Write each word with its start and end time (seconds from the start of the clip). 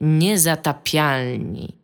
Niezatapialni. 0.00 1.76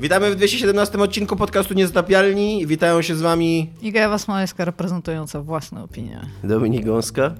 Witamy 0.00 0.30
w 0.30 0.36
217 0.36 0.98
odcinku 0.98 1.36
podcastu 1.36 1.74
Niezatapialni. 1.74 2.66
Witają 2.66 3.02
się 3.02 3.14
z 3.16 3.20
wami 3.20 3.70
Iga 3.82 4.00
Ewa 4.00 4.18
Smoleska 4.18 4.64
reprezentująca 4.64 5.42
własne 5.42 5.82
opinie. 5.82 6.20
Dominik 6.44 6.84
Gąska. 6.86 7.34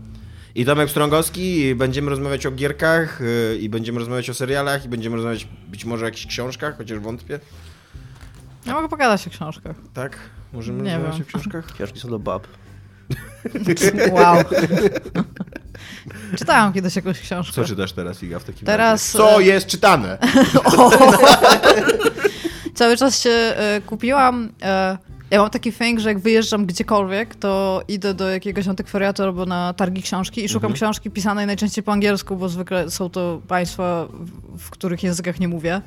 i 0.54 0.65
Tomek 0.65 0.91
Strągowski. 0.91 1.75
Będziemy 1.75 2.11
rozmawiać 2.11 2.46
o 2.46 2.51
gierkach 2.51 3.21
yy, 3.21 3.59
i 3.59 3.69
będziemy 3.69 3.99
rozmawiać 3.99 4.30
o 4.30 4.35
serialach 4.35 4.85
i 4.85 4.88
będziemy 4.88 5.17
rozmawiać 5.17 5.49
być 5.69 5.84
może 5.84 6.05
o 6.05 6.09
jakichś 6.09 6.27
książkach, 6.27 6.77
chociaż 6.79 6.98
wątpię. 6.98 7.41
Ja 8.66 8.73
mogę 8.75 8.89
pogadać 8.89 9.27
o 9.27 9.30
książkach. 9.30 9.77
Tak? 9.95 10.19
Możemy 10.53 10.82
Nie 10.82 10.95
rozmawiać 10.95 11.19
wiem. 11.19 11.27
o 11.27 11.29
książkach? 11.29 11.66
Książki 11.75 12.00
są 12.00 12.09
do 12.11 12.19
bab. 12.19 12.46
Wow. 14.12 14.37
Czytałam 16.39 16.73
kiedyś 16.73 16.96
jakąś 16.96 17.20
książkę. 17.20 17.52
Co 17.55 17.64
czytasz 17.64 17.93
teraz, 17.93 18.23
Iga, 18.23 18.38
w 18.38 18.45
takim 18.45 18.66
Teraz, 18.66 19.14
razie? 19.14 19.25
Co 19.30 19.41
e, 19.41 19.45
jest 19.45 19.66
czytane? 19.66 20.18
Cały 22.74 22.97
czas 22.97 23.23
się 23.23 23.30
e, 23.30 23.80
kupiłam. 23.87 24.48
E, 24.62 24.98
ja 25.30 25.41
mam 25.41 25.50
taki 25.50 25.73
thing, 25.73 26.00
że 26.00 26.09
jak 26.09 26.19
wyjeżdżam 26.19 26.66
gdziekolwiek, 26.66 27.34
to 27.34 27.83
idę 27.88 28.14
do 28.14 28.30
jakiegoś 28.30 28.69
antykwariatu 28.69 29.23
albo 29.23 29.47
na 29.47 29.73
targi 29.74 30.02
książki 30.02 30.45
i 30.45 30.48
szukam 30.48 30.70
Mhm. 30.70 30.74
książki 30.74 31.11
pisanej 31.11 31.47
najczęściej 31.47 31.84
po 31.84 31.92
angielsku, 31.92 32.36
bo 32.36 32.48
zwykle 32.48 32.91
są 32.91 33.11
to 33.11 33.41
państwa, 33.48 34.06
w- 34.59 34.70
których 34.70 35.02
językach 35.02 35.41
nie 35.41 35.48
mówię. 35.48 35.80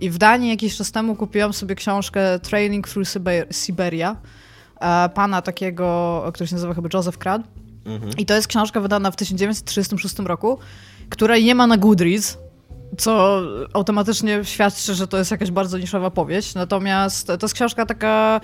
I 0.00 0.10
w 0.10 0.18
Danii 0.18 0.50
jakiś 0.50 0.76
czas 0.76 0.92
temu 0.92 1.16
kupiłam 1.16 1.52
sobie 1.52 1.74
książkę 1.74 2.38
Training 2.38 2.88
Through 2.88 3.06
Siber- 3.08 3.64
Siberia 3.64 4.16
pana 5.14 5.42
takiego, 5.42 6.22
który 6.34 6.46
się 6.48 6.54
nazywa 6.54 6.74
chyba 6.74 6.88
Joseph 6.94 7.18
Crad. 7.84 8.18
I 8.20 8.26
to 8.26 8.34
jest 8.34 8.46
książka 8.46 8.80
wydana 8.80 9.10
w 9.10 9.16
1936 9.16 10.18
roku, 10.18 10.58
której 11.10 11.44
nie 11.44 11.54
ma 11.54 11.66
na 11.66 11.76
Goodreads, 11.76 12.38
co 12.98 13.42
automatycznie 13.72 14.40
świadczy, 14.44 14.94
że 14.94 15.06
to 15.08 15.18
jest 15.18 15.30
jakaś 15.30 15.50
bardzo 15.50 15.78
niszowa 15.78 16.10
powieść. 16.10 16.54
Natomiast 16.54 17.26
to 17.26 17.38
jest 17.42 17.54
książka 17.54 17.86
taka... 17.86 18.40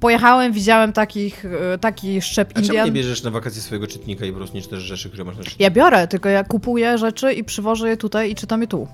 Pojechałem, 0.00 0.52
widziałem 0.52 0.92
takich, 0.92 1.44
e, 1.74 1.78
taki 1.78 2.22
szczep 2.22 2.50
A 2.50 2.54
czemu 2.54 2.66
Indian. 2.66 2.86
nie 2.86 2.92
bierzesz 2.92 3.22
na 3.22 3.30
wakacje 3.30 3.62
swojego 3.62 3.86
czytnika 3.86 4.26
i 4.26 4.30
po 4.30 4.36
prostu 4.36 4.56
nie 4.56 4.62
czytasz 4.62 4.82
rzeczy, 4.82 5.08
które 5.08 5.24
masz 5.24 5.36
na 5.36 5.42
czytniku? 5.42 5.62
Ja 5.62 5.70
biorę, 5.70 6.08
tylko 6.08 6.28
ja 6.28 6.44
kupuję 6.44 6.98
rzeczy 6.98 7.32
i 7.32 7.44
przywożę 7.44 7.88
je 7.88 7.96
tutaj 7.96 8.30
i 8.30 8.34
czytam 8.34 8.60
je 8.60 8.66
tu. 8.66 8.88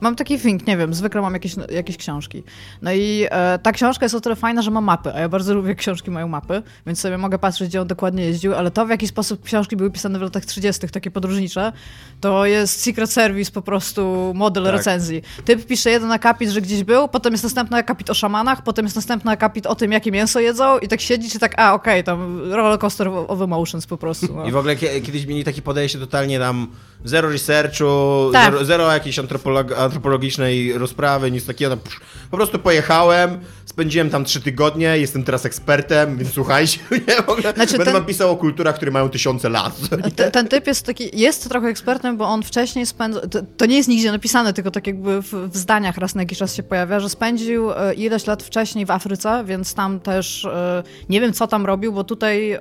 Mam 0.00 0.16
taki 0.16 0.38
think, 0.38 0.66
nie 0.66 0.76
wiem, 0.76 0.94
zwykle 0.94 1.20
mam 1.20 1.34
jakieś, 1.34 1.54
jakieś 1.70 1.96
książki. 1.96 2.42
No 2.82 2.92
i 2.92 3.26
e, 3.30 3.58
ta 3.58 3.72
książka 3.72 4.04
jest 4.04 4.14
o 4.14 4.20
tyle 4.20 4.36
fajna, 4.36 4.62
że 4.62 4.70
ma 4.70 4.80
mapy, 4.80 5.14
a 5.14 5.20
ja 5.20 5.28
bardzo 5.28 5.54
lubię 5.54 5.74
książki 5.74 6.10
mają 6.10 6.28
mapy, 6.28 6.62
więc 6.86 7.00
sobie 7.00 7.18
mogę 7.18 7.38
patrzeć, 7.38 7.68
gdzie 7.68 7.80
on 7.80 7.86
dokładnie 7.88 8.24
jeździł, 8.24 8.54
ale 8.54 8.70
to 8.70 8.86
w 8.86 8.90
jaki 8.90 9.08
sposób 9.08 9.44
książki 9.44 9.76
były 9.76 9.90
pisane 9.90 10.18
w 10.18 10.22
latach 10.22 10.44
30., 10.44 10.88
takie 10.88 11.10
podróżnicze, 11.10 11.72
to 12.20 12.46
jest 12.46 12.80
Secret 12.80 13.10
Service 13.10 13.50
po 13.52 13.62
prostu 13.62 14.32
model 14.34 14.64
Tak. 14.64 14.72
recenzji. 14.72 15.22
Typ 15.44 15.66
pisze 15.66 15.90
jeden 15.90 16.12
akapit, 16.12 16.50
że 16.50 16.60
gdzieś 16.60 16.84
był, 16.84 17.08
potem 17.08 17.32
jest 17.32 17.44
następny 17.44 17.76
akapit 17.76 18.10
o 18.10 18.14
szamanach, 18.14 18.62
potem 18.62 18.84
jest 18.86 18.96
następny 18.96 19.30
akapit 19.30 19.66
o 19.66 19.74
tym, 19.74 19.92
jakie 19.92 20.12
mięso 20.12 20.40
jedzą 20.40 20.78
i 20.78 20.88
tak 20.88 21.00
siedzi, 21.00 21.30
czy 21.30 21.38
tak, 21.38 21.54
a 21.60 21.74
okej, 21.74 22.04
tam 22.04 22.40
roller 22.52 22.78
coaster 22.78 23.08
of 23.08 23.40
emotions 23.40 23.86
po 23.86 23.96
prostu. 23.96 24.34
No. 24.36 24.46
I 24.46 24.52
w 24.52 24.56
ogóle 24.56 24.76
kie- 24.76 25.00
kiedyś 25.02 25.26
mieli 25.26 25.44
takie 25.44 25.62
podejście 25.62 25.98
totalnie 25.98 26.38
tam 26.38 26.66
zero 27.04 27.30
researchu, 27.30 28.30
Tak. 28.32 28.52
zero, 28.52 28.64
zero 28.64 28.92
jakiejś 28.92 29.18
antropolog- 29.18 29.74
antropologicznej 29.78 30.78
rozprawy, 30.78 31.30
nic 31.30 31.46
takiego. 31.46 31.76
Psz, 31.76 32.00
po 32.30 32.36
prostu 32.36 32.58
pojechałem, 32.58 33.40
spędziłem 33.78 34.10
tam 34.10 34.24
trzy 34.24 34.40
tygodnie, 34.40 34.98
jestem 34.98 35.24
teraz 35.24 35.46
ekspertem, 35.46 36.16
więc 36.16 36.32
słuchajcie, 36.32 36.78
nie? 37.08 37.52
Znaczy, 37.54 37.72
będę 37.72 37.84
ten- 37.84 37.92
wam 37.92 38.04
pisał 38.04 38.30
o 38.30 38.36
kulturach, 38.36 38.74
które 38.74 38.90
mają 38.90 39.08
tysiące 39.08 39.48
lat. 39.48 39.76
Ten, 40.16 40.30
ten 40.30 40.48
typ 40.48 40.66
jest 40.66 40.86
taki, 40.86 41.20
jest 41.20 41.48
trochę 41.48 41.68
ekspertem, 41.68 42.16
bo 42.16 42.28
on 42.28 42.42
wcześniej 42.42 42.86
spędził, 42.86 43.20
to, 43.20 43.38
to 43.56 43.66
nie 43.66 43.76
jest 43.76 43.88
nigdzie 43.88 44.12
napisane, 44.12 44.52
tylko 44.52 44.70
tak 44.70 44.86
jakby 44.86 45.22
w, 45.22 45.32
w 45.32 45.56
zdaniach 45.56 45.98
raz 45.98 46.14
na 46.14 46.22
jakiś 46.22 46.38
czas 46.38 46.54
się 46.54 46.62
pojawia, 46.62 47.00
że 47.00 47.08
spędził 47.08 47.72
e, 47.72 47.94
ileś 47.94 48.26
lat 48.26 48.42
wcześniej 48.42 48.86
w 48.86 48.90
Afryce, 48.90 49.44
więc 49.44 49.74
tam 49.74 50.00
też 50.00 50.44
e, 50.44 50.82
nie 51.08 51.20
wiem 51.20 51.32
co 51.32 51.46
tam 51.46 51.66
robił, 51.66 51.92
bo 51.92 52.04
tutaj 52.04 52.52
e, 52.52 52.60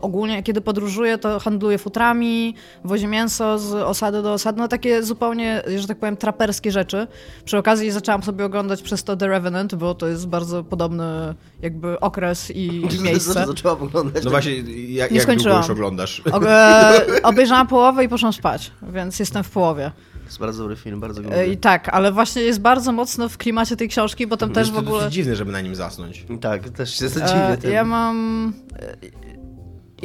ogólnie 0.00 0.42
kiedy 0.42 0.60
podróżuje, 0.60 1.18
to 1.18 1.40
handluje 1.40 1.78
futrami, 1.78 2.54
wozi 2.84 3.06
mięso 3.06 3.58
z 3.58 3.74
osady 3.74 4.22
do 4.22 4.32
osady, 4.32 4.60
no 4.60 4.68
takie 4.68 5.02
zupełnie, 5.02 5.62
że 5.76 5.86
tak 5.86 5.98
powiem, 5.98 6.16
traperskie 6.16 6.72
rzeczy. 6.72 7.06
Przy 7.44 7.58
okazji 7.58 7.90
zaczęłam 7.90 8.22
sobie 8.22 8.44
oglądać 8.44 8.82
przez 8.82 9.04
to 9.04 9.16
The 9.16 9.26
Revenant, 9.26 9.74
bo 9.74 9.94
to 9.94 10.06
jest 10.06 10.28
bardzo 10.28 10.53
podobny 10.62 11.34
jakby 11.62 12.00
okres 12.00 12.50
i 12.50 12.82
miejsce. 13.04 13.46
Zaczęłam 13.46 13.82
oglądać. 13.82 14.24
No 14.24 14.30
właśnie, 14.30 14.56
jak, 14.56 14.66
Nie 14.66 14.94
jak 14.96 15.08
długo 15.10 15.22
skończyłam. 15.22 15.58
już 15.62 15.70
oglądasz? 15.70 16.22
O, 16.32 16.42
e, 16.48 17.22
obejrzałam 17.22 17.66
połowę 17.66 18.04
i 18.04 18.08
poszłam 18.08 18.32
spać, 18.32 18.72
więc 18.92 19.18
jestem 19.18 19.44
w 19.44 19.50
połowie. 19.50 19.90
To 20.12 20.26
jest 20.28 20.38
bardzo 20.38 20.62
dobry 20.62 20.76
film, 20.76 21.00
bardzo 21.00 21.22
go 21.22 21.30
E, 21.30 21.46
I 21.46 21.56
tak, 21.56 21.88
ale 21.88 22.12
właśnie 22.12 22.42
jest 22.42 22.60
bardzo 22.60 22.92
mocno 22.92 23.28
w 23.28 23.38
klimacie 23.38 23.76
tej 23.76 23.88
książki, 23.88 24.26
bo 24.26 24.36
tam 24.36 24.52
też 24.52 24.70
w 24.70 24.72
to 24.74 24.78
ogóle... 24.78 24.98
dosyć 24.98 25.14
dziwne, 25.14 25.36
żeby 25.36 25.52
na 25.52 25.60
nim 25.60 25.74
zasnąć. 25.74 26.26
Tak, 26.40 26.68
też 26.68 26.98
się 26.98 27.06
E, 27.06 27.08
zadziwię 27.08 27.56
tym. 27.60 27.72
ja 27.72 27.84
mam... 27.84 28.52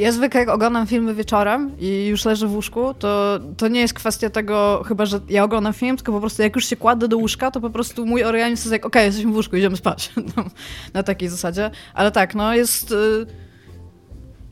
Ja 0.00 0.12
zwykle 0.12 0.40
jak 0.40 0.48
oglądam 0.48 0.86
filmy 0.86 1.14
wieczorem 1.14 1.70
i 1.78 2.06
już 2.06 2.24
leżę 2.24 2.46
w 2.46 2.54
łóżku, 2.54 2.94
to, 2.94 3.38
to 3.56 3.68
nie 3.68 3.80
jest 3.80 3.94
kwestia 3.94 4.30
tego, 4.30 4.82
chyba 4.88 5.06
że 5.06 5.20
ja 5.28 5.44
oglądam 5.44 5.72
film, 5.72 5.96
tylko 5.96 6.12
po 6.12 6.20
prostu 6.20 6.42
jak 6.42 6.56
już 6.56 6.66
się 6.66 6.76
kładę 6.76 7.08
do 7.08 7.16
łóżka, 7.16 7.50
to 7.50 7.60
po 7.60 7.70
prostu 7.70 8.06
mój 8.06 8.24
organizm 8.24 8.62
jest 8.62 8.72
jak, 8.72 8.86
okej, 8.86 9.06
jesteśmy 9.06 9.32
w 9.32 9.34
łóżku, 9.34 9.56
idziemy 9.56 9.76
spać. 9.76 10.12
Na 10.94 11.02
takiej 11.02 11.28
zasadzie. 11.28 11.70
Ale 11.94 12.12
tak, 12.12 12.34
no 12.34 12.54
jest... 12.54 12.92
y, 12.92 13.26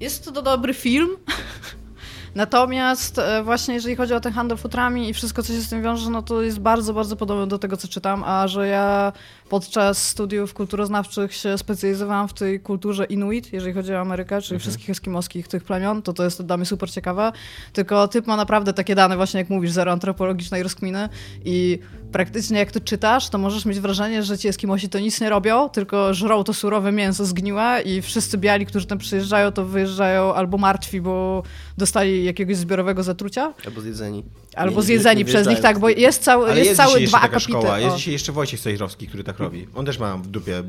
Jest 0.00 0.24
to 0.34 0.42
dobry 0.42 0.74
film. 0.74 1.08
Natomiast 2.34 3.18
e, 3.18 3.42
właśnie 3.42 3.74
jeżeli 3.74 3.96
chodzi 3.96 4.14
o 4.14 4.20
ten 4.20 4.32
handel 4.32 4.58
futrami 4.58 5.08
i 5.08 5.14
wszystko, 5.14 5.42
co 5.42 5.52
się 5.52 5.60
z 5.60 5.70
tym 5.70 5.82
wiąże, 5.82 6.10
no 6.10 6.22
to 6.22 6.42
jest 6.42 6.60
bardzo, 6.60 6.94
bardzo 6.94 7.16
podobne 7.16 7.46
do 7.46 7.58
tego, 7.58 7.76
co 7.76 7.88
czytam, 7.88 8.24
a 8.24 8.48
że 8.48 8.68
ja 8.68 9.12
podczas 9.48 10.08
studiów 10.08 10.54
kulturoznawczych 10.54 11.34
się 11.34 11.58
specjalizowałam 11.58 12.28
w 12.28 12.32
tej 12.32 12.60
kulturze 12.60 13.04
Inuit, 13.04 13.52
jeżeli 13.52 13.72
chodzi 13.74 13.94
o 13.94 13.98
Amerykę, 14.00 14.42
czyli 14.42 14.60
wszystkich 14.60 14.90
eskimoskich 14.90 15.48
tych 15.48 15.64
plemion, 15.64 16.02
to 16.02 16.12
to 16.12 16.24
jest 16.24 16.42
dla 16.42 16.56
mnie 16.56 16.66
super 16.66 16.90
ciekawe. 16.90 17.32
Tylko 17.72 18.08
typ 18.08 18.26
ma 18.26 18.36
naprawdę 18.36 18.72
takie 18.72 18.94
dane, 18.94 19.16
właśnie 19.16 19.40
jak 19.40 19.50
mówisz, 19.50 19.70
zero 19.70 19.92
antropologicznej 19.92 20.62
rozkminy. 20.62 21.08
I 21.44 21.78
praktycznie 22.12 22.58
jak 22.58 22.72
to 22.72 22.80
czytasz, 22.80 23.28
to 23.28 23.38
możesz 23.38 23.64
mieć 23.64 23.80
wrażenie, 23.80 24.22
że 24.22 24.38
ci 24.38 24.48
Eskimosi 24.48 24.88
to 24.88 24.98
nic 24.98 25.20
nie 25.20 25.30
robią, 25.30 25.68
tylko 25.68 26.14
żrą 26.14 26.44
to 26.44 26.54
surowe 26.54 26.92
mięso 26.92 27.24
zgniłe 27.26 27.82
i 27.84 28.02
wszyscy 28.02 28.38
biali, 28.38 28.66
którzy 28.66 28.86
tam 28.86 28.98
przyjeżdżają, 28.98 29.52
to 29.52 29.64
wyjeżdżają 29.64 30.34
albo 30.34 30.58
martwi, 30.58 31.00
bo 31.00 31.42
dostali 31.78 32.24
jakiegoś 32.24 32.56
zbiorowego 32.56 33.02
zatrucia, 33.02 33.54
Albo 33.66 33.80
zjedzeni. 33.80 34.24
albo 34.56 34.70
Nie- 34.70 34.76
nie- 34.76 34.82
zjedzeni 34.82 35.18
nie 35.18 35.24
przez 35.24 35.46
nich, 35.48 35.60
tak, 35.60 35.78
bo 35.78 35.88
jest 35.88 36.22
cały, 36.22 36.48
jest 36.48 36.58
jest 36.64 36.76
cały 36.76 37.00
dwa 37.00 37.18
taka 37.20 37.26
akapity. 37.36 37.52
szkoła, 37.52 37.78
jest 37.78 37.96
dzisiaj 37.96 38.12
jeszcze 38.12 38.32
Wojciech 38.32 38.60
Sejrowski, 38.60 39.06
który 39.08 39.24
tak 39.24 39.37
robi. 39.38 39.66
On 39.74 39.86
też 39.86 39.98
ma 39.98 40.16
w 40.16 40.26
dupie 40.26 40.62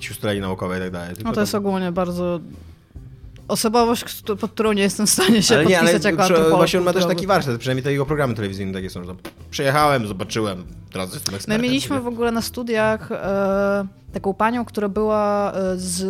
siustrali 0.00 0.40
naukowe 0.40 0.76
i 0.76 0.80
tak 0.80 0.90
dalej. 0.90 1.14
tylko 1.14 1.28
No 1.30 1.34
to 1.34 1.40
jest 1.40 1.52
tam- 1.52 1.66
ogólnie 1.66 1.92
bardzo 1.92 2.40
osobowość, 3.52 4.22
pod 4.40 4.50
którą 4.50 4.72
nie 4.72 4.82
jestem 4.82 5.06
w 5.06 5.10
stanie 5.10 5.42
się 5.42 5.54
ale 5.54 5.66
nie, 5.66 5.78
ale 5.80 5.92
podpisać 5.92 6.12
jako 6.18 6.34
przy- 6.34 6.50
właśnie 6.50 6.78
on 6.78 6.84
ma 6.84 6.92
też 6.92 7.06
taki 7.06 7.26
warsztat, 7.26 7.58
przynajmniej 7.58 7.84
te 7.84 7.92
jego 7.92 8.06
programy 8.06 8.34
telewizyjne 8.34 8.72
takie 8.72 8.90
są, 8.90 9.02
przyjechałem, 9.50 10.06
zobaczyłem, 10.06 10.64
teraz 10.92 11.14
jestem 11.14 11.32
My 11.32 11.36
ekspertem. 11.36 11.62
mieliśmy 11.62 12.00
w 12.00 12.06
ogóle 12.06 12.32
na 12.32 12.42
studiach 12.42 13.12
e, 13.12 13.86
taką 14.12 14.34
panią, 14.34 14.64
która 14.64 14.88
była 14.88 15.52
e, 15.52 15.76
z, 15.76 16.02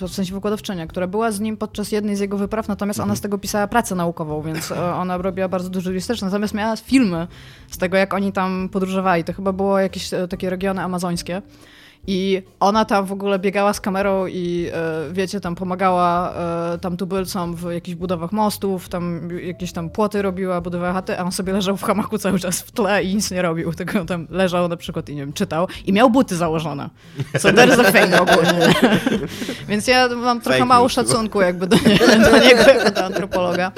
w 0.00 0.08
sensie 0.14 0.34
wykładowczynią, 0.34 0.88
która 0.88 1.06
była 1.06 1.30
z 1.32 1.40
nim 1.40 1.56
podczas 1.56 1.92
jednej 1.92 2.16
z 2.16 2.20
jego 2.20 2.36
wypraw, 2.38 2.68
natomiast 2.68 2.98
Mhm. 2.98 3.10
ona 3.10 3.16
z 3.16 3.20
tego 3.20 3.38
pisała 3.38 3.66
pracę 3.66 3.94
naukową, 3.94 4.42
więc 4.42 4.72
e, 4.72 4.94
ona 4.94 5.16
robiła 5.18 5.48
bardzo 5.48 5.68
dużo 5.70 5.90
research, 5.90 6.22
natomiast 6.22 6.54
miała 6.54 6.76
filmy 6.76 7.26
z 7.70 7.78
tego, 7.78 7.96
jak 7.96 8.14
oni 8.14 8.32
tam 8.32 8.68
podróżowali. 8.72 9.24
To 9.24 9.32
chyba 9.32 9.52
było 9.52 9.78
jakieś 9.78 10.14
e, 10.14 10.28
takie 10.28 10.50
regiony 10.50 10.82
amazońskie. 10.82 11.42
I 12.10 12.42
ona 12.60 12.84
tam 12.84 13.06
w 13.06 13.12
ogóle 13.12 13.38
biegała 13.38 13.72
z 13.72 13.80
kamerą 13.80 14.26
i 14.26 14.70
e, 14.72 15.12
wiecie, 15.12 15.40
tam 15.40 15.54
pomagała 15.54 16.34
e, 16.34 16.78
tam 16.78 16.96
tubylcom 16.96 17.54
w 17.54 17.72
jakichś 17.72 17.96
budowach 17.96 18.32
mostów, 18.32 18.88
tam 18.88 19.28
jakieś 19.42 19.72
tam 19.72 19.90
płoty 19.90 20.22
robiła, 20.22 20.60
budowała 20.60 20.92
chaty, 20.92 21.18
a 21.18 21.24
on 21.24 21.32
sobie 21.32 21.52
leżał 21.52 21.76
w 21.76 21.82
hamaku 21.82 22.18
cały 22.18 22.38
czas 22.38 22.60
w 22.60 22.72
tle 22.72 23.04
i 23.04 23.14
nic 23.14 23.30
nie 23.30 23.42
robił, 23.42 23.72
tylko 23.72 24.04
tam 24.04 24.26
leżał 24.30 24.68
na 24.68 24.76
przykład 24.76 25.08
i 25.08 25.14
nie 25.14 25.20
wiem, 25.20 25.32
czytał 25.32 25.66
i 25.86 25.92
miał 25.92 26.10
buty 26.10 26.36
założone. 26.36 26.90
So 27.38 27.52
there 27.52 27.68
is 27.68 27.78
a 27.78 27.92
thing 27.92 28.20
ogólnie. 28.20 28.74
Więc 29.68 29.86
ja 29.86 30.08
mam 30.08 30.40
trochę 30.40 30.58
Fake 30.58 30.68
mało 30.68 30.88
szacunku 30.88 31.40
jakby 31.40 31.66
do, 31.66 31.76
nie, 31.76 31.98
do 32.30 32.38
niego 32.38 32.60
jako 32.60 32.90
do 32.90 33.04
antropologa. 33.04 33.72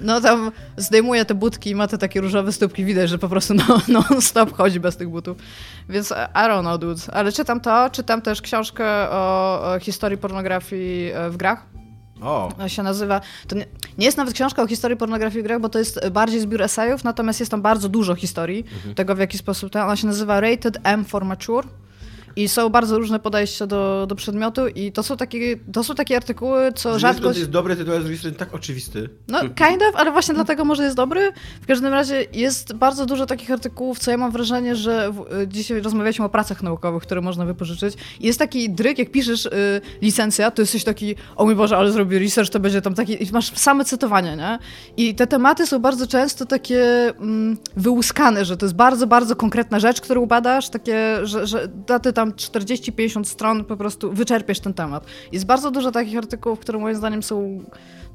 No 0.00 0.20
tam 0.20 0.52
zdejmuje 0.76 1.24
te 1.24 1.34
butki 1.34 1.70
i 1.70 1.74
ma 1.74 1.86
te 1.86 1.98
takie 1.98 2.20
różowe 2.20 2.52
stópki, 2.52 2.84
widać, 2.84 3.10
że 3.10 3.18
po 3.18 3.28
prostu 3.28 3.54
no, 3.54 3.64
non 4.10 4.20
stop 4.22 4.56
chodzi 4.56 4.80
bez 4.80 4.96
tych 4.96 5.08
butów. 5.08 5.36
Więc 5.88 6.10
I 6.10 6.38
don't 6.38 6.60
know, 6.60 6.80
dudes. 6.80 7.10
Ale 7.12 7.32
czytam 7.32 7.60
to, 7.60 7.90
czytam 7.90 8.22
też 8.22 8.42
książkę 8.42 8.84
o, 9.10 9.78
historii 9.80 10.18
pornografii 10.18 11.10
e, 11.14 11.30
w 11.30 11.36
grach. 11.36 11.66
O, 12.22 12.48
Ona 12.54 12.68
się 12.68 12.82
nazywa. 12.82 13.20
To 13.48 13.56
nie, 13.56 13.66
nie 13.98 14.06
jest 14.06 14.18
nawet 14.18 14.34
książka 14.34 14.62
o 14.62 14.66
historii 14.66 14.96
pornografii 14.96 15.42
w 15.42 15.46
grach, 15.46 15.60
bo 15.60 15.68
to 15.68 15.78
jest 15.78 16.08
bardziej 16.08 16.40
zbiór 16.40 16.62
esejów, 16.62 17.04
natomiast 17.04 17.40
jest 17.40 17.50
tam 17.50 17.62
bardzo 17.62 17.88
dużo 17.88 18.14
historii 18.14 18.64
tego, 18.94 19.14
w 19.14 19.18
jaki 19.18 19.38
sposób. 19.38 19.72
To, 19.72 19.82
ona 19.82 19.96
się 19.96 20.06
nazywa 20.06 20.40
Rated 20.40 20.78
M 20.84 21.04
for 21.04 21.24
Mature. 21.24 21.66
I 22.36 22.48
są 22.48 22.68
bardzo 22.68 22.98
różne 22.98 23.18
podejścia 23.18 23.66
do, 23.66 24.06
do 24.08 24.14
przedmiotu 24.14 24.68
i 24.68 24.92
to 24.92 25.02
są 25.02 25.16
takie, 25.16 25.56
to 25.72 25.84
są 25.84 25.94
takie 25.94 26.16
artykuły, 26.16 26.72
co 26.72 26.98
Z 26.98 27.00
rzadko... 27.00 27.28
jest 27.28 27.50
dobry 27.50 27.76
tytuł, 27.76 27.94
a 27.94 27.96
z 27.96 28.00
drugiej 28.00 28.18
strony 28.18 28.36
tak 28.36 28.54
oczywisty. 28.54 29.08
No, 29.28 29.40
kind 29.40 29.82
of, 29.88 29.96
ale 29.96 30.12
właśnie 30.12 30.34
dlatego 30.34 30.64
może 30.64 30.84
jest 30.84 30.96
dobry. 30.96 31.32
W 31.62 31.66
każdym 31.66 31.92
razie 31.92 32.26
jest 32.32 32.74
bardzo 32.74 33.06
dużo 33.06 33.26
takich 33.26 33.50
artykułów, 33.50 33.98
co 33.98 34.10
ja 34.10 34.16
mam 34.16 34.30
wrażenie, 34.30 34.76
że 34.76 35.12
w, 35.12 35.46
dzisiaj 35.46 35.80
rozmawialiśmy 35.80 36.24
o 36.24 36.28
pracach 36.28 36.62
naukowych, 36.62 37.02
które 37.02 37.20
można 37.20 37.44
wypożyczyć. 37.44 37.94
Jest 38.20 38.38
taki 38.38 38.70
dryk, 38.70 38.98
jak 38.98 39.10
piszesz 39.10 39.46
y, 39.46 39.80
licencja, 40.02 40.50
to 40.50 40.62
jesteś 40.62 40.84
taki, 40.84 41.14
o 41.36 41.44
mój 41.44 41.54
Boże, 41.54 41.76
ale 41.76 41.92
zrobię 41.92 42.18
research, 42.18 42.50
to 42.50 42.60
będzie 42.60 42.82
tam 42.82 42.94
taki, 42.94 43.22
i 43.22 43.32
masz 43.32 43.58
same 43.58 43.84
cytowania, 43.84 44.34
nie? 44.34 44.58
I 44.96 45.14
te 45.14 45.26
tematy 45.26 45.66
są 45.66 45.78
bardzo 45.78 46.06
często 46.06 46.46
takie 46.46 47.08
mm, 47.08 47.56
wyłuskane, 47.76 48.44
że 48.44 48.56
to 48.56 48.66
jest 48.66 48.76
bardzo, 48.76 49.06
bardzo 49.06 49.36
konkretna 49.36 49.80
rzecz, 49.80 50.00
którą 50.00 50.26
badasz, 50.26 50.68
takie, 50.68 51.26
że, 51.26 51.46
że 51.46 51.68
daty 51.86 52.12
tam 52.20 52.32
40-50 52.32 53.24
stron 53.24 53.64
po 53.64 53.76
prostu 53.76 54.12
wyczerpiesz 54.12 54.60
ten 54.60 54.74
temat. 54.74 55.06
Jest 55.32 55.46
bardzo 55.46 55.70
dużo 55.70 55.92
takich 55.92 56.18
artykułów, 56.18 56.58
które 56.58 56.78
moim 56.78 56.96
zdaniem 56.96 57.22
są 57.22 57.64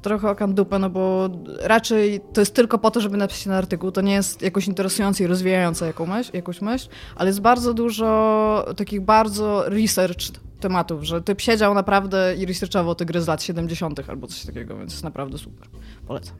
trochę 0.02 0.30
okan 0.30 0.54
dupę, 0.54 0.78
no 0.78 0.90
bo 0.90 1.30
raczej 1.60 2.20
to 2.32 2.40
jest 2.40 2.54
tylko 2.54 2.78
po 2.78 2.90
to, 2.90 3.00
żeby 3.00 3.16
napisać 3.16 3.44
ten 3.44 3.52
artykuł. 3.52 3.92
To 3.92 4.00
nie 4.00 4.12
jest 4.12 4.42
jakoś 4.42 4.66
interesujące 4.66 5.24
i 5.24 5.26
rozwijające 5.26 5.86
jaką 5.86 6.06
myśl, 6.06 6.30
jakąś 6.34 6.60
myśl, 6.60 6.88
ale 7.16 7.28
jest 7.28 7.40
bardzo 7.40 7.74
dużo 7.74 8.66
takich 8.76 9.00
bardzo 9.00 9.64
research 9.68 10.22
tematów, 10.60 11.02
że 11.02 11.22
typ 11.22 11.40
siedział 11.40 11.74
naprawdę 11.74 12.34
i 12.38 12.46
researchował 12.46 12.94
te 12.94 13.04
gry 13.04 13.20
z 13.20 13.26
lat 13.26 13.42
70. 13.42 14.00
albo 14.08 14.26
coś 14.26 14.44
takiego, 14.44 14.78
więc 14.78 14.92
jest 14.92 15.04
naprawdę 15.04 15.38
super. 15.38 15.68
Polecam. 16.06 16.36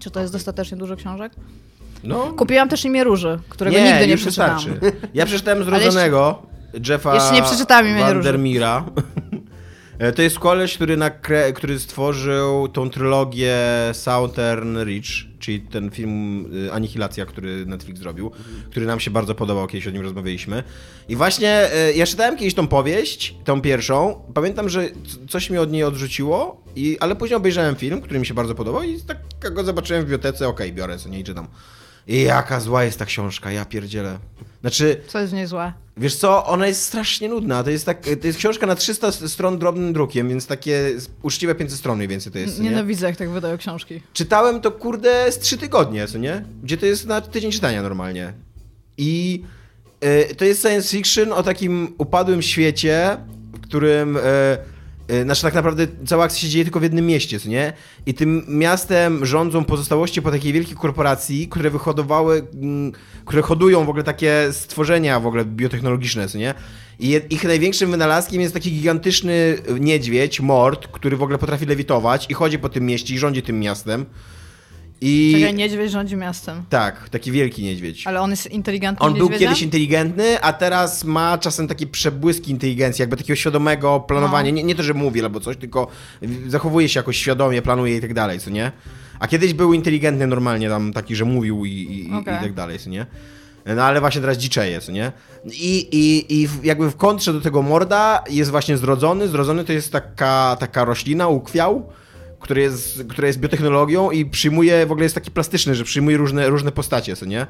Czy 0.00 0.10
to 0.10 0.20
jest 0.20 0.32
dostatecznie 0.32 0.78
dużo 0.78 0.96
książek? 0.96 1.32
No, 2.04 2.32
Kupiłam 2.32 2.68
też 2.68 2.84
imię 2.84 3.04
Róży, 3.04 3.38
którego 3.48 3.78
nigdy 3.78 4.06
nie 4.06 4.12
już 4.12 4.20
przeczytałam. 4.20 4.60
Ja 5.14 5.26
przeczytałem 5.26 5.64
Zrodzonego 5.70 6.50
Jeffa 6.88 7.14
jeszcze 7.14 7.34
nie 7.34 7.42
przeczytałam 7.42 7.86
imienia 7.86 8.12
Róży. 8.12 8.14
Vandermeera. 8.14 8.84
E, 10.00 10.12
To 10.12 10.22
jest 10.22 10.38
koleś, 10.38 10.74
który, 10.74 10.96
nakre... 10.96 11.52
który 11.52 11.78
stworzył 11.78 12.68
tą 12.68 12.90
trylogię 12.90 13.56
Southern 13.92 14.76
Reach, 14.76 15.06
czyli 15.38 15.60
ten 15.60 15.90
film 15.90 16.46
y, 16.66 16.72
Anihilacja, 16.72 17.26
który 17.26 17.66
Netflix 17.66 18.00
zrobił, 18.00 18.30
który 18.70 18.86
nam 18.86 19.00
się 19.00 19.10
bardzo 19.10 19.34
podobał, 19.34 19.66
kiedyś 19.66 19.86
o 19.86 19.90
nim 19.90 20.02
rozmawialiśmy. 20.02 20.62
I 21.08 21.16
właśnie 21.16 21.68
y, 21.90 21.94
ja 21.94 22.06
czytałem 22.06 22.36
kiedyś 22.36 22.54
tą 22.54 22.68
powieść, 22.68 23.34
tą 23.44 23.60
pierwszą. 23.60 24.22
Pamiętam, 24.34 24.68
że 24.68 24.88
coś 25.28 25.50
mi 25.50 25.58
od 25.58 25.72
niej 25.72 25.84
odrzuciło, 25.84 26.64
i... 26.76 26.96
ale 27.00 27.16
później 27.16 27.36
obejrzałem 27.36 27.76
film, 27.76 28.00
który 28.00 28.20
mi 28.20 28.26
się 28.26 28.34
bardzo 28.34 28.54
podobał 28.54 28.82
i 28.82 29.00
tak 29.00 29.54
go 29.54 29.64
zobaczyłem 29.64 30.02
w 30.02 30.04
bibliotece, 30.04 30.48
okej, 30.48 30.72
biorę 30.72 30.98
co 30.98 31.08
nie 31.08 31.24
czytam. 31.24 31.48
Jaka 32.18 32.60
zła 32.60 32.84
jest 32.84 32.98
ta 32.98 33.04
książka, 33.04 33.52
ja 33.52 33.64
pierdzielę. 33.64 34.18
Znaczy, 34.60 35.00
Co 35.06 35.18
jest 35.20 35.32
w 35.32 35.36
niej 35.36 35.46
złe? 35.46 35.72
Wiesz 35.96 36.16
co, 36.16 36.46
ona 36.46 36.66
jest 36.66 36.82
strasznie 36.82 37.28
nudna. 37.28 37.64
To 37.64 37.70
jest, 37.70 37.86
tak, 37.86 38.02
to 38.20 38.26
jest 38.26 38.38
książka 38.38 38.66
na 38.66 38.74
300 38.74 39.06
s- 39.08 39.32
stron 39.32 39.58
drobnym 39.58 39.92
drukiem, 39.92 40.28
więc 40.28 40.46
takie 40.46 40.90
uczciwe 41.22 41.54
500 41.54 41.78
stron 41.78 41.96
mniej 41.96 42.08
więcej 42.08 42.32
to 42.32 42.38
jest. 42.38 42.58
Nie? 42.60 42.70
Nienawidzę, 42.70 43.06
jak 43.06 43.16
tak 43.16 43.30
wydają 43.30 43.58
książki. 43.58 44.00
Czytałem 44.12 44.60
to 44.60 44.70
kurde 44.70 45.32
z 45.32 45.38
3 45.38 45.58
tygodnie, 45.58 46.06
co 46.06 46.18
nie? 46.18 46.44
Gdzie 46.62 46.76
to 46.76 46.86
jest 46.86 47.06
na 47.06 47.20
tydzień 47.20 47.50
czytania 47.52 47.82
normalnie. 47.82 48.32
I 48.98 49.42
y, 50.30 50.34
to 50.34 50.44
jest 50.44 50.62
science 50.62 50.88
fiction 50.96 51.32
o 51.32 51.42
takim 51.42 51.94
upadłym 51.98 52.42
świecie, 52.42 53.16
w 53.52 53.60
którym. 53.60 54.16
Y, 54.16 54.20
znaczy 55.24 55.42
tak 55.42 55.54
naprawdę 55.54 55.86
cała 56.06 56.24
akcja 56.24 56.40
się 56.40 56.48
dzieje 56.48 56.64
tylko 56.64 56.80
w 56.80 56.82
jednym 56.82 57.06
mieście, 57.06 57.40
co 57.40 57.48
nie? 57.48 57.72
I 58.06 58.14
tym 58.14 58.44
miastem 58.48 59.26
rządzą 59.26 59.64
pozostałości 59.64 60.22
po 60.22 60.30
takiej 60.30 60.52
wielkiej 60.52 60.76
korporacji, 60.76 61.48
które 61.48 61.70
wyhodowały, 61.70 62.42
mm, 62.54 62.92
które 63.24 63.42
hodują 63.42 63.84
w 63.84 63.88
ogóle 63.88 64.04
takie 64.04 64.48
stworzenia 64.52 65.20
w 65.20 65.26
ogóle 65.26 65.44
biotechnologiczne, 65.44 66.28
co 66.28 66.38
nie? 66.38 66.54
I 66.98 67.20
ich 67.30 67.44
największym 67.44 67.90
wynalazkiem 67.90 68.40
jest 68.40 68.54
taki 68.54 68.72
gigantyczny 68.72 69.58
niedźwiedź, 69.80 70.40
mord, 70.40 70.88
który 70.88 71.16
w 71.16 71.22
ogóle 71.22 71.38
potrafi 71.38 71.66
lewitować 71.66 72.26
i 72.28 72.34
chodzi 72.34 72.58
po 72.58 72.68
tym 72.68 72.86
mieście 72.86 73.14
i 73.14 73.18
rządzi 73.18 73.42
tym 73.42 73.60
miastem. 73.60 74.06
I 75.00 75.32
Czekaj, 75.34 75.54
niedźwiedź 75.54 75.90
rządzi 75.90 76.16
miastem. 76.16 76.62
tak, 76.68 77.08
taki 77.08 77.32
wielki 77.32 77.62
niedźwiedź. 77.62 78.06
Ale 78.06 78.20
on 78.20 78.30
jest 78.30 78.50
inteligentny 78.50 79.06
On 79.06 79.14
był 79.14 79.28
kiedyś 79.28 79.62
inteligentny, 79.62 80.40
a 80.40 80.52
teraz 80.52 81.04
ma 81.04 81.38
czasem 81.38 81.68
takie 81.68 81.86
przebłyski 81.86 82.50
inteligencji, 82.50 83.02
jakby 83.02 83.16
takiego 83.16 83.36
świadomego 83.36 84.00
planowania. 84.00 84.50
No. 84.50 84.56
Nie, 84.56 84.62
nie 84.62 84.74
to, 84.74 84.82
że 84.82 84.94
mówi 84.94 85.22
albo 85.22 85.40
coś, 85.40 85.56
tylko 85.56 85.86
zachowuje 86.46 86.88
się 86.88 87.00
jakoś 87.00 87.16
świadomie, 87.16 87.62
planuje 87.62 87.96
i 87.96 88.00
tak 88.00 88.14
dalej, 88.14 88.40
co 88.40 88.50
nie? 88.50 88.72
A 89.20 89.28
kiedyś 89.28 89.54
był 89.54 89.72
inteligentny 89.72 90.26
normalnie 90.26 90.68
tam 90.68 90.92
taki, 90.92 91.16
że 91.16 91.24
mówił 91.24 91.64
i, 91.64 91.70
i, 91.70 92.12
Okej. 92.14 92.36
i 92.36 92.40
tak 92.40 92.52
dalej, 92.54 92.78
co 92.78 92.90
nie? 92.90 93.06
No 93.76 93.82
ale 93.82 94.00
właśnie 94.00 94.20
teraz 94.20 94.36
dziczeje, 94.38 94.80
co 94.80 94.92
nie? 94.92 95.12
I, 95.44 95.88
i, 95.92 96.34
I 96.42 96.48
jakby 96.62 96.90
w 96.90 96.96
kontrze 96.96 97.32
do 97.32 97.40
tego 97.40 97.62
morda 97.62 98.24
jest 98.30 98.50
właśnie 98.50 98.76
zrodzony. 98.76 99.28
Zrodzony 99.28 99.64
to 99.64 99.72
jest 99.72 99.92
taka, 99.92 100.56
taka 100.60 100.84
roślina, 100.84 101.28
ukwiał, 101.28 101.92
który 102.40 102.60
jest, 102.62 103.02
która 103.08 103.26
jest 103.28 103.38
biotechnologią 103.40 104.10
i 104.10 104.24
przyjmuje, 104.26 104.86
w 104.86 104.92
ogóle 104.92 105.04
jest 105.04 105.14
taki 105.14 105.30
plastyczny, 105.30 105.74
że 105.74 105.84
przyjmuje 105.84 106.16
różne, 106.16 106.48
różne 106.48 106.72
postacie, 106.72 107.16
co 107.16 107.26
nie? 107.26 107.46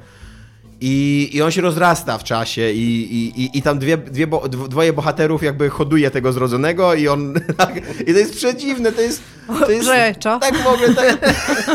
I, 0.83 1.31
I 1.33 1.43
on 1.43 1.51
się 1.51 1.61
rozrasta 1.61 2.19
w 2.19 2.25
czasie 2.25 2.71
i, 2.71 2.79
i, 3.15 3.43
i- 3.45 3.59
i 3.59 3.63
tam 3.63 3.79
dwie, 3.79 3.97
dwie 3.99 4.27
bo, 4.27 4.39
dw- 4.49 4.69
dwoje 4.69 4.93
bohaterów 4.93 5.43
jakby 5.43 5.71
hoduje 5.71 6.11
tego 6.11 6.33
zrodzonego 6.33 6.95
i 6.95 7.09
on... 7.09 7.35
I 8.07 8.13
to 8.13 8.19
jest 8.19 8.37
przedziwne, 8.37 8.93
to 8.93 9.01
jest... 9.01 9.23
To 9.61 9.71
jest 9.71 9.85
Że, 9.87 10.15
co? 10.21 10.39
tak 10.39 10.57
w 10.57 10.67
ogóle, 10.67 10.95
tak, 10.95 11.19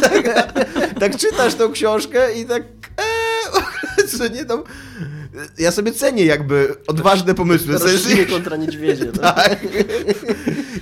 tak, 0.01 0.53
tak 0.99 1.17
czytasz 1.17 1.55
tą 1.55 1.71
książkę 1.71 2.39
i 2.41 2.45
tak... 2.45 2.63
Ee, 2.97 4.07
co 4.17 4.27
nie 4.27 4.45
tam... 4.45 4.63
Ja 5.57 5.71
sobie 5.71 5.91
cenię 5.91 6.25
jakby 6.25 6.75
odważne 6.87 7.35
pomysły. 7.35 7.77
Rośliny 7.77 8.25
kontra 8.25 8.57
niedźwiedzie. 8.57 9.05
No. 9.15 9.21
tak. 9.21 9.59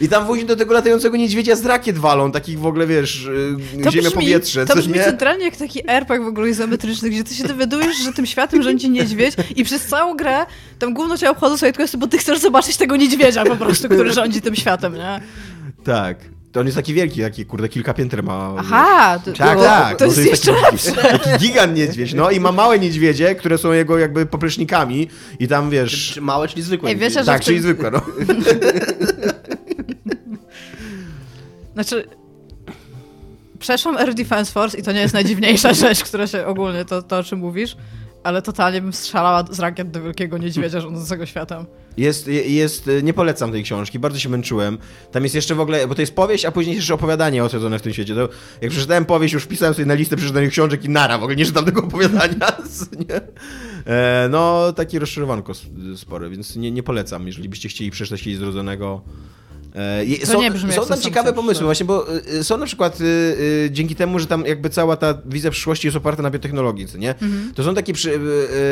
I 0.04 0.10
tam 0.10 0.26
właśnie 0.26 0.46
do 0.46 0.56
tego 0.56 0.74
latającego 0.74 1.18
niedźwiedzia 1.18 1.56
z 1.56 1.66
rakiet 1.66 1.98
walą, 1.98 2.32
takich 2.32 2.60
w 2.60 2.66
ogóle, 2.66 2.88
wiesz, 2.88 3.26
y, 3.26 3.92
ziemia, 3.92 4.12
powietrze, 4.12 4.66
to 4.66 4.76
brzmi 4.76 4.94
nie? 4.94 5.04
centralnie 5.04 5.46
jak 5.46 5.56
taki 5.56 5.90
RPG 5.90 6.26
w 6.26 6.28
ogóle 6.28 6.50
izometryczny, 6.50 7.10
gdzie 7.10 7.24
ty 7.24 7.36
się 7.36 7.44
dowiadujesz, 7.44 7.98
że 7.98 8.14
tym 8.14 8.26
światem 8.26 8.64
rządzi 8.64 8.90
niedźwiedź 8.90 9.36
i 9.56 9.64
przez 9.64 9.86
całą 9.86 10.16
grę 10.16 10.46
tam 10.80 10.94
główno 10.94 11.18
cię 11.18 11.30
obchodzą 11.30 11.58
swoje 11.58 11.74
questy, 11.74 11.98
bo 11.98 12.08
ty 12.08 12.18
chcesz 12.18 12.40
zobaczyć 12.40 12.78
tego 12.78 12.96
niedźwiedzia 12.96 13.46
po 13.46 13.56
prostu, 13.56 13.90
który 13.90 14.14
rządzi 14.14 14.42
tym 14.42 14.56
światem, 14.56 14.94
nie? 14.94 15.22
Tak. 15.84 16.18
To 16.52 16.60
on 16.60 16.66
jest 16.66 16.76
taki 16.78 16.94
wielki, 16.94 17.22
taki 17.22 17.46
kurde 17.46 17.70
kilka 17.70 17.94
pięter 17.94 18.24
ma. 18.24 18.54
Aha, 18.58 19.20
to, 19.26 19.32
Tak, 19.34 19.58
to, 19.58 19.64
tak. 19.64 19.98
to 19.98 20.06
no 20.06 20.12
jest 20.14 20.26
jeszcze 20.30 20.54
taki, 20.54 20.64
lepsze. 20.72 20.92
Taki 20.92 21.30
gigant 21.48 21.76
niedźwiedź, 21.78 22.14
no 22.14 22.32
i 22.32 22.40
ma 22.40 22.52
małe 22.52 22.80
niedźwiedzie, 22.80 23.36
które 23.36 23.58
są 23.58 23.72
jego 23.72 23.98
jakby 23.98 24.26
poplecznikami 24.26 25.08
i 25.40 25.48
tam 25.48 25.70
wiesz... 25.70 26.12
Czy 26.14 26.22
małe, 26.22 26.48
czyli 26.48 26.62
zwykłe 26.62 26.90
Ej, 26.90 26.98
wiecie, 26.98 27.24
Tak, 27.24 27.42
w 27.42 27.46
czyli 27.46 27.58
tym- 27.58 27.64
zwykłe, 27.64 27.92
no. 27.92 28.02
Znaczy, 31.74 32.08
przeszłam 33.60 33.98
Air 33.98 34.14
Defense 34.14 34.52
Force 34.52 34.78
i 34.78 34.84
to 34.84 34.92
nie 34.92 35.00
jest 35.00 35.14
najdziwniejsza 35.14 35.74
rzecz, 35.84 36.04
która 36.04 36.28
się 36.28 36.46
ogólnie, 36.46 36.86
to, 36.86 37.02
to 37.02 37.18
o 37.18 37.24
czym 37.24 37.40
mówisz, 37.40 37.78
ale 38.24 38.42
totalnie 38.42 38.82
bym 38.82 38.94
strzelała 38.94 39.44
z 39.52 39.60
rakiet 39.60 39.92
do 39.92 40.02
wielkiego 40.02 40.38
niedźwiedzia 40.38 40.82
rządzącego 40.82 41.26
światem. 41.26 41.66
Jest, 41.98 42.28
jest, 42.28 42.90
nie 43.04 43.14
polecam 43.14 43.52
tej 43.52 43.64
książki, 43.64 44.00
bardzo 44.00 44.20
się 44.20 44.30
męczyłem. 44.30 44.78
Tam 45.12 45.24
jest 45.24 45.36
jeszcze 45.36 45.56
w 45.56 45.60
ogóle, 45.60 45.88
bo 45.88 45.96
to 45.96 46.02
jest 46.02 46.16
powieść, 46.16 46.46
a 46.46 46.52
później 46.52 46.76
jeszcze 46.76 46.94
opowiadanie 46.94 47.44
osadzone 47.44 47.80
w 47.80 47.82
tym 47.82 47.94
świecie. 47.94 48.16
To, 48.16 48.30
jak 48.62 48.72
przeczytałem 48.72 49.06
powieść, 49.06 49.34
już 49.34 49.44
wpisałem 49.44 49.74
sobie 49.74 49.86
na 49.86 49.94
listę 49.94 50.16
przeczytanych 50.16 50.50
książek 50.50 50.86
i 50.86 50.90
nara, 50.90 51.18
w 51.18 51.24
ogóle 51.24 51.36
nie 51.36 51.46
czytam 51.46 51.66
tego 51.66 51.84
opowiadania. 51.84 52.48
nie? 53.10 53.22
E, 53.94 54.28
no, 54.32 54.74
taki 54.74 55.00
rozczarowanko 55.00 55.54
spory, 55.96 56.30
więc 56.30 56.56
nie, 56.56 56.72
nie 56.72 56.84
polecam, 56.84 57.28
jeżeli 57.28 57.50
byście 57.50 57.70
chcieli 57.70 57.92
przeczytać 57.92 58.22
kiedyś 58.22 58.40
Zrodzonego. 58.40 59.02
E, 59.76 60.26
są, 60.26 60.42
są 60.72 60.86
tam 60.86 61.02
ciekawe 61.02 61.34
pomysły, 61.34 61.54
przeczytać. 61.54 61.66
właśnie, 61.66 61.86
bo 61.86 62.18
y, 62.40 62.44
są 62.44 62.58
na 62.58 62.66
przykład 62.66 63.02
y, 63.02 63.04
y, 63.04 63.70
dzięki 63.72 63.96
temu, 63.96 64.20
że 64.20 64.28
tam 64.28 64.46
jakby 64.46 64.70
cała 64.70 64.98
ta 64.98 65.18
wizja 65.26 65.52
przyszłości 65.52 65.88
jest 65.88 65.98
oparta 65.98 66.24
na 66.24 66.32
biotechnologii, 66.32 66.88
co 66.88 66.98
nie? 66.98 67.10
Mhm. 67.10 67.54
To 67.56 67.64
są 67.64 67.76
takie 67.76 67.94
przy, 67.94 68.20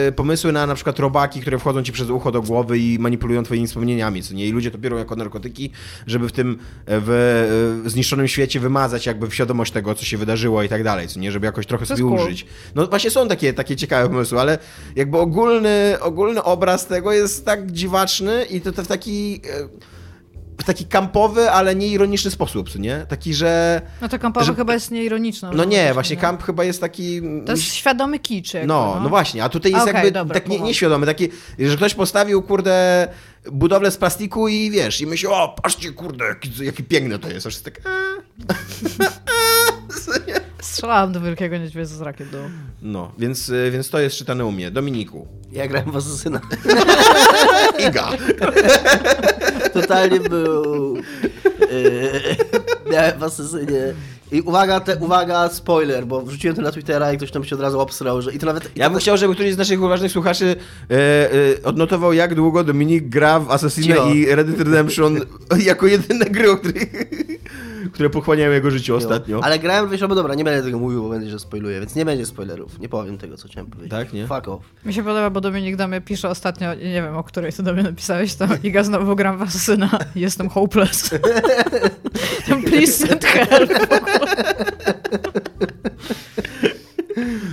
y, 0.08 0.12
pomysły 0.12 0.51
na 0.51 0.67
na 0.67 0.75
przykład 0.75 1.00
robaki, 1.00 1.41
które 1.41 1.60
wchodzą 1.60 1.84
ci 1.84 1.91
przez 1.91 2.10
ucho 2.10 2.31
do 2.31 2.41
głowy 2.41 2.79
i 2.79 3.00
manipulują 3.00 3.43
twoimi 3.43 3.67
wspomnieniami, 3.67 4.24
co 4.24 4.34
nie? 4.34 4.48
I 4.48 4.51
ludzie 4.51 4.72
to 4.72 4.77
biorą 4.77 4.98
jako 4.98 5.15
narkotyki, 5.15 5.72
żeby 6.08 6.27
w 6.27 6.31
tym 6.31 6.58
e, 6.86 7.01
w, 7.05 7.84
zniszczonym 7.86 8.27
świecie 8.27 8.60
wymazać 8.60 9.05
jakby 9.05 9.31
świadomość 9.31 9.72
tego, 9.72 9.96
co 9.96 10.05
się 10.05 10.17
wydarzyło 10.17 10.63
i 10.63 10.70
tak 10.70 10.84
dalej, 10.84 11.08
co 11.08 11.20
nie? 11.20 11.31
Żeby 11.31 11.46
jakoś 11.46 11.65
trochę 11.65 11.86
sobie 11.86 12.01
cool. 12.01 12.20
użyć. 12.20 12.46
No 12.75 12.88
właśnie 12.88 13.10
są 13.10 13.27
takie, 13.27 13.53
takie 13.53 13.75
ciekawe 13.75 14.10
pomysły, 14.10 14.39
ale 14.39 14.58
jakby 14.96 15.17
ogólny, 15.17 15.98
ogólny 16.01 16.43
obraz 16.43 16.88
tego 16.88 17.12
jest 17.12 17.46
tak 17.46 17.72
dziwaczny 17.72 18.46
i 18.46 18.62
to, 18.62 18.72
to 18.72 18.84
w 18.84 18.88
taki... 18.88 19.41
e, 19.50 20.00
W 20.62 20.63
taki 20.63 20.86
kampowy, 20.86 21.51
ale 21.51 21.75
nie 21.75 21.88
ironiczny 21.88 22.32
sposób, 22.32 22.75
nie? 22.80 23.06
Taki, 23.10 23.34
że... 23.34 23.82
No 24.01 24.10
to 24.10 24.20
kampowe 24.20 24.46
Że- 24.46 24.56
chyba 24.56 24.74
jest 24.74 24.91
nieironiczne. 24.91 25.51
No 25.53 25.63
nie, 25.63 25.77
właśnie, 25.77 25.94
właśnie 25.94 26.15
nie? 26.15 26.22
kamp 26.22 26.44
chyba 26.44 26.63
jest 26.63 26.82
taki... 26.82 27.22
To 27.46 27.51
jest 27.51 27.63
świadomy 27.63 28.20
kicz. 28.20 28.53
Jakby, 28.53 28.68
No, 28.68 29.00
no 29.03 29.10
właśnie, 29.10 29.44
a 29.44 29.50
tutaj 29.50 29.72
jest 29.72 29.84
Okej, 29.84 29.94
jakby 29.94 30.12
dobra, 30.12 30.34
tak 30.34 30.48
nie, 30.48 30.60
nieświadomy, 30.60 31.06
taki, 31.06 31.30
że 31.60 31.77
ktoś 31.77 31.94
postawił, 31.94 32.41
kurde, 32.41 33.08
budowlę 33.51 33.91
z 33.91 33.98
plastiku 33.98 34.48
i 34.48 34.72
wiesz, 34.72 35.01
i 35.01 35.08
myśli, 35.08 35.27
o, 35.27 35.56
patrzcie, 35.63 35.91
kurde, 35.91 36.25
jaki, 36.25 36.65
jaki 36.65 36.84
piękne 36.84 37.20
to 37.20 37.30
jest, 37.30 37.48
aż 37.48 37.53
jest 37.53 37.65
tak, 37.65 37.82
eee. 37.86 38.22
Strzelałam 40.62 41.12
do 41.12 41.22
wielkiego 41.22 41.58
niedźwiedzia 41.58 41.96
z 41.96 42.01
rakiet 42.01 42.30
do... 42.30 42.38
No, 42.82 43.12
więc, 43.18 43.50
y, 43.50 43.72
więc 43.72 43.89
to 43.89 44.00
jest 44.00 44.15
czytane 44.15 44.46
u 44.46 44.51
mnie. 44.51 44.72
Dominiku. 44.72 45.27
Ja 45.51 45.68
grałem 45.68 45.91
w 45.91 45.96
Asasyna. 45.96 46.41
Iga. 47.89 48.10
Totalnie 49.74 50.20
był... 50.20 50.96
Yy, 50.96 52.22
miałem 52.91 53.20
w 53.20 53.24
Asasynie... 53.24 53.94
I 54.32 54.41
uwaga, 54.41 54.80
te, 54.80 54.98
uwaga, 54.98 55.50
spoiler, 55.50 56.06
bo 56.06 56.22
wrzuciłem 56.22 56.56
to 56.56 56.62
na 56.62 56.72
Twittera 56.72 57.13
i 57.13 57.18
ktoś 57.18 57.32
tam 57.32 57.44
się 57.44 57.56
od 57.56 57.62
razu 57.62 57.80
obsrał, 57.80 58.22
że... 58.22 58.34
I 58.34 58.39
to 58.39 58.46
nawet... 58.46 58.72
Ja 58.75 58.89
bym 58.89 59.00
chciał, 59.00 59.18
żeby 59.18 59.34
któryś 59.34 59.53
z 59.53 59.58
naszych 59.58 59.82
uważnych 59.82 60.12
słuchaczy 60.12 60.56
e, 60.89 60.94
e, 60.94 61.63
odnotował, 61.63 62.13
jak 62.13 62.36
długo 62.36 62.63
Dominik 62.63 63.10
gra 63.10 63.39
w 63.39 63.48
Assassin'a 63.48 64.15
i 64.15 64.36
Red 64.36 64.48
Dead 64.48 64.68
Redemption 64.68 65.20
jako 65.60 65.88
jedyne 65.88 66.25
gry, 66.25 66.51
o 66.51 66.58
których, 66.58 66.89
które 67.91 68.10
pochłaniają 68.10 68.51
jego 68.51 68.71
życie 68.71 68.95
ostatnio. 68.95 69.39
Ale 69.43 69.60
grałem, 69.60 69.89
wiesz, 69.89 70.01
albo 70.01 70.15
dobra, 70.15 70.36
nie 70.36 70.43
będę 70.43 70.63
tego 70.63 70.79
mówił, 70.79 71.03
bo 71.03 71.10
będzie, 71.10 71.29
że 71.29 71.39
spoiluję, 71.39 71.79
więc 71.79 71.95
nie 71.95 72.05
będzie 72.05 72.25
spoilerów. 72.25 72.79
Nie 72.79 72.89
powiem 72.89 73.17
tego, 73.17 73.38
co 73.38 73.48
chciałem 73.48 73.69
powiedzieć. 73.69 73.91
Tak, 73.91 74.13
nie? 74.13 74.27
Fuck 74.27 74.48
off. 74.48 74.63
Mi 74.86 74.93
się 74.93 75.03
podoba, 75.03 75.29
bo 75.29 75.41
Dominik 75.41 75.75
do 75.75 75.88
mnie 75.88 76.01
pisze 76.01 76.29
ostatnio, 76.29 76.74
nie 76.74 77.01
wiem 77.01 77.17
o 77.17 77.24
której 77.24 77.53
to 77.53 77.63
do 77.63 77.74
mnie 77.74 77.83
napisałeś, 77.83 78.36
to 78.36 78.45
Iga 78.63 78.83
znowu 78.83 79.15
gram 79.15 79.38
w 79.38 79.41
Asasyna, 79.41 79.89
jestem 80.15 80.50
hopeless. 80.50 81.10
Please 82.65 83.07
send 83.07 83.25
help. 83.25 83.71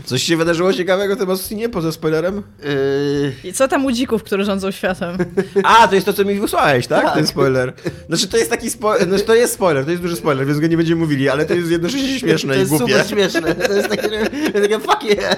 Coś 0.09 0.23
się 0.23 0.37
wydarzyło 0.37 0.73
ciekawego 0.73 1.17
w 1.17 1.19
tym 1.19 1.31
Assassinie, 1.31 1.69
poza 1.69 1.93
spoilerem? 1.93 2.43
Yy, 2.63 3.33
I 3.45 3.53
co 3.53 3.69
tam 3.69 3.85
u 3.85 3.93
dzików, 3.93 4.23
którzy 4.23 4.45
rządzą 4.45 4.71
światem? 4.71 5.17
A, 5.65 5.89
to 5.89 5.95
jest 5.95 6.07
to, 6.07 6.13
co 6.13 6.25
mi 6.25 6.41
wysłałeś, 6.41 6.87
tak? 6.87 7.05
Tak. 7.05 7.15
Ten 7.15 7.27
spoiler. 7.27 7.73
Znaczy, 8.09 8.29
to 8.29 8.37
jest 8.37 8.51
taki 8.51 8.71
spoiler, 8.71 9.09
znaczy, 9.09 9.25
to 9.25 9.35
jest 9.35 9.55
spoiler, 9.55 9.85
to 9.85 9.91
jest 9.91 10.03
duży 10.03 10.17
spoiler, 10.17 10.47
więc 10.47 10.61
go 10.61 10.67
nie 10.67 10.77
będziemy 10.77 11.01
mówili, 11.01 11.29
ale 11.29 11.45
to 11.45 11.55
jest 11.55 11.71
jednocześnie 11.71 12.19
śmieszne 12.19 12.49
to 12.49 12.57
i 12.57 12.59
jest 12.59 12.71
głupie. 12.71 12.87
super 12.87 13.07
śmieszne. 13.07 13.55
To 13.55 13.73
jest 13.73 13.89
takie, 13.89 14.09
ja 14.55 14.61
takie 14.61 14.79
fuck 14.79 15.05
yeah. 15.05 15.37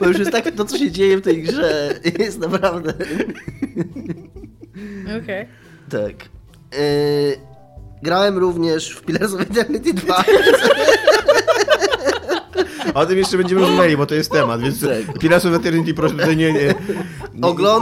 Bo 0.00 0.06
już 0.06 0.18
jest 0.18 0.30
tak, 0.30 0.50
to 0.50 0.64
co 0.64 0.78
się 0.78 0.90
dzieje 0.90 1.18
w 1.18 1.22
tej 1.22 1.42
grze 1.42 1.94
jest 2.18 2.38
naprawdę... 2.38 2.94
Okej. 5.22 5.46
Tak. 5.90 6.28
Yy, 6.72 7.36
grałem 8.02 8.38
również 8.38 8.90
w 8.90 9.02
Pillars 9.02 9.34
of 9.34 9.40
Eternity 9.40 9.94
2. 9.94 10.24
O 12.94 13.06
tym 13.06 13.18
jeszcze 13.18 13.36
będziemy 13.36 13.60
rozmawiali, 13.60 13.96
bo 13.96 14.06
to 14.06 14.14
jest 14.14 14.30
temat, 14.32 14.60
więc. 14.60 14.84
Pillars 15.20 15.46
of 15.46 15.54
Eternity 15.54 15.94
proszę 15.94 16.14
tutaj 16.14 16.36
nie, 16.36 16.52
nie, 16.52 16.74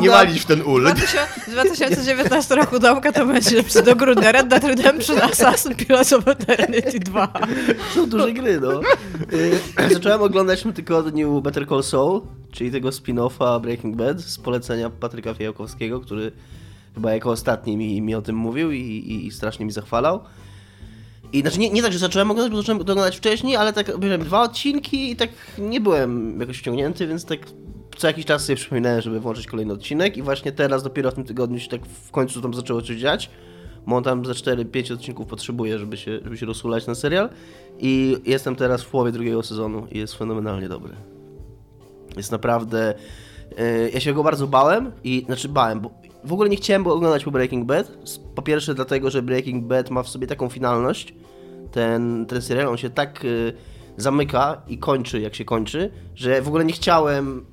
nie, 0.01 0.11
walić 0.11 0.41
w 0.41 0.47
ten 0.47 0.63
ul. 0.63 0.87
2019 1.49 2.55
roku 2.55 2.79
domka 2.79 3.13
to 3.13 3.27
będzie 3.27 3.63
do 3.85 3.97
grudnia 3.97 4.33
Red 4.33 4.49
Dead 4.49 4.65
Redemption 4.65 5.19
Assassin 5.19 5.75
Pillars 5.75 6.13
of 6.13 6.29
Eternity 6.29 7.01
2. 7.01 7.33
Są 7.95 8.09
duże 8.09 8.33
gry, 8.33 8.61
no. 8.61 8.81
Yy, 9.79 9.91
zacząłem 9.95 10.23
oglądać 10.23 10.61
w 10.61 10.63
tym 10.63 10.73
tygodniu 10.73 11.43
Better 11.43 11.69
Call 11.69 11.83
Saul, 11.83 12.21
czyli 12.53 12.71
tego 12.71 12.89
spin-offa 12.89 13.61
Breaking 13.61 13.97
Bad 13.97 14.21
z 14.21 14.39
polecenia 14.39 14.91
Patryka 14.91 15.35
Fijałkowskiego, 15.35 16.01
który 16.01 16.33
chyba 16.95 17.13
jako 17.13 17.31
ostatni 17.31 17.77
mi, 17.77 18.03
mi 18.03 18.15
o 18.15 18.23
tym 18.23 18.37
mówił 18.37 18.73
i, 18.73 18.81
i, 18.81 19.27
i 19.27 19.31
strasznie 19.31 19.67
mi 19.67 19.73
zachwalał. 19.73 20.21
I 21.33 21.41
znaczy 21.41 21.59
nie, 21.59 21.71
nie 21.71 21.83
tak, 21.83 21.93
że 21.93 21.99
zacząłem 21.99 22.31
oglądać, 22.31 22.53
bo 22.53 22.57
zacząłem 22.59 22.79
to 22.79 22.93
oglądać 22.93 23.17
wcześniej, 23.17 23.57
ale 23.57 23.73
tak 23.73 23.89
obejrzałem 23.89 24.27
dwa 24.27 24.43
odcinki 24.43 25.11
i 25.11 25.17
tak 25.17 25.31
nie 25.59 25.81
byłem 25.81 26.41
jakoś 26.41 26.59
wciągnięty, 26.59 27.07
więc 27.07 27.25
tak 27.25 27.39
co 27.97 28.07
jakiś 28.07 28.25
czas 28.25 28.45
sobie 28.45 28.57
przypominałem, 28.57 29.01
żeby 29.01 29.21
włączyć 29.21 29.47
kolejny 29.47 29.73
odcinek 29.73 30.17
i 30.17 30.23
właśnie 30.23 30.53
teraz 30.53 30.83
dopiero 30.83 31.11
w 31.11 31.15
tym 31.15 31.25
tygodniu 31.25 31.61
się 31.61 31.69
tak 31.69 31.87
w 31.87 32.11
końcu 32.11 32.43
tam 32.43 32.55
zaczęło 32.55 32.83
coś 32.83 32.97
dziać. 32.97 33.31
Bo 33.87 33.97
on 33.97 34.05
tam 34.05 34.25
za 34.25 34.33
4-5 34.33 34.95
odcinków 34.95 35.27
potrzebuje, 35.27 35.79
żeby 35.79 35.97
się, 35.97 36.21
żeby 36.25 36.37
się 36.37 36.47
rozsulać 36.47 36.87
na 36.87 36.95
serial. 36.95 37.29
I 37.79 38.17
jestem 38.25 38.57
teraz 38.57 38.83
w 38.83 38.91
połowie 38.91 39.13
drugiego 39.13 39.43
sezonu 39.43 39.87
i 39.93 39.99
jest 39.99 40.15
fenomenalnie 40.15 40.69
dobry. 40.69 40.95
Jest 42.17 42.33
naprawdę. 42.33 42.95
e, 43.59 43.91
ja 43.91 44.01
się 44.01 44.15
go 44.15 44.23
bardzo 44.23 44.47
bałem 44.47 44.93
i 45.05 45.23
znaczy 45.27 45.49
bałem, 45.49 45.81
bo 45.81 45.91
w 46.25 46.33
ogóle 46.33 46.49
nie 46.49 46.57
chciałem 46.57 46.87
oglądać 46.87 47.25
po 47.25 47.31
Breaking 47.31 47.67
Bad. 47.67 47.93
Po 48.35 48.43
pierwsze, 48.43 48.75
dlatego, 48.75 49.11
że 49.11 49.23
Breaking 49.23 49.65
Bad 49.65 49.91
ma 49.91 50.03
w 50.03 50.09
sobie 50.09 50.27
taką 50.27 50.49
finalność. 50.49 51.15
Ten, 51.73 52.27
ten 52.27 52.43
serial, 52.43 52.69
on 52.69 52.77
się 52.77 52.91
tak 52.91 53.25
e, 53.25 53.53
zamyka 53.97 54.63
i 54.69 54.79
kończy, 54.79 55.21
jak 55.21 55.35
się 55.35 55.45
kończy, 55.45 55.91
że 56.15 56.43
w 56.43 56.49
ogóle 56.49 56.65
nie 56.65 56.73
chciałem. 56.73 57.47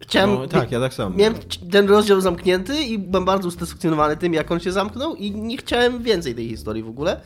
Chciałem. 0.00 0.34
No, 0.34 0.46
tak, 0.46 0.72
ja 0.72 0.80
tak 0.80 0.94
samo. 0.94 1.16
Miałem 1.16 1.34
ten 1.70 1.88
rozdział 1.88 2.20
zamknięty 2.20 2.82
i 2.82 2.98
byłem 2.98 3.24
bardzo 3.24 3.48
usatysfakcjonowany 3.48 4.16
tym, 4.16 4.34
jak 4.34 4.50
on 4.50 4.60
się 4.60 4.72
zamknął 4.72 5.14
i 5.14 5.30
nie 5.30 5.56
chciałem 5.56 6.02
więcej 6.02 6.34
tej 6.34 6.48
historii 6.48 6.82
w 6.82 6.88
ogóle. 6.88 7.20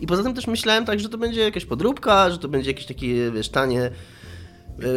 I 0.00 0.06
poza 0.06 0.22
tym 0.22 0.34
też 0.34 0.46
myślałem 0.46 0.84
tak, 0.84 1.00
że 1.00 1.08
to 1.08 1.18
będzie 1.18 1.40
jakaś 1.40 1.64
podróbka, 1.64 2.30
że 2.30 2.38
to 2.38 2.48
będzie 2.48 2.70
jakieś 2.70 2.86
takie, 2.86 3.30
wiesz, 3.30 3.48
tanie 3.48 3.90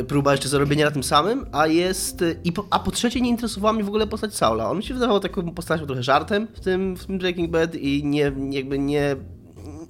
próba 0.07 0.31
jeszcze 0.31 0.49
zarobienia 0.49 0.85
na 0.85 0.91
tym 0.91 1.03
samym, 1.03 1.45
a 1.51 1.67
jest... 1.67 2.21
e, 2.21 2.35
I 2.43 2.51
po, 2.51 2.65
a 2.69 2.79
po 2.79 2.91
trzecie 2.91 3.21
nie 3.21 3.29
interesowała 3.29 3.73
mnie 3.73 3.83
w 3.83 3.87
ogóle 3.87 4.07
postać 4.07 4.35
Saula. 4.35 4.69
On 4.69 4.77
mi 4.77 4.83
się 4.83 4.93
wydawał 4.93 5.19
taką 5.19 5.51
postacią 5.51 5.85
trochę 5.85 6.03
żartem 6.03 6.47
w 6.53 6.59
tym, 6.59 6.95
w 6.97 7.05
tym 7.05 7.17
Breaking 7.17 7.51
Bad 7.51 7.75
i 7.75 8.03
nie, 8.05 8.31
jakby 8.49 8.79
nie... 8.79 9.15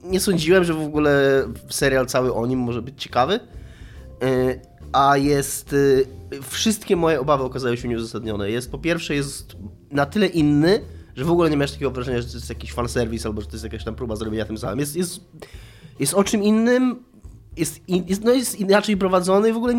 Nie 0.03 0.19
sądziłem, 0.19 0.63
że 0.63 0.74
w 0.74 0.81
ogóle 0.81 1.43
serial 1.69 2.05
cały 2.08 2.34
o 2.34 2.46
nim 2.48 2.60
może 2.60 2.81
być 2.81 3.03
ciekawy. 3.03 3.34
E, 4.24 4.60
A 4.91 5.17
jest. 5.17 5.74
e, 6.34 6.39
Wszystkie 6.41 6.96
moje 6.96 7.19
obawy 7.22 7.43
okazały 7.43 7.77
się 7.77 7.88
nieuzasadnione. 7.88 8.51
Jest 8.51 8.72
po 8.72 8.77
pierwsze, 8.77 9.15
jest 9.15 9.55
na 9.91 10.05
tyle 10.05 10.27
inny, 10.27 10.81
że 11.15 11.25
w 11.25 11.31
ogóle 11.31 11.50
nie 11.50 11.58
masz 11.58 11.72
takiego 11.72 11.91
wrażenia, 11.91 12.22
że 12.22 12.27
to 12.27 12.34
jest 12.34 12.50
jakiś 12.50 12.74
fanserwis 12.74 13.25
albo 13.25 13.41
że 13.41 13.48
to 13.48 13.53
jest 13.53 13.63
jakaś 13.63 13.84
tam 13.84 13.96
próba 13.96 14.15
zrobienia 14.15 14.46
tym 14.46 14.58
samym. 14.58 14.79
Jest, 14.79 14.96
jest, 14.96 15.22
jest 16.00 16.13
o 16.13 16.24
czym 16.24 16.43
innym, 16.43 17.03
jest, 17.60 17.82
jest, 17.88 18.24
no 18.24 18.32
jest 18.32 18.60
inaczej 18.60 18.98
prowadzony 18.98 19.50
i 19.50 19.54
w 19.54 19.58
ogóle 19.58 19.74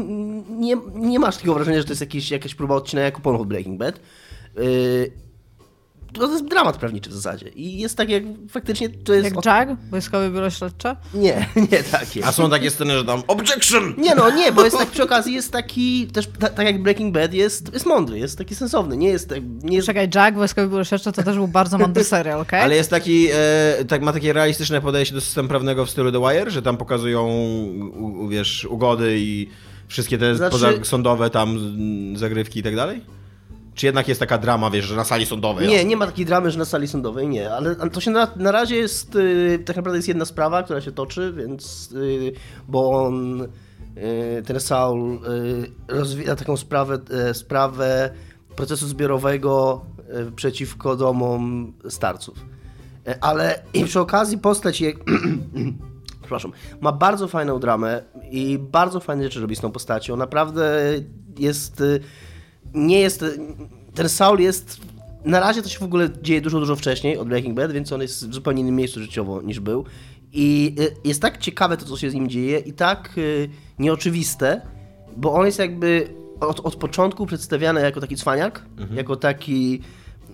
nie, 0.50 0.76
nie 0.94 1.18
masz 1.18 1.36
takiego 1.36 1.54
wrażenia, 1.54 1.78
że 1.78 1.84
to 1.84 1.90
jest 1.90 2.00
jakiś, 2.00 2.30
jakaś 2.30 2.54
próba 2.54 2.74
odcinania 2.74 3.10
kuponów 3.10 3.40
od 3.40 3.48
Breaking 3.48 3.78
Bad. 3.78 4.00
Yy, 4.56 5.12
to 6.12 6.32
jest 6.32 6.44
dramat 6.44 6.76
prawniczy 6.76 7.10
w 7.10 7.12
zasadzie. 7.12 7.48
I 7.48 7.78
jest 7.78 7.96
tak 7.96 8.08
jak 8.08 8.22
faktycznie 8.50 8.88
to 8.88 9.12
jest. 9.14 9.24
Jak 9.24 9.44
Jag? 9.44 9.76
Wojskowe 9.90 10.30
Biuro 10.30 10.50
Śledcze? 10.50 10.96
Nie, 11.14 11.46
nie 11.72 11.82
takie. 11.82 12.26
A 12.26 12.32
są 12.32 12.50
takie 12.50 12.70
sceny, 12.70 12.98
że 12.98 13.04
tam 13.04 13.22
objection! 13.26 13.94
Nie 13.98 14.14
no, 14.14 14.30
nie, 14.30 14.52
bo 14.52 14.64
jest 14.64 14.78
tak 14.78 14.88
przy 14.88 15.02
okazji 15.02 15.34
jest 15.34 15.52
taki, 15.52 16.06
też 16.06 16.28
ta, 16.38 16.48
tak 16.48 16.66
jak 16.66 16.82
Breaking 16.82 17.14
Bad 17.14 17.34
jest, 17.34 17.72
jest 17.74 17.86
mądry, 17.86 18.18
jest 18.18 18.38
taki 18.38 18.54
sensowny, 18.54 18.96
nie 18.96 19.08
jest 19.08 19.28
tak, 19.28 19.38
nie 19.62 19.76
jest, 19.76 19.86
Czekaj, 19.86 20.08
Jag, 20.14 20.34
Wojskowe 20.34 20.68
Biuro 20.68 20.84
Śledcze 20.84 21.12
to 21.12 21.22
też 21.22 21.36
był 21.36 21.48
bardzo 21.48 21.78
mądry 21.78 22.04
serial, 22.14 22.40
okej? 22.40 22.60
Ale 22.60 22.76
jest 22.76 22.90
taki, 22.90 23.28
e, 23.32 23.84
tak, 23.88 24.02
ma 24.02 24.12
takie 24.12 24.32
realistyczne 24.32 24.80
podejście 24.80 25.14
do 25.14 25.20
systemu 25.20 25.48
prawnego 25.48 25.86
w 25.86 25.90
stylu 25.90 26.12
The 26.12 26.20
Wire, 26.20 26.50
że 26.50 26.62
tam 26.62 26.76
pokazują, 26.76 27.26
u, 27.26 28.24
u, 28.24 28.28
wiesz, 28.28 28.64
ugody 28.64 29.16
i 29.18 29.48
wszystkie 29.88 30.18
te 30.18 30.36
Znaczy- 30.36 30.50
pozasądowe 30.52 31.30
tam 31.30 31.58
zagrywki 32.16 32.60
i 32.60 32.62
tak 32.62 32.76
dalej? 32.76 33.19
Czy 33.80 33.86
jednak 33.86 34.08
jest 34.08 34.20
taka 34.20 34.38
drama, 34.38 34.70
wiesz, 34.70 34.84
że 34.84 34.96
na 34.96 35.04
sali 35.04 35.26
sądowej? 35.26 35.68
nie, 35.68 35.84
nie 35.84 35.96
ma 35.96 36.06
takiej 36.06 36.26
dramy, 36.26 36.50
że 36.50 36.58
na 36.58 36.64
sali 36.64 36.88
sądowej, 36.88 37.28
nie, 37.28 37.52
ale 37.52 37.74
to 37.74 38.00
się 38.00 38.10
na, 38.10 38.28
na 38.36 38.52
razie 38.52 38.76
jest, 38.76 39.16
y, 39.16 39.62
tak 39.66 39.76
naprawdę 39.76 39.98
jest 39.98 40.08
jedna 40.08 40.24
sprawa, 40.24 40.62
która 40.62 40.80
się 40.80 40.92
toczy, 40.92 41.32
więc, 41.36 41.92
y, 41.92 42.32
bo 42.68 42.90
on, 42.90 43.42
y, 43.42 44.42
ten 44.46 44.60
Saul 44.60 45.20
rozwija 45.88 46.36
taką 46.36 46.56
sprawę, 46.56 46.98
y, 47.30 47.34
sprawę 47.34 48.10
procesu 48.56 48.88
zbiorowego 48.88 49.84
y, 50.28 50.32
przeciwko 50.32 50.96
domom 50.96 51.72
starców. 51.88 52.38
Y, 53.08 53.20
Ale 53.20 53.62
i 53.74 53.84
przy 53.84 54.00
okazji 54.00 54.38
postać 54.38 54.80
je... 54.80 54.92
przepraszam, 56.20 56.52
ma 56.80 56.92
bardzo 56.92 57.28
fajną 57.28 57.58
dramę 57.58 58.02
i 58.30 58.58
bardzo 58.58 59.00
fajne 59.00 59.22
rzeczy 59.22 59.40
robi 59.40 59.56
z 59.56 59.60
tą 59.60 59.72
postacią. 59.72 60.16
Naprawdę 60.16 60.80
jest. 61.38 61.82
Nie 62.74 63.00
jest. 63.00 63.24
Ten 63.94 64.08
Saul 64.08 64.40
jest. 64.40 64.80
Na 65.24 65.40
razie 65.40 65.62
to 65.62 65.68
się 65.68 65.78
w 65.78 65.82
ogóle 65.82 66.08
dzieje 66.22 66.40
dużo, 66.40 66.60
dużo 66.60 66.76
wcześniej 66.76 67.18
od 67.18 67.28
Breaking 67.28 67.56
Bad, 67.56 67.72
więc 67.72 67.92
on 67.92 68.02
jest 68.02 68.28
w 68.28 68.34
zupełnie 68.34 68.62
innym 68.62 68.76
miejscu 68.76 69.00
życiowo 69.00 69.42
niż 69.42 69.60
był. 69.60 69.84
I 70.32 70.74
y, 70.80 71.08
jest 71.08 71.22
tak 71.22 71.38
ciekawe 71.38 71.76
to, 71.76 71.84
co 71.84 71.96
się 71.96 72.10
z 72.10 72.14
nim 72.14 72.28
dzieje, 72.28 72.58
i 72.58 72.72
tak 72.72 73.18
y, 73.18 73.48
nieoczywiste, 73.78 74.60
bo 75.16 75.32
on 75.32 75.46
jest 75.46 75.58
jakby 75.58 76.08
od, 76.40 76.60
od 76.60 76.76
początku 76.76 77.26
przedstawiany 77.26 77.80
jako 77.80 78.00
taki 78.00 78.16
cwaniak, 78.16 78.64
jako 78.94 79.16
taki. 79.16 79.82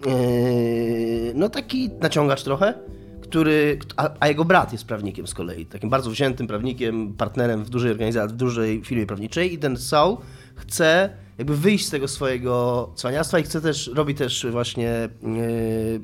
Yy, 0.06 1.32
no 1.34 1.48
taki 1.48 1.90
naciągacz 2.00 2.42
trochę, 2.42 2.74
który, 3.20 3.78
a, 3.96 4.10
a 4.20 4.28
jego 4.28 4.44
brat 4.44 4.72
jest 4.72 4.86
prawnikiem 4.86 5.26
z 5.26 5.34
kolei, 5.34 5.66
takim 5.66 5.90
bardzo 5.90 6.10
wziętym 6.10 6.46
prawnikiem, 6.46 7.14
partnerem 7.14 7.64
w 7.64 7.70
dużej 7.70 7.90
organizacji, 7.90 8.34
w 8.34 8.38
dużej 8.38 8.84
firmie 8.84 9.06
prawniczej 9.06 9.54
i 9.54 9.58
ten 9.58 9.76
Saul 9.76 10.16
chce 10.54 11.10
jakby 11.38 11.56
wyjść 11.56 11.86
z 11.86 11.90
tego 11.90 12.08
swojego 12.08 12.90
cwaniactwa 12.94 13.38
i 13.38 13.42
chce 13.42 13.60
też, 13.60 13.90
robi 13.94 14.14
też 14.14 14.46
właśnie, 14.50 15.08
yy, 15.22 16.00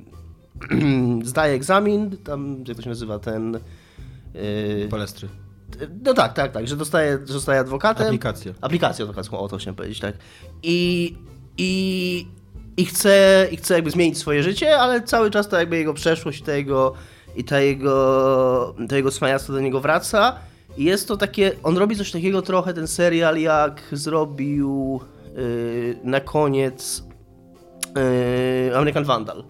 zdaje 1.24 1.54
egzamin, 1.54 2.16
tam, 2.16 2.64
jak 2.68 2.76
to 2.76 2.82
się 2.82 2.88
nazywa, 2.88 3.18
ten... 3.18 3.60
Yy, 4.34 4.88
Palestry. 4.90 5.28
no 6.04 6.14
tak, 6.14 6.32
tak, 6.32 6.52
tak, 6.52 6.68
że 6.68 6.76
dostaje, 6.76 7.18
że 7.26 7.32
zostaje 7.32 7.60
adwokatem. 7.60 8.06
Aplikację. 8.06 8.54
Aplikację 8.60 9.02
adwokacką, 9.02 9.38
o 9.38 9.48
to 9.48 9.56
chciałem 9.56 9.74
powiedzieć, 9.74 10.00
tak. 10.00 10.14
I, 10.62 11.14
i, 11.58 12.26
i, 12.76 12.86
chce, 12.86 13.48
I 13.50 13.56
chce 13.56 13.74
jakby 13.74 13.90
zmienić 13.90 14.18
swoje 14.18 14.42
życie, 14.42 14.78
ale 14.78 15.02
cały 15.02 15.30
czas 15.30 15.48
to 15.48 15.58
jakby 15.58 15.76
jego 15.76 15.94
przeszłość 15.94 16.40
i 16.40 16.42
ta 16.42 16.52
jego, 16.52 16.94
i 17.36 17.44
ta 17.44 17.60
jego, 17.60 18.74
to 18.88 18.96
jego 18.96 19.10
cwaniactwo 19.10 19.52
do 19.52 19.60
niego 19.60 19.80
wraca. 19.80 20.36
I 20.76 20.84
jest 20.84 21.08
to 21.08 21.16
takie, 21.16 21.52
on 21.62 21.76
robi 21.76 21.96
coś 21.96 22.10
takiego 22.10 22.42
trochę, 22.42 22.74
ten 22.74 22.86
serial, 22.86 23.38
jak 23.38 23.82
zrobił 23.92 25.00
na 26.04 26.20
koniec 26.20 27.04
yy, 28.66 28.76
American 28.76 29.04
Vandal. 29.04 29.44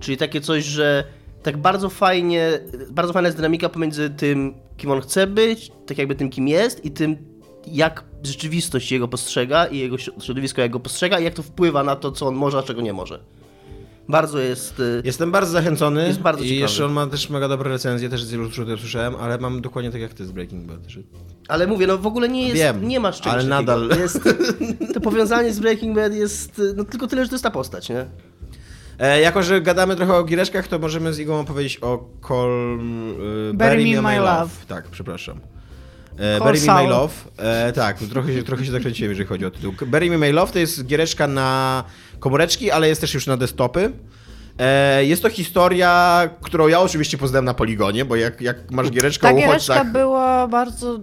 Czyli 0.00 0.16
takie 0.16 0.40
coś, 0.40 0.64
że 0.64 1.04
tak 1.42 1.56
bardzo 1.56 1.88
fajnie, 1.88 2.50
bardzo 2.90 3.12
fajna 3.12 3.28
jest 3.28 3.38
dynamika 3.38 3.68
pomiędzy 3.68 4.10
tym, 4.10 4.54
kim 4.76 4.90
on 4.90 5.00
chce 5.00 5.26
być, 5.26 5.72
tak 5.86 5.98
jakby 5.98 6.14
tym, 6.14 6.30
kim 6.30 6.48
jest 6.48 6.84
i 6.84 6.90
tym, 6.90 7.16
jak 7.66 8.04
rzeczywistość 8.22 8.92
jego 8.92 9.08
postrzega 9.08 9.66
i 9.66 9.78
jego 9.78 9.98
środowisko 9.98 10.60
jak 10.60 10.70
go 10.70 10.80
postrzega 10.80 11.18
i 11.20 11.24
jak 11.24 11.34
to 11.34 11.42
wpływa 11.42 11.82
na 11.82 11.96
to, 11.96 12.12
co 12.12 12.26
on 12.26 12.34
może, 12.34 12.58
a 12.58 12.62
czego 12.62 12.80
nie 12.80 12.92
może. 12.92 13.20
Bardzo 14.10 14.38
jest... 14.38 14.80
y, 14.80 15.02
Jestem 15.04 15.30
bardzo 15.32 15.52
zachęcony. 15.52 16.06
Jest 16.06 16.20
bardzo 16.20 16.44
I 16.44 16.46
ciekawy. 16.46 16.60
jeszcze 16.60 16.84
on 16.86 16.92
ma 16.92 17.06
też 17.06 17.30
mega 17.30 17.48
dobre 17.48 17.70
recenzje, 17.70 18.08
też 18.08 18.24
z 18.24 18.30
wielu 18.30 18.50
słyszałem, 18.78 19.14
ale 19.16 19.38
mam 19.38 19.60
dokładnie 19.60 19.90
tak 19.90 20.00
jak 20.00 20.14
ty 20.14 20.26
z 20.26 20.30
Breaking 20.32 20.64
Bad. 20.64 20.80
Że... 20.88 21.00
Ale 21.48 21.66
mówię, 21.66 21.86
no 21.86 21.98
w 21.98 22.06
ogóle 22.06 22.28
nie 22.28 22.42
jest, 22.42 22.54
Wiem, 22.54 22.88
nie 22.88 23.00
masz 23.00 23.20
czegoś 23.20 23.32
ale 23.44 23.48
takiego. 23.48 23.72
nadal. 23.86 24.00
Jest, 24.00 24.20
to 24.94 25.00
powiązanie 25.00 25.52
z 25.52 25.60
Breaking 25.60 25.96
Bad 25.96 26.14
jest, 26.14 26.58
y, 26.58 26.74
no 26.76 26.84
tylko 26.84 27.06
tyle, 27.06 27.22
że 27.24 27.28
to 27.28 27.34
jest 27.34 27.44
ta 27.44 27.50
postać, 27.50 27.88
nie? 27.88 28.06
E, 28.98 29.20
jako, 29.20 29.42
że 29.42 29.60
gadamy 29.60 29.96
trochę 29.96 30.14
o 30.14 30.24
giereczkach, 30.24 30.68
to 30.68 30.78
możemy 30.78 31.12
z 31.14 31.18
Igą 31.18 31.40
opowiedzieć 31.40 31.78
o 31.82 32.08
Call... 32.28 32.78
E, 33.50 33.54
Bury 33.54 33.94
Me 33.96 34.02
My 34.02 34.18
Love. 34.18 34.50
Tak, 34.68 34.88
przepraszam. 34.88 35.40
E, 36.18 36.38
Bury 36.38 36.60
Me 36.66 36.82
My. 36.82 36.88
Love. 36.88 37.14
E, 37.36 37.72
tak, 37.72 37.98
trochę 37.98 38.34
się, 38.34 38.42
trochę 38.42 38.64
się 38.64 38.72
zakręciłem, 38.72 39.10
jeżeli 39.10 39.28
chodzi 39.28 39.44
o 39.46 39.50
tytuł. 39.50 39.72
Bury 39.86 40.10
Me 40.10 40.18
My 40.18 40.32
Love 40.32 40.52
to 40.52 40.58
jest 40.58 40.86
giereczka 40.86 41.26
na 41.26 41.84
komóreczki, 42.20 42.70
ale 42.70 42.88
jest 42.88 43.00
też 43.00 43.14
już 43.14 43.26
na 43.26 43.36
desktopy. 43.36 43.92
E, 44.58 45.04
jest 45.04 45.22
to 45.22 45.30
historia, 45.30 46.22
którą 46.42 46.68
ja 46.68 46.80
oczywiście 46.80 47.18
poznałem 47.18 47.44
na 47.44 47.54
Poligonie, 47.54 48.04
bo 48.04 48.16
jak, 48.16 48.40
jak 48.40 48.70
masz 48.70 48.90
giereczkę 48.90 49.28
Ta 49.28 49.34
giereczka 49.34 49.50
uchodźcach... 49.74 49.92
była 49.92 50.48
bardzo, 50.48 50.96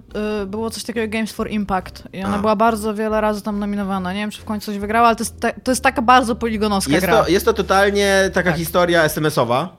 y, 0.43 0.45
było 0.45 0.69
coś 0.69 0.83
takiego 0.83 1.11
Games 1.11 1.31
for 1.31 1.49
Impact 1.51 2.03
i 2.13 2.23
ona 2.23 2.35
A. 2.35 2.39
była 2.39 2.55
bardzo 2.55 2.93
wiele 2.93 3.21
razy 3.21 3.41
tam 3.41 3.59
nominowana. 3.59 4.13
Nie 4.13 4.19
wiem, 4.19 4.31
czy 4.31 4.41
w 4.41 4.45
końcu 4.45 4.65
coś 4.65 4.77
wygrała, 4.79 5.07
ale 5.07 5.15
to 5.15 5.21
jest, 5.23 5.39
ta, 5.39 5.51
to 5.51 5.71
jest 5.71 5.83
taka 5.83 6.01
bardzo 6.01 6.35
poligonowska 6.35 6.91
Jest 6.91 7.05
gra. 7.05 7.23
to, 7.23 7.29
jest 7.29 7.45
to 7.45 7.53
totalnie 7.53 8.29
taka 8.33 8.51
historia 8.51 9.03
SMS-owa. 9.03 9.69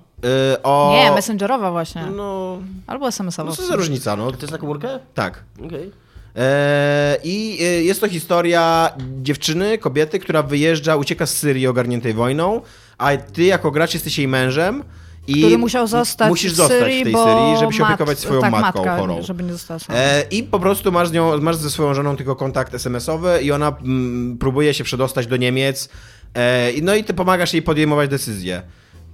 y, 0.54 0.62
o... 0.62 0.92
Nie, 1.04 1.12
messengerowa 1.12 1.70
właśnie. 1.70 2.02
No, 2.16 2.58
Albo 2.86 3.08
SMS-owa. 3.08 3.50
no 3.50 3.56
co 3.56 3.66
za 3.66 3.76
różnica, 3.76 4.16
no. 4.16 4.32
To 4.32 4.38
jest 4.40 4.52
na 4.52 4.58
komórkę? 4.58 4.98
Tak. 5.14 5.42
Okej. 5.66 5.82
E, 5.88 6.07
I 7.24 7.58
e, 7.60 7.64
jest 7.64 8.00
to 8.00 8.08
historia 8.08 8.90
dziewczyny, 9.22 9.78
kobiety, 9.78 10.18
która 10.18 10.42
wyjeżdża, 10.42 10.96
ucieka 10.96 11.26
z 11.26 11.36
Syrii 11.36 11.66
ogarniętej 11.66 12.14
wojną, 12.14 12.60
a 12.98 13.16
ty 13.16 13.42
jako 13.44 13.70
gracz 13.70 13.94
jesteś 13.94 14.18
jej 14.18 14.28
mężem. 14.28 14.84
I 15.26 15.32
który 15.42 15.58
musiał 15.58 15.86
zostać 15.86 16.28
musisz 16.28 16.52
w 16.52 16.56
zostać 16.56 16.78
Syrii, 16.78 17.00
w 17.00 17.04
tej 17.04 17.14
Syrii, 17.14 17.56
żeby 17.60 17.72
się 17.72 17.78
mat- 17.82 17.88
opiekować 17.88 18.18
swoją 18.18 18.40
tak, 18.40 18.50
matką 18.52 18.78
matka, 18.78 18.96
chorą. 18.98 19.22
żeby 19.22 19.42
nie 19.42 19.52
została 19.52 19.78
sama. 19.80 19.98
E, 19.98 20.22
I 20.30 20.42
po 20.42 20.60
prostu 20.60 20.92
masz, 20.92 21.08
z 21.08 21.12
nią, 21.12 21.40
masz 21.40 21.56
ze 21.56 21.70
swoją 21.70 21.94
żoną 21.94 22.16
tylko 22.16 22.36
kontakt 22.36 22.74
SMS-owy 22.74 23.38
i 23.42 23.52
ona 23.52 23.68
mm, 23.68 24.38
próbuje 24.38 24.74
się 24.74 24.84
przedostać 24.84 25.26
do 25.26 25.36
Niemiec. 25.36 25.88
E, 26.34 26.72
i- 26.72 26.82
no 26.82 26.94
i 26.94 27.04
ty 27.04 27.14
pomagasz 27.14 27.52
jej 27.52 27.62
podejmować 27.62 28.10
decyzje. 28.10 28.62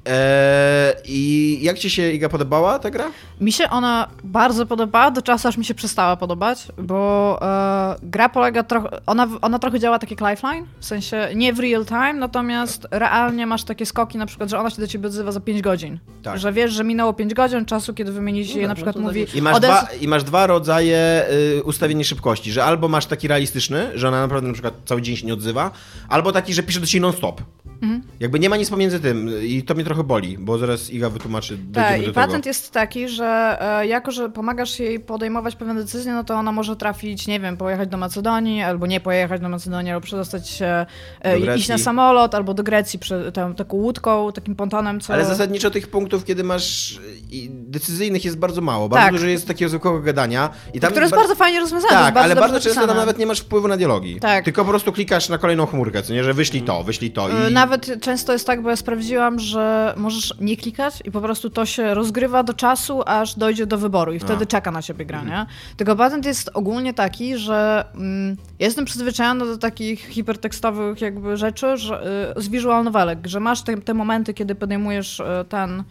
E, 0.08 0.94
I 1.04 1.58
jak 1.62 1.78
ci 1.78 1.90
się, 1.90 2.12
Iga, 2.12 2.28
podobała 2.28 2.78
ta 2.78 2.90
gra? 2.90 3.10
Mi 3.40 3.52
się 3.52 3.70
ona 3.70 4.08
bardzo 4.24 4.66
podobała, 4.66 5.10
do 5.10 5.22
czasu 5.22 5.48
aż 5.48 5.56
mi 5.56 5.64
się 5.64 5.74
przestała 5.74 6.16
podobać, 6.16 6.68
bo 6.78 7.38
e, 7.42 7.96
gra 8.02 8.28
polega 8.28 8.62
trochę, 8.62 8.88
ona, 9.06 9.28
ona 9.42 9.58
trochę 9.58 9.80
działa 9.80 9.98
tak 9.98 10.10
jak 10.10 10.20
Lifeline, 10.20 10.66
w 10.80 10.84
sensie 10.84 11.28
nie 11.34 11.52
w 11.52 11.58
real 11.58 11.86
time, 11.86 12.12
natomiast 12.12 12.86
realnie 12.90 13.46
masz 13.46 13.64
takie 13.64 13.86
skoki, 13.86 14.18
na 14.18 14.26
przykład, 14.26 14.50
że 14.50 14.58
ona 14.58 14.70
się 14.70 14.80
do 14.80 14.86
ciebie 14.86 15.06
odzywa 15.06 15.32
za 15.32 15.40
5 15.40 15.62
godzin. 15.62 15.98
Tak. 16.22 16.38
Że 16.38 16.52
wiesz, 16.52 16.72
że 16.72 16.84
minęło 16.84 17.12
5 17.12 17.34
godzin 17.34 17.64
czasu, 17.64 17.94
kiedy 17.94 18.12
wymienić 18.12 18.48
jej, 18.48 18.56
tak, 18.56 18.62
na 18.62 18.68
no 18.68 18.74
przykład 18.74 18.96
to 18.96 19.02
mówi... 19.02 19.26
I 19.34 19.42
masz, 19.42 19.60
dwa, 19.60 19.88
I 20.00 20.08
masz 20.08 20.24
dwa 20.24 20.46
rodzaje 20.46 21.26
y, 21.58 21.62
ustawienia 21.62 22.04
szybkości, 22.04 22.52
że 22.52 22.64
albo 22.64 22.88
masz 22.88 23.06
taki 23.06 23.28
realistyczny, 23.28 23.90
że 23.94 24.08
ona 24.08 24.20
naprawdę 24.20 24.48
na 24.48 24.52
przykład 24.52 24.74
cały 24.84 25.02
dzień 25.02 25.16
się 25.16 25.26
nie 25.26 25.34
odzywa, 25.34 25.70
albo 26.08 26.32
taki, 26.32 26.54
że 26.54 26.62
pisze 26.62 26.80
do 26.80 26.86
ciebie 26.86 27.02
non-stop. 27.02 27.42
Mhm. 27.82 28.02
Jakby 28.20 28.38
nie 28.38 28.48
ma 28.48 28.56
nic 28.56 28.70
pomiędzy 28.70 29.00
tym 29.00 29.30
i 29.42 29.62
to 29.62 29.74
mnie 29.74 29.84
trochę 29.84 29.93
boli, 30.02 30.38
bo 30.38 30.58
zaraz 30.58 30.90
Iga 30.90 31.10
wytłumaczy, 31.10 31.58
Tak, 31.74 31.96
i 31.98 32.00
tego. 32.00 32.12
patent 32.12 32.46
jest 32.46 32.70
taki, 32.70 33.08
że 33.08 33.56
e, 33.80 33.86
jako, 33.86 34.10
że 34.10 34.30
pomagasz 34.30 34.78
jej 34.78 35.00
podejmować 35.00 35.56
pewne 35.56 35.74
decyzje, 35.74 36.12
no 36.12 36.24
to 36.24 36.34
ona 36.34 36.52
może 36.52 36.76
trafić, 36.76 37.26
nie 37.26 37.40
wiem, 37.40 37.56
pojechać 37.56 37.88
do 37.88 37.96
Macedonii, 37.96 38.62
albo 38.62 38.86
nie 38.86 39.00
pojechać 39.00 39.40
do 39.40 39.48
Macedonii, 39.48 39.92
albo 39.92 40.04
przedostać 40.06 40.48
się, 40.48 40.86
e, 41.22 41.56
iść 41.56 41.68
na 41.68 41.78
samolot, 41.78 42.34
albo 42.34 42.54
do 42.54 42.62
Grecji 42.62 42.98
prze, 42.98 43.32
tam, 43.32 43.54
taką 43.54 43.76
łódką, 43.76 44.32
takim 44.32 44.56
pontonem, 44.56 45.00
co... 45.00 45.12
Ale 45.14 45.24
zasadniczo 45.24 45.70
tych 45.70 45.88
punktów, 45.88 46.24
kiedy 46.24 46.44
masz 46.44 46.98
i 47.30 47.50
decyzyjnych 47.52 48.24
jest 48.24 48.38
bardzo 48.38 48.60
mało. 48.60 48.88
Bardzo 48.88 49.04
Tak. 49.06 49.14
dużo 49.14 49.26
jest 49.26 49.48
takiego 49.48 49.68
zwykłego 49.68 50.00
gadania. 50.00 50.50
I 50.74 50.80
tam 50.80 50.90
Które 50.90 51.04
jest 51.04 51.14
ba- 51.14 51.20
bardzo 51.20 51.34
fajnie 51.34 51.60
rozwiązane. 51.60 51.92
Tak, 51.94 52.14
bardzo 52.14 52.24
ale 52.24 52.34
bardzo 52.40 52.54
często 52.60 52.70
tam 52.74 52.80
napisane. 52.82 53.00
nawet 53.00 53.18
nie 53.18 53.26
masz 53.26 53.40
wpływu 53.40 53.68
na 53.68 53.76
dialogi. 53.76 54.20
Tak. 54.20 54.44
Tylko 54.44 54.64
po 54.64 54.70
prostu 54.70 54.92
klikasz 54.92 55.28
na 55.28 55.38
kolejną 55.38 55.66
chmurkę, 55.66 56.02
co 56.02 56.12
nie, 56.12 56.24
że 56.24 56.34
wyślij 56.34 56.62
to, 56.62 56.84
wyślij 56.84 57.10
to. 57.10 57.30
E, 57.46 57.50
I... 57.50 57.52
Nawet 57.52 58.00
często 58.00 58.32
jest 58.32 58.46
tak, 58.46 58.62
bo 58.62 58.70
ja 58.70 58.76
sprawdziłam, 58.76 59.38
że 59.38 59.83
możesz 59.96 60.34
nie 60.40 60.56
klikać 60.56 61.02
i 61.04 61.10
po 61.10 61.20
prostu 61.20 61.50
to 61.50 61.66
się 61.66 61.94
rozgrywa 61.94 62.42
do 62.42 62.54
czasu, 62.54 63.02
aż 63.06 63.34
dojdzie 63.34 63.66
do 63.66 63.78
wyboru 63.78 64.12
i 64.12 64.18
wtedy 64.18 64.42
A. 64.42 64.46
czeka 64.46 64.70
na 64.70 64.82
ciebie 64.82 65.06
gra, 65.06 65.22
nie? 65.22 65.46
Tylko 65.76 65.96
patent 65.96 66.26
jest 66.26 66.50
ogólnie 66.54 66.94
taki, 66.94 67.36
że 67.36 67.84
mm, 67.94 68.36
jestem 68.58 68.84
przyzwyczajona 68.84 69.44
do 69.44 69.58
takich 69.58 70.08
hipertekstowych 70.08 71.00
jakby 71.00 71.36
rzeczy, 71.36 71.76
że, 71.76 72.02
y, 72.36 72.42
z 72.42 72.48
visual 72.48 72.84
novelek, 72.84 73.26
że 73.26 73.40
masz 73.40 73.62
te, 73.62 73.76
te 73.76 73.94
momenty, 73.94 74.34
kiedy 74.34 74.54
podejmujesz 74.54 75.20
y, 75.20 75.24
ten 75.48 75.84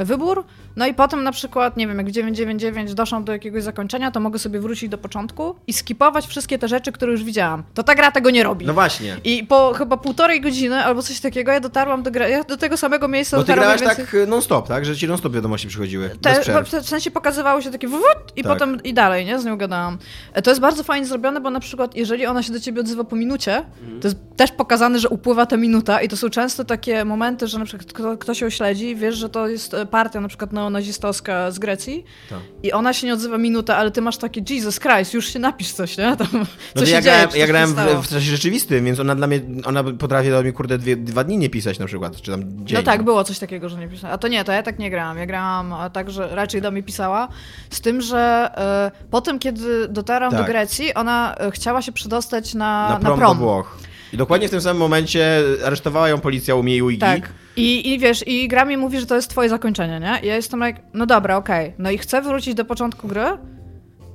y, 0.00 0.04
wybór, 0.04 0.44
no 0.78 0.86
i 0.86 0.94
potem 0.94 1.22
na 1.24 1.32
przykład, 1.32 1.76
nie 1.76 1.86
wiem, 1.88 1.98
jak 1.98 2.06
w 2.06 2.10
999 2.10 2.94
doszłam 2.94 3.24
do 3.24 3.32
jakiegoś 3.32 3.62
zakończenia, 3.62 4.10
to 4.10 4.20
mogę 4.20 4.38
sobie 4.38 4.60
wrócić 4.60 4.88
do 4.88 4.98
początku 4.98 5.54
i 5.66 5.72
skipować 5.72 6.26
wszystkie 6.26 6.58
te 6.58 6.68
rzeczy, 6.68 6.92
które 6.92 7.12
już 7.12 7.24
widziałam. 7.24 7.62
To 7.74 7.82
ta 7.82 7.94
gra 7.94 8.10
tego 8.10 8.30
nie 8.30 8.42
robi. 8.42 8.66
No 8.66 8.74
właśnie. 8.74 9.16
I 9.24 9.44
po 9.44 9.72
chyba 9.74 9.96
półtorej 9.96 10.40
godziny 10.40 10.76
albo 10.84 11.02
coś 11.02 11.20
takiego 11.20 11.52
ja 11.52 11.60
dotarłam 11.60 12.02
do, 12.02 12.10
gra- 12.10 12.28
ja 12.28 12.44
do 12.44 12.56
tego 12.56 12.76
samego 12.76 13.08
miejsca. 13.08 13.36
Bo 13.36 13.44
ty 13.44 13.52
grałaś 13.52 13.80
mniej 13.80 13.96
więcej- 13.96 14.20
tak 14.20 14.28
non-stop, 14.28 14.68
tak? 14.68 14.84
Że 14.84 14.96
ci 14.96 15.08
non-stop 15.08 15.32
wiadomości 15.34 15.68
przychodziły. 15.68 16.10
te, 16.20 16.42
w 16.82 16.88
sensie 16.88 17.10
pokazywało 17.10 17.60
się 17.60 17.70
takie 17.70 17.88
wwód 17.88 18.02
i 18.36 18.42
Tak. 18.42 18.52
potem 18.52 18.82
i 18.82 18.94
dalej, 18.94 19.26
nie? 19.26 19.38
Z 19.38 19.44
nią 19.44 19.56
gadałam. 19.56 19.98
E, 20.32 20.42
To 20.42 20.50
jest 20.50 20.60
bardzo 20.60 20.82
fajnie 20.82 21.06
zrobione, 21.06 21.40
bo 21.40 21.50
na 21.50 21.60
przykład 21.60 21.96
jeżeli 21.96 22.26
ona 22.26 22.42
się 22.42 22.52
do 22.52 22.60
ciebie 22.60 22.80
odzywa 22.80 23.04
po 23.04 23.16
minucie, 23.16 23.56
Mhm. 23.82 24.00
to 24.00 24.08
jest 24.08 24.18
też 24.36 24.52
pokazane, 24.52 24.98
że 24.98 25.08
upływa 25.08 25.46
ta 25.46 25.56
minuta 25.56 26.00
i 26.02 26.08
to 26.08 26.16
są 26.16 26.30
często 26.30 26.64
takie 26.64 27.04
momenty, 27.04 27.46
że 27.46 27.58
na 27.58 27.64
przykład 27.64 27.92
kto, 27.92 28.16
kto 28.16 28.34
się 28.34 28.46
ośledzi, 28.46 28.96
wiesz, 28.96 29.14
że 29.16 29.28
to 29.28 29.48
jest 29.48 29.74
e, 29.74 29.86
partia 29.86 30.20
na 30.20 30.28
przykład 30.28 30.52
neonazistowska 30.70 31.50
z 31.50 31.58
Grecji 31.58 32.04
Tak. 32.30 32.38
i 32.62 32.72
ona 32.72 32.92
się 32.92 33.06
nie 33.06 33.12
odzywa 33.14 33.38
minutę, 33.38 33.76
ale 33.76 33.90
ty 33.90 34.00
masz 34.00 34.16
takie 34.16 34.40
Jesus 34.50 34.80
Christ, 34.80 35.14
już 35.14 35.32
się 35.32 35.38
napisz 35.38 35.72
coś, 35.72 35.98
nie? 35.98 36.16
Tam, 36.16 36.26
co 36.28 36.80
No 36.80 36.86
się 36.86 36.92
ja 36.92 37.00
grałem, 37.00 37.28
ja 37.34 37.46
grałem 37.46 37.74
w, 37.74 38.06
w 38.06 38.08
czasie 38.08 38.20
rzeczywistym, 38.20 38.84
więc 38.84 39.00
ona 39.00 39.14
dla 39.14 39.26
mnie, 39.26 39.40
ona 39.64 39.84
potrafi 39.84 40.30
do 40.30 40.42
mnie, 40.42 40.52
kurde, 40.52 40.78
dwie, 40.78 40.96
dwa 40.96 41.24
dni 41.24 41.38
nie 41.38 41.50
pisać 41.50 41.78
na 41.78 41.86
przykład, 41.86 42.20
czy 42.22 42.30
tam 42.30 42.42
dzień. 42.66 42.76
No 42.78 42.82
tak, 42.82 43.02
było 43.02 43.24
coś 43.24 43.38
takiego, 43.38 43.68
że 43.68 43.78
nie 43.78 43.88
pisała. 43.88 44.14
A 44.14 44.18
to 44.18 44.28
nie, 44.28 44.44
to 44.44 44.52
ja 44.52 44.62
tak 44.62 44.78
nie 44.78 44.90
grałam. 44.90 45.18
Ja 45.18 45.26
grałam 45.26 45.74
tak, 45.92 46.10
że 46.10 46.28
raczej 46.34 46.62
do 46.62 46.70
mnie 46.70 46.82
pisała. 46.82 47.28
Z 47.70 47.80
tym, 47.80 48.00
że 48.00 48.50
e, 48.56 48.90
potem, 49.10 49.38
kiedy 49.38 49.88
dotarłam 49.88 50.30
Tak. 50.30 50.40
do 50.40 50.46
Grecji, 50.46 50.94
ona 50.94 51.34
e, 51.34 51.50
chciała 51.50 51.82
się 51.82 51.92
przedostać 51.92 52.54
na, 52.54 52.88
na 52.88 52.94
na 52.94 53.00
prom, 53.00 53.18
prom. 53.18 53.38
do 53.38 53.44
Włoch. 53.44 53.78
I 54.12 54.16
dokładnie 54.16 54.48
w 54.48 54.50
tym 54.50 54.60
samym 54.60 54.78
momencie 54.80 55.42
aresztowała 55.64 56.08
ją 56.08 56.20
policja 56.20 56.54
u 56.54 56.62
mnie 56.62 56.76
i. 56.76 56.98
Tak. 56.98 57.28
I, 57.56 57.92
I 57.92 57.98
wiesz, 57.98 58.24
i 58.26 58.48
gra 58.48 58.64
mi 58.64 58.76
mówi, 58.76 59.00
że 59.00 59.06
to 59.06 59.16
jest 59.16 59.30
twoje 59.30 59.48
zakończenie, 59.48 60.00
nie? 60.00 60.20
I 60.22 60.26
ja 60.26 60.36
jestem 60.36 60.60
jak, 60.60 60.76
no 60.94 61.06
dobra, 61.06 61.36
okej. 61.36 61.72
No 61.78 61.90
i 61.90 61.98
chcę 61.98 62.22
wrócić 62.22 62.54
do 62.54 62.64
początku 62.64 63.08
gry 63.08 63.24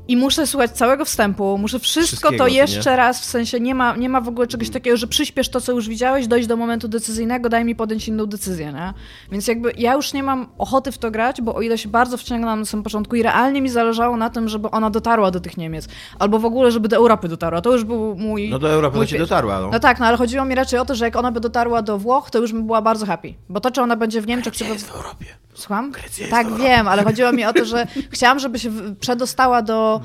i 0.07 0.17
muszę 0.17 0.47
słuchać 0.47 0.71
całego 0.71 1.05
wstępu, 1.05 1.57
muszę 1.57 1.79
wszystko 1.79 2.31
to 2.31 2.37
co 2.37 2.47
nie? 2.47 2.53
jeszcze 2.53 2.95
raz, 2.95 3.21
w 3.21 3.25
sensie 3.25 3.59
nie 3.59 3.75
ma, 3.75 3.95
nie 3.95 4.09
ma 4.09 4.21
w 4.21 4.27
ogóle 4.27 4.47
czegoś 4.47 4.69
takiego, 4.69 4.97
że 4.97 5.07
przyspiesz 5.07 5.49
to, 5.49 5.61
co 5.61 5.71
już 5.71 5.89
widziałeś, 5.89 6.27
dojść 6.27 6.47
do 6.47 6.57
momentu 6.57 6.87
decyzyjnego, 6.87 7.49
daj 7.49 7.65
mi 7.65 7.75
podjąć 7.75 8.07
inną 8.07 8.25
decyzję, 8.25 8.73
nie? 8.73 8.93
Więc 9.31 9.47
jakby 9.47 9.73
ja 9.77 9.93
już 9.93 10.13
nie 10.13 10.23
mam 10.23 10.47
ochoty 10.57 10.91
w 10.91 10.97
to 10.97 11.11
grać, 11.11 11.41
bo 11.41 11.55
o 11.55 11.61
ile 11.61 11.77
się 11.77 11.89
bardzo 11.89 12.17
wciągnęłam 12.17 12.59
na 12.59 12.65
samym 12.65 12.83
początku 12.83 13.15
i 13.15 13.23
realnie 13.23 13.61
mi 13.61 13.69
zależało 13.69 14.17
na 14.17 14.29
tym, 14.29 14.49
żeby 14.49 14.71
ona 14.71 14.89
dotarła 14.89 15.31
do 15.31 15.39
tych 15.39 15.57
Niemiec, 15.57 15.87
albo 16.19 16.39
w 16.39 16.45
ogóle, 16.45 16.71
żeby 16.71 16.87
do 16.87 16.95
Europy 16.95 17.27
dotarła, 17.27 17.61
to 17.61 17.71
już 17.71 17.83
był 17.83 18.15
mój... 18.15 18.49
No 18.49 18.59
do 18.59 18.69
Europy 18.69 18.97
mój 18.97 19.07
dotarła, 19.07 19.59
no. 19.59 19.69
no 19.71 19.79
tak, 19.79 19.99
no 19.99 20.05
ale 20.05 20.17
chodziło 20.17 20.45
mi 20.45 20.55
raczej 20.55 20.79
o 20.79 20.85
to, 20.85 20.95
że 20.95 21.05
jak 21.05 21.15
ona 21.15 21.31
by 21.31 21.39
dotarła 21.39 21.81
do 21.81 21.97
Włoch, 21.97 22.31
to 22.31 22.39
już 22.39 22.53
bym 22.53 22.65
była 22.65 22.81
bardzo 22.81 23.05
happy. 23.05 23.33
Bo 23.49 23.59
to, 23.59 23.71
czy 23.71 23.81
ona 23.81 23.95
będzie 23.95 24.21
w 24.21 24.27
Niemczech, 24.27 24.53
czy 24.53 24.65
we... 24.65 24.75
w 24.79 24.95
Europie. 24.95 25.25
Słucham? 25.53 25.91
Grecja 25.91 26.21
jest 26.21 26.31
Tak, 26.31 26.47
w 26.47 26.49
Europie. 26.49 26.69
wiem, 26.69 26.87
ale 26.87 27.03
chodziło 27.03 27.31
mi 27.31 27.45
o 27.45 27.53
to, 27.53 27.65
że 27.65 27.87
chciałam, 28.13 28.39
żeby 28.39 28.59
się 28.59 28.71
przedostała 28.99 29.61
do 29.61 30.01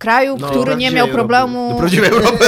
kraju, 0.00 0.36
No, 0.40 0.50
który 0.50 0.76
nie 0.76 0.90
miał 0.90 1.08
problemu... 1.08 1.70
Do 1.70 1.78
prawdziwej 1.78 2.10
Europy. 2.10 2.44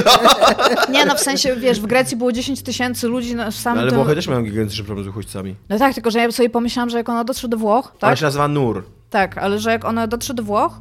Nie, 0.92 1.06
no 1.06 1.14
w 1.14 1.20
sensie, 1.20 1.56
wiesz, 1.56 1.80
w 1.80 1.86
Grecji 1.86 2.16
było 2.16 2.32
10 2.32 2.62
tysięcy 2.62 3.08
ludzi 3.08 3.34
na 3.34 3.50
w 3.50 3.54
samym 3.54 3.78
Ale 3.80 3.90
tym... 3.90 3.98
Włochy 3.98 4.14
też 4.14 4.28
mają 4.28 4.42
gigantyczny 4.42 4.84
problem 4.84 5.04
z 5.04 5.08
uchodźcami. 5.08 5.56
No 5.68 5.78
tak, 5.78 5.94
tylko 5.94 6.10
że 6.10 6.18
ja 6.18 6.32
sobie 6.32 6.50
pomyślałam, 6.50 6.90
że 6.90 6.96
jak 6.98 7.08
ona 7.08 7.24
dotrze 7.24 7.48
do 7.48 7.56
Włoch, 7.56 7.86
Ona 7.86 7.98
tak? 7.98 8.18
się 8.18 8.24
nazywa 8.24 8.48
Nur. 8.48 8.84
Tak, 9.10 9.38
ale 9.38 9.58
że 9.58 9.70
jak 9.70 9.84
ona 9.84 10.06
dotrze 10.06 10.34
do 10.34 10.42
Włoch, 10.42 10.72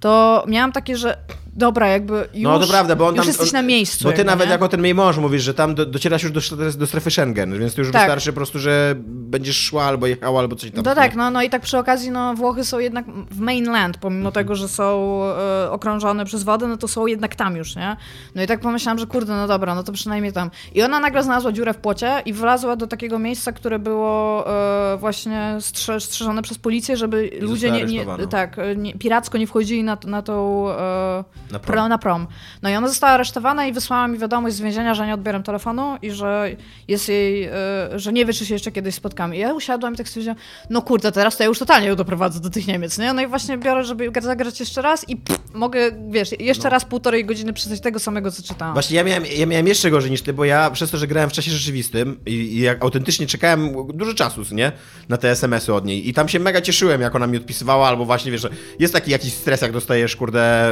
to 0.00 0.44
miałam 0.48 0.72
takie, 0.72 0.96
że 0.96 1.16
dobra, 1.52 1.88
jakby 1.88 2.14
już, 2.34 2.42
No 2.44 2.58
to 2.58 2.66
prawda, 2.66 2.96
bo 2.96 3.06
on 3.06 3.14
tam... 3.14 3.26
jesteś 3.26 3.48
on, 3.48 3.52
na 3.52 3.62
miejscu. 3.62 4.04
Bo 4.04 4.10
ty 4.10 4.16
jakby, 4.18 4.30
nawet 4.30 4.46
nie? 4.46 4.52
jako 4.52 4.68
ten 4.68 4.84
jej 4.84 4.94
mąż 4.94 5.16
mówisz, 5.18 5.42
że 5.42 5.54
tam 5.54 5.74
do, 5.74 5.86
docierasz 5.86 6.22
już 6.22 6.32
do, 6.32 6.40
do 6.78 6.86
strefy 6.86 7.10
Schengen, 7.10 7.58
więc 7.58 7.74
to 7.74 7.80
już 7.80 7.92
Tak. 7.92 8.02
wystarczy 8.02 8.32
po 8.32 8.36
prostu, 8.36 8.58
że 8.58 8.94
będziesz 9.06 9.56
szła 9.56 9.84
albo 9.84 10.06
jechała, 10.06 10.40
albo 10.40 10.56
coś 10.56 10.70
tam. 10.70 10.84
No 10.84 10.94
tak, 10.94 11.14
no, 11.14 11.30
no 11.30 11.42
i 11.42 11.50
tak 11.50 11.62
przy 11.62 11.78
okazji, 11.78 12.10
no 12.10 12.34
Włochy 12.34 12.64
są 12.64 12.78
jednak 12.78 13.04
w 13.30 13.40
mainland, 13.40 13.98
pomimo 13.98 14.28
Mhm. 14.28 14.32
tego, 14.34 14.54
że 14.54 14.68
są 14.68 15.20
e, 15.64 15.70
okrążone 15.70 16.24
przez 16.24 16.42
wodę, 16.42 16.66
no 16.68 16.76
to 16.76 16.88
są 16.88 17.06
jednak 17.06 17.34
tam 17.34 17.56
już, 17.56 17.76
nie? 17.76 17.96
No 18.34 18.42
i 18.42 18.46
tak 18.46 18.60
pomyślałam, 18.60 18.98
że 18.98 19.06
kurde, 19.06 19.32
no 19.36 19.48
dobra, 19.48 19.74
no 19.74 19.82
to 19.82 19.92
przynajmniej 19.92 20.32
tam. 20.32 20.50
I 20.74 20.82
ona 20.82 21.00
nagle 21.00 21.22
znalazła 21.22 21.52
dziurę 21.52 21.74
w 21.74 21.76
płocie 21.78 22.22
i 22.26 22.32
wlazła 22.32 22.76
do 22.76 22.86
takiego 22.86 23.18
miejsca, 23.18 23.52
które 23.52 23.78
było 23.78 24.44
e, 24.92 24.96
właśnie 24.96 25.56
strze 25.60 26.00
strzeżone 26.00 26.42
przez 26.42 26.58
policję, 26.58 26.96
żeby 26.96 27.30
ludzie 27.40 27.70
nie, 27.70 27.84
nie, 27.84 28.06
tak, 28.30 28.58
e, 28.58 28.76
nie, 28.76 28.94
piracko 28.94 29.38
nie 29.38 29.46
wchodzili 29.46 29.84
na, 29.84 29.98
na 30.06 30.22
tą 30.22 30.68
e, 30.70 31.24
Na 31.50 31.58
prom. 31.58 31.74
pro, 31.74 31.88
na 31.88 31.98
prom. 31.98 32.26
No 32.62 32.70
i 32.70 32.74
ona 32.74 32.88
została 32.88 33.12
aresztowana 33.12 33.66
i 33.66 33.72
wysłała 33.72 34.08
mi 34.08 34.18
wiadomość 34.18 34.56
z 34.56 34.60
więzienia, 34.60 34.94
że 34.94 35.06
nie 35.06 35.14
odbieram 35.14 35.42
telefonu 35.42 35.96
i 36.02 36.10
że 36.10 36.50
jest 36.88 37.08
jej, 37.08 37.44
e, 37.44 37.52
że 37.94 38.12
nie 38.12 38.26
wie, 38.26 38.32
czy 38.32 38.46
się 38.46 38.54
jeszcze 38.54 38.72
kiedyś 38.72 38.94
spotkamy. 38.94 39.36
I 39.36 39.38
ja 39.38 39.54
usiadłam 39.54 39.94
i 39.94 39.96
tak 39.96 40.08
stwierdziłam, 40.08 40.36
no 40.70 40.82
kurde, 40.82 41.12
teraz 41.12 41.36
to 41.36 41.42
ja 41.42 41.48
już 41.48 41.58
totalnie 41.58 41.88
ją 41.88 41.96
doprowadzę 41.96 42.40
do 42.40 42.50
tych 42.50 42.66
Niemiec, 42.66 42.98
nie? 42.98 43.12
No 43.12 43.22
i 43.22 43.26
właśnie 43.26 43.58
biorę, 43.58 43.84
żeby 43.84 44.10
zagrać 44.20 44.60
jeszcze 44.60 44.82
raz 44.82 45.08
i 45.08 45.16
pff, 45.16 45.54
mogę, 45.54 45.90
wiesz, 46.10 46.40
jeszcze 46.40 46.68
raz 46.68 46.84
półtorej 46.84 47.24
godziny 47.24 47.52
przeczytać 47.52 47.80
tego 47.80 47.98
samego, 47.98 48.30
co 48.30 48.42
czytałam. 48.42 48.74
Właśnie 48.74 48.96
ja 48.96 49.04
miałem, 49.04 49.24
ja 49.36 49.46
miałem 49.46 49.66
jeszcze 49.66 49.90
gorzej 49.90 50.10
niż 50.10 50.22
ty, 50.22 50.32
bo 50.32 50.44
ja 50.44 50.70
przez 50.70 50.90
to, 50.90 50.98
że 50.98 51.06
grałem 51.06 51.30
w 51.30 51.32
czasie 51.32 51.50
rzeczywistym 51.50 52.20
i, 52.26 52.32
i 52.32 52.60
jak 52.60 52.82
autentycznie 52.82 53.26
czekałem 53.26 53.72
dużo 53.94 54.14
czasu, 54.14 54.42
nie? 54.52 54.72
Na 55.08 55.16
te 55.16 55.30
SMS-y 55.30 55.74
od 55.74 55.84
niej 55.84 56.08
i 56.08 56.14
tam 56.14 56.28
się 56.28 56.40
mega 56.40 56.60
cieszyłem, 56.60 57.00
jak 57.00 57.14
ona 57.14 57.26
mi 57.26 57.36
odpisywała, 57.36 57.88
albo 57.88 58.04
właśnie, 58.04 58.32
wiesz, 58.32 58.46
jest 58.78 58.94
taki 58.94 59.10
jakiś 59.10 59.34
stres, 59.34 59.60
jak 59.60 59.72
dostajesz, 59.72 60.16
kurde, 60.16 60.70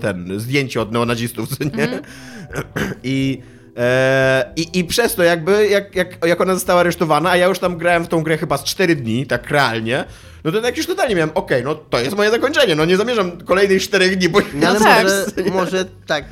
ten, 0.00 0.40
zdjęcie 0.40 0.80
od 0.80 0.92
neonazistów, 0.92 1.48
co 1.48 1.64
nie? 1.64 2.00
I... 3.04 3.42
E, 3.76 4.52
i, 4.56 4.78
I 4.78 4.84
przez 4.84 5.14
to 5.14 5.22
jakby, 5.22 5.68
jak, 5.68 5.96
jak, 5.96 6.26
jak 6.26 6.40
ona 6.40 6.54
została 6.54 6.80
aresztowana, 6.80 7.30
a 7.30 7.36
ja 7.36 7.46
już 7.46 7.58
tam 7.58 7.78
grałem 7.78 8.04
w 8.04 8.08
tą 8.08 8.22
grę 8.22 8.38
chyba 8.38 8.58
z 8.58 8.64
4 8.64 8.96
dni, 8.96 9.26
tak 9.26 9.50
realnie, 9.50 10.04
no 10.44 10.52
to 10.52 10.62
tak 10.62 10.76
już 10.76 10.86
totalnie 10.86 11.14
miałem, 11.14 11.30
okej, 11.34 11.64
no 11.64 11.74
to 11.74 12.00
jest 12.00 12.16
moje 12.16 12.30
zakończenie, 12.30 12.74
no 12.74 12.84
nie 12.84 12.96
zamierzam 12.96 13.40
kolejnych 13.40 13.82
4 13.82 14.16
dni, 14.16 14.28
bo 14.28 14.40
No, 14.54 14.68
ale 14.68 14.80
tak. 14.80 15.04
może, 15.04 15.50
może 15.52 15.84
tak 16.06 16.24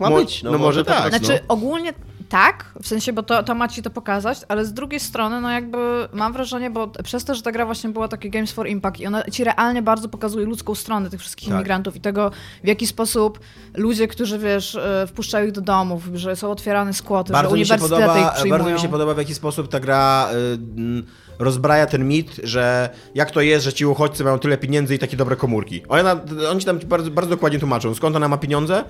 ma 0.00 0.10
Mo- 0.10 0.16
być. 0.16 0.42
No, 0.42 0.50
no 0.50 0.58
może 0.58 0.84
tak. 0.84 1.08
Znaczy, 1.08 1.40
no. 1.48 1.54
ogólnie 1.54 1.92
tak, 2.30 2.64
w 2.82 2.86
sensie, 2.88 3.12
bo 3.12 3.22
to, 3.22 3.42
to 3.42 3.54
ma 3.54 3.68
ci 3.68 3.82
to 3.82 3.90
pokazać, 3.90 4.38
ale 4.48 4.64
z 4.64 4.72
drugiej 4.72 5.00
strony, 5.00 5.40
no 5.40 5.50
jakby 5.50 5.78
mam 6.12 6.32
wrażenie, 6.32 6.70
bo 6.70 6.88
przez 6.88 7.24
to, 7.24 7.34
że 7.34 7.42
ta 7.42 7.52
gra 7.52 7.66
właśnie 7.66 7.90
była 7.90 8.08
takie 8.08 8.30
Games 8.30 8.52
for 8.52 8.68
Impact 8.68 9.00
i 9.00 9.06
ona 9.06 9.22
ci 9.22 9.44
realnie 9.44 9.82
bardzo 9.82 10.08
pokazuje 10.08 10.46
ludzką 10.46 10.74
stronę 10.74 11.10
tych 11.10 11.20
wszystkich 11.20 11.48
Tak. 11.48 11.54
imigrantów 11.54 11.96
i 11.96 12.00
tego, 12.00 12.30
w 12.64 12.66
jaki 12.66 12.86
sposób 12.86 13.40
ludzie, 13.76 14.08
którzy, 14.08 14.38
wiesz, 14.38 14.74
e, 14.76 15.06
wpuszczają 15.06 15.46
ich 15.46 15.52
do 15.52 15.60
domów, 15.60 16.02
że 16.14 16.36
są 16.36 16.50
otwierane 16.50 16.92
skłoty, 16.94 17.28
że 17.28 17.32
Bardzo 17.32 17.56
mi, 17.56 17.66
się 17.66 17.74
uniwersytety 17.74 18.02
podoba, 18.02 18.28
ich 18.28 18.32
przyjmują. 18.34 18.58
bardzo 18.58 18.74
mi 18.74 18.80
się 18.80 18.88
podoba, 18.88 19.14
w 19.14 19.18
jaki 19.18 19.34
sposób 19.34 19.68
ta 19.68 19.80
gra 19.80 20.28
y, 20.32 20.36
mm, 20.80 21.06
rozbraja 21.38 21.86
ten 21.86 22.08
mit, 22.08 22.40
że 22.44 22.90
jak 23.14 23.30
to 23.30 23.40
jest, 23.40 23.64
że 23.64 23.72
ci 23.72 23.86
uchodźcy 23.86 24.24
mają 24.24 24.38
tyle 24.38 24.58
pieniędzy 24.58 24.94
i 24.94 24.98
takie 24.98 25.16
dobre 25.16 25.36
komórki. 25.36 25.82
Ona, 25.88 26.16
oni 26.50 26.60
ci 26.60 26.66
tam 26.66 26.78
bardzo, 26.78 27.10
bardzo 27.10 27.30
dokładnie 27.30 27.58
tłumaczą, 27.58 27.94
skąd 27.94 28.16
ona 28.16 28.28
ma 28.28 28.38
pieniądze 28.38 28.84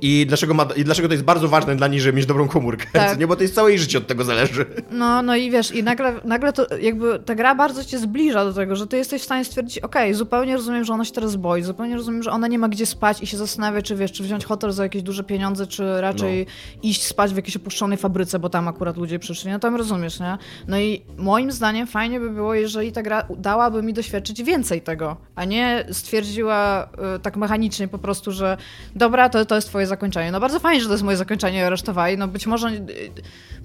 i 0.00 0.26
dlaczego, 0.28 0.54
ma, 0.54 0.68
i 0.76 0.84
dlaczego 0.84 1.08
to 1.08 1.14
jest 1.14 1.24
bardzo 1.24 1.48
ważne 1.48 1.76
dla 1.76 1.88
niej, 1.88 2.00
żeby 2.00 2.16
mieć 2.16 2.26
dobrą 2.26 2.48
komórkę. 2.48 2.86
Tak. 2.96 3.18
Nie, 3.18 3.26
bo 3.26 3.36
to 3.36 3.42
jest 3.42 3.54
całe 3.54 3.70
jej 3.70 3.78
życie 3.78 3.98
od 3.98 4.06
tego 4.06 4.24
zależy. 4.24 4.66
No, 4.90 5.22
no 5.22 5.36
i 5.36 5.50
wiesz, 5.50 5.72
i 5.72 5.82
nagle, 5.82 6.20
nagle 6.24 6.52
to 6.52 6.76
jakby 6.76 7.18
ta 7.18 7.34
gra 7.34 7.54
bardzo 7.54 7.84
cię 7.84 7.98
zbliża 7.98 8.44
do 8.44 8.52
tego, 8.52 8.76
że 8.76 8.86
ty 8.86 8.96
jesteś 8.96 9.22
w 9.22 9.24
stanie 9.24 9.44
stwierdzić, 9.44 9.78
okej, 9.78 10.14
zupełnie 10.14 10.56
rozumiem, 10.56 10.84
że 10.84 10.92
ona 10.92 11.04
się 11.04 11.12
teraz 11.12 11.36
boi, 11.36 11.62
zupełnie 11.62 11.96
rozumiem, 11.96 12.22
że 12.22 12.30
ona 12.30 12.48
nie 12.48 12.58
ma 12.58 12.68
gdzie 12.68 12.86
spać 12.86 13.22
i 13.22 13.26
się 13.26 13.36
zastanawia, 13.36 13.82
czy 13.82 13.96
wiesz, 13.96 14.12
czy 14.12 14.22
wziąć 14.22 14.44
hotel 14.44 14.72
za 14.72 14.82
jakieś 14.82 15.02
duże 15.02 15.24
pieniądze, 15.24 15.66
czy 15.66 16.00
raczej 16.00 16.46
iść 16.82 17.06
spać 17.06 17.32
w 17.32 17.36
jakiejś 17.36 17.56
opuszczonej 17.56 17.98
fabryce, 17.98 18.38
bo 18.38 18.48
tam 18.48 18.68
akurat 18.68 18.96
ludzie 18.96 19.18
przyszli, 19.18 19.50
no 19.50 19.58
tam 19.58 19.76
rozumiesz, 19.76 20.20
nie? 20.20 20.38
No 20.68 20.78
i 20.78 21.02
moim 21.16 21.52
zdaniem 21.52 21.86
fajnie 21.86 22.20
by 22.20 22.30
było, 22.30 22.54
jeżeli 22.54 22.92
ta 22.92 23.02
gra 23.02 23.26
dałaby 23.38 23.82
mi 23.82 23.92
doświadczyć 23.92 24.42
więcej 24.42 24.82
tego, 24.82 25.16
a 25.34 25.44
nie 25.44 25.86
stwierdziła 25.92 26.88
y, 27.16 27.20
tak 27.20 27.36
mechanicznie 27.36 27.88
po 27.88 27.98
prostu, 27.98 28.32
że 28.32 28.56
dobra, 28.94 29.28
to, 29.28 29.44
to 29.44 29.54
jest 29.54 29.68
twoje 29.68 29.85
zakończenie. 29.86 30.32
No 30.32 30.40
bardzo 30.40 30.60
fajnie, 30.60 30.80
że 30.80 30.86
to 30.86 30.92
jest 30.92 31.04
moje 31.04 31.16
zakończenie 31.16 31.58
i 31.58 31.62
aresztowali, 31.62 32.18
no 32.18 32.28
być 32.28 32.46
może 32.46 32.68
y, 32.68 32.82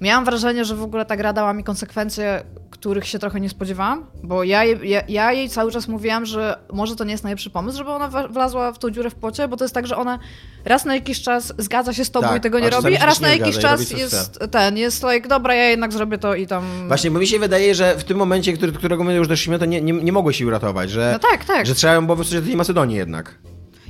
miałam 0.00 0.24
wrażenie, 0.24 0.64
że 0.64 0.76
w 0.76 0.82
ogóle 0.82 1.04
ta 1.04 1.16
gra 1.16 1.32
dała 1.32 1.52
mi 1.52 1.64
konsekwencje, 1.64 2.42
których 2.70 3.06
się 3.06 3.18
trochę 3.18 3.40
nie 3.40 3.48
spodziewałam, 3.48 4.06
bo 4.22 4.44
ja, 4.44 4.64
jej- 4.64 4.88
ja, 4.90 5.02
ja 5.08 5.32
jej 5.32 5.48
cały 5.48 5.72
czas 5.72 5.88
mówiłam, 5.88 6.26
że 6.26 6.58
może 6.72 6.96
to 6.96 7.04
nie 7.04 7.12
jest 7.12 7.24
najlepszy 7.24 7.50
pomysł, 7.50 7.78
żeby 7.78 7.90
ona 7.90 8.08
wlazła 8.08 8.72
w 8.72 8.78
tą 8.78 8.90
dziurę 8.90 9.10
w 9.10 9.14
płocie, 9.14 9.48
bo 9.48 9.56
to 9.56 9.64
jest 9.64 9.74
tak, 9.74 9.86
że 9.86 9.96
ona 9.96 10.18
raz 10.64 10.84
na 10.84 10.94
jakiś 10.94 11.22
czas 11.22 11.52
zgadza 11.58 11.92
się 11.92 12.04
z 12.04 12.10
tobą 12.10 12.28
Tak, 12.28 12.36
i 12.38 12.40
tego 12.40 12.58
nie 12.60 12.70
robi, 12.70 12.96
a 12.96 13.06
raz 13.06 13.20
na 13.20 13.28
jakiś 13.28 13.58
czas 13.58 13.90
jest 13.90 14.38
ten, 14.50 14.76
jest 14.76 15.04
like, 15.12 15.28
dobra, 15.28 15.54
ja 15.54 15.64
jednak 15.64 15.92
zrobię 15.92 16.18
to 16.18 16.34
i 16.34 16.46
tam... 16.46 16.64
Właśnie, 16.88 17.10
bo 17.10 17.18
mi 17.18 17.26
się 17.26 17.38
wydaje, 17.38 17.74
że 17.74 17.96
w 17.98 18.04
tym 18.04 18.16
momencie, 18.18 18.52
który, 18.52 18.72
którego 18.72 19.04
my 19.04 19.14
już 19.14 19.28
doszliśmy, 19.28 19.58
to 19.58 19.64
nie, 19.64 19.80
nie, 19.82 19.92
nie 19.92 20.12
mogłeś 20.12 20.40
jej 20.40 20.46
uratować, 20.48 20.90
że, 20.90 21.10
No 21.12 21.18
tak, 21.30 21.44
tak. 21.44 21.66
że 21.66 21.74
trzeba 21.74 21.92
ją 21.92 22.06
było 22.06 22.16
wysłać 22.16 22.40
do 22.40 22.46
tej 22.46 22.56
Macedonii 22.56 22.96
jednak. 22.96 23.38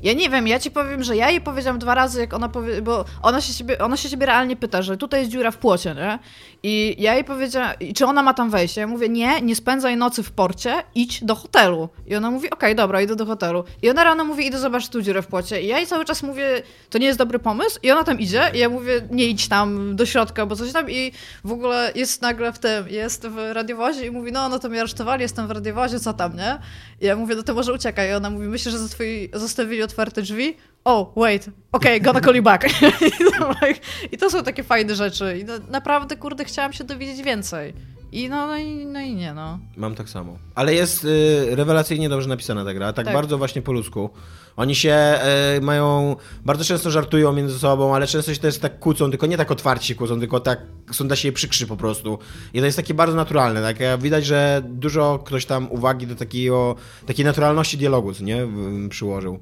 Ja 0.02 0.12
nie 0.12 0.30
wiem, 0.30 0.48
ja 0.48 0.58
ci 0.58 0.70
powiem, 0.70 1.02
że 1.02 1.16
ja 1.16 1.30
jej 1.30 1.40
powiedziałam 1.40 1.78
dwa 1.78 1.94
razy, 1.94 2.20
jak 2.20 2.34
ona 2.34 2.48
powie, 2.48 2.82
bo 2.82 3.04
ona 3.22 3.40
się, 3.40 3.54
ciebie, 3.54 3.78
ona 3.78 3.96
się 3.96 4.10
ciebie 4.10 4.26
realnie 4.26 4.56
pyta, 4.56 4.82
że 4.82 4.96
tutaj 4.96 5.20
jest 5.20 5.32
dziura 5.32 5.50
w 5.50 5.56
płocie, 5.56 5.94
nie? 5.94 6.18
I 6.62 6.96
ja 6.98 7.14
jej 7.14 7.24
powiedziałam, 7.24 7.72
czy 7.94 8.06
ona 8.06 8.22
ma 8.22 8.34
tam 8.34 8.50
wejść? 8.50 8.76
Ja 8.76 8.86
mówię, 8.86 9.08
nie, 9.08 9.40
nie 9.40 9.56
spędzaj 9.56 9.96
nocy 9.96 10.22
w 10.22 10.30
porcie, 10.30 10.74
idź 10.94 11.24
do 11.24 11.34
hotelu. 11.34 11.88
I 12.06 12.16
ona 12.16 12.30
mówi, 12.30 12.50
okej, 12.50 12.74
dobra, 12.74 13.02
idę 13.02 13.16
do 13.16 13.26
hotelu. 13.26 13.64
I 13.82 13.90
ona 13.90 14.04
rano 14.04 14.24
mówi, 14.24 14.46
idę 14.46 14.58
zobaczyć 14.58 14.90
tu 14.90 15.02
dziurę 15.02 15.22
w 15.22 15.26
płocie. 15.26 15.62
I 15.62 15.66
ja 15.66 15.78
jej 15.78 15.86
cały 15.86 16.04
czas 16.04 16.22
mówię, 16.22 16.62
to 16.90 16.98
nie 16.98 17.06
jest 17.06 17.18
dobry 17.18 17.38
pomysł. 17.38 17.78
I 17.82 17.90
ona 17.90 18.04
tam 18.04 18.20
idzie 18.20 18.50
i 18.54 18.58
ja 18.58 18.68
mówię, 18.68 19.02
nie 19.10 19.24
idź 19.26 19.48
tam 19.48 19.96
do 19.96 20.06
środka, 20.06 20.46
bo 20.46 20.56
coś 20.56 20.72
tam. 20.72 20.90
I 20.90 21.12
w 21.44 21.52
ogóle 21.52 21.92
jest 21.94 22.22
nagle 22.22 22.52
w 22.52 22.58
tym, 22.58 22.88
jest 22.88 23.26
w 23.26 23.36
radiowozie 23.52 24.06
i 24.06 24.10
mówi, 24.10 24.32
no, 24.32 24.48
no 24.48 24.58
to 24.58 24.68
mnie 24.68 24.80
aresztowali, 24.80 25.22
jestem 25.22 25.46
w 25.46 25.50
radiowozie, 25.50 26.00
co 26.00 26.12
tam, 26.12 26.36
nie? 26.36 26.58
I 27.00 27.06
ja 27.06 27.16
mówię, 27.16 27.34
no 27.34 27.42
to 27.42 27.54
może 27.54 27.72
uciekaj. 27.72 28.10
I 28.10 28.12
ona 28.12 28.30
mówi, 28.30 28.46
myślę, 28.46 28.72
że 28.72 28.78
za 28.78 28.88
zostawili 29.32 29.82
otwarte 29.92 30.22
drzwi. 30.22 30.56
Oh, 30.84 31.12
wait, 31.16 31.50
okej, 31.72 32.00
gonna 32.00 32.20
call 32.20 32.36
you 32.36 32.42
back. 32.42 32.64
I, 34.12 34.18
to, 34.18 34.30
są 34.30 34.42
takie 34.42 34.62
fajne 34.62 34.94
rzeczy. 34.94 35.38
I 35.38 35.44
no, 35.44 35.52
naprawdę, 35.70 36.16
kurde, 36.16 36.44
chciałam 36.44 36.72
się 36.72 36.84
dowiedzieć 36.84 37.22
więcej. 37.22 37.74
I 38.12 38.28
no, 38.28 38.46
no, 38.46 38.56
i, 38.56 38.86
no 38.86 39.00
i 39.00 39.14
nie, 39.14 39.34
no. 39.34 39.58
Mam 39.76 39.94
tak 39.94 40.08
samo. 40.08 40.38
Ale 40.54 40.74
jest 40.74 41.04
y, 41.04 41.46
rewelacyjnie 41.56 42.08
dobrze 42.08 42.28
napisana 42.28 42.64
ta 42.64 42.74
gra, 42.74 42.92
tak, 42.92 43.04
Tak. 43.04 43.14
bardzo 43.14 43.38
właśnie 43.38 43.62
po 43.62 43.72
ludzku. 43.72 44.10
Oni 44.56 44.74
się 44.74 45.18
y, 45.56 45.60
mają, 45.60 46.16
bardzo 46.44 46.64
często 46.64 46.90
żartują 46.90 47.32
między 47.32 47.58
sobą, 47.58 47.94
ale 47.94 48.06
często 48.06 48.34
się 48.34 48.40
też 48.40 48.58
tak 48.58 48.78
kłócą, 48.78 49.10
tylko 49.10 49.26
nie 49.26 49.36
tak 49.36 49.50
otwarcie 49.50 49.86
się 49.86 49.94
kłócą, 49.94 50.20
tylko 50.20 50.40
tak 50.40 50.60
są 50.92 51.06
dla 51.06 51.16
siebie 51.16 51.32
przykrzy 51.32 51.66
po 51.66 51.76
prostu. 51.76 52.18
I 52.54 52.58
to 52.60 52.64
jest 52.64 52.76
takie 52.76 52.94
bardzo 52.94 53.16
naturalne, 53.16 53.62
tak? 53.62 54.00
Widać, 54.00 54.26
że 54.26 54.62
dużo 54.64 55.18
ktoś 55.24 55.46
tam 55.46 55.72
uwagi 55.72 56.06
do 56.06 56.14
takiego, 56.14 56.76
takiej 57.06 57.24
naturalności 57.24 57.78
dialogu, 57.78 58.12
nie, 58.20 58.48
przyłożył. 58.88 59.40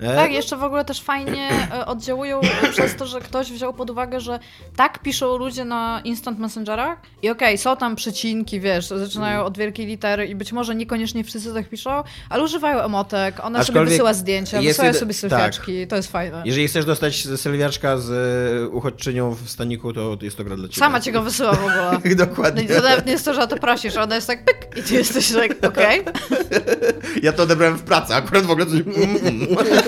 E, 0.00 0.14
Tak, 0.16 0.32
jeszcze 0.32 0.56
w 0.56 0.62
ogóle 0.62 0.84
też 0.84 1.02
fajnie 1.02 1.48
e, 1.74 1.86
oddziałują 1.86 2.40
przez 2.70 2.96
to, 2.96 3.06
że 3.06 3.20
ktoś 3.20 3.52
wziął 3.52 3.72
pod 3.74 3.90
uwagę, 3.90 4.20
że 4.20 4.38
tak 4.76 4.98
piszą 4.98 5.36
ludzie 5.36 5.64
na 5.64 6.00
instant 6.04 6.38
messengerach 6.38 6.98
i 7.22 7.30
okej, 7.30 7.58
są 7.58 7.76
tam 7.76 7.96
przecinki, 7.96 8.60
wiesz, 8.60 8.86
zaczynają 8.86 9.44
od 9.44 9.58
wielkiej 9.58 9.86
litery 9.86 10.26
i 10.26 10.34
być 10.34 10.52
może 10.52 10.74
niekoniecznie 10.74 11.24
wszyscy 11.24 11.54
tak 11.54 11.68
piszą, 11.68 12.02
ale 12.30 12.44
używają 12.44 12.78
emotek, 12.80 13.44
ona 13.44 13.58
sobie 13.58 13.60
Aczkolwiek 13.60 13.90
wysyła 13.90 14.14
zdjęcia, 14.14 14.62
wysyła 14.62 14.92
sobie 14.92 15.14
sylwiaczki, 15.14 15.86
to 15.86 15.96
jest 15.96 16.12
fajne. 16.12 16.42
Jeżeli 16.44 16.68
chcesz 16.68 16.84
dostać 16.84 17.26
sylwiaczka 17.36 17.98
z 17.98 18.72
uchodźczynią 18.72 19.34
w 19.34 19.50
staniku, 19.50 19.92
to 19.92 20.16
jest 20.22 20.36
to 20.36 20.44
gra 20.44 20.56
dla 20.56 20.68
ciebie. 20.68 20.78
Sama 20.78 21.00
ci 21.00 21.12
go 21.12 21.22
wysyła 21.22 21.52
w 21.52 21.58
ogóle. 21.58 21.98
No 22.18 22.26
Dokładnie. 22.26 22.62
i 22.62 22.66
to 22.68 22.74
nawet 22.82 23.06
nie 23.06 23.12
jest 23.12 23.24
to, 23.24 23.34
że 23.34 23.42
o 23.42 23.46
to 23.46 23.56
prosisz, 23.56 23.96
ona 23.96 24.14
jest 24.14 24.26
tak 24.26 24.44
pyk 24.44 24.76
i 24.76 24.82
ty 24.82 24.94
jesteś 24.94 25.32
tak, 25.32 25.70
okej. 25.72 26.04
Ja 27.22 27.32
to 27.32 27.42
odebrałem 27.42 27.76
w 27.76 27.82
pracy, 27.82 28.14
akurat 28.14 28.44
w 28.46 28.50
ogóle 28.50 28.66
coś... 28.66 28.80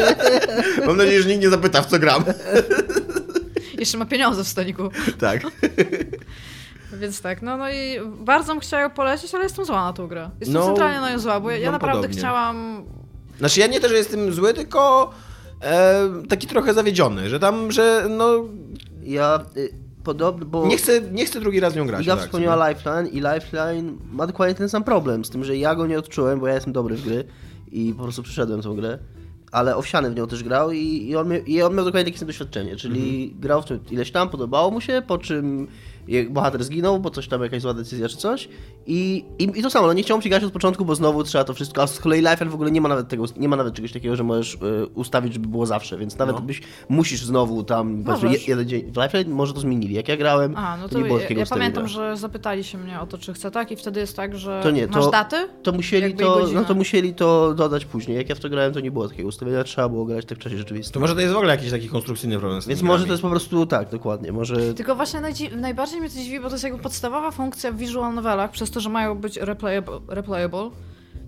Mam 0.87 0.97
nadzieję, 0.97 1.23
że 1.23 1.29
nikt 1.29 1.43
nie 1.43 1.51
zapyta, 1.51 1.83
w 1.83 1.87
co 1.87 1.99
gram. 1.99 2.25
Jeszcze 3.79 3.99
ma 3.99 4.07
pieniądze 4.07 4.45
w 4.45 4.49
stoliku. 4.49 4.91
Tak. 5.19 5.43
Więc 7.01 7.21
tak, 7.21 7.43
no, 7.43 7.57
no 7.57 7.71
i 7.71 7.99
bardzo 8.19 8.53
bym 8.53 8.61
chciała 8.61 8.83
ją 8.83 8.91
polecić, 8.91 9.35
ale 9.35 9.45
jestem 9.45 9.65
zła 9.65 9.85
na 9.85 9.93
tą 9.93 10.07
grę. 10.09 10.31
Jestem 10.41 10.55
No, 10.55 10.67
centralnie 10.67 11.01
na 11.01 11.11
nią 11.13 11.19
zła, 11.19 11.41
bo 11.41 11.51
ja, 11.51 11.57
ja 11.59 11.73
naprawdę 11.73 11.99
podobnie. 11.99 12.19
chciałam 12.19 12.85
Znaczy 13.39 13.61
ja 13.61 13.67
nie 13.67 13.81
też 13.81 13.93
jestem 13.93 14.33
zły, 14.33 14.55
tylko 14.55 15.11
e, 15.63 16.09
taki 16.29 16.47
trochę 16.47 16.75
zawiedziony, 16.75 17.29
że 17.29 17.41
tam, 17.41 17.73
że 17.73 18.07
no 18.11 18.45
Ja 19.03 19.41
y, 19.57 19.71
podobno, 20.05 20.47
bo 20.47 20.67
nie 20.67 20.77
chcę, 20.77 21.01
nie 21.01 21.27
chcę 21.27 21.41
drugi 21.41 21.61
raz 21.61 21.75
nią 21.77 21.87
grać. 21.87 22.03
Iga 22.03 22.17
tak, 22.17 22.25
wspomniała 22.25 22.69
Lifeline 22.69 23.07
i 23.09 23.21
Lifeline 23.21 23.99
ma 24.13 24.27
dokładnie 24.27 24.55
ten 24.55 24.69
sam 24.69 24.85
problem, 24.85 25.25
z 25.25 25.31
tym, 25.31 25.45
że 25.45 25.57
ja 25.57 25.75
go 25.75 25.87
nie 25.87 25.99
odczułem, 25.99 26.41
bo 26.41 26.47
ja 26.47 26.55
jestem 26.55 26.73
dobry 26.73 26.97
w 26.97 27.03
gry 27.05 27.25
i 27.73 27.95
po 27.97 28.03
prostu 28.03 28.23
przyszedłem 28.23 28.63
tą 28.63 28.77
grę, 28.77 28.99
ale 29.51 29.77
Owsiany 29.77 30.11
w 30.11 30.15
nią 30.17 30.27
też 30.27 30.43
grał 30.45 30.73
i, 30.73 30.79
i, 31.09 31.17
on, 31.17 31.29
miał, 31.29 31.41
i 31.45 31.63
on 31.63 31.75
miał 31.75 31.85
dokładnie 31.85 32.13
takie 32.13 32.27
doświadczenie, 32.27 32.77
czyli 32.77 33.23
Mhm. 33.25 33.41
grał 33.41 33.63
w 33.63 33.65
tym 33.65 33.81
ileś 33.91 34.11
tam, 34.11 34.29
podobało 34.29 34.71
mu 34.71 34.81
się, 34.81 35.03
po 35.07 35.19
czym 35.19 35.67
bohater 36.31 36.65
zginął, 36.65 36.99
bo 37.01 37.11
coś 37.11 37.29
tam, 37.29 37.43
jakaś 37.43 37.63
zła 37.63 37.75
decyzja 37.75 38.09
czy 38.09 38.17
coś. 38.17 38.49
I, 38.87 39.25
i, 39.39 39.59
i 39.59 39.63
to 39.63 39.71
samo, 39.71 39.87
no 39.87 39.93
nie 39.93 40.03
chciałem 40.03 40.23
grać 40.23 40.45
od 40.45 40.53
początku, 40.53 40.85
bo 40.85 40.95
znowu 40.95 41.25
trzeba 41.25 41.45
to 41.45 41.55
wszystko, 41.55 41.83
a 41.83 41.87
z 41.87 42.01
kolei 42.01 42.21
Life 42.21 42.47
w 42.47 42.55
ogóle 42.55 42.71
nie 42.71 42.81
ma 42.81 42.89
nawet 42.89 43.09
tego, 43.09 43.25
nie 43.37 43.49
ma 43.49 43.57
nawet 43.57 43.75
czegoś 43.75 43.93
takiego, 43.93 44.17
że 44.17 44.25
możesz 44.25 44.55
y, 44.55 44.59
ustawić, 44.95 45.33
żeby 45.33 45.49
było 45.49 45.67
zawsze, 45.67 45.99
więc 45.99 46.19
nawet 46.19 46.37
No. 46.37 46.43
byś, 46.43 46.63
musisz 46.89 47.25
znowu 47.25 47.65
tam, 47.65 48.03
Możesz. 48.07 48.33
je- 48.33 48.39
jeden 48.49 48.69
dzień, 48.69 48.93
w 48.93 48.97
Life 48.97 49.25
może 49.25 49.53
to 49.55 49.61
zmienili, 49.61 49.95
jak 49.95 50.09
ja 50.09 50.17
grałem, 50.17 50.57
A, 50.57 50.77
no 50.77 50.83
to, 50.83 50.89
to, 50.95 50.99
nie 50.99 51.05
było 51.05 51.17
ja, 51.19 51.23
takiego 51.23 51.41
ja 51.41 51.47
pamiętam, 51.47 51.85
ustawienia. 51.85 52.15
że 52.15 52.21
zapytali 52.21 52.65
się 52.65 52.79
mnie 52.79 53.01
o 53.01 53.07
to, 53.07 53.19
czy 53.19 53.33
chcę 53.35 53.51
tak 53.51 53.71
i 53.73 53.77
wtedy 53.77 54.01
jest 54.01 54.17
tak, 54.17 54.39
że 54.39 54.61
To 54.63 54.71
nie, 54.71 54.87
masz 54.87 55.05
to- 55.05 55.11
daty? 55.11 55.37
To 55.63 55.73
musieli 55.73 56.15
to, 56.15 56.47
no 56.55 56.65
to 56.65 56.75
musieli 56.75 57.15
to 57.15 57.55
dodać 57.55 57.85
później. 57.85 58.17
Jak 58.17 58.29
ja 58.29 58.35
w 58.35 58.41
to 58.41 58.49
grałem, 58.49 58.73
to 58.73 58.81
nie 58.81 58.91
było 58.91 59.09
takiego 59.09 59.29
ustawienia, 59.29 59.65
trzeba 59.65 59.89
było 59.89 60.05
grać 60.05 60.25
tak 60.27 60.39
w 60.39 60.41
czasie 60.41 60.59
rzeczywistym. 60.59 60.95
To 60.95 61.01
może 61.01 61.15
to 61.15 61.21
jest 61.21 61.33
w 61.35 61.37
ogóle 61.37 61.57
jakiś 61.57 61.71
taki 61.71 61.89
konstrukcyjny 61.89 62.39
problem 62.39 62.63
z 62.63 62.67
Więc 62.67 62.83
może 62.83 63.05
to 63.05 63.11
jest 63.11 63.23
po 63.23 63.31
prostu 63.31 63.67
tak, 63.67 63.91
dokładnie. 63.91 64.33
Może 64.33 64.75
Tylko 64.75 64.95
właśnie 64.97 65.21
najdzi- 65.21 65.57
najbardziej 66.01 66.21
mnie 66.21 66.25
to 66.25 66.31
dziwi, 66.31 66.41
bo 66.43 66.49
to 66.49 66.55
jest 66.55 66.65
jakby 66.65 66.83
podstawowa 66.83 67.31
funkcja 67.31 67.73
w 67.73 67.77
visual 67.77 68.15
novelach, 68.15 68.51
przez 68.51 68.71
to, 68.71 68.81
że 68.81 68.89
mają 68.89 69.15
być 69.15 69.37
replayable, 69.37 70.01
replayable 70.09 70.71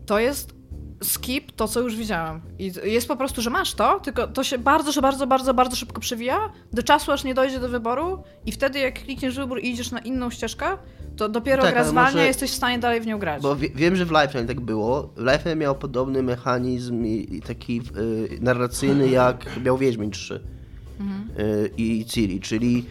to 0.06 0.18
jest 0.18 0.54
skip 1.02 1.52
to, 1.52 1.68
co 1.68 1.80
już 1.80 1.96
widziałem. 1.96 2.40
I 2.58 2.72
jest 2.84 3.08
po 3.08 3.16
prostu, 3.16 3.42
że 3.42 3.50
masz 3.50 3.74
to, 3.74 4.00
tylko 4.00 4.28
to 4.28 4.44
się 4.44 4.58
bardzo, 4.58 5.00
bardzo, 5.02 5.26
bardzo, 5.26 5.54
bardzo 5.54 5.76
szybko 5.76 6.00
przewija 6.00 6.52
do 6.72 6.82
czasu, 6.82 7.12
aż 7.12 7.24
nie 7.24 7.34
dojdzie 7.34 7.60
do 7.60 7.68
wyboru 7.68 8.22
i 8.46 8.52
wtedy 8.52 8.78
jak 8.78 9.02
klikniesz 9.04 9.36
wybór 9.36 9.60
i 9.60 9.70
idziesz 9.70 9.90
na 9.90 9.98
inną 9.98 10.30
ścieżkę, 10.30 10.66
to 11.16 11.28
dopiero 11.28 11.62
Tak, 11.62 11.74
gra 11.74 11.84
zwalnia 11.84 12.12
może- 12.12 12.26
jesteś 12.26 12.50
w 12.50 12.54
stanie 12.54 12.78
dalej 12.78 13.00
w 13.00 13.06
nią 13.06 13.18
grać. 13.18 13.42
Bo 13.42 13.56
wie, 13.56 13.68
wiem, 13.74 13.96
że 13.96 14.06
w 14.06 14.10
Lifeline 14.10 14.46
tak 14.46 14.60
było. 14.60 15.12
Lifeline 15.16 15.56
miał 15.56 15.74
podobny 15.74 16.22
mechanizm 16.22 17.04
i, 17.04 17.26
i 17.30 17.40
taki 17.40 17.82
y, 17.96 18.38
narracyjny, 18.40 19.08
jak 19.08 19.46
miał 19.64 19.78
Wiedźmin 19.78 20.10
3 20.10 20.40
y, 21.38 21.70
i 21.76 22.04
Ciri, 22.04 22.40
czyli 22.40 22.84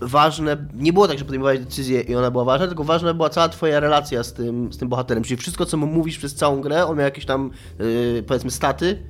ważne, 0.00 0.56
nie 0.74 0.92
było 0.92 1.08
tak, 1.08 1.18
że 1.18 1.24
podejmowałeś 1.24 1.60
decyzję 1.60 2.00
i 2.00 2.14
ona 2.14 2.30
była 2.30 2.44
ważna, 2.44 2.66
tylko 2.66 2.84
ważna 2.84 3.14
była 3.14 3.30
cała 3.30 3.48
twoja 3.48 3.80
relacja 3.80 4.22
z 4.22 4.32
tym, 4.32 4.72
z 4.72 4.78
tym 4.78 4.88
bohaterem, 4.88 5.24
czyli 5.24 5.36
wszystko, 5.36 5.66
co 5.66 5.76
mu 5.76 5.86
mówisz 5.86 6.18
przez 6.18 6.34
całą 6.34 6.60
grę, 6.60 6.86
on 6.86 6.96
miał 6.96 7.04
jakieś 7.04 7.24
tam, 7.24 7.50
y, 7.80 8.24
powiedzmy, 8.26 8.50
staty 8.50 9.02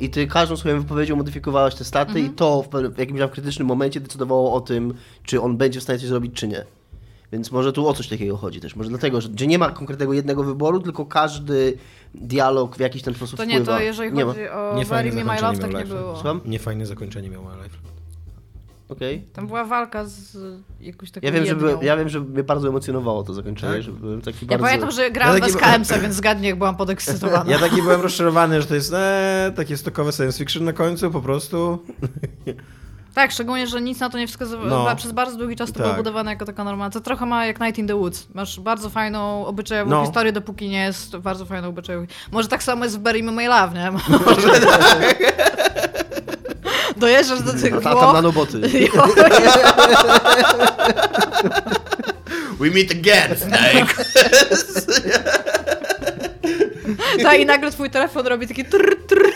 i 0.00 0.10
ty 0.10 0.26
każdą 0.26 0.56
swoją 0.56 0.80
wypowiedzią 0.80 1.16
modyfikowałeś 1.16 1.74
te 1.74 1.84
staty 1.84 2.20
i 2.20 2.30
to 2.30 2.64
w, 2.94 2.98
jakimś 2.98 3.20
tam 3.20 3.28
krytycznym 3.28 3.68
momencie 3.68 4.00
decydowało 4.00 4.54
o 4.54 4.60
tym, 4.60 4.94
czy 5.24 5.40
on 5.40 5.56
będzie 5.56 5.80
w 5.80 5.82
stanie 5.82 5.98
coś 5.98 6.08
zrobić, 6.08 6.34
czy 6.34 6.48
nie. 6.48 6.64
Więc 7.32 7.50
może 7.52 7.72
tu 7.72 7.88
o 7.88 7.94
coś 7.94 8.08
takiego 8.08 8.36
chodzi 8.36 8.60
też. 8.60 8.76
Może 8.76 8.88
dlatego, 8.90 9.20
że 9.20 9.28
gdzie 9.28 9.46
nie 9.46 9.58
ma 9.58 9.70
konkretnego 9.70 10.12
jednego 10.12 10.44
wyboru, 10.44 10.80
tylko 10.80 11.06
każdy 11.06 11.78
dialog 12.14 12.76
w 12.76 12.80
jakiś 12.80 13.02
ten 13.02 13.14
sposób 13.14 13.36
To 13.36 13.44
nie, 13.44 13.54
wpływa. 13.54 13.76
to 13.76 13.80
jeżeli 13.82 14.12
nie 14.12 14.24
chodzi 14.24 14.48
o 14.48 14.68
Nie 14.68 14.84
Bury 14.84 14.86
fajne 14.86 15.12
Me 15.12 15.24
My 15.24 15.40
zakończenie 15.40 15.52
Love, 15.52 15.58
tak 15.58 15.88
nie 15.88 15.94
było. 15.94 16.14
Słucham? 16.14 16.40
Niefajne 16.44 16.86
zakończenie 16.86 17.30
miał 17.30 17.42
My 17.42 17.50
Life. 17.62 17.93
Okej. 18.88 19.22
Tam 19.32 19.46
była 19.46 19.64
walka 19.64 20.04
z 20.04 20.36
jakąś 20.80 21.10
taką 21.10 21.26
Ja 21.26 21.32
wiem, 21.32 21.46
że 21.46 21.54
by, 21.56 21.76
ja 21.82 21.96
wiem, 21.96 22.08
że 22.08 22.20
mnie 22.20 22.42
bardzo 22.42 22.68
emocjonowało 22.68 23.22
to 23.22 23.34
zakończenie, 23.34 23.72
Tak? 23.72 23.82
że 23.82 23.92
byłem 23.92 24.20
taki 24.22 24.38
Ja 24.42 24.48
bardzo... 24.50 24.64
pamiętam, 24.64 24.90
że 24.90 25.10
grałam 25.10 25.34
Ja 25.36 25.40
taki 25.40 25.52
bez 25.52 25.62
KMC, 25.62 26.00
więc 26.00 26.14
zgadnij, 26.14 26.48
jak 26.48 26.58
byłam 26.58 26.76
podekscytowana. 26.76 27.50
Ja 27.50 27.58
taki 27.58 27.82
byłem 27.82 28.00
rozczarowany, 28.00 28.60
że 28.62 28.66
to 28.66 28.74
jest 28.74 28.92
e, 28.94 29.52
takie 29.56 29.76
stokowe 29.76 30.12
science 30.12 30.38
fiction 30.38 30.64
na 30.64 30.72
końcu, 30.72 31.10
po 31.10 31.20
prostu. 31.20 31.78
Tak, 33.14 33.32
szczególnie, 33.32 33.66
że 33.66 33.80
nic 33.82 34.00
na 34.00 34.10
to 34.10 34.18
nie 34.18 34.26
wskazywało. 34.26 34.68
No. 34.68 34.78
Chyba 34.78 34.96
Przez 34.96 35.12
bardzo 35.12 35.36
długi 35.38 35.56
czas 35.56 35.72
to 35.72 35.74
Tak. 35.74 35.82
było 35.82 35.96
budowane 35.96 36.30
jako 36.30 36.44
taka 36.44 36.64
normalna. 36.64 36.90
To 36.90 37.00
trochę 37.00 37.26
ma 37.26 37.46
jak 37.46 37.60
Night 37.60 37.78
in 37.78 37.86
the 37.86 37.94
Woods. 37.94 38.26
Masz 38.34 38.60
bardzo 38.60 38.90
fajną 38.90 39.46
obyczajową 39.46 39.90
No. 39.90 40.04
historię, 40.04 40.32
dopóki 40.32 40.68
nie 40.68 40.84
jest 40.84 41.16
bardzo 41.16 41.46
fajną 41.46 41.68
obyczajową. 41.68 42.06
Może 42.32 42.48
tak 42.48 42.62
samo 42.62 42.84
jest 42.84 42.98
w 43.00 43.02
Me 43.02 43.32
My 43.32 43.48
Love, 43.48 43.74
nie? 43.74 43.92
Dojeżdżasz 47.04 47.42
do 47.42 47.52
tych 47.52 47.74
A 47.74 47.80
tam 47.80 47.92
Włoch. 47.92 48.12
nanoboty. 48.14 48.60
We 52.60 52.70
meet 52.70 52.90
again, 52.90 53.36
Snake! 53.38 53.94
Tak, 57.22 57.40
i 57.40 57.46
nagle 57.46 57.70
twój 57.70 57.90
telefon 57.90 58.26
robi 58.26 58.48
taki 58.48 58.64
trr, 58.64 58.96
trr. 59.06 59.32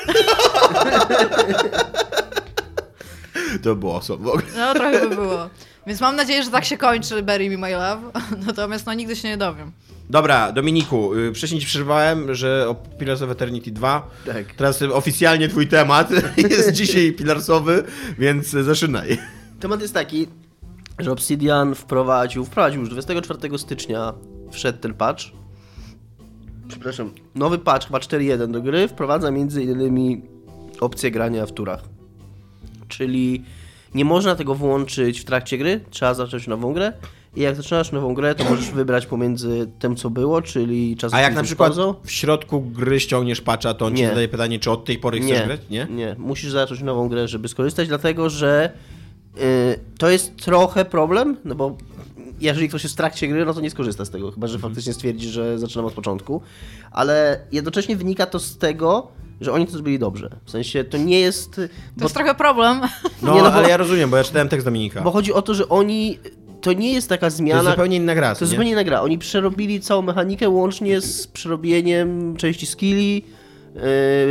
To 3.62 3.74
było 3.74 4.00
ogóle. 4.10 4.42
No, 4.56 4.74
trochę 4.74 5.00
by 5.08 5.16
było. 5.16 5.48
Więc 5.88 6.00
mam 6.00 6.16
nadzieję, 6.16 6.42
że 6.42 6.50
tak 6.50 6.64
się 6.64 6.76
kończy 6.76 7.22
Bury 7.22 7.50
Me 7.50 7.56
My 7.56 7.72
Love. 7.72 8.00
Natomiast 8.46 8.86
no 8.86 8.94
nigdy 8.94 9.16
się 9.16 9.28
nie 9.28 9.36
dowiem. 9.36 9.72
Dobra, 10.10 10.52
Dominiku, 10.52 11.14
y, 11.14 11.34
wcześniej 11.34 11.60
ci 11.60 11.66
przerwałem, 11.66 12.34
że 12.34 12.68
o 12.68 12.74
Pillars 12.74 13.22
of 13.22 13.30
Eternity 13.30 13.70
2. 13.70 14.10
Tak. 14.26 14.54
Teraz 14.54 14.82
oficjalnie 14.82 15.48
twój 15.48 15.66
temat 15.66 16.10
jest 16.50 16.72
dzisiaj 16.72 17.12
Pillarsowy, 17.12 17.84
więc 18.18 18.48
zaczynaj. 18.48 19.18
Temat 19.60 19.80
jest 19.80 19.94
taki, 19.94 20.26
że 20.98 21.12
Obsidian 21.12 21.74
wprowadził, 21.74 22.44
wprowadził 22.44 22.80
już 22.80 22.90
24 22.90 23.58
stycznia 23.58 24.14
wszedł 24.50 24.78
ten 24.78 24.94
patch. 24.94 25.22
Przepraszam, 26.68 27.12
nowy 27.34 27.58
patch, 27.58 27.86
chyba 27.86 27.98
4.1 27.98 28.50
do 28.50 28.62
gry, 28.62 28.88
wprowadza 28.88 29.30
między 29.30 29.62
innymi 29.62 30.22
opcję 30.80 31.10
grania 31.10 31.46
w 31.46 31.52
turach. 31.52 31.82
Czyli 32.88 33.44
nie 33.94 34.04
można 34.04 34.34
tego 34.34 34.54
włączyć 34.54 35.20
w 35.20 35.24
trakcie 35.24 35.58
gry, 35.58 35.80
trzeba 35.90 36.14
zacząć 36.14 36.46
nową 36.46 36.72
grę. 36.72 36.92
I 37.36 37.40
jak 37.40 37.56
zaczynasz 37.56 37.92
nową 37.92 38.14
grę, 38.14 38.34
to 38.34 38.44
możesz 38.44 38.70
wybrać 38.70 39.06
pomiędzy 39.06 39.70
tym, 39.78 39.96
co 39.96 40.10
było, 40.10 40.42
czyli 40.42 40.96
czas 40.96 41.14
A 41.14 41.20
jak 41.20 41.34
na 41.34 41.42
przykład 41.42 41.68
pauzą. 41.68 41.94
w 42.04 42.10
środku 42.10 42.60
gry 42.60 43.00
ściągniesz 43.00 43.40
patcha, 43.40 43.74
to 43.74 43.86
on 43.86 43.96
ci 43.96 44.02
Nie. 44.02 44.08
zadaje 44.08 44.28
pytanie, 44.28 44.58
czy 44.58 44.70
od 44.70 44.84
tej 44.84 44.98
pory 44.98 45.18
chcesz 45.20 45.30
Nie, 45.30 45.46
grać? 45.46 45.60
Nie? 45.70 45.86
nie. 45.90 46.16
Musisz 46.18 46.50
zacząć 46.52 46.82
nową 46.82 47.08
grę, 47.08 47.28
żeby 47.28 47.48
skorzystać, 47.48 47.88
dlatego 47.88 48.30
że 48.30 48.72
y, 49.40 49.40
to 49.98 50.10
jest 50.10 50.36
trochę 50.36 50.84
problem, 50.84 51.36
no 51.44 51.54
bo 51.54 51.76
jeżeli 52.40 52.68
ktoś 52.68 52.82
jest 52.82 52.94
w 52.94 52.98
trakcie 52.98 53.28
gry, 53.28 53.44
no 53.44 53.54
to 53.54 53.60
nie 53.60 53.70
skorzysta 53.70 54.04
z 54.04 54.10
tego, 54.10 54.30
chyba 54.32 54.46
że 54.46 54.54
Mhm. 54.54 54.72
faktycznie 54.72 54.92
stwierdzi, 54.92 55.28
że 55.28 55.58
zaczynam 55.58 55.86
od 55.86 55.92
początku. 55.92 56.42
Ale 56.90 57.40
jednocześnie 57.52 57.96
wynika 57.96 58.26
to 58.26 58.38
z 58.38 58.58
tego, 58.58 59.08
że 59.40 59.52
oni 59.52 59.66
to 59.66 59.72
zrobili 59.72 59.98
dobrze. 59.98 60.30
W 60.44 60.50
sensie 60.50 60.84
to 60.84 60.98
nie 60.98 61.20
jest. 61.20 61.50
To 61.56 61.60
Bo, 61.96 62.02
jest 62.04 62.14
trochę 62.14 62.34
problem. 62.34 62.80
No, 63.22 63.34
Nie, 63.34 63.42
no 63.42 63.50
bo- 63.50 63.54
ale 63.56 63.68
ja 63.68 63.76
rozumiem, 63.76 64.10
bo 64.10 64.16
ja 64.16 64.24
czytałem 64.24 64.48
tekst 64.48 64.64
Dominika. 64.66 65.00
bo 65.02 65.10
chodzi 65.10 65.32
o 65.32 65.42
to, 65.42 65.54
że 65.54 65.68
oni. 65.68 66.18
To 66.60 66.72
nie 66.72 66.92
jest 66.92 67.08
taka 67.08 67.20
to 67.20 67.26
jest 67.26 67.36
zmiana. 67.36 67.70
zupełnie 67.70 67.96
inna 67.96 68.14
gra, 68.14 68.26
To 68.26 68.30
jest 68.32 68.40
nie? 68.40 68.46
zupełnie 68.46 68.70
inna 68.70 68.84
gra. 68.84 69.00
Oni 69.02 69.18
przerobili 69.18 69.80
całą 69.80 70.02
mechanikę 70.02 70.48
łącznie 70.48 71.00
z 71.00 71.26
przerobieniem 71.26 72.36
części 72.36 72.66
skilli, 72.66 73.14
yy, 73.14 73.80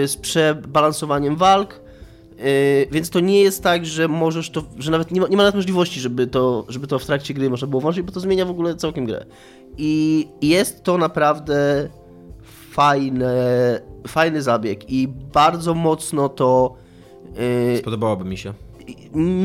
z 0.07 0.17
przebalansowaniem 0.21 1.35
walk. 1.35 1.79
Yy, 2.37 2.43
więc 2.91 3.09
to 3.09 3.19
nie 3.19 3.41
jest 3.41 3.63
tak, 3.63 3.85
że 3.85 4.07
możesz 4.07 4.49
to, 4.49 4.63
że 4.77 4.91
nawet 4.91 5.11
nie 5.11 5.21
ma, 5.21 5.27
nie 5.27 5.37
ma 5.37 5.43
nawet 5.43 5.55
możliwości, 5.55 5.99
żeby 5.99 6.27
to, 6.27 6.65
żeby 6.69 6.87
to 6.87 6.99
w 6.99 7.05
trakcie 7.05 7.33
gry 7.33 7.49
można 7.49 7.67
było 7.67 7.81
włączyć, 7.81 8.01
bo 8.03 8.11
to 8.11 8.19
zmienia 8.19 8.45
w 8.45 8.49
ogóle 8.49 8.75
całkiem 8.75 9.05
grę. 9.05 9.25
I 9.77 10.27
jest 10.41 10.83
to 10.83 10.97
naprawdę 10.97 11.89
fajne, 12.71 13.35
fajny 14.07 14.41
zabieg 14.41 14.89
i 14.91 15.07
bardzo 15.33 15.73
mocno 15.73 16.29
to 16.29 16.75
yy, 17.73 17.77
Spodobałoby 17.77 18.25
mi 18.25 18.37
się. 18.37 18.53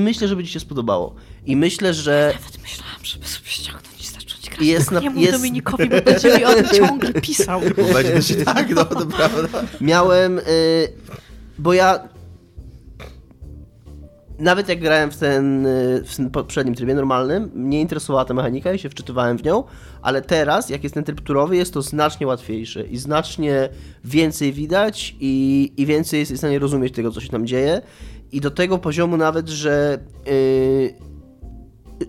myślę, 0.05 0.29
że 0.29 0.37
by 0.37 0.44
ci 0.44 0.51
się 0.53 0.61
spodobało. 0.61 1.14
I 1.46 1.57
myślę, 1.57 1.94
że 1.94 2.33
Nawet 2.40 2.62
myślałam, 2.62 2.96
żeby 3.05 3.27
sobie 3.27 3.48
ściągnąć 3.48 4.01
i 4.01 4.07
zacząć 4.07 4.51
grać. 4.51 4.61
Jest 4.66 4.90
na- 4.90 5.01
nie 5.01 5.11
mów 5.11 5.22
jest- 5.22 5.33
Dominikowi, 5.38 5.88
bo 5.88 6.03
będzie 6.03 6.38
mi 6.38 6.44
o 6.44 6.55
tym 6.55 6.66
ciągle 6.87 7.12
pisał. 7.12 7.61
Bo 7.61 7.94
będzie 7.94 8.22
się 8.22 8.35
tak, 8.44 8.70
no 8.75 8.85
to 8.85 9.07
prawda. 9.07 9.62
Miałem, 9.81 10.38
y, 10.38 10.42
bo 11.59 11.72
ja 11.72 12.09
nawet 14.38 14.68
jak 14.68 14.81
grałem 14.81 15.11
w 15.11 15.16
ten, 15.16 15.66
y, 15.66 16.03
w 16.07 16.16
tym 16.16 16.31
poprzednim 16.31 16.75
trybie 16.75 16.94
normalnym, 16.94 17.51
mnie 17.55 17.81
interesowała 17.81 18.25
ta 18.25 18.35
mechanika 18.35 18.72
i 18.72 18.79
się 18.79 18.90
wczytywałem 18.90 19.38
w 19.38 19.44
nią, 19.44 19.64
ale 20.03 20.23
teraz, 20.23 20.71
jak 20.71 20.83
jest 20.83 20.95
ten 20.95 21.05
tryb 21.05 21.21
turowy, 21.21 21.57
jest 21.57 21.75
to 21.75 21.83
znacznie 21.83 22.27
łatwiejsze 22.27 22.83
i 22.83 22.97
znacznie 22.97 23.69
więcej 24.05 24.53
widać 24.53 25.17
i, 25.21 25.73
i 25.77 25.87
więcej 25.87 26.21
jest 26.21 26.33
w 26.33 26.38
stanie 26.38 26.59
rozumieć 26.59 26.95
tego, 26.95 27.11
co 27.11 27.21
się 27.21 27.29
tam 27.29 27.47
dzieje 27.47 27.83
i 28.33 28.41
do 28.41 28.51
tego 28.51 28.79
poziomu 28.79 29.17
nawet, 29.17 29.49
że 29.49 29.99
y, 30.29 30.95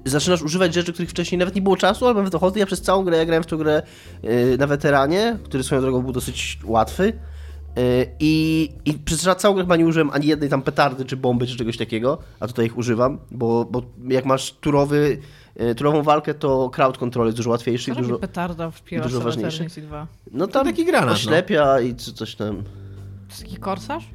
zaczynasz 0.06 0.42
używać 0.42 0.74
rzeczy, 0.74 0.94
których 0.94 1.10
wcześniej 1.10 1.40
nawet 1.40 1.56
nie 1.56 1.62
było 1.62 1.78
czasu, 1.78 2.08
albo 2.08 2.20
nawet 2.20 2.36
ochoty. 2.36 2.60
Ja 2.60 2.66
przez 2.66 2.82
całą 2.82 3.04
grę, 3.04 3.18
ja 3.18 3.26
grałem 3.26 3.44
w 3.44 3.48
tę 3.48 3.58
grę 3.58 3.82
yy, 4.24 4.58
na 4.58 4.68
weteranie, 4.68 5.38
który 5.44 5.64
swoją 5.64 5.82
drogą 5.82 6.02
był 6.02 6.12
dosyć 6.12 6.60
łatwy. 6.64 7.06
Yy, 7.06 7.84
I, 8.20 8.70
I 8.86 8.94
przez 8.94 9.28
całą 9.38 9.56
grę 9.56 9.64
chyba 9.64 9.76
nie 9.76 9.86
użyłem 9.86 10.10
ani 10.10 10.28
jednej 10.28 10.50
tam 10.50 10.62
petardy, 10.62 11.06
czy 11.06 11.18
bomby, 11.18 11.48
czy 11.48 11.58
czegoś 11.58 11.78
takiego, 11.78 12.18
a 12.40 12.48
tutaj 12.48 12.66
ich 12.66 12.78
używam, 12.78 13.20
bo, 13.32 13.66
bo 13.66 13.82
jak 14.10 14.26
masz 14.26 14.52
turowy, 14.52 15.10
yy, 15.10 15.43
turową 15.78 16.04
walkę, 16.04 16.34
to 16.34 16.70
crowd 16.70 16.98
control 16.98 17.26
jest 17.26 17.38
dużo 17.38 17.50
łatwiejszy 17.50 17.92
i 17.92 17.96
dużo, 17.96 18.20
petarda 18.20 18.72
w 18.72 18.82
Pillars 18.82 19.12
dużo 19.12 19.24
ważniejszy. 19.24 19.64
Eternity 19.64 19.82
2? 19.82 20.08
no 20.32 20.48
tam 20.48 20.66
taki 20.66 20.86
granat, 20.86 21.10
no. 21.10 21.14
oślepia 21.14 21.82
i 21.82 21.96
co- 21.96 22.14
coś 22.14 22.36
tam. 22.36 22.64
To 22.64 23.30
jest 23.30 23.44
taki 23.44 23.58
korsarz? 23.58 24.08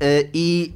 Yy, 0.00 0.28
I 0.34 0.72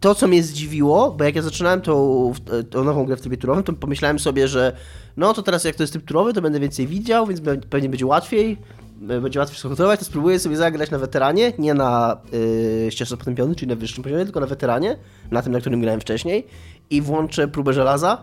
to, 0.00 0.14
co 0.14 0.28
mnie 0.28 0.42
zdziwiło, 0.42 1.10
bo 1.10 1.24
jak 1.24 1.36
ja 1.36 1.42
zaczynałem 1.42 1.80
tą, 1.80 2.32
tą 2.70 2.84
nową 2.84 3.04
grę 3.04 3.16
w 3.16 3.20
trybie 3.20 3.36
turowym, 3.36 3.64
to 3.64 3.72
pomyślałem 3.72 4.18
sobie, 4.18 4.48
że 4.48 4.76
no 5.16 5.34
to 5.34 5.42
teraz 5.42 5.64
jak 5.64 5.76
to 5.76 5.82
jest 5.82 5.92
tryb 5.92 6.04
turowy, 6.04 6.32
to 6.32 6.42
będę 6.42 6.60
więcej 6.60 6.86
widział, 6.86 7.26
więc 7.26 7.40
pewnie 7.70 7.88
będzie 7.88 8.06
łatwiej, 8.06 8.52
e, 8.52 8.56
będzie 9.00 9.38
łatwiej 9.38 9.58
skontrolować, 9.58 9.98
to 9.98 10.06
spróbuję 10.06 10.38
sobie 10.38 10.56
zagrać 10.56 10.90
na 10.90 10.98
weteranie, 10.98 11.52
nie 11.58 11.74
na 11.74 12.16
yy, 12.84 12.90
ścieżce 12.90 13.16
potępionej, 13.16 13.56
czyli 13.56 13.68
na 13.68 13.76
wyższym 13.76 14.04
poziomie, 14.04 14.24
tylko 14.24 14.40
na 14.40 14.46
weteranie, 14.46 14.96
na 15.30 15.42
tym, 15.42 15.52
na 15.52 15.60
którym 15.60 15.80
grałem 15.80 16.00
wcześniej 16.00 16.46
i 16.90 17.02
włączę 17.02 17.48
próbę 17.48 17.72
żelaza, 17.72 18.22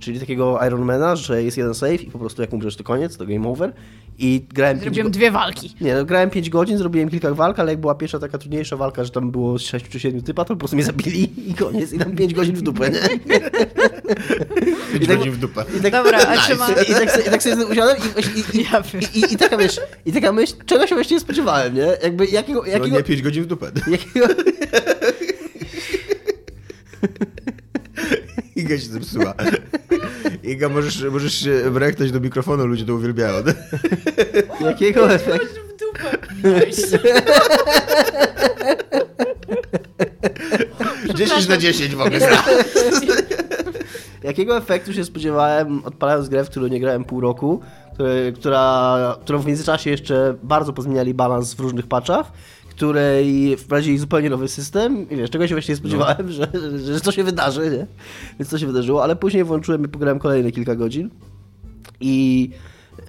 czyli 0.00 0.20
takiego 0.20 0.58
Ironmana, 0.66 1.16
że 1.16 1.42
jest 1.42 1.56
jeden 1.56 1.74
save 1.74 2.02
i 2.02 2.10
po 2.10 2.18
prostu 2.18 2.42
jak 2.42 2.52
umrzesz 2.52 2.76
to 2.76 2.84
koniec, 2.84 3.16
to 3.16 3.26
game 3.26 3.48
over 3.48 3.72
i 4.18 4.44
grałem 4.54 4.78
Zrobiłem 4.80 5.06
go- 5.06 5.10
dwie 5.10 5.30
walki. 5.30 5.74
nie, 5.80 5.94
no, 5.94 6.04
grałem 6.04 6.30
5 6.30 6.50
godzin, 6.50 6.78
zrobiłem 6.78 7.08
kilka 7.10 7.34
walk, 7.34 7.58
ale 7.58 7.72
jak 7.72 7.80
była 7.80 7.94
pierwsza 7.94 8.18
taka 8.18 8.38
trudniejsza 8.38 8.76
walka, 8.76 9.04
że 9.04 9.10
tam 9.10 9.30
było 9.30 9.58
6 9.58 9.88
czy 9.88 10.00
7 10.00 10.22
typa, 10.22 10.44
to 10.44 10.54
po 10.54 10.58
prostu 10.58 10.76
mnie 10.76 10.84
zabili 10.84 11.50
i 11.50 11.54
koniec. 11.54 11.92
I 11.92 11.98
tam 11.98 12.16
5 12.16 12.34
godzin 12.34 12.54
w 12.56 12.62
dupę, 12.62 12.90
nie? 12.90 13.00
Pięć 14.92 15.06
tak- 15.06 15.16
godzin 15.18 15.32
w 15.32 15.38
dupę. 15.38 15.64
I 15.78 15.82
tak, 15.82 15.92
Dobra, 15.92 16.18
a 16.18 16.36
czy 16.36 16.54
ma... 16.56 16.68
I 16.70 16.74
tak, 16.94 17.10
sobie- 17.10 17.24
i 17.26 17.30
tak 17.30 17.42
sobie 17.42 17.66
usiadłem 17.66 17.96
i, 17.96 18.00
i, 18.58 18.60
i, 18.60 19.20
i, 19.20 19.34
i, 19.34 19.36
taka 19.36 19.56
myśl, 19.56 19.80
i 20.06 20.12
taka 20.12 20.32
myśl, 20.32 20.54
czego 20.66 20.86
się 20.86 20.94
właściwie 20.94 21.20
spodziewałem, 21.20 21.74
nie? 21.74 21.88
Jakby 22.02 22.26
jakiego, 22.26 22.60
No 22.60 22.66
jakiego, 22.66 22.96
nie 22.96 23.02
pięć 23.02 23.22
godzin 23.22 23.42
w 23.42 23.46
dupę. 23.46 23.70
jakiego, 23.90 24.26
Iga 28.56 28.78
się 28.78 28.86
zepsuła. 28.86 29.34
Iga, 30.46 30.68
możesz, 30.68 31.04
możesz 31.04 31.34
się 31.34 31.70
do 32.12 32.20
mikrofonu, 32.20 32.66
ludzie 32.66 32.84
to 32.84 32.94
uwielbiają. 32.94 33.34
jakiego 34.60 35.12
efektu, 35.12 35.60
w 35.68 35.76
dupę. 35.78 36.18
Nice. 36.66 36.98
10 41.14 41.48
na 41.48 41.56
10 41.56 41.94
w 41.94 42.00
ogóle. 42.00 42.18
jakiego 44.22 44.56
efektu 44.56 44.92
się 44.92 45.04
spodziewałem 45.04 45.84
odpalając 45.84 46.28
grę, 46.28 46.44
w 46.44 46.50
którą 46.50 46.66
nie 46.66 46.80
grałem 46.80 47.04
pół 47.04 47.20
roku, 47.20 47.60
która, 48.34 48.96
którą 49.20 49.38
w 49.38 49.46
międzyczasie 49.46 49.90
jeszcze 49.90 50.34
bardzo 50.42 50.72
pozmieniali 50.72 51.14
balans 51.14 51.54
w 51.54 51.60
różnych 51.60 51.86
patchach, 51.86 52.32
której 52.76 53.56
wprowadzili 53.56 53.98
zupełnie 53.98 54.30
nowy 54.30 54.48
system 54.48 55.10
i 55.10 55.16
wiesz, 55.16 55.30
czego 55.30 55.48
się 55.48 55.54
właśnie 55.54 55.76
spodziewałem, 55.76 56.32
że, 56.32 56.48
że, 56.54 56.94
że 56.94 57.00
to 57.00 57.12
się 57.12 57.24
wydarzy, 57.24 57.70
nie? 57.70 57.86
Więc 58.38 58.50
to 58.50 58.58
się 58.58 58.66
wydarzyło, 58.66 59.02
ale 59.02 59.16
później 59.16 59.44
włączyłem 59.44 59.84
i 59.84 59.88
pograłem 59.88 60.18
kolejne 60.18 60.52
kilka 60.52 60.74
godzin 60.74 61.10
i 62.00 62.50
yy, 62.98 63.06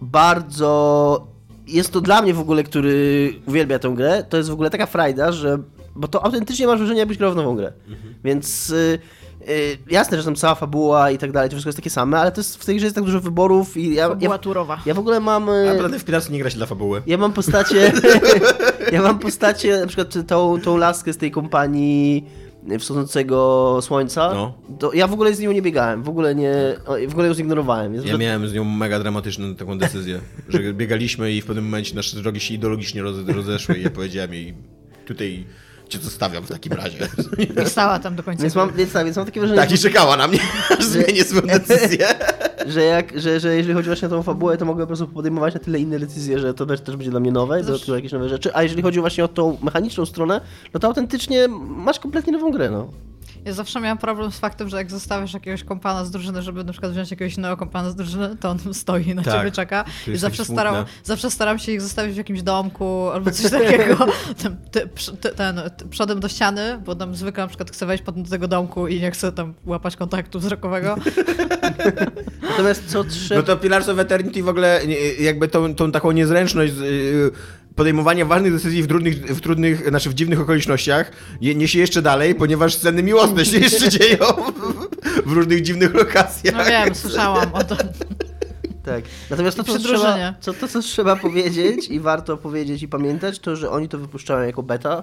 bardzo 0.00 1.26
jest 1.66 1.92
to 1.92 2.00
dla 2.00 2.22
mnie 2.22 2.34
w 2.34 2.40
ogóle, 2.40 2.64
który 2.64 3.32
uwielbia 3.46 3.78
tę 3.78 3.88
grę, 3.88 4.24
to 4.28 4.36
jest 4.36 4.48
w 4.48 4.52
ogóle 4.52 4.70
taka 4.70 4.86
frajda, 4.86 5.32
że 5.32 5.58
bo 5.96 6.08
to 6.08 6.24
autentycznie 6.24 6.66
masz 6.66 6.78
wrażenie, 6.78 6.98
jakbyś 6.98 7.18
grał 7.18 7.32
w 7.32 7.36
nową 7.36 7.56
grę. 7.56 7.72
Więc 8.24 8.70
y, 8.70 8.98
y, 9.48 9.78
jasne, 9.90 10.18
że 10.18 10.24
tam 10.24 10.34
cała 10.36 10.54
fabuła 10.54 11.10
i 11.10 11.18
tak 11.18 11.32
dalej, 11.32 11.50
to 11.50 11.54
wszystko 11.56 11.68
jest 11.68 11.78
takie 11.78 11.90
same, 11.90 12.18
ale 12.20 12.32
to 12.32 12.40
jest, 12.40 12.56
w 12.62 12.64
tej 12.66 12.76
grze 12.76 12.86
jest 12.86 12.94
tak 12.94 13.04
dużo 13.04 13.20
wyborów 13.20 13.76
i 13.76 13.94
ja, 13.94 14.14
Była 14.14 14.34
ja, 14.34 14.38
turowa. 14.38 14.80
ja 14.86 14.94
w 14.94 14.98
ogóle 14.98 15.20
mam... 15.20 15.48
y, 15.48 15.64
Naprawdę 15.66 15.98
w 15.98 16.04
Pilarce 16.04 16.32
nie 16.32 16.38
gra 16.38 16.50
się 16.50 16.56
dla 16.56 16.66
fabuły. 16.66 17.02
ja 17.06 17.18
mam 17.18 17.32
postacie. 17.32 17.92
ja 18.92 19.02
mam 19.02 19.18
postacie, 19.18 19.80
na 19.80 19.86
przykład 19.86 20.14
tą, 20.26 20.60
tą 20.60 20.76
laskę 20.76 21.12
z 21.12 21.16
tej 21.16 21.30
kompanii 21.30 22.24
wschodzącego 22.78 23.78
słońca. 23.82 24.30
No. 24.34 24.54
To 24.78 24.92
ja 24.92 25.06
w 25.06 25.12
ogóle 25.12 25.34
z 25.34 25.40
nią 25.40 25.52
nie 25.52 25.62
biegałem, 25.62 26.02
w 26.02 26.08
ogóle 26.08 26.34
nie. 26.34 26.52
o, 26.86 26.94
W 27.08 27.12
ogóle 27.12 27.28
ją 27.28 27.34
zignorowałem. 27.34 27.94
Jest 27.94 28.06
Ja 28.06 28.16
miałem 28.18 28.48
z 28.48 28.54
nią 28.54 28.64
mega 28.64 28.98
dramatyczną 29.00 29.54
taką 29.54 29.78
decyzję, 29.78 30.20
że 30.48 30.74
biegaliśmy 30.74 31.32
i 31.32 31.40
w 31.42 31.46
pewnym 31.46 31.64
momencie 31.64 31.94
nasze 31.94 32.16
drogi 32.22 32.40
się 32.40 32.54
ideologicznie 32.54 33.02
roze- 33.02 33.32
rozeszły 33.32 33.74
i 33.78 33.82
ja 33.82 33.90
powiedziałem 33.90 34.34
jej, 34.34 34.54
tutaj 35.06 35.44
cię 35.88 35.98
zostawiam 35.98 36.44
w 36.44 36.48
takim 36.48 36.72
razie. 36.72 37.08
I 37.66 37.68
stała 37.68 37.98
tam 37.98 38.16
do 38.16 38.22
końca. 38.22 38.42
Więc 38.42 38.54
mam, 38.54 38.72
więc, 38.72 38.92
tak, 38.92 39.04
więc 39.04 39.16
mam 39.16 39.26
takie 39.26 39.40
wrażenie, 39.40 39.60
Tak, 39.60 39.72
i 39.72 39.78
czekała 39.78 40.16
na 40.16 40.28
mnie, 40.28 40.38
aż 40.78 40.84
zmienię 40.84 41.24
swoją 41.24 41.46
decyzję. 41.58 42.06
że, 42.66 42.82
jak, 42.82 43.20
że, 43.20 43.40
że 43.40 43.56
jeżeli 43.56 43.74
chodzi 43.74 43.86
właśnie 43.88 44.06
o 44.06 44.10
tą 44.10 44.22
fabułę, 44.22 44.56
to 44.56 44.64
mogę 44.64 44.82
po 44.82 44.86
prostu 44.86 45.08
podejmować 45.08 45.54
na 45.54 45.60
tyle 45.60 45.78
inne 45.78 45.98
decyzje, 45.98 46.38
że 46.38 46.54
to 46.54 46.66
też, 46.66 46.80
też 46.80 46.96
będzie 46.96 47.10
dla 47.10 47.20
mnie 47.20 47.32
nowe, 47.32 47.62
dodatkowo 47.62 47.96
jakieś 47.96 48.12
nowe 48.12 48.28
rzeczy. 48.28 48.50
A 48.54 48.62
jeżeli 48.62 48.82
chodzi 48.82 49.00
właśnie 49.00 49.24
o 49.24 49.28
tą 49.28 49.58
mechaniczną 49.62 50.06
stronę, 50.06 50.40
no 50.74 50.80
to 50.80 50.86
autentycznie 50.86 51.48
masz 51.68 51.98
kompletnie 51.98 52.32
nową 52.32 52.50
grę. 52.50 52.70
No. 52.70 52.88
Ja 53.46 53.52
zawsze 53.52 53.80
miałam 53.80 53.98
problem 53.98 54.32
z 54.32 54.38
faktem, 54.38 54.68
że 54.68 54.76
jak 54.76 54.90
zostawiasz 54.90 55.34
jakiegoś 55.34 55.64
kompana 55.64 56.04
z 56.04 56.10
drużyny, 56.10 56.42
żeby 56.42 56.64
na 56.64 56.72
przykład 56.72 56.92
wziąć 56.92 57.10
jakiegoś 57.10 57.36
innego 57.36 57.56
kompana 57.56 57.90
z 57.90 57.94
drużyny, 57.94 58.36
to 58.40 58.50
on 58.50 58.58
tam 58.58 58.74
stoi 58.74 59.14
na 59.14 59.22
Tak. 59.22 59.34
ciebie 59.34 59.52
czeka. 59.52 59.84
I 60.14 60.16
zawsze 60.16 60.44
staram, 60.44 60.84
zawsze 61.04 61.30
staram 61.30 61.58
się 61.58 61.72
ich 61.72 61.80
zostawić 61.80 62.14
w 62.14 62.16
jakimś 62.16 62.42
domku 62.42 63.10
albo 63.10 63.30
coś 63.30 63.50
takiego. 63.50 64.06
Ten, 64.42 64.56
ty, 64.70 64.88
ty, 65.20 65.28
ten 65.30 65.60
ty, 65.76 65.88
przodem 65.88 66.20
do 66.20 66.28
ściany, 66.28 66.78
bo 66.86 66.94
tam 66.94 67.14
zwykle 67.14 67.44
na 67.44 67.48
przykład 67.48 67.70
chcę 67.70 67.86
wejść 67.86 68.04
potem 68.04 68.22
do 68.22 68.30
tego 68.30 68.48
domku 68.48 68.88
i 68.88 69.00
nie 69.00 69.10
chcę 69.10 69.32
tam 69.32 69.54
łapać 69.66 69.96
kontaktu 69.96 70.40
wzrokowego. 70.40 70.96
Natomiast 72.50 72.86
co 72.86 73.04
trzeba. 73.04 73.40
No 73.40 73.46
to 73.46 73.56
Pillars 73.56 73.88
of 73.88 73.98
Eternity 73.98 74.42
w 74.42 74.48
ogóle 74.48 74.80
jakby 75.20 75.48
tą, 75.48 75.74
tą 75.74 75.92
taką 75.92 76.12
niezręczność 76.12 76.72
yy, 76.76 77.30
podejmowania 77.76 78.24
ważnych 78.24 78.52
decyzji 78.52 78.82
w 78.82 78.86
trudnych, 78.88 79.36
w 79.36 79.40
trudnych, 79.40 79.88
znaczy 79.88 80.10
w 80.10 80.14
dziwnych 80.14 80.40
okolicznościach 80.40 81.12
je- 81.40 81.54
niesie 81.54 81.78
jeszcze 81.78 82.02
dalej, 82.02 82.34
ponieważ 82.34 82.74
sceny 82.74 83.02
miłosne 83.02 83.44
się 83.44 83.58
jeszcze 83.58 83.88
dzieją 83.98 84.26
w 85.26 85.32
różnych 85.32 85.62
dziwnych 85.62 85.94
lokacjach. 85.94 86.54
No 86.56 86.64
wiem, 86.64 86.94
słyszałam 86.94 87.54
o 87.54 87.64
tym. 87.64 87.76
Tak. 88.84 89.04
Natomiast 89.30 89.56
to, 89.56 89.64
co 89.64 89.78
trzeba, 89.78 90.34
co, 90.40 90.52
to, 90.54 90.68
co 90.68 90.80
trzeba 90.82 91.16
powiedzieć 91.16 91.88
i 91.88 92.00
warto 92.00 92.36
powiedzieć 92.36 92.82
i 92.82 92.88
pamiętać, 92.88 93.38
to, 93.38 93.56
że 93.56 93.70
oni 93.70 93.88
to 93.88 93.98
wypuszczają 93.98 94.46
jako 94.46 94.62
beta 94.62 95.02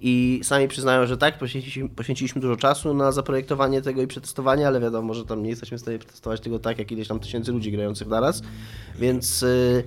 i 0.00 0.40
sami 0.42 0.68
przyznają, 0.68 1.06
że 1.06 1.16
tak, 1.16 1.38
poświęciliśmy, 1.38 1.88
poświęciliśmy 1.88 2.40
dużo 2.40 2.56
czasu 2.56 2.94
na 2.94 3.12
zaprojektowanie 3.12 3.82
tego 3.82 4.02
i 4.02 4.06
przetestowanie, 4.06 4.66
ale 4.66 4.80
wiadomo, 4.80 5.14
że 5.14 5.24
tam 5.24 5.42
nie 5.42 5.50
jesteśmy 5.50 5.78
w 5.78 5.80
stanie 5.80 5.98
przetestować 5.98 6.40
tego 6.40 6.58
tak, 6.58 6.78
jak 6.78 6.92
ileś 6.92 7.08
tam 7.08 7.20
tysięcy 7.20 7.52
ludzi 7.52 7.72
grających 7.72 8.08
naraz, 8.08 8.42
więc 8.98 9.42
y, 9.42 9.84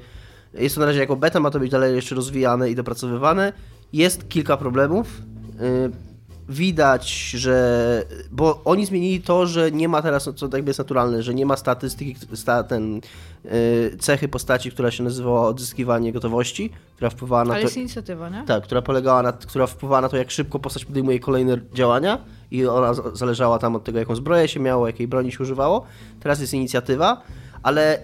jest 0.53 0.75
to 0.75 0.81
na 0.81 0.87
razie 0.87 0.99
jako 0.99 1.15
beta, 1.15 1.39
ma 1.39 1.51
to 1.51 1.59
być 1.59 1.71
dalej 1.71 1.95
jeszcze 1.95 2.15
rozwijane 2.15 2.69
i 2.69 2.75
dopracowywane. 2.75 3.53
Jest 3.93 4.29
kilka 4.29 4.57
problemów. 4.57 5.21
Y, 5.61 6.13
widać, 6.49 7.29
że. 7.29 8.05
Bo 8.31 8.61
oni 8.65 8.85
zmienili 8.85 9.21
to, 9.21 9.47
że 9.47 9.71
nie 9.71 9.89
ma 9.89 10.01
teraz, 10.01 10.29
co 10.35 10.49
jakby 10.53 10.69
jest 10.69 10.79
naturalne, 10.79 11.23
że 11.23 11.33
nie 11.33 11.45
ma 11.45 11.57
statystyki, 11.57 12.15
sta, 12.33 12.63
ten, 12.63 13.01
y, 13.45 13.97
cechy 13.99 14.27
postaci, 14.27 14.71
która 14.71 14.91
się 14.91 15.03
nazywała 15.03 15.47
odzyskiwanie 15.47 16.13
gotowości, 16.13 16.69
która 16.95 17.09
wpływała 17.09 17.43
na 17.45 17.51
Ale 17.51 17.61
to. 17.61 17.67
jest 17.67 17.77
inicjatywa, 17.77 18.29
nie? 18.29 18.43
Tak, 18.43 18.63
która 18.63 18.81
polegała 18.81 19.23
na, 19.23 19.31
która 19.31 19.67
wpływała 19.67 20.01
na 20.01 20.09
to, 20.09 20.17
jak 20.17 20.31
szybko 20.31 20.59
postać 20.59 20.85
podejmuje 20.85 21.19
kolejne 21.19 21.57
działania 21.73 22.17
i 22.51 22.65
ona 22.65 22.93
zależała 22.93 23.59
tam 23.59 23.75
od 23.75 23.83
tego, 23.83 23.99
jaką 23.99 24.15
zbroję 24.15 24.47
się 24.47 24.59
miało, 24.59 24.87
jakiej 24.87 25.07
broni 25.07 25.31
się 25.31 25.43
używało. 25.43 25.85
Teraz 26.19 26.39
jest 26.39 26.53
inicjatywa, 26.53 27.21
ale 27.63 28.03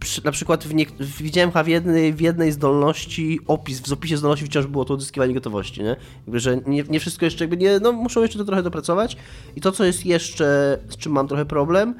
przy, 0.00 0.24
na 0.24 0.32
przykład 0.32 0.64
w 0.64 0.72
w- 1.00 1.22
widziałem 1.22 1.50
chyba 1.50 1.62
w 1.64 1.68
jednej, 1.68 2.12
w 2.14 2.20
jednej 2.20 2.52
zdolności 2.52 3.40
opis, 3.46 3.80
w 3.80 3.92
opisie 3.92 4.16
zdolności 4.16 4.44
wciąż 4.46 4.66
było 4.66 4.84
to 4.84 4.94
odzyskiwanie 4.94 5.34
gotowości, 5.34 5.82
nie? 5.82 5.96
Jakby, 6.26 6.40
że 6.40 6.60
nie, 6.66 6.82
nie 6.88 7.00
wszystko 7.00 7.24
jeszcze 7.24 7.44
jakby 7.44 7.56
nie, 7.56 7.78
no 7.80 7.92
muszą 7.92 8.22
jeszcze 8.22 8.38
to 8.38 8.44
trochę 8.44 8.62
dopracować 8.62 9.16
i 9.56 9.60
to, 9.60 9.72
co 9.72 9.84
jest 9.84 10.06
jeszcze, 10.06 10.78
z 10.88 10.96
czym 10.96 11.12
mam 11.12 11.28
trochę 11.28 11.46
problem, 11.46 11.94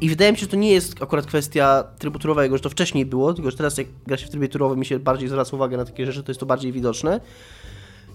i 0.00 0.08
wydaje 0.08 0.32
mi 0.32 0.38
się, 0.38 0.40
że 0.40 0.46
to 0.48 0.56
nie 0.56 0.70
jest 0.72 1.02
akurat 1.02 1.26
kwestia 1.26 1.84
trybu 1.98 2.18
turowego, 2.18 2.56
że 2.56 2.62
to 2.62 2.70
wcześniej 2.70 3.06
było, 3.06 3.34
tylko 3.34 3.50
że 3.50 3.56
teraz 3.56 3.78
jak 3.78 3.86
gra 4.06 4.16
się 4.16 4.26
w 4.26 4.30
trybie 4.30 4.48
turowym 4.48 4.78
mi 4.78 4.86
się 4.86 4.98
bardziej 4.98 5.28
zwraca 5.28 5.56
uwagę 5.56 5.76
na 5.76 5.84
takie 5.84 6.06
rzeczy, 6.06 6.22
to 6.22 6.30
jest 6.30 6.40
to 6.40 6.46
bardziej 6.46 6.72
widoczne. 6.72 7.20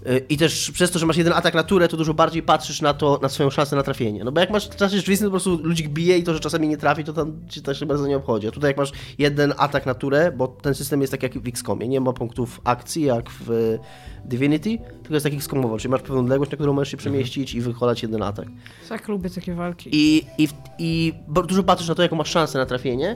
Yy, 0.05 0.25
I 0.29 0.37
też 0.37 0.71
przez 0.71 0.91
to, 0.91 0.99
że 0.99 1.05
masz 1.05 1.17
jeden 1.17 1.33
atak 1.33 1.53
na 1.53 1.63
turę, 1.63 1.87
to 1.87 1.97
dużo 1.97 2.13
bardziej 2.13 2.43
patrzysz 2.43 2.81
na 2.81 2.93
to, 2.93 3.19
na 3.21 3.29
swoją 3.29 3.49
szansę 3.49 3.75
na 3.75 3.83
trafienie. 3.83 4.23
No 4.23 4.31
bo 4.31 4.39
jak 4.39 4.49
masz 4.49 4.69
czasy 4.69 4.95
rzeczywiste, 4.95 5.25
to 5.25 5.29
po 5.29 5.31
prostu 5.31 5.59
ludzik 5.63 5.89
bije 5.89 6.17
i 6.17 6.23
to, 6.23 6.33
że 6.33 6.39
czasami 6.39 6.67
nie 6.67 6.77
trafi, 6.77 7.03
to 7.03 7.13
tam 7.13 7.33
ci 7.49 7.61
też 7.61 7.79
się 7.79 7.85
bardzo 7.85 8.07
nie 8.07 8.17
obchodzi. 8.17 8.47
A 8.47 8.51
tutaj 8.51 8.69
jak 8.69 8.77
masz 8.77 8.91
jeden 9.17 9.53
atak 9.57 9.85
na 9.85 9.93
turę, 9.93 10.31
bo 10.31 10.47
ten 10.47 10.75
system 10.75 11.01
jest 11.01 11.11
tak 11.11 11.23
jak 11.23 11.33
w 11.33 11.47
XCOMie, 11.47 11.87
nie 11.87 12.01
ma 12.01 12.13
punktów 12.13 12.61
akcji 12.63 13.03
jak 13.03 13.29
w 13.29 13.77
Divinity, 14.25 14.77
tylko 15.01 15.13
jest 15.13 15.23
taki 15.23 15.37
XCOMowo, 15.37 15.77
czyli 15.77 15.91
masz 15.91 16.01
pewną 16.01 16.19
odległość, 16.19 16.51
na 16.51 16.57
którą 16.57 16.73
możesz 16.73 16.91
się 16.91 16.97
przemieścić 16.97 17.53
i 17.53 17.61
wykonać 17.61 18.03
jeden 18.03 18.23
atak. 18.23 18.47
Tak 18.89 19.07
lubię 19.07 19.29
takie 19.29 19.53
walki. 19.53 19.89
I, 19.93 20.25
i, 20.37 20.47
i 20.79 21.13
dużo 21.47 21.63
patrzysz 21.63 21.87
na 21.87 21.95
to, 21.95 22.01
jaką 22.01 22.15
masz 22.15 22.29
szansę 22.29 22.57
na 22.59 22.65
trafienie. 22.65 23.15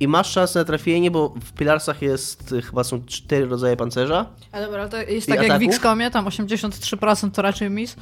I 0.00 0.08
masz 0.08 0.30
szansę 0.30 0.58
na 0.58 0.64
trafienie, 0.64 1.10
bo 1.10 1.28
w 1.28 1.52
Pilarsach 1.52 2.02
jest, 2.02 2.52
y, 2.52 2.62
chyba 2.62 2.84
są 2.84 3.04
cztery 3.04 3.46
rodzaje 3.46 3.76
pancerza. 3.76 4.26
A 4.52 4.60
dobra, 4.60 4.88
to 4.88 4.96
jest 4.96 5.28
tak 5.28 5.36
jak 5.36 5.46
w 5.46 5.50
ataków? 5.50 5.74
XCOMie, 5.74 6.10
tam 6.10 6.24
83% 6.26 7.30
to 7.30 7.42
raczej 7.42 7.70
miss. 7.70 7.96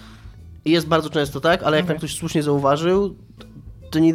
I 0.65 0.71
jest 0.71 0.87
bardzo 0.87 1.11
często 1.11 1.41
tak, 1.41 1.63
ale 1.63 1.77
jak 1.77 1.85
Okej. 1.85 1.95
tam 1.95 1.99
ktoś 1.99 2.17
słusznie 2.17 2.43
zauważył, 2.43 3.17
to 3.91 3.99
nie, 3.99 4.15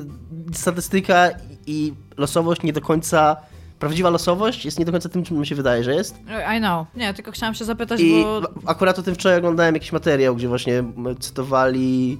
statystyka 0.54 1.30
i 1.68 1.94
losowość 2.18 2.63
nie 2.63 2.74
do 2.74 2.82
końca, 2.82 3.38
prawdziwa 3.80 4.10
losowość 4.10 4.66
jest 4.66 4.80
nie 4.80 4.86
do 4.86 4.92
końca 4.92 5.10
tym, 5.10 5.24
czym 5.24 5.40
mi 5.40 5.48
się 5.48 5.56
wydaje, 5.56 5.84
że 5.84 5.96
jest. 5.96 6.16
I 6.58 6.60
know. 6.60 6.88
Nie, 6.96 7.13
tylko 7.13 7.32
chciałam 7.32 7.56
się 7.56 7.66
zapytać, 7.66 8.00
I 8.00 8.24
bo... 8.24 8.42
akurat 8.66 9.00
o 9.00 9.04
tym 9.04 9.16
wczoraj 9.16 9.38
oglądałem 9.38 9.76
jakiś 9.76 9.92
materiał, 9.92 10.36
gdzie 10.36 10.48
właśnie 10.48 10.84
cytowali, 11.20 12.20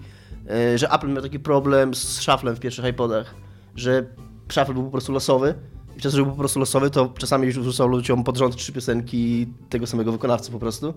e, 0.50 0.78
że 0.78 0.90
Apple 0.90 1.08
miał 1.08 1.22
taki 1.22 1.40
problem 1.40 1.96
z 1.96 2.22
szaflem 2.22 2.56
w 2.56 2.60
pierwszych 2.60 2.86
iPodach, 2.86 3.36
że 3.76 4.06
szafel 4.50 4.76
był 4.76 4.84
po 4.84 4.92
prostu 4.92 5.12
losowy. 5.12 5.54
I 5.98 6.00
przez 6.00 6.12
to, 6.12 6.18
że 6.18 6.24
był 6.24 6.32
po 6.32 6.40
prostu 6.40 6.60
losowy, 6.60 6.90
to 6.90 7.14
czasami 7.18 7.46
już 7.46 7.60
wrzucał 7.60 7.88
ludziom 7.88 8.24
pod 8.24 8.38
rząd 8.38 8.56
trzy 8.56 8.74
piosenki 8.74 9.48
tego 9.70 9.88
samego 9.88 10.12
wykonawcy 10.12 10.52
po 10.52 10.60
prostu. 10.60 10.94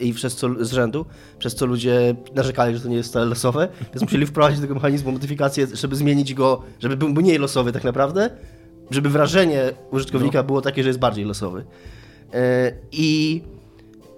I 0.00 0.12
przez 0.12 0.36
co 0.36 0.64
z 0.64 0.72
rzędu, 0.72 1.06
przez 1.38 1.54
co 1.54 1.66
ludzie 1.66 2.14
narzekali, 2.34 2.74
że 2.76 2.80
to 2.80 2.88
nie 2.88 2.96
jest 2.96 3.08
wcale 3.08 3.26
losowe, 3.26 3.68
więc 3.80 4.02
musieli 4.02 4.26
wprowadzić 4.26 4.60
do 4.60 4.62
tego 4.62 4.74
mechanizmu 4.74 5.12
modyfikację, 5.12 5.66
żeby 5.72 5.96
zmienić 5.96 6.34
go, 6.34 6.62
żeby 6.80 6.96
był 6.96 7.08
mniej 7.08 7.38
losowy 7.38 7.72
tak 7.72 7.84
naprawdę, 7.84 8.30
żeby 8.90 9.08
wrażenie 9.08 9.72
użytkownika 9.90 10.42
było 10.42 10.60
takie, 10.60 10.82
że 10.82 10.88
jest 10.88 10.98
bardziej 10.98 11.24
losowy. 11.24 11.64
E, 12.34 12.72
I 12.92 13.42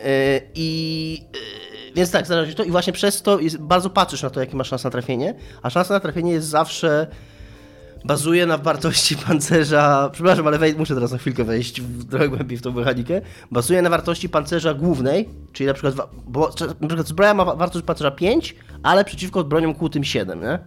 e, 0.00 0.40
i 0.54 1.18
e, 1.34 1.94
więc 1.94 2.10
tak, 2.10 2.26
zależy 2.26 2.54
to. 2.54 2.64
I 2.64 2.70
właśnie 2.70 2.92
przez 2.92 3.22
to 3.22 3.40
jest, 3.40 3.58
bardzo 3.58 3.90
patrzysz 3.90 4.22
na 4.22 4.30
to, 4.30 4.40
jakie 4.40 4.56
masz 4.56 4.68
szanse 4.68 4.88
na 4.88 4.92
trafienie, 4.92 5.34
a 5.62 5.70
szansa 5.70 5.94
na 5.94 6.00
trafienie 6.00 6.32
jest 6.32 6.48
zawsze 6.48 7.06
bazuje 8.05 8.46
na 8.46 8.59
wartości 8.59 9.16
pancerza. 9.26 10.11
Przepraszam, 10.12 10.46
ale 10.46 10.59
wej, 10.59 10.74
muszę 10.74 10.94
teraz 10.94 11.12
na 11.12 11.18
chwilkę 11.18 11.44
wejść 11.44 11.80
w 11.80 12.11
trochę 12.11 12.28
głębiej 12.28 12.59
w 12.59 12.62
tą 12.62 12.72
mechanikę. 12.72 13.20
Bazuje 13.51 13.82
na 13.82 13.90
wartości 13.90 14.28
pancerza 14.28 14.74
głównej, 14.74 15.28
czyli 15.53 15.66
na 15.66 15.74
przykład, 15.74 15.94
bo, 16.26 16.51
na 16.80 16.86
przykład 16.88 17.07
zbroja 17.07 17.34
ma 17.34 17.44
wa- 17.44 17.55
wartość 17.57 17.84
pancerza 17.84 18.11
5, 18.11 18.57
ale 18.82 19.05
przeciwko 19.05 19.44
broniom 19.44 19.74
kłutym 19.74 20.05
7, 20.05 20.40
nie? 20.40 20.59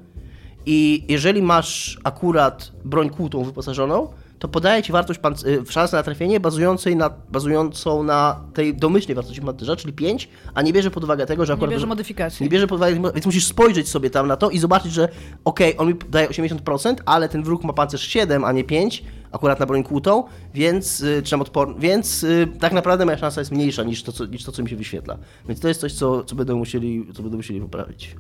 I 0.66 1.06
jeżeli 1.10 1.42
masz 1.42 2.00
akurat 2.04 2.72
broń 2.86 3.10
kłutą 3.10 3.44
wyposażoną, 3.44 4.08
to 4.44 4.48
podaje 4.48 4.84
ci 4.84 4.92
wartość 4.92 5.20
y, 5.46 5.72
szansę 5.72 5.98
na 5.98 6.04
trafienie 6.04 6.40
bazującej 6.40 6.96
na, 6.96 7.10
bazującą 7.10 8.04
na 8.04 8.42
tej 8.54 8.76
domyślnej 8.76 9.16
wartości 9.16 9.42
pancerza, 9.42 9.76
czyli 9.76 9.94
5, 9.94 10.30
a 10.54 10.62
nie 10.62 10.74
bierze 10.74 10.92
pod 10.92 11.04
uwagę 11.04 11.26
tego, 11.26 11.46
że 11.46 11.54
Nie 11.54 11.56
akurat... 11.56 11.72
bierze 11.72 11.88
modyfikacji. 11.88 12.44
Nie 12.44 12.50
bierze 12.50 12.68
pod 12.68 12.78
uwagę, 12.78 13.02
więc 13.14 13.26
musisz 13.26 13.46
spojrzeć 13.46 13.90
sobie 13.90 14.10
tam 14.10 14.28
na 14.28 14.38
to 14.38 14.50
i 14.50 14.60
zobaczyć, 14.60 14.94
że 14.94 15.10
okej, 15.46 15.78
on 15.78 15.88
mi 15.88 15.96
daje 16.10 16.28
80%, 16.28 16.96
ale 17.06 17.30
ten 17.30 17.44
wróg 17.44 17.64
ma 17.64 17.74
pancerz 17.74 18.08
7, 18.08 18.44
a 18.44 18.52
nie 18.52 18.64
5, 18.64 19.04
akurat 19.32 19.60
na 19.60 19.66
broń 19.66 19.84
kłutą, 19.84 20.24
więc 20.54 21.02
y, 21.02 21.22
czy 21.24 21.36
odporny, 21.36 21.76
więc 21.80 22.24
y, 22.24 22.48
tak 22.60 22.74
naprawdę 22.74 23.06
moja 23.06 23.18
szansa 23.18 23.42
jest 23.42 23.52
mniejsza 23.52 23.84
niż 23.84 24.04
to, 24.04 24.12
co, 24.12 24.26
niż 24.26 24.44
to, 24.44 24.52
co 24.52 24.64
mi 24.64 24.70
się 24.70 24.76
wyświetla. 24.76 25.18
Więc 25.48 25.60
to 25.60 25.68
jest 25.68 25.82
coś, 25.82 25.94
co, 25.94 26.24
co, 26.24 26.36
będą, 26.36 26.58
musieli, 26.58 27.08
co 27.14 27.24
będą 27.24 27.38
musieli 27.38 27.62
poprawić. 27.62 28.16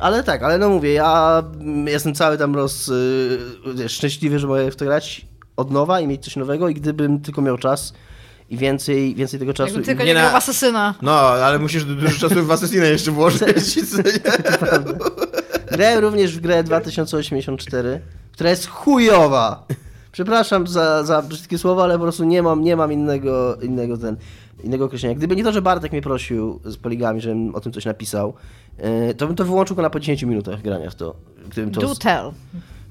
Ale 0.00 0.22
tak, 0.22 0.42
ale 0.42 0.58
no 0.58 0.68
mówię, 0.68 0.92
ja 0.92 1.42
jestem 1.86 2.14
cały 2.14 2.38
tam 2.38 2.54
roz, 2.54 2.88
y, 2.88 3.38
wiesz, 3.74 3.92
szczęśliwy, 3.92 4.38
że 4.38 4.46
mogę 4.46 4.70
w 4.70 4.76
to 4.76 4.84
grać 4.84 5.26
od 5.56 5.70
nowa 5.70 6.00
i 6.00 6.06
mieć 6.06 6.24
coś 6.24 6.36
nowego 6.36 6.68
i 6.68 6.74
gdybym 6.74 7.20
tylko 7.20 7.42
miał 7.42 7.58
czas 7.58 7.92
i 8.50 8.56
więcej, 8.56 9.14
więcej 9.14 9.40
tego 9.40 9.54
czasu... 9.54 9.70
Jakby 9.70 9.86
tylko 9.86 10.02
nie 10.02 10.08
nie 10.08 10.14
na- 10.14 10.22
miał 10.22 10.36
asesyna. 10.36 10.94
No, 11.02 11.20
ale 11.20 11.58
musisz 11.58 11.84
du- 11.84 11.94
dużo 11.94 12.28
czasu 12.28 12.44
w 12.44 12.48
Assassin'a 12.48 12.82
jeszcze 12.84 13.10
włożyć. 13.10 13.40
Grałem 15.72 15.98
również 15.98 16.36
w 16.36 16.40
grę 16.40 16.64
2084, 16.64 18.00
która 18.32 18.50
jest 18.50 18.66
chujowa. 18.68 19.66
Przepraszam 20.12 20.66
za, 20.66 21.04
za 21.04 21.22
brzydkie 21.22 21.58
słowa, 21.58 21.84
ale 21.84 21.94
po 21.94 22.02
prostu 22.02 22.24
nie 22.24 22.42
mam, 22.42 22.62
nie 22.62 22.76
mam 22.76 22.92
innego, 22.92 23.56
innego, 23.56 23.98
ten, 23.98 24.16
innego 24.64 24.84
określenia. 24.84 25.14
Gdyby 25.14 25.36
nie 25.36 25.44
to, 25.44 25.52
że 25.52 25.62
Bartek 25.62 25.92
mnie 25.92 26.02
prosił 26.02 26.60
z 26.64 26.76
poligami, 26.76 27.20
żebym 27.20 27.54
o 27.54 27.60
tym 27.60 27.72
coś 27.72 27.84
napisał, 27.84 28.34
e, 28.78 29.14
to 29.14 29.26
bym 29.26 29.36
to 29.36 29.44
wyłączył 29.44 29.76
go 29.76 29.82
na 29.82 29.90
po 29.90 30.00
10 30.00 30.22
minutach 30.22 30.62
grania 30.62 30.90
w 30.90 30.94
to. 30.94 31.16
Gdybym 31.50 31.70
to 31.70 31.80
Do 31.80 31.94
tell. 31.94 32.32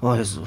o 0.02 0.16
Jezu. 0.16 0.42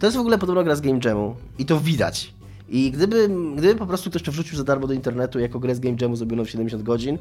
To 0.00 0.06
jest 0.06 0.16
w 0.16 0.20
ogóle 0.20 0.38
podobna 0.38 0.62
gra 0.62 0.76
z 0.76 0.80
Game 0.80 1.00
Jamu 1.04 1.36
i 1.58 1.66
to 1.66 1.80
widać. 1.80 2.34
I 2.68 2.90
gdyby, 2.90 3.30
gdyby 3.56 3.74
po 3.76 3.86
prostu 3.86 4.10
ktoś 4.10 4.22
to 4.22 4.32
wrzucił 4.32 4.56
za 4.58 4.64
darmo 4.64 4.86
do 4.86 4.92
internetu 4.94 5.38
jako 5.38 5.58
grę 5.58 5.74
z 5.74 5.80
Game 5.80 5.96
Jamu 6.00 6.16
zrobioną 6.16 6.44
w 6.44 6.50
70 6.50 6.82
godzin, 6.82 7.18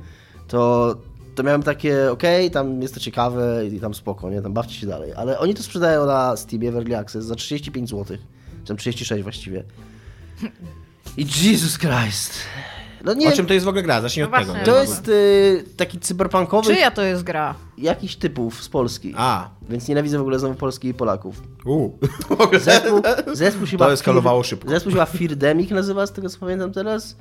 to, 0.47 0.95
to 1.36 1.43
miałem 1.43 1.63
takie, 1.63 2.11
okej, 2.11 2.51
tam 2.51 2.82
jest 2.82 2.93
to 2.93 2.99
ciekawe 2.99 3.67
i 3.67 3.80
tam 3.80 3.93
spoko, 3.93 4.30
nie, 4.30 4.41
tam 4.41 4.53
bawcie 4.53 4.74
się 4.76 4.88
dalej. 4.88 5.13
Ale 5.13 5.39
oni 5.39 5.53
to 5.53 5.63
sprzedają 5.63 6.05
na 6.05 6.38
Steamie 6.38 6.72
w 6.72 6.76
Early 6.76 6.97
Access 6.97 7.26
za 7.26 7.36
35 7.36 7.89
zł. 7.89 8.17
Czy 8.63 8.67
tam 8.67 8.78
36 8.78 9.24
właściwie. 9.24 9.63
I 11.17 11.26
Jesus 11.26 11.78
Christ. 11.78 12.34
No 13.04 13.14
nie, 13.14 13.28
O 13.30 13.32
czym 13.32 13.45
to 13.45 13.54
jest 13.54 13.66
w 13.66 13.70
ogóle 13.70 13.84
gra? 13.84 14.02
Zacznij 14.02 14.26
No 14.26 14.30
od 14.32 14.39
tego. 14.39 14.54
właśnie. 14.54 14.66
to 14.74 14.82
jest 14.82 15.08
y, 15.08 15.64
taki 15.78 16.00
cyberpunkowy 16.00 16.74
Czyja 16.74 16.91
to 16.91 17.02
jest 17.02 17.24
gra? 17.24 17.56
jakiś 17.78 18.16
typów 18.16 18.64
z 18.64 18.70
Polski. 18.70 19.14
A, 19.18 19.50
Więc 19.70 19.88
nienawidzę 19.88 20.18
w 20.18 20.22
ogóle 20.22 20.39
znowu 20.39 20.56
Polski 20.56 20.88
i 20.88 20.93
Polaków. 20.93 21.41
u. 21.66 21.89
Zespół, 22.62 23.02
zespół 23.34 23.68
się 23.68 23.78
To 23.78 23.86
ma 23.86 23.91
eskalowało 23.91 24.43
szybko. 24.43 24.70
Zespół 24.70 24.91
się 24.91 24.97
ma 24.97 25.06
Firdemic 25.06 25.72
nazywa, 25.72 26.08
z 26.08 26.12
tego 26.12 26.30
co 26.30 26.39
pamiętam 26.39 26.72
teraz. 26.72 27.16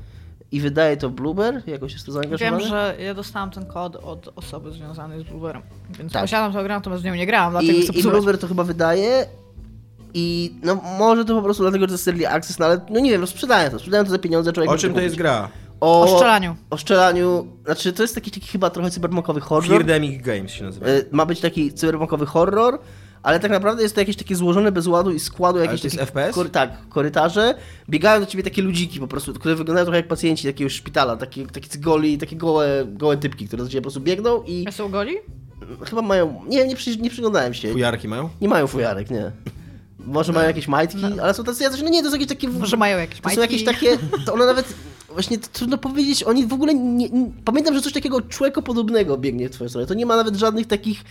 I 0.53 0.61
wydaje 0.61 0.97
to 0.97 1.11
Blueber, 1.11 1.63
jakoś 1.67 1.93
jest 1.93 2.07
to 2.07 2.13
zaangażowany. 2.13 2.59
Wiem, 2.61 2.69
że 2.69 2.97
ja 2.99 3.15
dostałam 3.15 3.51
ten 3.51 3.67
kod 3.67 3.97
od 3.97 4.29
osoby 4.37 4.73
związanej 4.73 5.21
z 5.21 5.23
Blueberem. 5.23 5.63
Więc 5.99 6.13
Tak. 6.13 6.23
posiadam 6.23 6.53
tę 6.53 6.63
grę, 6.65 6.75
natomiast 6.75 7.03
w 7.03 7.07
nią 7.07 7.15
nie 7.15 7.27
grałam, 7.27 7.51
dlatego 7.53 7.73
chcę 7.83 7.93
I, 7.93 7.99
I. 8.01 8.03
Blueber 8.03 8.39
to 8.39 8.49
chyba 8.49 8.65
wydaje. 8.65 9.27
I 10.15 10.55
no 10.63 10.75
może 10.99 11.25
to 11.25 11.35
po 11.37 11.43
prostu 11.43 11.63
dlatego, 11.63 11.83
że 11.83 11.87
to 11.89 11.95
jest 11.95 12.09
early 12.09 12.29
access, 12.29 12.59
no 12.59 12.67
ale 12.67 12.81
no 12.91 13.01
nie 13.01 13.11
wiem, 13.11 13.21
no 13.21 13.27
sprzedają 13.27 13.71
to, 13.71 13.79
sprzedają 13.79 14.05
to 14.05 14.11
za 14.11 14.19
pieniądze, 14.19 14.53
człowiek 14.53 14.71
O 14.73 14.77
czym 14.79 14.91
to 14.91 14.95
kupić. 14.95 15.05
jest 15.05 15.17
gra? 15.17 15.49
O, 15.81 16.03
O 16.03 16.09
strzelaniu. 16.09 16.57
O 16.71 16.79
strzelaniu, 16.79 17.47
znaczy 17.65 17.93
to 17.93 18.03
jest 18.03 18.15
taki, 18.15 18.31
taki 18.31 18.47
chyba 18.47 18.71
trochę 18.71 18.91
cyberpunkowy 18.91 19.41
horror. 19.41 19.69
Feardemic 19.71 20.23
Games 20.23 20.51
się 20.53 20.65
nazywa. 20.65 20.89
Y, 20.89 21.07
Ma 21.11 21.27
być 21.27 21.41
taki 21.41 21.73
cyberpunkowy 21.73 22.27
horror, 22.27 22.79
ale 23.23 23.41
tak 23.41 23.51
naprawdę 23.51 23.83
jest 23.83 23.95
to 23.95 24.01
jakieś 24.01 24.17
takie 24.17 24.37
złożone 24.37 24.73
bez 24.73 24.87
ładu 24.87 25.11
i 25.11 25.21
składu 25.21 25.59
jakieś 25.59 25.81
to 25.81 25.87
jest 25.87 25.97
FPS? 25.99 26.35
Kory, 26.35 26.49
tak, 26.51 26.89
korytarze. 26.89 27.55
Biegają 27.91 28.21
do 28.21 28.27
ciebie 28.27 28.45
takie 28.45 28.63
ludziki 28.63 29.01
po 29.01 29.07
prostu, 29.09 29.35
które 29.35 29.55
wyglądają 29.55 29.85
trochę 29.85 29.97
jak 29.99 30.09
pacjenci 30.09 30.47
takiego 30.47 30.71
szpitala, 30.71 31.17
takie, 31.17 31.47
takie 31.47 31.79
goli, 31.79 32.19
takie 32.19 32.37
gołe, 32.37 32.85
gołe 32.87 33.17
typki, 33.17 33.47
które 33.47 33.63
do 33.63 33.69
ciebie 33.69 33.81
po 33.81 33.85
prostu 33.85 34.01
biegną 34.01 34.43
i 34.43 34.65
A 34.69 34.73
są 34.73 34.89
goli? 34.89 35.17
chyba 35.85 36.03
mają, 36.03 36.43
nie 36.49 36.67
nie, 36.67 36.77
przy, 36.77 36.97
nie 36.97 37.11
przyglądałem 37.11 37.55
się, 37.55 37.73
Fujarki 37.73 38.09
mają? 38.09 38.29
nie 38.41 38.49
mają 38.49 38.67
fujarek, 38.67 39.11
nie. 39.11 39.33
Może 39.99 40.33
mają 40.33 40.47
jakieś 40.47 40.69
majtki, 40.69 41.05
ale 41.23 41.35
są 41.35 41.45
tacy 41.45 41.65
no 41.83 41.89
nie, 41.89 42.03
to 42.03 42.09
są 42.09 42.15
jakieś 42.15 42.29
takie... 42.29 42.49
Może 42.49 42.77
mają 42.77 42.99
jakieś 42.99 43.21
To 43.21 43.31
są 43.31 43.37
majtki? 43.37 43.43
jakieś 43.65 43.65
takie, 43.65 43.99
to 44.27 44.35
one 44.35 44.47
nawet, 44.47 44.75
właśnie 45.19 45.39
trudno 45.39 45.79
powiedzieć, 45.79 46.23
oni 46.23 46.47
w 46.47 46.53
ogóle 46.53 46.75
nie, 46.75 47.09
nie, 47.09 47.31
pamiętam, 47.45 47.75
że 47.75 47.83
coś 47.83 47.93
takiego 47.93 48.21
człowiekopodobnego 48.21 49.19
biegnie 49.19 49.49
w 49.49 49.53
twoją 49.53 49.69
stronę, 49.69 49.87
to 49.87 49.95
nie 49.95 50.07
ma 50.07 50.17
nawet 50.17 50.37
żadnych 50.37 50.67
takich 50.67 51.05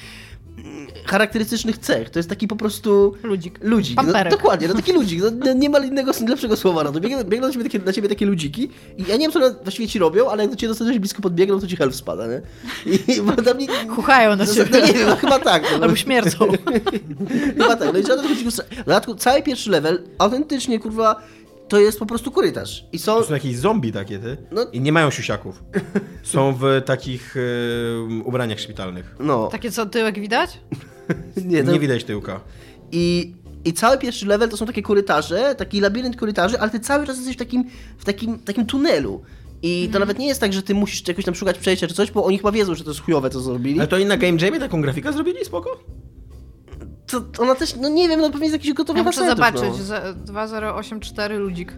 mm, 0.58 0.88
charakterystycznych 1.05 1.78
cech, 1.78 2.10
to 2.10 2.20
jest 2.20 2.30
taki 2.30 2.47
po 2.47 2.55
prostu 2.55 3.14
Ludzik. 3.24 3.60
ludzik, 3.62 3.99
no, 4.03 4.30
dokładnie, 4.30 4.68
no 4.68 4.74
taki 4.74 4.93
ludzik, 4.93 5.22
no, 5.22 5.53
nie 5.53 5.70
ma 5.70 5.80
innego, 5.80 6.12
lepszego 6.28 6.55
słowa 6.55 6.84
na 6.84 6.91
to, 6.91 6.99
biegną, 6.99 7.24
biegną 7.24 7.47
na, 7.47 7.53
ciebie 7.53 7.66
takie, 7.66 7.80
na 7.80 7.93
ciebie 7.93 8.10
takie 8.10 8.26
ludziki 8.26 8.70
i 8.97 9.01
ja 9.08 9.14
nie 9.14 9.20
wiem, 9.20 9.32
co 9.32 9.39
one 9.39 9.55
właściwie 9.64 9.88
ci 9.88 9.99
robią, 9.99 10.30
ale 10.30 10.43
jak 10.43 10.51
do 10.51 10.58
ciebie 10.58 10.70
dostatecznie 10.70 10.99
blisko 10.99 11.22
podbiegną, 11.22 11.60
to 11.60 11.68
ci 11.68 11.76
health 11.76 11.95
spada, 11.95 12.28
nie? 12.28 12.41
I, 13.16 13.22
bo 13.26 13.32
tam 13.32 13.58
nie, 13.58 13.68
Chuchają 13.89 14.30
na 14.36 14.45
no, 14.45 14.53
ciebie. 14.53 14.80
no 14.80 14.88
nie 14.88 14.93
wiem, 14.93 15.08
no, 15.08 15.16
chyba 15.16 15.39
tak. 15.39 15.64
No, 15.72 15.84
Albo 15.84 15.95
śmiercą. 15.95 16.47
Chyba 17.58 17.76
tak, 17.76 17.93
no 17.93 17.99
i 17.99 18.03
trzeba 18.03 18.22
do 18.22 18.30
tego 18.30 18.51
W 18.72 18.86
dodatku 18.86 19.16
cały 19.16 19.41
pierwszy 19.43 19.72
level, 19.72 20.03
autentycznie, 20.18 20.80
kurwa, 20.80 21.22
to 21.68 21.80
jest 21.80 21.99
po 21.99 22.05
prostu 22.05 22.32
korytarz. 22.32 22.86
I 22.91 22.99
są... 22.99 23.15
To 23.15 23.24
są 23.24 23.34
jakieś 23.34 23.57
zombie 23.57 23.91
takie, 23.91 24.20
ty? 24.20 24.38
No. 24.51 24.65
I 24.74 24.82
nie 24.82 24.91
mają 24.91 25.11
siusiaków. 25.11 25.63
Są 26.24 26.55
w 26.55 26.82
takich 26.86 27.36
e, 27.38 28.22
ubraniach 28.24 28.59
szpitalnych. 28.59 29.15
No, 29.20 29.47
Takie 29.47 29.72
co, 29.72 29.86
tyłek 29.86 30.20
widać? 30.20 30.59
nie, 31.45 31.63
to... 31.63 31.72
Nie 31.72 31.80
widać 31.80 32.03
tyłka. 32.03 32.39
I, 32.91 33.34
I 33.65 33.74
cały 33.74 33.97
pierwszy 33.97 34.26
level 34.26 34.49
to 34.49 34.57
są 34.57 34.65
takie 34.65 34.82
korytarze, 34.82 35.55
taki 35.55 35.82
labirynt 35.82 36.15
korytarzy, 36.15 36.59
ale 36.59 36.72
ty 36.72 36.80
cały 36.80 37.07
czas 37.07 37.18
jesteś 37.18 37.36
w 37.36 37.39
takim, 37.39 37.63
w 37.97 38.05
takim, 38.05 38.39
takim 38.39 38.65
tunelu. 38.65 39.22
I 39.61 39.89
to 39.93 39.99
nawet 39.99 40.20
nie 40.20 40.28
jest 40.28 40.41
tak, 40.41 40.53
że 40.53 40.63
ty 40.63 40.76
musisz 40.76 41.07
jakoś 41.07 41.26
tam 41.26 41.36
szukać 41.36 41.57
przejścia 41.57 41.88
czy 41.88 41.93
coś, 41.93 42.11
bo 42.11 42.26
oni 42.26 42.38
chyba 42.38 42.51
wiedzą, 42.51 42.76
że 42.76 42.84
to 42.84 42.89
jest 42.89 43.01
chujowe, 43.01 43.30
co 43.30 43.39
zrobili. 43.39 43.80
Ale 43.80 43.88
to 43.88 43.95
oni 43.95 44.05
na 44.05 44.18
Game 44.18 44.38
Jamie 44.41 44.59
taką 44.59 44.82
grafikę 44.82 45.13
zrobili? 45.13 45.45
Spoko? 45.45 45.80
To, 47.08 47.22
ona 47.38 47.55
też, 47.55 47.76
no 47.76 47.89
nie 47.89 48.08
wiem, 48.10 48.22
no 48.22 48.30
pewnie 48.30 48.45
jest 48.47 48.53
jakiś 48.53 48.74
gotowy 48.74 48.99
Ja 48.99 49.03
muszę 49.05 49.22
asetów, 49.22 49.38
zobaczyć. 49.38 49.80
No. 49.80 49.86
Za- 49.86 50.14
2084 50.14 51.38
ludzik. 51.38 51.74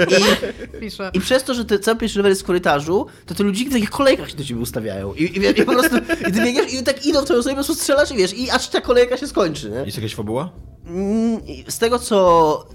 Pisze. 0.80 1.10
I 1.14 1.20
przez 1.20 1.44
to, 1.44 1.54
że 1.54 1.64
ty 1.64 1.78
cały 1.78 1.96
pierwszy 1.98 2.18
level 2.18 2.30
jest 2.32 2.42
w 2.42 2.44
korytarzu, 2.44 3.06
to 3.26 3.34
te 3.34 3.44
ludziki 3.44 3.70
w 3.70 3.72
takich 3.72 3.90
kolejkach 3.90 4.30
się 4.30 4.36
do 4.36 4.44
ciebie 4.44 4.60
ustawiają. 4.60 5.14
I, 5.14 5.22
i, 5.22 5.40
wiesz, 5.40 5.58
i 5.58 5.62
po 5.62 5.72
prostu, 5.72 5.96
i 6.28 6.32
ty 6.32 6.42
biegasz 6.44 6.72
i 6.72 6.82
tak 6.82 7.06
idą 7.06 7.20
w 7.20 7.24
twoją 7.24 7.40
stronę, 7.42 7.54
po 7.56 7.64
prostu 7.64 7.74
strzelasz 7.74 8.10
i 8.10 8.16
wiesz, 8.16 8.34
i 8.34 8.50
aż 8.50 8.68
ta 8.68 8.80
kolejka 8.80 9.16
się 9.16 9.26
skończy, 9.26 9.70
nie? 9.70 9.76
Jest 9.76 9.96
jakaś 9.96 10.14
fabuła? 10.14 10.50
Mm, 10.86 11.46
i 11.46 11.64
Z 11.68 11.78
tego, 11.78 11.98
co... 11.98 12.66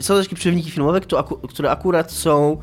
Są 0.00 0.22
takie 0.22 0.36
przewniki 0.36 0.70
filmowe, 0.70 1.00
które 1.48 1.70
akurat 1.70 2.12
są... 2.12 2.56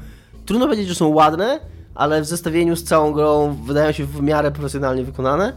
Trudno 0.46 0.66
powiedzieć, 0.66 0.88
że 0.88 0.96
są 0.96 1.08
ładne, 1.08 1.60
ale 1.96 2.22
w 2.22 2.26
zestawieniu 2.26 2.76
z 2.76 2.84
całą 2.84 3.12
grą 3.12 3.58
wydają 3.66 3.92
się 3.92 4.06
w 4.06 4.22
miarę 4.22 4.52
profesjonalnie 4.52 5.04
wykonane. 5.04 5.54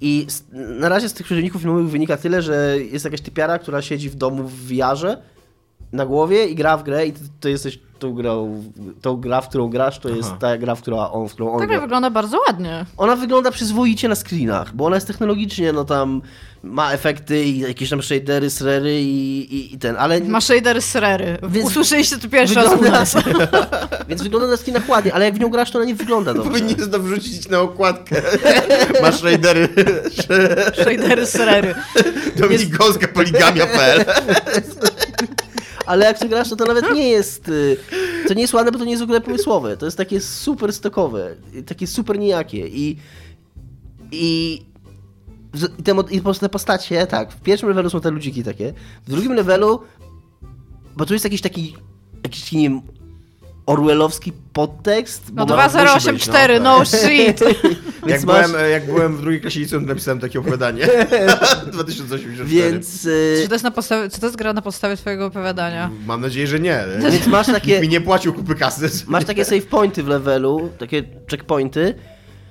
I 0.00 0.26
na 0.52 0.88
razie 0.88 1.08
z 1.08 1.12
tych 1.12 1.26
przerzutników 1.26 1.62
filmowych 1.62 1.90
wynika 1.90 2.16
tyle, 2.16 2.42
że 2.42 2.76
jest 2.92 3.04
jakaś 3.04 3.20
typiara, 3.20 3.58
która 3.58 3.82
siedzi 3.82 4.10
w 4.10 4.14
domu 4.14 4.42
w 4.48 4.68
VR-ze 4.68 5.16
na 5.92 6.06
głowie 6.06 6.46
i 6.46 6.54
gra 6.54 6.76
w 6.76 6.82
grę 6.82 7.06
i 7.06 7.12
ty, 7.12 7.20
ty 7.40 7.50
jesteś 7.50 7.78
tą 7.98 8.12
grą, 8.14 8.62
tą 9.02 9.16
gra, 9.16 9.40
w 9.40 9.48
którą 9.48 9.68
grasz, 9.68 9.98
to 9.98 10.08
jest 10.08 10.28
Aha. 10.28 10.38
ta 10.40 10.58
gra, 10.58 10.74
w, 10.74 10.80
która 10.82 11.10
on, 11.10 11.28
w 11.28 11.32
którą 11.32 11.52
on 11.52 11.60
Ta 11.60 11.66
gra. 11.66 11.80
wygląda 11.80 12.10
bardzo 12.10 12.38
ładnie. 12.46 12.86
Ona 12.96 13.16
wygląda 13.16 13.50
przyzwoicie 13.50 14.08
na 14.08 14.14
screenach, 14.14 14.74
bo 14.74 14.84
ona 14.86 14.96
jest 14.96 15.06
technologicznie, 15.06 15.72
no 15.72 15.84
tam 15.84 16.22
ma 16.62 16.92
efekty 16.92 17.44
i 17.44 17.58
jakieś 17.58 17.90
tam 17.90 18.02
shadery, 18.02 18.50
srery 18.50 19.00
i, 19.02 19.54
i, 19.54 19.74
i 19.74 19.78
ten, 19.78 19.96
ale... 19.98 20.20
Ma 20.20 20.40
shader 20.40 20.82
serery. 20.82 21.38
Więc 21.48 21.66
Usłyszeliście 21.66 22.18
to 22.18 22.28
pierwszy 22.28 22.54
raz 22.54 22.80
u 22.80 22.82
nas. 22.82 23.16
Więc 24.08 24.22
wygląda 24.22 24.48
na 24.48 24.56
screenach 24.56 24.88
ładnie, 24.88 25.14
ale 25.14 25.24
jak 25.24 25.34
w 25.34 25.40
nią 25.40 25.48
grasz, 25.48 25.70
to 25.70 25.78
ona 25.78 25.86
nie 25.86 25.94
wygląda 25.94 26.34
dobrze. 26.34 26.50
Powinni 26.50 26.74
to 26.76 27.00
wrzucić 27.00 27.48
na 27.48 27.60
okładkę. 27.60 28.22
Masz 29.02 29.22
raidery. 29.22 29.68
Shadery 30.72 31.26
serery. 31.26 31.74
Dominik 32.36 32.76
Gąska, 32.76 33.08
poligamia.pl 33.08 34.04
ale 35.90 36.04
jak 36.04 36.18
to 36.18 36.28
grasz, 36.28 36.48
to 36.50 36.64
nawet 36.64 36.94
nie 36.94 37.08
jest, 37.08 37.48
y, 37.48 37.76
to 38.28 38.34
nie 38.34 38.40
jest 38.40 38.54
ładne, 38.54 38.72
bo 38.72 38.78
to 38.78 38.84
nie 38.84 38.90
jest 38.90 39.02
w 39.02 39.04
ogóle 39.04 39.20
pomysłowe, 39.20 39.76
to 39.76 39.84
jest 39.86 39.96
takie 39.96 40.20
super 40.20 40.72
stokowe, 40.72 41.36
takie 41.66 41.86
super 41.86 42.18
nijakie. 42.18 42.68
I 42.68 42.96
i 44.12 44.62
i 45.78 45.82
te, 45.82 45.94
i 46.10 46.20
po- 46.20 46.34
te 46.34 46.48
postacie, 46.48 47.06
tak, 47.06 47.32
w 47.32 47.40
pierwszym 47.40 47.68
levelu 47.68 47.90
są 47.90 48.00
te 48.00 48.10
ludziki 48.10 48.44
takie, 48.44 48.72
w 49.06 49.10
drugim 49.10 49.32
levelu, 49.32 49.80
bo 50.96 51.06
tu 51.06 51.12
jest 51.12 51.24
jakiś 51.24 51.40
taki, 51.40 51.76
jakiś 52.24 52.52
nie 52.52 52.62
wiem, 52.62 52.80
orwellowski 53.66 54.32
podtekst, 54.52 55.22
No 55.34 55.46
bo 55.46 55.56
ma- 55.56 55.68
2084, 55.68 56.60
no, 56.60 56.78
no 56.78 56.84
shit. 56.84 57.40
Jak, 58.02 58.08
Więc 58.08 58.24
masz- 58.24 58.50
byłem, 58.50 58.70
jak 58.70 58.86
byłem 58.86 59.16
w 59.16 59.20
drugiej 59.20 59.40
klasie 59.40 59.60
liceum, 59.60 59.86
napisałem 59.86 60.20
takie 60.20 60.38
opowiadanie. 60.40 60.86
2084. 61.72 62.44
Więc, 62.48 63.04
y, 63.04 63.38
Czy 63.42 63.48
to, 63.48 63.54
jest 63.54 63.64
na 63.64 63.70
podstawie, 63.70 64.10
czy 64.10 64.20
to 64.20 64.26
jest 64.26 64.38
gra 64.38 64.52
na 64.52 64.62
podstawie 64.62 64.96
twojego 64.96 65.26
opowiadania? 65.26 65.90
Mam 66.06 66.20
nadzieję, 66.20 66.46
że 66.46 66.60
nie. 66.60 66.84
więc 67.10 67.26
masz 67.26 67.46
Nikt 67.48 67.60
takie, 67.60 67.80
mi 67.80 67.88
nie 67.88 68.00
płacił 68.00 68.32
kupy 68.34 68.54
kasy. 68.54 68.90
masz 69.06 69.24
takie 69.24 69.44
save 69.44 69.66
pointy 69.66 70.02
w 70.02 70.08
levelu, 70.08 70.70
takie 70.78 71.02
checkpointy, 71.30 71.94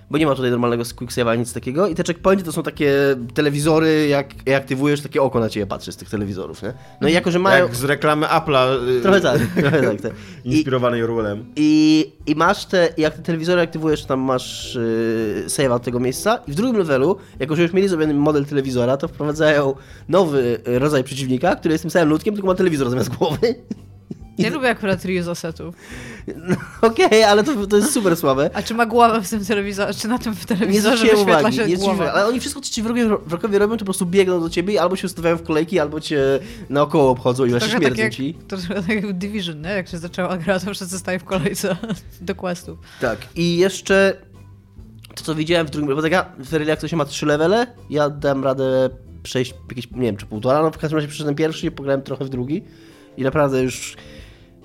bo 0.09 0.17
nie 0.17 0.25
ma 0.25 0.35
tutaj 0.35 0.51
normalnego 0.51 0.83
quick 0.95 1.13
save'a, 1.13 1.37
nic 1.37 1.53
takiego 1.53 1.87
i 1.87 1.95
te 1.95 2.03
checkpointy 2.03 2.43
to 2.43 2.51
są 2.51 2.63
takie 2.63 2.93
telewizory, 3.33 4.07
jak, 4.07 4.47
jak 4.47 4.61
aktywujesz, 4.61 5.01
takie 5.01 5.21
oko 5.21 5.39
na 5.39 5.49
ciebie 5.49 5.65
patrzy 5.65 5.91
z 5.91 5.97
tych 5.97 6.09
telewizorów, 6.09 6.63
nie? 6.63 6.73
No 7.01 7.07
i 7.07 7.13
jako, 7.13 7.31
że 7.31 7.39
mają... 7.39 7.65
Jak 7.65 7.75
z 7.75 7.83
reklamy 7.83 8.27
Apple'a. 8.27 8.87
y, 8.89 9.01
Trochę 9.01 9.21
tak, 9.21 9.39
trochę 9.61 9.81
tak. 9.81 10.01
tak. 10.01 10.11
I, 10.43 10.55
Inspirowanej 10.55 11.03
Orwellem. 11.03 11.45
I, 11.55 12.11
I 12.25 12.35
masz 12.35 12.65
te, 12.65 12.89
jak 12.97 13.13
te 13.15 13.21
telewizory 13.21 13.61
aktywujesz, 13.61 14.05
tam 14.05 14.19
masz 14.19 14.75
yy, 14.75 15.49
save 15.49 15.71
od 15.71 15.83
tego 15.83 15.99
miejsca. 15.99 16.39
I 16.47 16.51
w 16.51 16.55
drugim 16.55 16.77
levelu, 16.77 17.17
jako 17.39 17.55
że 17.55 17.61
już 17.63 17.73
mieli 17.73 17.87
zrobiony 17.87 18.13
model 18.13 18.45
telewizora, 18.45 18.97
to 18.97 19.07
wprowadzają 19.07 19.75
nowy 20.09 20.59
rodzaj 20.65 21.03
przeciwnika, 21.03 21.55
który 21.55 21.71
jest 21.71 21.81
tym 21.81 21.91
samym 21.91 22.09
ludkiem, 22.09 22.33
tylko 22.33 22.47
ma 22.47 22.55
telewizor 22.55 22.89
zamiast 22.89 23.09
głowy. 23.09 23.55
Nie 24.39 24.49
lubię 24.49 24.69
akurat 24.69 25.05
reuse 25.05 25.35
setów. 25.35 25.75
No, 26.35 26.55
Okej, 26.81 27.23
ale 27.23 27.43
to, 27.43 27.67
to 27.67 27.77
jest 27.77 27.93
super 27.93 28.17
słabe. 28.17 28.49
A 28.53 28.61
czy 28.61 28.73
ma 28.73 28.85
głowę 28.85 29.21
w 29.21 29.29
tym 29.29 29.45
telewizorze, 29.45 29.93
czy 29.93 30.07
na 30.07 30.19
tym 30.19 30.33
Nie 30.33 30.45
telewizorze 30.45 30.97
zwróciłem 30.97 31.25
wyświetla 31.25 31.39
uwagi, 31.39 31.57
się 31.57 31.67
nie 31.67 31.77
głowa? 31.77 32.13
ale 32.13 32.27
oni 32.27 32.39
wszystko, 32.39 32.61
co 32.61 32.71
ci 32.71 32.81
wrogowie, 32.81 33.17
wrogowie 33.25 33.59
robią, 33.59 33.73
to 33.73 33.79
po 33.79 33.85
prostu 33.85 34.05
biegną 34.05 34.41
do 34.41 34.49
ciebie 34.49 34.73
i 34.73 34.77
albo 34.77 34.95
się 34.95 35.05
ustawiają 35.05 35.37
w 35.37 35.43
kolejki, 35.43 35.79
albo 35.79 36.01
cię 36.01 36.21
naokoło 36.69 37.09
obchodzą 37.09 37.45
i 37.45 37.49
właśnie 37.49 37.69
tak 37.69 37.79
śmierdzą 37.79 38.03
jak, 38.03 38.13
ci. 38.13 38.33
trochę 38.47 38.75
tak 38.75 38.89
jak 38.89 39.13
Division, 39.13 39.61
nie? 39.61 39.69
Jak 39.69 39.87
się 39.87 39.97
zaczęła 39.97 40.37
gra, 40.37 40.59
to 40.59 40.73
wszyscy 40.73 40.99
stają 40.99 41.19
w 41.19 41.23
kolejce 41.23 41.77
do 42.21 42.35
questów. 42.35 42.79
Tak, 43.01 43.17
i 43.35 43.57
jeszcze 43.57 44.13
to, 45.15 45.23
co 45.23 45.35
widziałem 45.35 45.67
w 45.67 45.69
drugim, 45.69 45.95
bo 45.95 46.01
tak 46.01 46.11
ja, 46.11 46.25
w 46.39 46.67
jak 46.67 46.79
to 46.81 46.87
się 46.87 46.95
ma 46.97 47.05
trzy 47.05 47.25
levele, 47.25 47.67
ja 47.89 48.09
dałem 48.09 48.43
radę 48.43 48.89
przejść 49.23 49.53
jakieś, 49.69 49.91
nie 49.91 50.01
wiem, 50.01 50.17
czy 50.17 50.25
półtora, 50.25 50.61
no 50.61 50.71
w 50.71 50.77
każdym 50.77 50.97
razie 50.97 51.07
przeszedłem 51.07 51.35
pierwszy 51.35 51.67
i 51.67 51.71
pograłem 51.71 52.01
trochę 52.01 52.25
w 52.25 52.29
drugi 52.29 52.63
i 53.17 53.23
naprawdę 53.23 53.63
już 53.63 53.95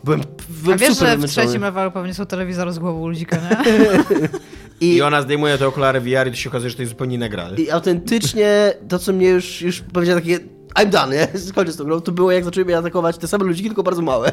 byłem, 0.04 0.20
byłem 0.48 0.74
A 0.74 0.78
wiesz, 0.78 0.88
super 0.94 1.08
że 1.08 1.16
w 1.16 1.20
wymęczony. 1.20 1.46
trzecim 1.46 1.62
levelu 1.62 1.90
pewnie 1.90 2.14
są 2.14 2.26
telewizory 2.26 2.72
z 2.72 2.78
głową 2.78 3.08
ludzika, 3.08 3.36
nie? 3.36 3.56
I 4.80 4.96
I, 4.96 5.02
ona 5.02 5.22
zdejmuje 5.22 5.58
te 5.58 5.66
okulary 5.66 6.00
VR 6.00 6.26
i 6.28 6.30
to 6.30 6.36
się 6.36 6.50
okazuje, 6.50 6.70
że 6.70 6.76
to 6.76 6.82
jest 6.82 6.90
zupełnie 6.92 7.14
inna 7.16 7.28
gra. 7.28 7.48
I 7.56 7.70
autentycznie 7.70 8.72
to, 8.88 8.98
co 8.98 9.12
mnie 9.12 9.28
już, 9.28 9.62
już 9.62 9.80
powiedział 9.80 10.16
takie 10.20 10.38
I'm 10.74 10.86
done, 10.90 11.16
nie? 11.16 11.28
Skończę 11.48 11.72
z 11.72 11.76
tą 11.76 11.84
grą, 11.84 12.00
to 12.00 12.12
było 12.12 12.32
jak 12.32 12.44
zaczęły 12.44 12.64
mnie 12.64 12.78
atakować 12.78 13.18
te 13.18 13.28
same 13.28 13.44
ludziki, 13.44 13.68
tylko 13.68 13.82
bardzo 13.82 14.02
małe. 14.02 14.32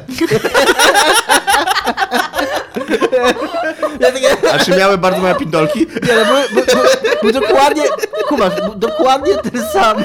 ja 4.00 4.12
takie, 4.12 4.52
A 4.52 4.58
czy 4.58 4.70
miały 4.70 4.98
bardzo 4.98 5.20
małe 5.20 5.34
pindolki? 5.34 5.78
Nie, 5.78 6.14
no, 6.16 6.24
był, 6.24 6.34
był, 6.64 6.64
był, 6.74 6.84
był 7.22 7.32
dokładnie, 7.40 7.82
kumasz, 8.28 8.60
był 8.60 8.74
dokładnie 8.74 9.34
ten 9.36 9.62
sam. 9.72 9.96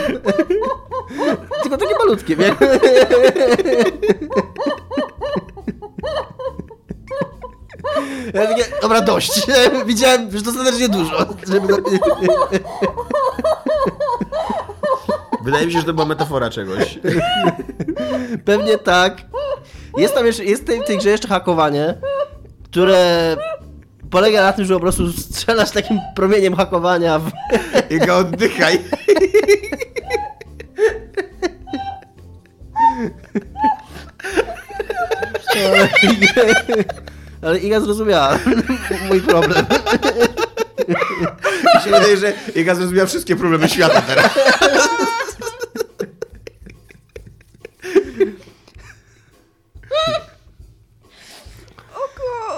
Tylko 1.63 1.77
takie 1.77 1.95
malutkie, 1.99 2.35
nie? 2.35 2.55
Ja 8.33 8.47
takie, 8.47 8.63
dobra, 8.81 9.01
dość. 9.01 9.41
Widziałem 9.85 10.29
już 10.31 10.41
dostatecznie 10.41 10.89
dużo, 10.89 11.27
żeby... 11.47 11.73
Wydaje 15.43 15.65
mi 15.65 15.73
się, 15.73 15.79
że 15.79 15.85
to 15.85 15.93
była 15.93 16.05
metafora 16.05 16.49
czegoś. 16.49 16.99
Pewnie 18.45 18.77
tak. 18.77 19.21
Jest 19.97 20.15
tam 20.15 20.25
jeszcze, 20.25 20.45
jest 20.45 20.63
w 20.63 20.65
tej, 20.65 20.83
tej 20.83 20.97
grze 20.97 21.09
jeszcze 21.09 21.27
hakowanie, 21.27 21.93
które 22.63 23.35
polega 24.09 24.41
na 24.41 24.53
tym, 24.53 24.65
że 24.65 24.73
po 24.73 24.79
prostu 24.79 25.13
strzelasz 25.13 25.71
takim 25.71 25.99
promieniem 26.15 26.55
hakowania 26.55 27.19
w, 27.19 27.31
Iga, 27.89 28.15
oddychaj. 28.15 28.79
Ale 37.41 37.59
Iga 37.59 37.79
zrozumiała 37.79 38.39
mój 39.09 39.21
problem. 39.21 39.65
Mi 41.75 41.81
się 41.83 41.89
wydaje, 41.91 42.17
że 42.17 42.33
Iga 42.55 42.75
zrozumiała 42.75 43.07
wszystkie 43.07 43.35
problemy 43.35 43.69
świata 43.69 44.01
teraz. 44.01 44.31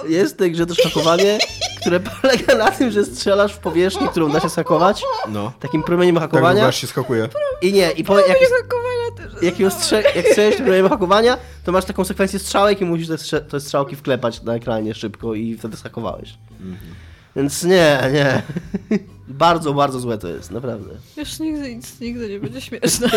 Jest 0.07 0.33
w 0.33 0.37
tej 0.37 0.51
grze 0.51 0.65
też 0.65 0.77
hakowanie, 0.83 1.37
które 1.81 1.99
polega 1.99 2.55
na 2.55 2.71
tym, 2.71 2.91
że 2.91 3.05
strzelasz 3.05 3.53
w 3.53 3.57
powierzchnię, 3.57 4.07
którą 4.07 4.31
da 4.31 4.39
się 4.39 4.49
hakować, 4.49 5.03
No. 5.29 5.51
takim 5.59 5.83
promieniem 5.83 6.15
Tak, 6.15 6.21
hakowania 6.23 6.67
aż 6.67 6.81
się 6.81 6.87
skakuje. 6.87 7.29
i 7.61 7.73
nie, 7.73 7.91
i 7.91 8.03
po, 8.03 8.19
jak. 8.19 8.37
Jak, 9.41 9.59
ją 9.59 9.69
strze, 9.69 10.01
jak 10.15 10.27
strzelisz 10.27 10.55
tym 10.55 10.65
promieniem 10.65 10.89
hakowania, 10.89 11.37
to 11.63 11.71
masz 11.71 11.85
taką 11.85 12.05
sekwencję 12.05 12.39
strzałek 12.39 12.81
i 12.81 12.85
musisz 12.85 13.07
te, 13.07 13.17
strze, 13.17 13.41
te 13.41 13.59
strzałki 13.59 13.95
wklepać 13.95 14.41
na 14.41 14.55
ekranie 14.55 14.93
szybko 14.93 15.35
i 15.35 15.57
wtedy 15.57 15.77
skakowałeś. 15.77 16.37
Więc 17.35 17.63
nie, 17.63 17.99
nie. 18.13 18.41
bardzo, 19.27 19.73
bardzo 19.73 19.99
złe 19.99 20.17
to 20.17 20.27
jest, 20.27 20.51
naprawdę. 20.51 20.89
Już 21.17 21.39
nigdy 21.39 21.75
nic 21.75 21.99
nigdy 21.99 22.29
nie 22.29 22.39
będzie 22.39 22.61
śmieszne. 22.61 23.09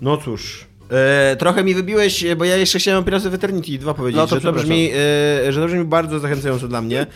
No 0.00 0.16
cóż. 0.16 0.66
E, 0.90 1.36
trochę 1.36 1.64
mi 1.64 1.74
wybiłeś, 1.74 2.24
e, 2.24 2.36
bo 2.36 2.44
ja 2.44 2.56
jeszcze 2.56 2.78
chciałem 2.78 3.00
o 3.00 3.02
Pirates 3.04 3.26
of 3.26 3.34
Eternity 3.34 3.78
2 3.78 3.94
powiedzieć, 3.94 4.16
No 4.16 4.26
to 4.26 4.34
że, 4.34 4.40
to 4.40 4.52
brzmi, 4.52 4.90
e, 5.46 5.52
że 5.52 5.60
to 5.60 5.66
brzmi 5.66 5.84
bardzo 5.84 6.18
zachęcająco 6.18 6.68
dla 6.68 6.82
mnie 6.82 7.06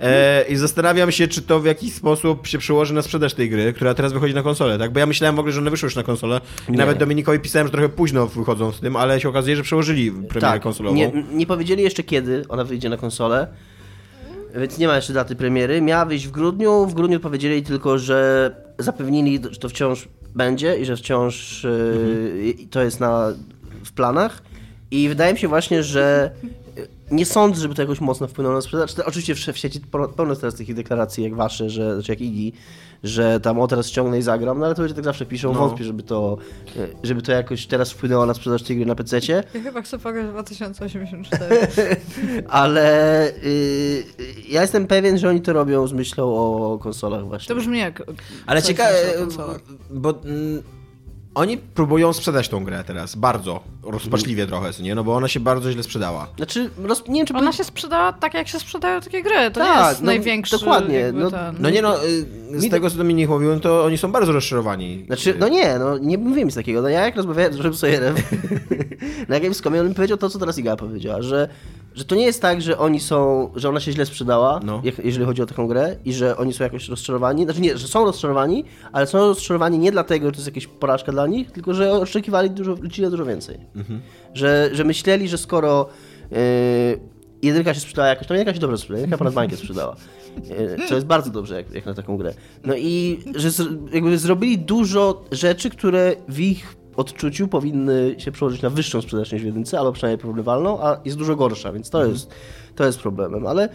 e, 0.00 0.44
i 0.48 0.56
zastanawiam 0.56 1.12
się, 1.12 1.28
czy 1.28 1.42
to 1.42 1.60
w 1.60 1.64
jakiś 1.64 1.94
sposób 1.94 2.46
się 2.46 2.58
przełoży 2.58 2.94
na 2.94 3.02
sprzedaż 3.02 3.34
tej 3.34 3.50
gry, 3.50 3.72
która 3.72 3.94
teraz 3.94 4.12
wychodzi 4.12 4.34
na 4.34 4.42
konsolę, 4.42 4.78
tak? 4.78 4.92
Bo 4.92 5.00
ja 5.00 5.06
myślałem 5.06 5.36
w 5.36 5.38
ogóle, 5.38 5.52
że 5.52 5.60
one 5.60 5.70
wyszły 5.70 5.86
już 5.86 5.96
na 5.96 6.02
konsolę 6.02 6.40
i 6.68 6.72
Nie. 6.72 6.78
nawet 6.78 6.98
Dominikowi 6.98 7.38
pisałem, 7.38 7.68
że 7.68 7.72
trochę 7.72 7.88
późno 7.88 8.26
wychodzą 8.26 8.72
z 8.72 8.80
tym, 8.80 8.96
ale 8.96 9.20
się 9.20 9.28
okazuje, 9.28 9.56
że 9.56 9.62
przełożyli 9.62 10.10
premierę 10.12 10.40
tak, 10.40 10.62
konsolową. 10.62 10.96
nie, 10.96 11.12
nie 11.32 11.46
powiedzieli 11.46 11.82
jeszcze 11.82 12.02
kiedy 12.02 12.44
ona 12.48 12.64
wyjdzie 12.64 12.88
na 12.88 12.96
konsolę, 12.96 13.46
więc 14.56 14.78
nie 14.78 14.86
ma 14.86 14.96
jeszcze 14.96 15.12
daty 15.12 15.36
premiery. 15.36 15.80
Miała 15.82 16.04
wyjść 16.04 16.26
w 16.26 16.30
grudniu, 16.30 16.86
w 16.86 16.94
grudniu 16.94 17.20
powiedzieli 17.20 17.62
tylko, 17.62 17.98
że 17.98 18.50
zapewnili, 18.78 19.40
że 19.50 19.58
to 19.58 19.68
wciąż 19.68 20.08
będzie 20.34 20.78
i 20.78 20.84
że 20.84 20.96
wciąż 20.96 21.64
yy, 21.64 22.54
to 22.70 22.82
jest 22.82 23.00
na, 23.00 23.32
w 23.84 23.92
planach. 23.92 24.42
I 24.90 25.08
wydaje 25.08 25.32
mi 25.32 25.38
się 25.38 25.48
właśnie, 25.48 25.82
że 25.82 26.30
nie 27.10 27.26
sądzę, 27.26 27.60
żeby 27.60 27.74
to 27.74 27.82
jakoś 27.82 28.00
mocno 28.00 28.28
wpłynęło 28.28 28.54
na 28.54 28.60
sprzedaż. 28.60 28.94
To 28.94 29.04
Oczywiście 29.04 29.52
w, 29.52 29.58
sieci 29.58 29.80
pełno 30.16 30.36
teraz 30.36 30.54
takich 30.54 30.74
deklaracji 30.74 31.24
jak 31.24 31.34
wasze, 31.34 31.70
że, 31.70 31.94
znaczy 31.94 32.12
jak 32.12 32.20
Igi, 32.20 32.52
że 33.04 33.40
tam 33.40 33.60
o 33.60 33.68
teraz 33.68 33.88
ściągnę 33.88 34.18
i 34.18 34.22
zagram, 34.22 34.58
no 34.58 34.66
ale 34.66 34.74
to 34.74 34.82
ludzie 34.82 34.94
tak 34.94 35.04
zawsze 35.04 35.26
piszą, 35.26 35.52
No. 35.52 35.58
wątpię, 35.58 35.84
żeby 35.84 36.02
to, 36.02 36.36
yy, 36.76 36.88
żeby 37.02 37.22
to 37.22 37.32
jakoś 37.32 37.66
teraz 37.66 37.90
wpłynęło 37.90 38.26
na 38.26 38.34
sprzedaż 38.34 38.62
tej 38.62 38.76
gry 38.76 38.86
na 38.86 38.94
PC-cie. 38.94 39.44
Ja 39.54 39.60
chyba 39.62 39.82
chcę 39.82 39.98
pograć 39.98 40.26
2084. 40.26 41.66
Ale 42.48 43.28
y, 43.44 44.04
ja 44.48 44.62
jestem 44.62 44.86
pewien, 44.86 45.18
że 45.18 45.28
oni 45.28 45.40
to 45.40 45.52
robią 45.52 45.86
z 45.86 45.92
myślą 45.92 46.24
o 46.36 46.78
konsolach 46.78 47.26
właśnie. 47.26 47.54
To 47.54 47.60
brzmi 47.60 47.78
jak... 47.78 48.02
Ale 48.46 48.62
ciekawe, 48.62 48.96
konsolach. 49.18 49.60
bo 49.90 50.14
mm, 50.24 50.62
oni 51.34 51.58
próbują 51.58 52.12
sprzedać 52.12 52.48
tą 52.48 52.64
grę 52.64 52.84
teraz, 52.86 53.14
bardzo 53.16 53.60
rozpaczliwie 53.82 54.46
trochę, 54.46 54.72
co 54.72 54.82
nie? 54.82 54.94
No 54.94 55.04
bo 55.04 55.14
ona 55.16 55.28
się 55.28 55.40
bardzo 55.40 55.72
źle 55.72 55.82
sprzedała. 55.82 56.28
Znaczy, 56.36 56.70
roz, 56.84 57.08
nie 57.08 57.14
wiem 57.20 57.26
czy... 57.26 57.34
Ona 57.34 57.52
się 57.52 57.64
sprzedała 57.64 58.12
tak, 58.12 58.34
jak 58.34 58.48
się 58.48 58.60
sprzedają 58.60 59.00
takie 59.00 59.22
gry. 59.22 59.34
To 59.52 59.60
nie 59.60 59.66
Tak, 59.66 59.88
jest 59.88 60.00
no, 60.00 60.06
największy 60.06 60.58
dokładnie, 60.58 61.12
no- 61.14 61.30
ten... 61.30 61.56
No 61.58 61.70
nie 61.70 61.82
no, 61.82 62.04
y, 62.04 62.24
z 62.60 62.64
Mi- 62.64 62.70
tego 62.70 62.90
co 62.90 62.96
Dominik 62.96 63.28
mówił, 63.28 63.54
no 63.54 63.60
to 63.60 63.84
oni 63.84 63.98
są 63.98 64.12
bardzo 64.12 64.32
rozczarowani. 64.32 65.04
Znaczy, 65.06 65.34
no 65.38 65.48
nie, 65.48 65.78
no 65.78 65.98
nie 65.98 66.18
mówię 66.18 66.44
nic 66.44 66.54
takiego. 66.54 66.82
No 66.82 66.88
ja 66.88 67.04
jak 67.04 67.16
rozmawiałem 67.16 67.52
z 67.52 67.56
Joszem 67.56 67.74
Sawyerem 67.74 68.14
na 69.28 69.40
Gamescomie, 69.40 69.80
on 69.80 69.88
mi 69.88 69.94
powiedział 69.94 70.18
to, 70.18 70.30
co 70.30 70.38
teraz 70.38 70.58
Iga 70.58 70.76
powiedziała, 70.76 71.22
że, 71.22 71.48
że 71.98 72.04
to 72.04 72.14
nie 72.14 72.24
jest 72.24 72.42
tak, 72.42 72.62
że 72.62 72.78
oni 72.78 73.00
są, 73.00 73.50
że 73.56 73.68
ona 73.68 73.80
się 73.80 73.92
źle 73.92 74.06
sprzedała, 74.06 74.60
No. 74.64 74.82
jeżeli 75.04 75.26
chodzi 75.26 75.42
o 75.42 75.46
taką 75.46 75.66
grę 75.66 75.96
i 76.04 76.12
że 76.12 76.36
oni 76.36 76.52
są 76.52 76.64
jakoś 76.64 76.88
rozczarowani. 76.88 77.44
Znaczy 77.44 77.60
nie, 77.60 77.78
że 77.78 77.88
są 77.88 78.04
rozczarowani, 78.04 78.64
ale 78.92 79.06
są 79.06 79.18
rozczarowani 79.18 79.78
nie 79.78 79.92
dlatego, 79.92 80.26
że 80.26 80.32
to 80.32 80.36
jest 80.38 80.46
jakaś 80.46 80.66
porażka 80.66 81.12
dla 81.12 81.26
nich, 81.26 81.50
tylko 81.50 81.74
że 81.74 81.92
oczekiwali 81.92 82.50
dużo, 82.50 82.74
liczyli 82.82 83.10
dużo 83.10 83.24
więcej. 83.24 83.58
Że, 84.34 84.70
że 84.72 84.84
myśleli, 84.84 85.28
że 85.28 85.38
skoro 85.38 85.88
yy, 86.30 86.38
jedynka 87.42 87.74
się 87.74 87.80
sprzedała 87.80 88.08
jakoś, 88.08 88.26
to 88.26 88.34
jedynka 88.34 88.54
się 88.54 88.60
dobrze 88.60 88.78
sprzedała, 88.78 88.98
jedynka 88.98 89.18
ponad 89.18 89.34
bańkę 89.34 89.56
sprzedała. 89.56 89.96
Yy, 90.78 90.88
Co 90.88 90.94
jest 90.94 91.06
bardzo 91.06 91.30
dobrze 91.30 91.54
jak, 91.56 91.70
jak 91.72 91.86
na 91.86 91.94
taką 91.94 92.16
grę. 92.16 92.34
No 92.64 92.74
i 92.76 93.18
że 93.36 93.50
z, 93.50 93.68
jakby 93.92 94.18
zrobili 94.18 94.58
dużo 94.58 95.24
rzeczy, 95.32 95.70
które 95.70 96.16
w 96.28 96.40
ich 96.40 96.76
odczuciu 96.98 97.48
powinny 97.48 98.14
się 98.18 98.32
przełożyć 98.32 98.62
na 98.62 98.70
wyższą 98.70 99.02
sprzedaż 99.02 99.32
niż 99.32 99.42
w 99.42 99.46
jedynce, 99.46 99.78
albo 99.78 99.92
przynajmniej 99.92 100.18
porównywalną, 100.18 100.80
a 100.80 101.00
jest 101.04 101.18
dużo 101.18 101.36
gorsza, 101.36 101.72
więc 101.72 101.90
to, 101.90 102.06
jest, 102.06 102.30
to 102.74 102.84
jest 102.84 103.00
problemem, 103.00 103.46
ale 103.46 103.68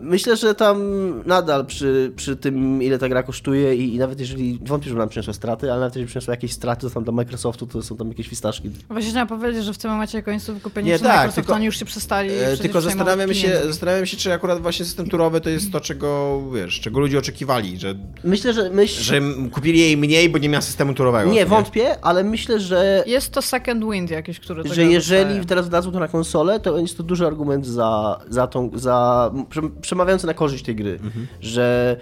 myślę, 0.00 0.36
że 0.36 0.54
tam 0.54 0.78
nadal 1.26 1.66
przy, 1.66 2.12
przy 2.16 2.36
tym, 2.36 2.82
ile 2.82 2.98
ta 2.98 3.08
gra 3.08 3.22
kosztuje 3.22 3.74
i, 3.74 3.94
i 3.94 3.98
nawet 3.98 4.20
jeżeli, 4.20 4.58
wątpię, 4.62 4.90
że 4.90 4.96
nam 4.96 5.08
przyniosła 5.08 5.32
straty, 5.34 5.70
ale 5.72 5.80
nawet 5.80 5.94
jeżeli 5.94 6.06
przyniosła 6.06 6.32
jakieś 6.34 6.52
straty, 6.52 6.80
to 6.88 6.90
tam 6.94 7.04
dla 7.04 7.12
Microsoftu 7.12 7.66
to 7.66 7.82
są 7.82 7.96
tam 7.96 8.08
jakieś 8.08 8.28
fistaszki. 8.28 8.70
Właśnie 8.88 9.10
chciałam 9.10 9.28
powiedzieć, 9.28 9.64
że 9.64 9.72
w 9.72 9.78
tym 9.78 9.90
momencie, 9.90 10.22
są 10.38 10.54
wykupieni 10.54 10.88
Nie, 10.88 10.98
tak, 10.98 11.08
Microsoft, 11.08 11.34
tylko- 11.34 11.52
oni 11.54 11.66
już 11.66 11.76
się 11.78 11.84
przestali 11.84 12.30
E, 12.30 12.34
tylko 12.34 12.56
przejmować 12.56 12.84
zastanawiam 12.84 13.34
się, 13.34 13.60
zastanawiam 13.66 14.06
się, 14.06 14.16
czy 14.16 14.32
akurat 14.32 14.62
właśnie 14.62 14.84
system 14.84 15.08
turowy 15.08 15.40
to 15.40 15.50
jest 15.50 15.72
to, 15.72 15.80
czego, 15.80 16.40
wiesz, 16.54 16.80
czego 16.80 17.00
ludzie 17.00 17.18
oczekiwali, 17.18 17.78
że, 17.78 17.94
Myślę, 18.24 18.52
że 18.52 18.70
myśl... 18.70 19.02
że 19.02 19.20
kupili 19.52 19.78
jej 19.80 19.96
mniej, 19.96 20.28
bo 20.28 20.38
nie 20.38 20.48
miała 20.48 20.62
systemu 20.62 20.94
turowego. 20.94 21.32
Nie, 21.32 21.44
co 21.44 21.50
wątpię, 21.50 22.04
ale 22.04 22.24
myślę, 22.24 22.60
że 22.60 23.04
Jest 23.06 23.32
to 23.32 23.42
second 23.42 23.84
wind 23.92 24.10
jakiś, 24.10 24.40
który 24.40 24.74
że 24.74 24.84
jeżeli 24.84 25.24
dostaje. 25.24 25.44
teraz 25.44 25.68
dadzą 25.68 25.92
to 25.92 26.00
na 26.00 26.08
konsolę, 26.08 26.60
to 26.60 26.78
jest 26.78 26.96
to 26.96 27.02
duży 27.02 27.26
argument 27.26 27.66
za, 27.66 28.18
za 28.28 28.46
tą, 28.46 28.70
za 28.74 29.30
prze- 29.50 29.70
przemawiający 29.88 30.26
na 30.26 30.34
korzyść 30.34 30.64
tej 30.64 30.74
gry, 30.76 30.98
że 31.40 31.96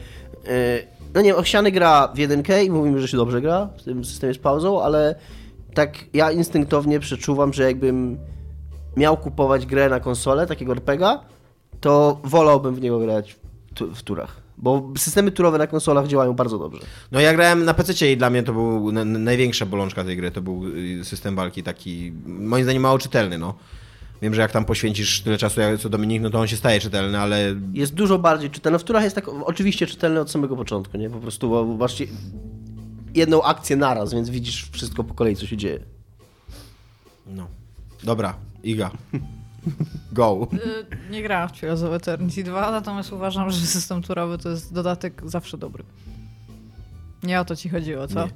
yy, 0.45 0.51
no 1.15 1.21
nie 1.21 1.31
wiem, 1.31 1.39
Osiany 1.39 1.71
gra 1.73 2.09
w 2.15 2.19
1K 2.19 2.65
i 2.65 2.71
mówimy, 2.71 3.01
że 3.01 3.09
się 3.09 3.17
dobrze 3.17 3.41
gra 3.41 3.69
w 3.79 3.83
tym 3.83 4.05
systemie 4.05 4.35
z 4.35 4.39
pauzą, 4.39 4.83
ale 4.83 5.15
tak 5.75 5.95
ja 6.15 6.31
instynktownie 6.33 7.01
przeczuwam, 7.01 7.53
że 7.53 7.63
jakbym 7.63 8.19
miał 8.97 9.17
kupować 9.17 9.67
grę 9.67 9.89
na 9.89 10.01
konsolę, 10.01 10.47
takiego 10.47 10.73
RPGa, 10.73 11.21
to 11.81 12.21
wolałbym 12.25 12.75
w 12.75 12.81
niego 12.81 12.99
grać 12.99 13.37
tu- 13.75 13.95
w 13.95 14.03
turach. 14.03 14.37
Bo 14.59 14.93
systemy 14.99 15.31
turowe 15.31 15.59
na 15.59 15.67
konsolach 15.67 16.07
działają 16.07 16.33
bardzo 16.33 16.59
dobrze. 16.59 16.81
No 17.13 17.21
ja 17.21 17.33
grałem 17.35 17.65
na 17.65 17.75
PC 17.75 18.13
i 18.13 18.17
dla 18.17 18.31
mnie 18.31 18.43
to 18.43 18.53
był 18.53 18.93
na, 18.93 19.05
na- 19.05 19.19
największa 19.19 19.67
bolączka 19.67 20.05
tej 20.05 20.17
gry, 20.17 20.31
to 20.31 20.41
był 20.43 20.63
y, 21.01 21.05
system 21.05 21.37
walki 21.37 21.63
taki, 21.63 22.13
moim 22.27 22.65
zdaniem 22.65 22.83
mało 22.83 22.99
czytelny, 22.99 23.39
no. 23.39 23.55
Wiem, 24.23 24.35
że 24.35 24.41
jak 24.43 24.53
tam 24.53 24.65
poświęcisz 24.65 25.21
tyle 25.21 25.39
czasu 25.39 25.61
jak 25.61 25.81
co 25.81 25.89
Dominik, 25.89 26.23
no 26.23 26.31
to 26.31 26.41
on 26.41 26.47
się 26.47 26.57
staje 26.57 26.81
czytelny, 26.81 27.19
ale 27.19 27.55
jest 27.73 27.95
dużo 27.95 28.19
bardziej 28.19 28.51
czytelny. 28.51 28.79
W 28.79 28.85
turach 28.85 29.05
jest 29.05 29.17
tak 29.17 29.29
oczywiście 29.29 29.87
czytelny 29.87 30.21
od 30.21 30.31
samego 30.31 30.57
początku, 30.57 30.97
nie? 30.97 31.11
Po 31.11 31.19
prostu 31.19 31.51
bo 31.51 31.65
masz 31.65 32.03
jedną 33.15 33.43
akcję 33.43 33.77
naraz, 33.77 34.15
więc 34.15 34.31
widzisz 34.31 34.69
wszystko 34.73 35.05
po 35.05 35.15
kolei, 35.15 35.37
co 35.37 35.47
się 35.47 35.57
dzieje. 35.57 35.81
no. 37.27 37.49
Dobra, 38.05 38.35
Iga. 38.63 38.91
Go. 40.13 40.49
Y, 40.53 41.11
Nie 41.11 41.23
grałam 41.23 41.49
w 41.49 41.53
Trials 41.53 41.83
of 41.83 41.93
Eternity 41.93 42.45
2, 42.45 42.71
natomiast 42.71 43.13
uważam, 43.13 43.51
że 43.51 43.67
system 43.67 44.03
turowy 44.03 44.39
to 44.39 44.49
jest 44.49 44.73
dodatek 44.75 45.23
zawsze 45.25 45.59
dobry. 45.59 45.85
Nie 47.23 47.41
o 47.41 47.45
to 47.45 47.57
ci 47.57 47.69
chodziło, 47.69 48.09
co? 48.09 48.29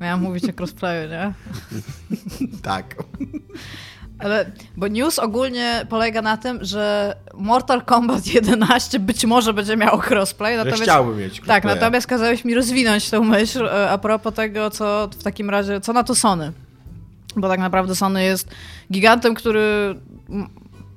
Miałam 0.00 0.22
mówić 0.22 0.44
o 0.44 0.52
crossplayu, 0.58 1.08
nie? 1.10 1.34
tak. 2.62 2.94
Ale, 4.18 4.50
bo 4.76 4.88
news 4.88 5.18
ogólnie 5.18 5.86
polega 5.88 6.22
na 6.22 6.36
tym, 6.36 6.58
że 6.64 7.14
Mortal 7.34 7.82
Kombat 7.82 8.26
11 8.26 8.98
być 8.98 9.24
może 9.24 9.52
będzie 9.52 9.76
miało 9.76 10.02
crossplay, 10.10 10.56
natomiast... 10.56 10.82
chciałbym 10.82 11.18
mieć 11.18 11.34
Tak, 11.34 11.46
crossplaya. 11.46 11.74
natomiast 11.74 12.06
kazałeś 12.06 12.44
mi 12.44 12.54
rozwinąć 12.54 13.10
tę 13.10 13.20
myśl 13.20 13.66
e, 13.66 13.90
a 13.90 13.98
propos 13.98 14.34
tego, 14.34 14.70
co 14.70 15.08
w 15.18 15.22
takim 15.22 15.50
razie, 15.50 15.80
co 15.80 15.92
na 15.92 16.04
to 16.04 16.14
Sony. 16.14 16.52
Bo 17.36 17.48
tak 17.48 17.60
naprawdę 17.60 17.96
Sony 17.96 18.24
jest 18.24 18.48
gigantem, 18.92 19.34
który 19.34 19.94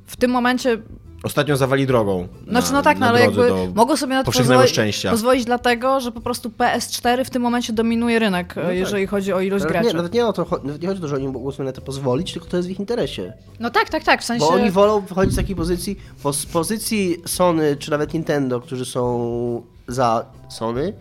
w 0.05 0.15
tym 0.17 0.31
momencie 0.31 0.77
Ostatnio 1.23 1.57
zawali 1.57 1.87
drogą. 1.87 2.27
Znaczy, 2.47 2.67
na, 2.67 2.77
no 2.77 2.81
tak, 2.81 2.99
no, 2.99 3.07
ale 3.07 3.19
jakby 3.19 3.51
mogą 3.75 3.97
sobie 3.97 4.13
na 4.13 4.23
to 4.23 4.31
pozwolić, 4.31 4.71
szczęścia. 4.71 5.11
pozwolić 5.11 5.45
dlatego, 5.45 5.99
że 5.99 6.11
po 6.11 6.21
prostu 6.21 6.49
PS4 6.49 7.25
w 7.25 7.29
tym 7.29 7.41
momencie 7.41 7.73
dominuje 7.73 8.19
rynek, 8.19 8.57
e, 8.57 8.61
tak. 8.61 8.75
jeżeli 8.75 9.07
chodzi 9.07 9.33
o 9.33 9.41
ilość 9.41 9.63
Nawet 9.63 9.73
graczy. 9.73 9.87
nie, 9.87 9.93
nawet 9.93 10.13
nie 10.13 10.25
o 10.25 10.33
to, 10.33 10.45
nawet 10.63 10.81
nie 10.81 10.87
chodzi 10.87 10.99
o 10.99 11.01
to, 11.01 11.07
że 11.07 11.15
oni 11.15 11.27
mogą 11.27 11.51
sobie 11.51 11.67
na 11.67 11.73
to 11.73 11.81
pozwolić, 11.81 12.33
tylko 12.33 12.47
to 12.47 12.57
jest 12.57 12.69
w 12.69 12.71
ich 12.71 12.79
interesie. 12.79 13.33
No 13.59 13.69
tak, 13.69 13.89
tak, 13.89 14.03
tak, 14.03 14.21
w 14.21 14.25
sensie... 14.25 14.45
Bo 14.45 14.51
oni 14.51 14.71
wolą 14.71 15.01
wychodzić 15.01 15.33
z 15.33 15.37
takiej 15.37 15.55
pozycji, 15.55 15.99
bo 16.23 16.33
z 16.33 16.45
pozycji 16.45 17.17
Sony, 17.25 17.75
czy 17.75 17.91
nawet 17.91 18.13
Nintendo, 18.13 18.59
którzy 18.59 18.85
są 18.85 19.61
za 19.87 20.25
Sony, 20.49 20.93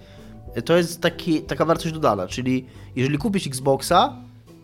to 0.64 0.76
jest 0.76 1.00
taki, 1.00 1.42
taka 1.42 1.64
wartość 1.64 1.94
dodana, 1.94 2.26
czyli 2.26 2.66
jeżeli 2.96 3.18
kupisz 3.18 3.46
Xboxa, 3.46 4.16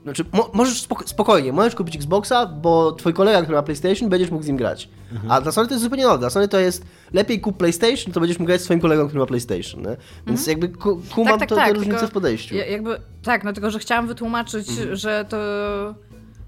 znaczy 0.05 0.25
mo, 0.33 0.51
możesz 0.53 0.83
spoko- 0.89 1.07
spokojnie, 1.07 1.53
możesz 1.53 1.75
kupić 1.75 1.97
Xboxa, 1.97 2.47
bo 2.47 2.93
twój 2.93 3.15
kolega, 3.15 3.43
który 3.43 3.57
ma 3.57 3.63
PlayStation, 3.63 4.09
będziesz 4.09 4.31
mógł 4.31 4.45
z 4.45 4.47
nim 4.47 4.57
grać. 4.57 4.89
Mhm. 5.13 5.31
A 5.33 5.41
dla 5.41 5.53
Sony 5.53 5.69
to 5.69 5.75
jest 5.75 5.83
zupełnie 5.85 6.05
nowe. 6.05 6.19
Dla 6.19 6.31
Sony 6.31 6.49
to 6.49 6.59
jest 6.59 6.85
lepiej 7.13 7.41
kup 7.41 7.57
PlayStation, 7.57 8.13
to 8.13 8.21
będziesz 8.21 8.39
mógł 8.39 8.47
grać 8.47 8.61
z 8.61 8.65
swoim 8.65 8.81
kolegą, 8.81 9.07
który 9.07 9.21
ma 9.21 9.27
PlayStation. 9.27 9.83
Nie? 9.83 9.97
Więc 10.27 10.47
jakby 10.47 10.69
ku, 10.69 11.01
kumam 11.15 11.41
to, 11.41 11.57
te 11.57 11.73
różnice 11.73 11.91
tylko 11.99 12.09
w 12.09 12.11
podejściu. 12.13 12.55
ja- 12.55 12.67
Jakby, 12.67 13.01
tak, 13.23 13.45
no 13.45 13.53
tylko, 13.53 13.71
że 13.71 13.79
chciałam 13.79 14.07
wytłumaczyć, 14.07 14.69
Mhm. 14.71 14.97
że 14.97 15.25
to... 15.29 15.37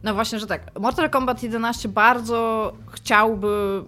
No 0.02 0.14
właśnie, 0.14 0.38
że 0.38 0.46
tak, 0.46 0.80
Mortal 0.80 1.10
Kombat 1.10 1.42
11 1.42 1.88
bardzo 1.88 2.72
chciałby 2.92 3.82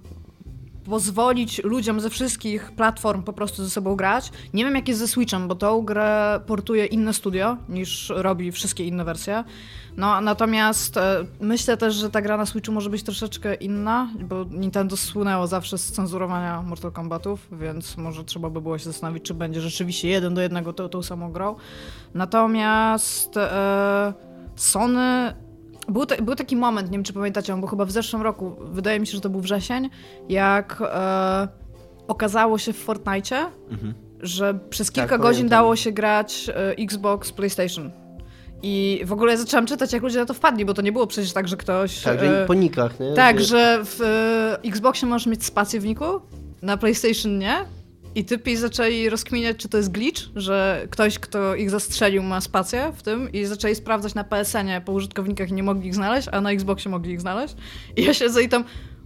pozwolić 0.88 1.64
ludziom 1.64 2.00
ze 2.00 2.10
wszystkich 2.10 2.72
platform 2.72 3.22
po 3.22 3.32
prostu 3.32 3.64
ze 3.64 3.70
sobą 3.70 3.96
grać. 3.96 4.32
Nie 4.54 4.64
wiem 4.64 4.74
jak 4.74 4.88
jest 4.88 5.00
ze 5.00 5.08
Switchem, 5.08 5.48
bo 5.48 5.54
tą 5.54 5.82
grę 5.82 6.40
portuje 6.46 6.86
inne 6.86 7.14
studio 7.14 7.56
niż 7.68 8.12
robi 8.16 8.52
wszystkie 8.52 8.84
inne 8.84 9.04
wersje. 9.04 9.44
No 9.96 10.20
natomiast 10.20 10.96
e, 10.96 11.24
myślę 11.40 11.76
też, 11.76 11.94
że 11.94 12.10
ta 12.10 12.22
gra 12.22 12.36
na 12.36 12.46
Switchu 12.46 12.72
może 12.72 12.90
być 12.90 13.02
troszeczkę 13.02 13.54
inna, 13.54 14.08
bo 14.28 14.44
Nintendo 14.44 14.96
słynęło 14.96 15.46
zawsze 15.46 15.78
z 15.78 15.92
cenzurowania 15.92 16.62
Mortal 16.62 16.92
Kombatów, 16.92 17.48
więc 17.52 17.96
może 17.96 18.24
trzeba 18.24 18.50
by 18.50 18.60
było 18.60 18.78
się 18.78 18.84
zastanowić, 18.84 19.24
czy 19.24 19.34
będzie 19.34 19.60
rzeczywiście 19.60 20.08
jeden 20.08 20.34
do 20.34 20.40
jednego 20.40 20.72
tą, 20.72 20.88
tą 20.88 21.02
samą 21.02 21.32
grą. 21.32 21.56
Natomiast 22.14 23.36
e, 23.36 24.12
Sony 24.56 25.34
był, 25.88 26.06
ta, 26.06 26.16
był 26.22 26.34
taki 26.34 26.56
moment, 26.56 26.90
nie 26.90 26.98
wiem 26.98 27.04
czy 27.04 27.12
pamiętacie, 27.12 27.54
on 27.54 27.60
był 27.60 27.68
chyba 27.68 27.84
w 27.84 27.90
zeszłym 27.90 28.22
roku, 28.22 28.56
wydaje 28.60 29.00
mi 29.00 29.06
się, 29.06 29.12
że 29.12 29.20
to 29.20 29.30
był 29.30 29.40
wrzesień, 29.40 29.90
jak 30.28 30.82
e, 30.86 31.48
okazało 32.08 32.58
się 32.58 32.72
w 32.72 32.76
Fortnite, 32.78 33.46
że 34.20 34.58
przez 34.70 34.92
kilka 34.92 35.08
Tak, 35.08 35.20
godzin 35.20 35.40
pamiętam. 35.40 35.58
dało 35.58 35.76
się 35.76 35.92
grać 35.92 36.50
e, 36.54 36.70
Xbox, 36.78 37.32
PlayStation. 37.32 37.90
I 38.62 39.02
w 39.04 39.12
ogóle 39.12 39.32
ja 39.32 39.38
zaczęłam 39.38 39.66
czytać, 39.66 39.92
jak 39.92 40.02
ludzie 40.02 40.18
na 40.18 40.26
to 40.26 40.34
wpadli, 40.34 40.64
bo 40.64 40.74
to 40.74 40.82
nie 40.82 40.92
było 40.92 41.06
przecież 41.06 41.32
tak, 41.32 41.48
że 41.48 41.56
ktoś... 41.56 42.02
Tak, 42.02 42.16
e, 42.16 42.20
że 42.20 42.44
po 42.46 42.54
nikach, 42.54 43.00
nie? 43.00 43.12
tak, 43.14 43.40
że 43.40 43.80
w 43.84 44.00
e, 44.02 44.68
Xboxie 44.68 45.08
możesz 45.08 45.26
mieć 45.26 45.44
spację 45.44 45.80
w 45.80 45.84
niku, 45.84 46.04
na 46.62 46.76
PlayStation 46.76 47.38
nie. 47.38 47.54
I 48.14 48.24
typi 48.24 48.56
zaczęli 48.56 49.08
rozkminiać, 49.08 49.56
czy 49.56 49.68
to 49.68 49.76
jest 49.76 49.90
glitch, 49.90 50.22
że 50.36 50.86
ktoś, 50.90 51.18
kto 51.18 51.54
ich 51.54 51.70
zastrzelił, 51.70 52.22
ma 52.22 52.40
spację 52.40 52.92
w 52.96 53.02
tym 53.02 53.32
i 53.32 53.44
zaczęli 53.44 53.74
sprawdzać 53.74 54.14
na 54.14 54.24
PSN-ie 54.24 54.80
po 54.80 54.92
użytkownikach 54.92 55.50
i 55.50 55.52
nie 55.52 55.62
mogli 55.62 55.88
ich 55.88 55.94
znaleźć, 55.94 56.28
a 56.32 56.40
na 56.40 56.50
Xboxie 56.50 56.90
mogli 56.90 57.12
ich 57.12 57.20
znaleźć. 57.20 57.54
I 57.96 58.04
ja 58.04 58.14
siedzę 58.14 58.42
i 58.42 58.48
tam, 58.48 58.64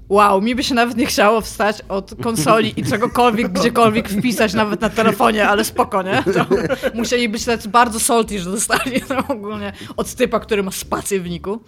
wow, 0.09 0.41
mi 0.41 0.55
by 0.55 0.65
się 0.65 0.75
nawet 0.75 0.97
nie 0.97 1.07
chciało 1.07 1.41
wstać 1.41 1.83
od 1.89 2.15
konsoli 2.23 2.81
i 2.81 2.85
czegokolwiek, 2.85 3.53
gdziekolwiek 3.59 4.09
wpisać, 4.09 4.55
nawet 4.55 4.81
na 4.81 4.91
telefonie, 4.91 5.49
ale 5.49 5.65
spoko, 5.65 6.03
nie? 6.03 6.23
To 6.35 6.47
musieli 6.95 7.29
być 7.29 7.45
tacy 7.45 7.69
bardzo 7.69 8.01
salty, 8.01 8.39
że 8.39 8.51
dostali 8.51 9.01
to 9.01 9.19
ogólnie 9.29 9.73
od 9.97 10.15
typa, 10.15 10.41
który 10.41 10.63
ma 10.63 10.71
spację 10.71 11.21
w 11.21 11.31
niku. 11.31 11.61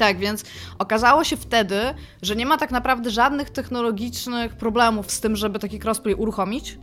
Tak, 0.00 0.18
więc 0.18 0.44
okazało 0.78 1.24
się 1.24 1.36
wtedy, 1.36 1.80
że 2.22 2.36
nie 2.36 2.46
ma 2.46 2.56
tak 2.56 2.70
naprawdę 2.70 3.10
żadnych 3.10 3.50
technologicznych 3.50 4.56
problemów 4.56 5.10
z 5.10 5.20
tym, 5.20 5.36
żeby 5.36 5.58
taki 5.58 5.80
crossplay 5.84 6.14
uruchomić. 6.14 6.78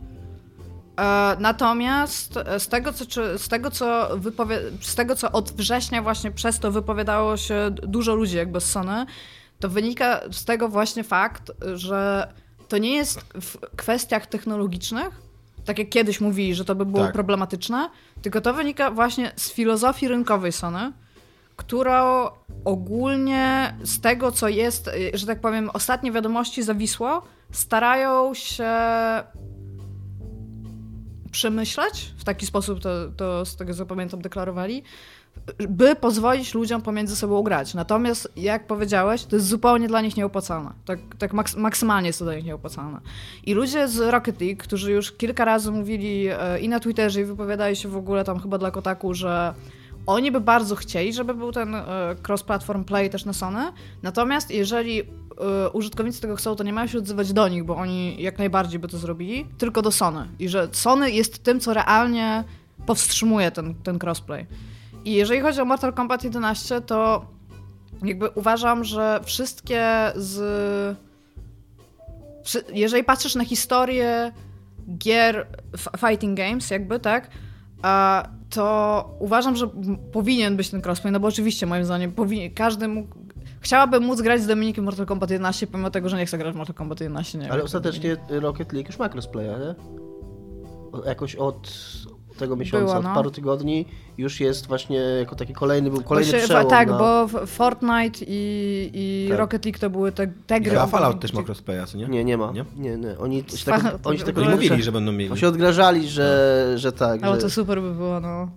E, 1.00 1.36
natomiast 1.40 2.36
e, 2.36 2.60
z 2.60 2.68
tego, 2.68 2.92
co, 2.92 3.04
z, 3.38 3.48
tego, 3.48 3.70
co 3.70 4.08
z 4.80 4.94
tego, 4.94 5.16
co 5.16 5.32
od 5.32 5.52
września 5.52 6.02
właśnie 6.02 6.30
przez 6.30 6.58
to 6.58 6.72
wypowiadało 6.72 7.36
się 7.36 7.70
dużo 7.70 8.14
ludzi 8.14 8.36
jakby 8.36 8.60
z 8.60 8.70
Sony, 8.70 9.06
to 9.60 9.68
wynika 9.68 10.20
z 10.32 10.44
tego 10.44 10.68
właśnie 10.68 11.04
fakt, 11.04 11.52
że 11.74 12.32
to 12.68 12.78
nie 12.78 12.96
jest 12.96 13.20
w 13.20 13.58
kwestiach 13.76 14.26
technologicznych, 14.26 15.10
tak 15.64 15.78
jak 15.78 15.88
kiedyś 15.88 16.20
mówili, 16.20 16.54
że 16.54 16.64
to 16.64 16.74
by 16.74 16.86
było 16.86 17.04
Tak. 17.04 17.12
problematyczne, 17.12 17.90
tylko 18.22 18.40
to 18.40 18.54
wynika 18.54 18.90
właśnie 18.90 19.32
z 19.36 19.52
filozofii 19.52 20.08
rynkowej 20.08 20.52
Sony, 20.52 20.92
którą 21.58 22.28
ogólnie 22.64 23.74
z 23.82 24.00
tego, 24.00 24.32
co 24.32 24.48
jest, 24.48 24.88
y, 24.88 25.18
że 25.18 25.26
tak 25.26 25.40
powiem, 25.40 25.70
ostatnie 25.72 26.12
wiadomości 26.12 26.62
zawisło, 26.62 27.22
starają 27.52 28.34
się 28.34 28.72
przemyśleć, 31.30 32.14
w 32.18 32.24
taki 32.24 32.46
sposób 32.46 32.80
to, 32.80 32.90
to 33.16 33.44
z 33.44 33.56
tego 33.56 33.74
co 33.74 33.86
pamiętam 33.86 34.22
deklarowali, 34.22 34.82
by 35.68 35.96
pozwolić 35.96 36.54
ludziom 36.54 36.82
pomiędzy 36.82 37.16
sobą 37.16 37.42
grać. 37.42 37.74
Natomiast, 37.74 38.32
jak 38.36 38.66
powiedziałeś, 38.66 39.24
to 39.24 39.36
jest 39.36 39.46
zupełnie 39.46 39.88
dla 39.88 40.00
nich 40.00 40.16
nieopłacalne. 40.16 40.70
Tak, 40.84 40.98
tak 41.18 41.34
maks- 41.34 41.58
maksymalnie 41.58 42.06
jest 42.06 42.18
to 42.18 42.24
dla 42.24 42.34
nich 42.34 42.44
nieopłacalne. 42.44 43.00
I 43.44 43.54
ludzie 43.54 43.88
z 43.88 43.98
Rocket 43.98 44.40
League, 44.40 44.58
którzy 44.58 44.92
już 44.92 45.12
kilka 45.12 45.44
razy 45.44 45.70
mówili 45.70 46.28
e, 46.28 46.60
i 46.60 46.68
na 46.68 46.80
Twitterze, 46.80 47.20
i 47.20 47.24
wypowiadali 47.24 47.76
się 47.76 47.88
w 47.88 47.96
ogóle 47.96 48.24
tam 48.24 48.40
chyba 48.40 48.58
dla 48.58 48.70
Kotaku, 48.70 49.14
że 49.14 49.54
oni 50.08 50.32
by 50.32 50.40
bardzo 50.40 50.76
chcieli, 50.76 51.12
żeby 51.12 51.34
był 51.34 51.52
ten 51.52 51.74
e, 51.74 51.82
cross-platform 52.28 52.84
play 52.84 53.10
też 53.10 53.24
na 53.24 53.32
Sony. 53.32 53.72
Natomiast 54.02 54.50
jeżeli 54.50 55.00
e, 55.00 55.04
użytkownicy 55.72 56.20
tego 56.20 56.36
chcą, 56.36 56.56
to 56.56 56.64
nie 56.64 56.72
mają 56.72 56.86
się 56.86 56.98
odzywać 56.98 57.32
do 57.32 57.48
nich, 57.48 57.64
bo 57.64 57.76
oni 57.76 58.22
jak 58.22 58.38
najbardziej 58.38 58.78
by 58.78 58.88
to 58.88 58.98
zrobili, 58.98 59.46
tylko 59.58 59.82
do 59.82 59.92
Sony. 59.92 60.28
I 60.38 60.48
że 60.48 60.68
Sony 60.72 61.10
jest 61.10 61.42
tym, 61.42 61.60
co 61.60 61.74
realnie 61.74 62.44
powstrzymuje 62.86 63.50
ten, 63.50 63.74
ten 63.74 63.98
crossplay. 64.02 64.46
I 65.04 65.12
jeżeli 65.12 65.40
chodzi 65.40 65.60
o 65.60 65.64
Mortal 65.64 65.92
Kombat 65.92 66.24
11, 66.24 66.80
to 66.80 67.26
jakby 68.04 68.28
uważam, 68.28 68.84
że 68.84 69.20
wszystkie 69.24 70.12
z. 70.16 70.98
Jeżeli 72.72 73.04
patrzysz 73.04 73.34
na 73.34 73.44
historię 73.44 74.32
gier 74.98 75.46
fighting 75.98 76.38
games, 76.38 76.70
jakby, 76.70 77.00
tak, 77.00 77.30
to 78.50 79.16
uważam, 79.18 79.56
że 79.56 79.68
powinien 80.12 80.56
być 80.56 80.70
ten 80.70 80.82
crossplay, 80.84 81.12
no 81.12 81.20
bo 81.20 81.28
oczywiście 81.28 81.66
moim 81.66 81.84
zdaniem 81.84 82.12
powinien, 82.12 82.54
każdy 82.54 82.88
mógł. 82.88 83.16
Chciałabym 83.60 84.02
móc 84.02 84.20
grać 84.20 84.42
z 84.42 84.46
Dominikiem 84.46 84.84
Mortal 84.84 85.06
Kombat 85.06 85.30
11, 85.30 85.66
pomimo 85.66 85.90
tego, 85.90 86.08
że 86.08 86.16
nie 86.16 86.26
chcę 86.26 86.38
grać 86.38 86.54
w 86.54 86.56
Mortal 86.56 86.74
Kombat 86.74 87.00
11, 87.00 87.38
nie 87.38 87.52
Ale 87.52 87.62
ostatecznie 87.62 88.16
Rocket 88.28 88.72
League 88.72 88.86
już 88.86 88.98
ma 88.98 89.08
crossplaya, 89.08 89.46
nie? 89.46 89.74
Jakoś 91.06 91.36
od 91.36 91.72
tego 92.38 92.56
miesiąca, 92.56 92.84
Była, 92.84 92.98
od 92.98 93.04
no. 93.04 93.14
paru 93.14 93.30
tygodni 93.30 93.86
już 94.18 94.40
jest 94.40 94.66
właśnie 94.66 94.96
jako 94.98 95.36
taki 95.36 95.52
kolejny, 95.52 95.90
był 95.90 96.02
kolejny 96.02 96.32
Bo 96.32 96.38
się- 96.38 96.44
przełom 96.44 96.66
Tak, 96.70 96.88
na... 96.88 96.98
bo 96.98 97.26
w- 97.26 97.46
Fortnite 97.46 98.24
i, 98.26 98.90
i 98.94 99.26
Tak. 99.28 99.38
Rocket 99.38 99.64
League 99.64 99.78
to 99.80 99.90
były 99.90 100.12
te, 100.12 100.26
te 100.46 100.60
gry. 100.60 100.80
O- 100.80 100.86
Fallout 100.86 101.20
też 101.20 101.32
ma 101.32 101.42
crossplaya, 101.42 101.86
co 101.86 101.98
nie? 101.98 102.06
Nie, 102.06 102.24
nie 102.24 102.36
ma. 102.36 102.52
Nie? 102.52 102.64
Nie, 102.76 102.96
nie. 102.96 103.18
Oni 103.18 103.44
się 103.56 103.64
tak, 103.64 103.82
to 104.02 104.10
oni 104.10 104.18
się 104.18 104.24
tak 104.24 104.34
było- 104.34 104.50
mówili, 104.50 104.82
że 104.82 104.92
będą 104.92 105.12
mieli. 105.12 105.30
Oni 105.30 105.40
się 105.40 105.48
odgrażali, 105.48 106.08
że, 106.08 106.72
że 106.76 106.92
tak. 106.92 107.22
Ale 107.22 107.34
że... 107.36 107.42
to 107.42 107.50
super 107.50 107.82
by 107.82 107.94
było, 107.94 108.20
no. 108.20 108.48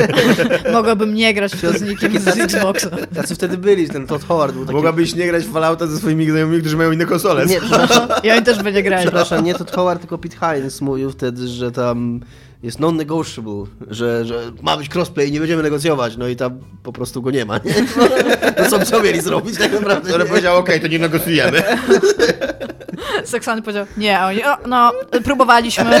Mogłabym 0.72 1.14
nie 1.14 1.34
grać 1.34 1.52
z 1.52 1.82
nikim 1.82 2.18
z 2.20 2.28
Xboxa. 2.28 2.90
Tacy 3.14 3.34
wtedy 3.34 3.58
byli, 3.58 3.88
ten 3.88 4.06
Todd 4.06 4.24
Howard 4.24 4.54
był 4.54 4.64
taki... 4.64 4.74
Mogłabyś 4.76 5.14
nie 5.14 5.26
grać 5.26 5.44
w 5.44 5.52
Fallouta 5.52 5.86
ze 5.86 5.98
swoimi 5.98 6.30
znajomymi, 6.30 6.60
którzy 6.60 6.76
mają 6.76 6.92
inne 6.92 7.06
konsole. 7.06 7.46
Nie, 7.46 7.60
przepraszam, 7.60 8.08
I 8.24 8.30
oni 8.30 8.42
też 8.42 8.62
by 8.62 8.72
nie 8.72 8.82
grali. 8.82 9.02
przepraszam, 9.02 9.44
nie 9.44 9.54
Todd 9.54 9.70
Howard, 9.70 10.00
tylko 10.00 10.18
Pete 10.18 10.36
Hines 10.36 10.80
mówił 10.80 11.10
wtedy, 11.10 11.48
że 11.48 11.72
tam 11.72 12.20
jest 12.62 12.80
non-negotiable, 12.80 13.64
że, 13.90 14.24
że 14.24 14.52
ma 14.62 14.76
być 14.76 14.94
crossplay 14.94 15.28
i 15.28 15.32
nie 15.32 15.38
będziemy 15.38 15.62
negocjować, 15.62 16.16
no 16.16 16.28
i 16.28 16.36
tam 16.36 16.60
po 16.82 16.92
prostu 16.92 17.22
go 17.22 17.30
nie 17.30 17.44
ma, 17.44 17.58
nie? 17.58 17.74
No 18.58 18.70
co, 18.70 18.86
co 18.86 19.02
mieli 19.02 19.20
zrobić 19.20 19.58
tak 19.58 19.72
naprawdę? 19.72 20.14
Ale 20.14 20.24
powiedział, 20.24 20.56
okej, 20.56 20.80
to 20.80 20.86
nie 20.86 20.98
negocjujemy. 20.98 21.62
Seksany 23.24 23.62
powiedział, 23.62 23.86
nie, 23.96 24.18
a 24.18 24.26
oni, 24.26 24.44
o, 24.44 24.56
no, 24.66 24.92
próbowaliśmy. 25.24 26.00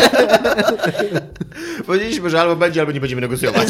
Powiedzieliśmy, 1.86 2.30
że 2.30 2.40
albo 2.40 2.56
będzie, 2.56 2.80
albo 2.80 2.92
nie 2.92 3.00
będziemy 3.00 3.20
negocjować. 3.20 3.68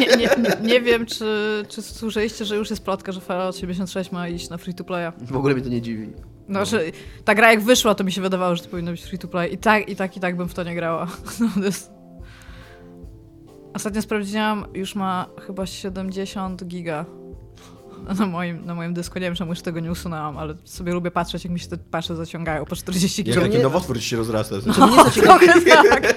Nie, 0.00 0.06
nie, 0.06 0.16
nie, 0.16 0.28
nie 0.62 0.80
wiem, 0.80 1.06
czy, 1.06 1.64
czy 1.68 1.82
słyszeliście, 1.82 2.44
że 2.44 2.56
już 2.56 2.70
jest 2.70 2.84
plotka, 2.84 3.12
że 3.12 3.20
Fallout 3.20 3.56
76 3.56 4.12
ma 4.12 4.28
iść 4.28 4.50
na 4.50 4.58
free 4.58 4.74
to 4.74 4.84
playa. 4.84 5.12
W 5.20 5.36
ogóle 5.36 5.54
mnie 5.54 5.62
to 5.62 5.68
nie 5.68 5.82
dziwi. 5.82 6.12
No, 6.48 6.64
że 6.64 6.80
ta 7.24 7.34
gra 7.34 7.50
jak 7.50 7.60
wyszła, 7.62 7.94
to 7.94 8.04
mi 8.04 8.12
się 8.12 8.20
wydawało, 8.20 8.56
że 8.56 8.62
to 8.62 8.68
powinno 8.68 8.90
być 8.90 9.02
free 9.02 9.18
to 9.18 9.28
play. 9.28 9.54
I 9.54 9.58
tak, 9.58 9.88
i 9.88 9.96
tak, 9.96 10.16
i 10.16 10.20
tak 10.20 10.36
bym 10.36 10.48
w 10.48 10.54
to 10.54 10.62
nie 10.62 10.74
grała. 10.74 11.06
No, 11.40 11.48
to 11.54 11.64
jest... 11.64 11.90
Ostatnio 13.74 14.02
sprawdziłam, 14.02 14.66
już 14.74 14.94
ma 14.94 15.26
chyba 15.46 15.66
70 15.66 16.64
giga 16.64 17.04
na 18.18 18.26
moim, 18.26 18.66
na 18.66 18.74
moim 18.74 18.94
dysku. 18.94 19.18
Nie 19.18 19.26
wiem, 19.26 19.34
czemu 19.34 19.50
już 19.52 19.60
tego 19.62 19.80
nie 19.80 19.90
usunęłam, 19.90 20.38
ale 20.38 20.54
sobie 20.64 20.92
lubię 20.92 21.10
patrzeć, 21.10 21.44
jak 21.44 21.52
mi 21.52 21.60
się 21.60 21.68
te 21.68 21.76
pasze 21.76 22.16
zaciągają 22.16 22.64
po 22.64 22.76
40 22.76 23.20
Jak 23.22 23.26
giga. 23.26 23.40
taki 23.40 23.56
nie- 23.56 23.62
nowotwór 23.62 23.98
ci 23.98 24.04
się 24.08 24.16
rozrasta. 24.16 24.56
No, 24.78 25.04
trochę 25.22 25.60
tak. 25.90 26.14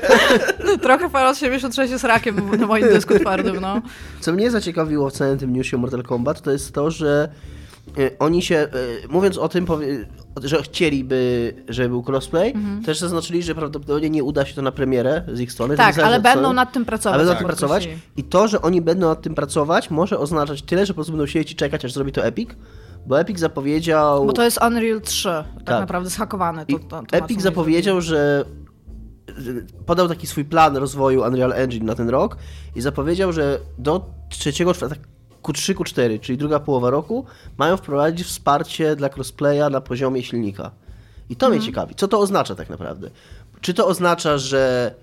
Trochę 0.82 1.10
Fallout 1.10 1.38
76 1.38 1.92
jest 1.92 2.04
rakiem 2.04 2.58
na 2.60 2.68
moim 2.68 2.84
dysku 2.88 3.20
twardym, 3.20 3.60
no. 3.62 3.82
Co 4.20 4.34
mnie 4.34 4.52
zaciekawiło 4.52 5.10
w 5.10 5.14
całym 5.14 5.38
tym 5.38 5.54
newsie 5.54 5.78
Mortal 5.78 6.04
Kombat, 6.04 6.42
to 6.42 6.52
jest 6.52 6.74
to, 6.74 6.92
że 6.92 7.30
oni 8.20 8.42
się, 8.42 8.56
e, 8.56 8.68
mówiąc 9.10 9.38
o 9.38 9.50
tym, 9.50 9.66
że 10.44 10.64
chcieliby, 10.64 11.54
żeby 11.70 11.90
był 11.90 12.04
crossplay, 12.08 12.54
też 12.86 13.00
zaznaczyli, 13.00 13.44
że 13.44 13.56
prawdopodobnie 13.56 14.10
nie 14.10 14.24
uda 14.24 14.46
się 14.46 14.56
to 14.56 14.62
na 14.62 14.72
premierę 14.72 15.24
z 15.34 15.40
ich 15.40 15.52
strony. 15.52 15.78
Tak, 15.78 15.96
zależy 15.96 16.08
ale 16.08 16.20
będą 16.22 16.40
strony. 16.40 16.56
nad 16.56 16.74
tym 16.74 16.86
pracować. 16.86 17.14
Ale 17.14 17.24
będą 17.24 17.34
nad 17.34 17.38
tak 17.40 17.48
tym 17.48 17.58
pracować. 17.58 17.90
I 18.18 18.24
to, 18.24 18.48
że 18.48 18.62
oni 18.62 18.82
będą 18.82 19.08
nad 19.08 19.22
tym 19.22 19.36
pracować, 19.36 19.90
może 19.90 20.20
oznaczać 20.20 20.62
tyle, 20.62 20.86
że 20.86 20.94
po 20.94 20.96
prostu 20.96 21.12
będą 21.12 21.26
siedzieć 21.26 21.52
i 21.52 21.56
czekać, 21.56 21.86
aż 21.86 21.94
zrobi 21.94 22.12
to 22.12 22.26
Epic, 22.26 22.50
bo 23.08 23.20
Epic 23.20 23.40
zapowiedział... 23.40 24.26
Bo 24.26 24.34
to 24.34 24.44
jest 24.44 24.60
Unreal 24.68 25.02
3, 25.02 25.30
tak, 25.30 25.46
Tak. 25.66 25.80
naprawdę 25.80 26.10
zhakowany. 26.10 26.66
To, 26.66 26.80
to, 26.80 27.04
to 27.10 27.18
Epic 27.18 27.42
zapowiedział, 27.42 28.02
że 28.02 28.46
że 29.38 29.52
podał 29.86 30.08
taki 30.08 30.28
swój 30.28 30.46
plan 30.46 30.78
rozwoju 30.78 31.22
Unreal 31.24 31.54
Engine 31.54 31.86
na 31.86 31.96
ten 31.96 32.10
rok 32.10 32.38
i 32.76 32.82
zapowiedział, 32.82 33.34
że 33.34 33.60
do 33.78 34.06
trzeciego, 34.30 34.74
czwartego, 34.74 35.02
Q3, 35.48 35.74
Q4, 35.76 36.20
czyli 36.20 36.38
druga 36.38 36.60
połowa 36.60 36.90
roku, 36.90 37.26
mają 37.58 37.78
wprowadzić 37.78 38.28
wsparcie 38.28 38.96
dla 38.96 39.10
crossplaya 39.10 39.70
na 39.72 39.82
poziomie 39.82 40.24
silnika. 40.24 40.72
I 41.30 41.36
to 41.36 41.46
Mhm. 41.46 41.60
mnie 41.60 41.68
ciekawi. 41.68 41.96
Co 41.96 42.08
to 42.08 42.20
oznacza 42.20 42.56
tak 42.56 42.70
naprawdę? 42.70 43.10
Czy 43.62 43.74
to 43.74 43.88
oznacza, 43.88 44.38
że 44.38 44.94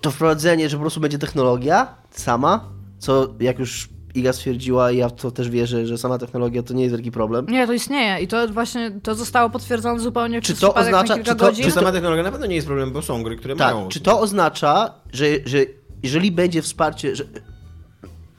to 0.00 0.10
wprowadzenie, 0.10 0.68
że 0.68 0.76
po 0.76 0.80
prostu 0.80 1.00
będzie 1.00 1.18
technologia 1.18 1.94
sama, 2.10 2.64
co 2.98 3.28
jak 3.40 3.58
już 3.58 3.88
Iga 4.14 4.32
stwierdziła 4.32 4.90
i 4.90 4.96
ja 4.96 5.10
to 5.10 5.30
też 5.30 5.50
wierzę, 5.50 5.86
że 5.86 5.98
sama 5.98 6.18
technologia 6.18 6.62
to 6.62 6.74
nie 6.74 6.82
jest 6.82 6.94
wielki 6.94 7.10
problem. 7.10 7.46
Nie, 7.48 7.66
to 7.66 7.72
istnieje 7.72 8.20
i 8.22 8.28
to 8.28 8.48
właśnie 8.48 8.90
to 9.02 9.14
zostało 9.14 9.50
potwierdzone 9.50 10.00
zupełnie 10.00 10.40
Czy 10.42 10.52
przez 10.54 10.60
to 10.60 10.74
oznacza- 10.74 11.18
czy 11.18 11.24
to- 11.24 11.34
godzin. 11.34 11.64
Czy 11.64 11.70
sama 11.70 11.92
technologia 11.92 12.22
na 12.22 12.30
pewno 12.30 12.46
nie 12.46 12.54
jest 12.54 12.66
problem, 12.66 12.92
bo 12.92 13.02
są 13.02 13.22
gry, 13.22 13.36
które 13.36 13.56
Tak, 13.56 13.74
mają. 13.74 13.88
czy 13.88 14.00
to 14.00 14.20
oznacza, 14.20 14.94
że, 15.12 15.26
że 15.44 15.58
jeżeli 16.02 16.32
będzie 16.32 16.62
wsparcie, 16.62 17.16
że 17.16 17.24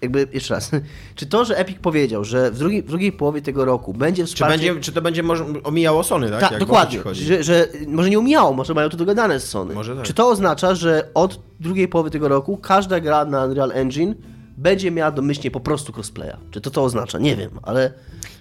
jakby 0.03 0.27
jeszcze 0.33 0.53
raz, 0.53 0.71
czy 1.15 1.25
to, 1.25 1.45
że 1.45 1.57
Epic 1.57 1.77
powiedział, 1.81 2.23
że 2.23 2.51
w 2.51 2.57
drugiej, 2.57 2.83
w 2.83 2.87
drugiej 2.87 3.11
połowie 3.11 3.41
tego 3.41 3.65
roku 3.65 3.93
będzie 3.93 4.23
Czy, 4.23 4.33
wsparcie... 4.33 4.57
będzie, 4.57 4.81
czy 4.81 4.91
to 4.91 5.01
będzie 5.01 5.23
może 5.23 5.45
omijało 5.63 6.03
Sony, 6.03 6.29
tak? 6.29 6.39
tak, 6.39 6.59
dokładnie, 6.59 6.99
że, 7.11 7.43
że 7.43 7.67
może 7.87 8.09
nie 8.09 8.19
umiało, 8.19 8.53
może 8.53 8.73
mają 8.73 8.89
to 8.89 8.97
dogadane 8.97 9.39
z 9.39 9.49
Sony. 9.49 9.73
Może 9.73 9.95
tak. 9.95 10.05
Czy 10.05 10.13
to 10.13 10.29
oznacza, 10.29 10.75
że 10.75 11.09
od 11.13 11.39
drugiej 11.59 11.87
połowy 11.87 12.09
tego 12.09 12.27
roku 12.27 12.57
każda 12.57 12.99
gra 12.99 13.25
na 13.25 13.45
Unreal 13.45 13.71
Engine 13.71 14.15
będzie 14.57 14.91
miała 14.91 15.11
domyślnie 15.11 15.51
po 15.51 15.59
prostu 15.59 15.93
crossplaya? 15.93 16.37
Czy 16.51 16.61
to 16.61 16.71
to 16.71 16.83
oznacza? 16.83 17.19
Nie 17.19 17.35
wiem, 17.35 17.59
ale 17.63 17.93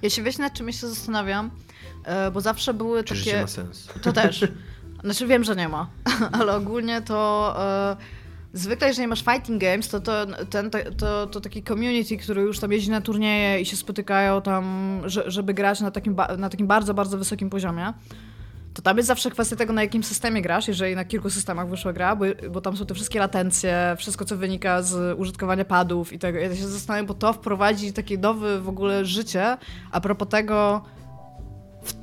Ja 0.03 0.11
się 0.11 0.23
wiesz, 0.23 0.39
nad 0.39 0.53
czym 0.53 0.73
się 0.73 0.89
zastanawiam, 0.89 1.51
e, 2.05 2.31
bo 2.31 2.41
zawsze 2.41 2.75
były 2.75 3.05
Czy 3.05 3.15
takie... 3.15 3.25
życie 3.25 3.41
ma 3.41 3.47
sens? 3.47 3.89
To 4.03 4.13
też. 4.13 4.45
Znaczy 5.05 5.27
wiem, 5.27 5.45
że 5.45 5.57
nie 5.57 5.69
ma, 5.69 5.91
ale 6.41 6.57
ogólnie 6.57 7.03
to 7.03 7.55
e, 7.59 7.97
zwykle 8.53 8.89
jeżeli 8.89 9.09
masz 9.09 9.25
fighting 9.25 9.61
games, 9.61 9.89
to 9.89 10.01
to, 10.01 10.27
ten, 10.51 10.71
to, 10.97 11.27
to, 11.27 11.41
taki 11.41 11.63
community, 11.63 12.17
który 12.17 12.43
już 12.43 12.59
tam 12.59 12.73
jeździ 12.73 12.91
na 12.91 13.01
turnieje 13.01 13.61
i 13.61 13.67
się 13.67 13.77
spotykają 13.77 14.43
tam, 14.43 15.01
że, 15.05 15.31
żeby 15.31 15.55
grać 15.55 15.81
na 15.81 15.91
takim, 15.91 16.17
na 16.39 16.49
takim 16.49 16.67
bardzo, 16.67 16.95
bardzo 16.95 17.19
wysokim 17.19 17.51
poziomie, 17.51 17.93
to 18.75 18.83
tam 18.83 18.97
jest 18.97 19.07
zawsze 19.07 19.31
kwestia 19.31 19.57
tego, 19.57 19.73
na 19.73 19.83
jakim 19.83 20.03
systemie 20.03 20.43
grasz, 20.43 20.69
jeżeli 20.69 20.97
na 20.97 21.05
kilku 21.05 21.31
systemach 21.31 21.69
wyszła 21.69 21.93
gra, 21.93 22.17
bo, 22.17 22.25
bo 22.51 22.61
tam 22.61 22.77
są 22.77 22.87
te 22.87 22.95
wszystkie 22.95 23.19
latencje, 23.19 23.95
wszystko, 23.99 24.25
co 24.25 24.37
wynika 24.37 24.83
z 24.83 25.19
użytkowania 25.19 25.65
padów 25.65 26.13
i 26.13 26.19
tego. 26.19 26.39
Ja 26.39 26.57
się 26.57 26.69
zastanawiam, 26.69 27.07
bo 27.07 27.15
to 27.15 27.33
wprowadzi 27.33 27.93
takie 27.93 28.19
nowe 28.19 28.61
w 28.61 28.69
ogóle 28.69 29.05
życie 29.05 29.57
a 29.91 30.01
propos 30.01 30.29
tego, 30.29 30.83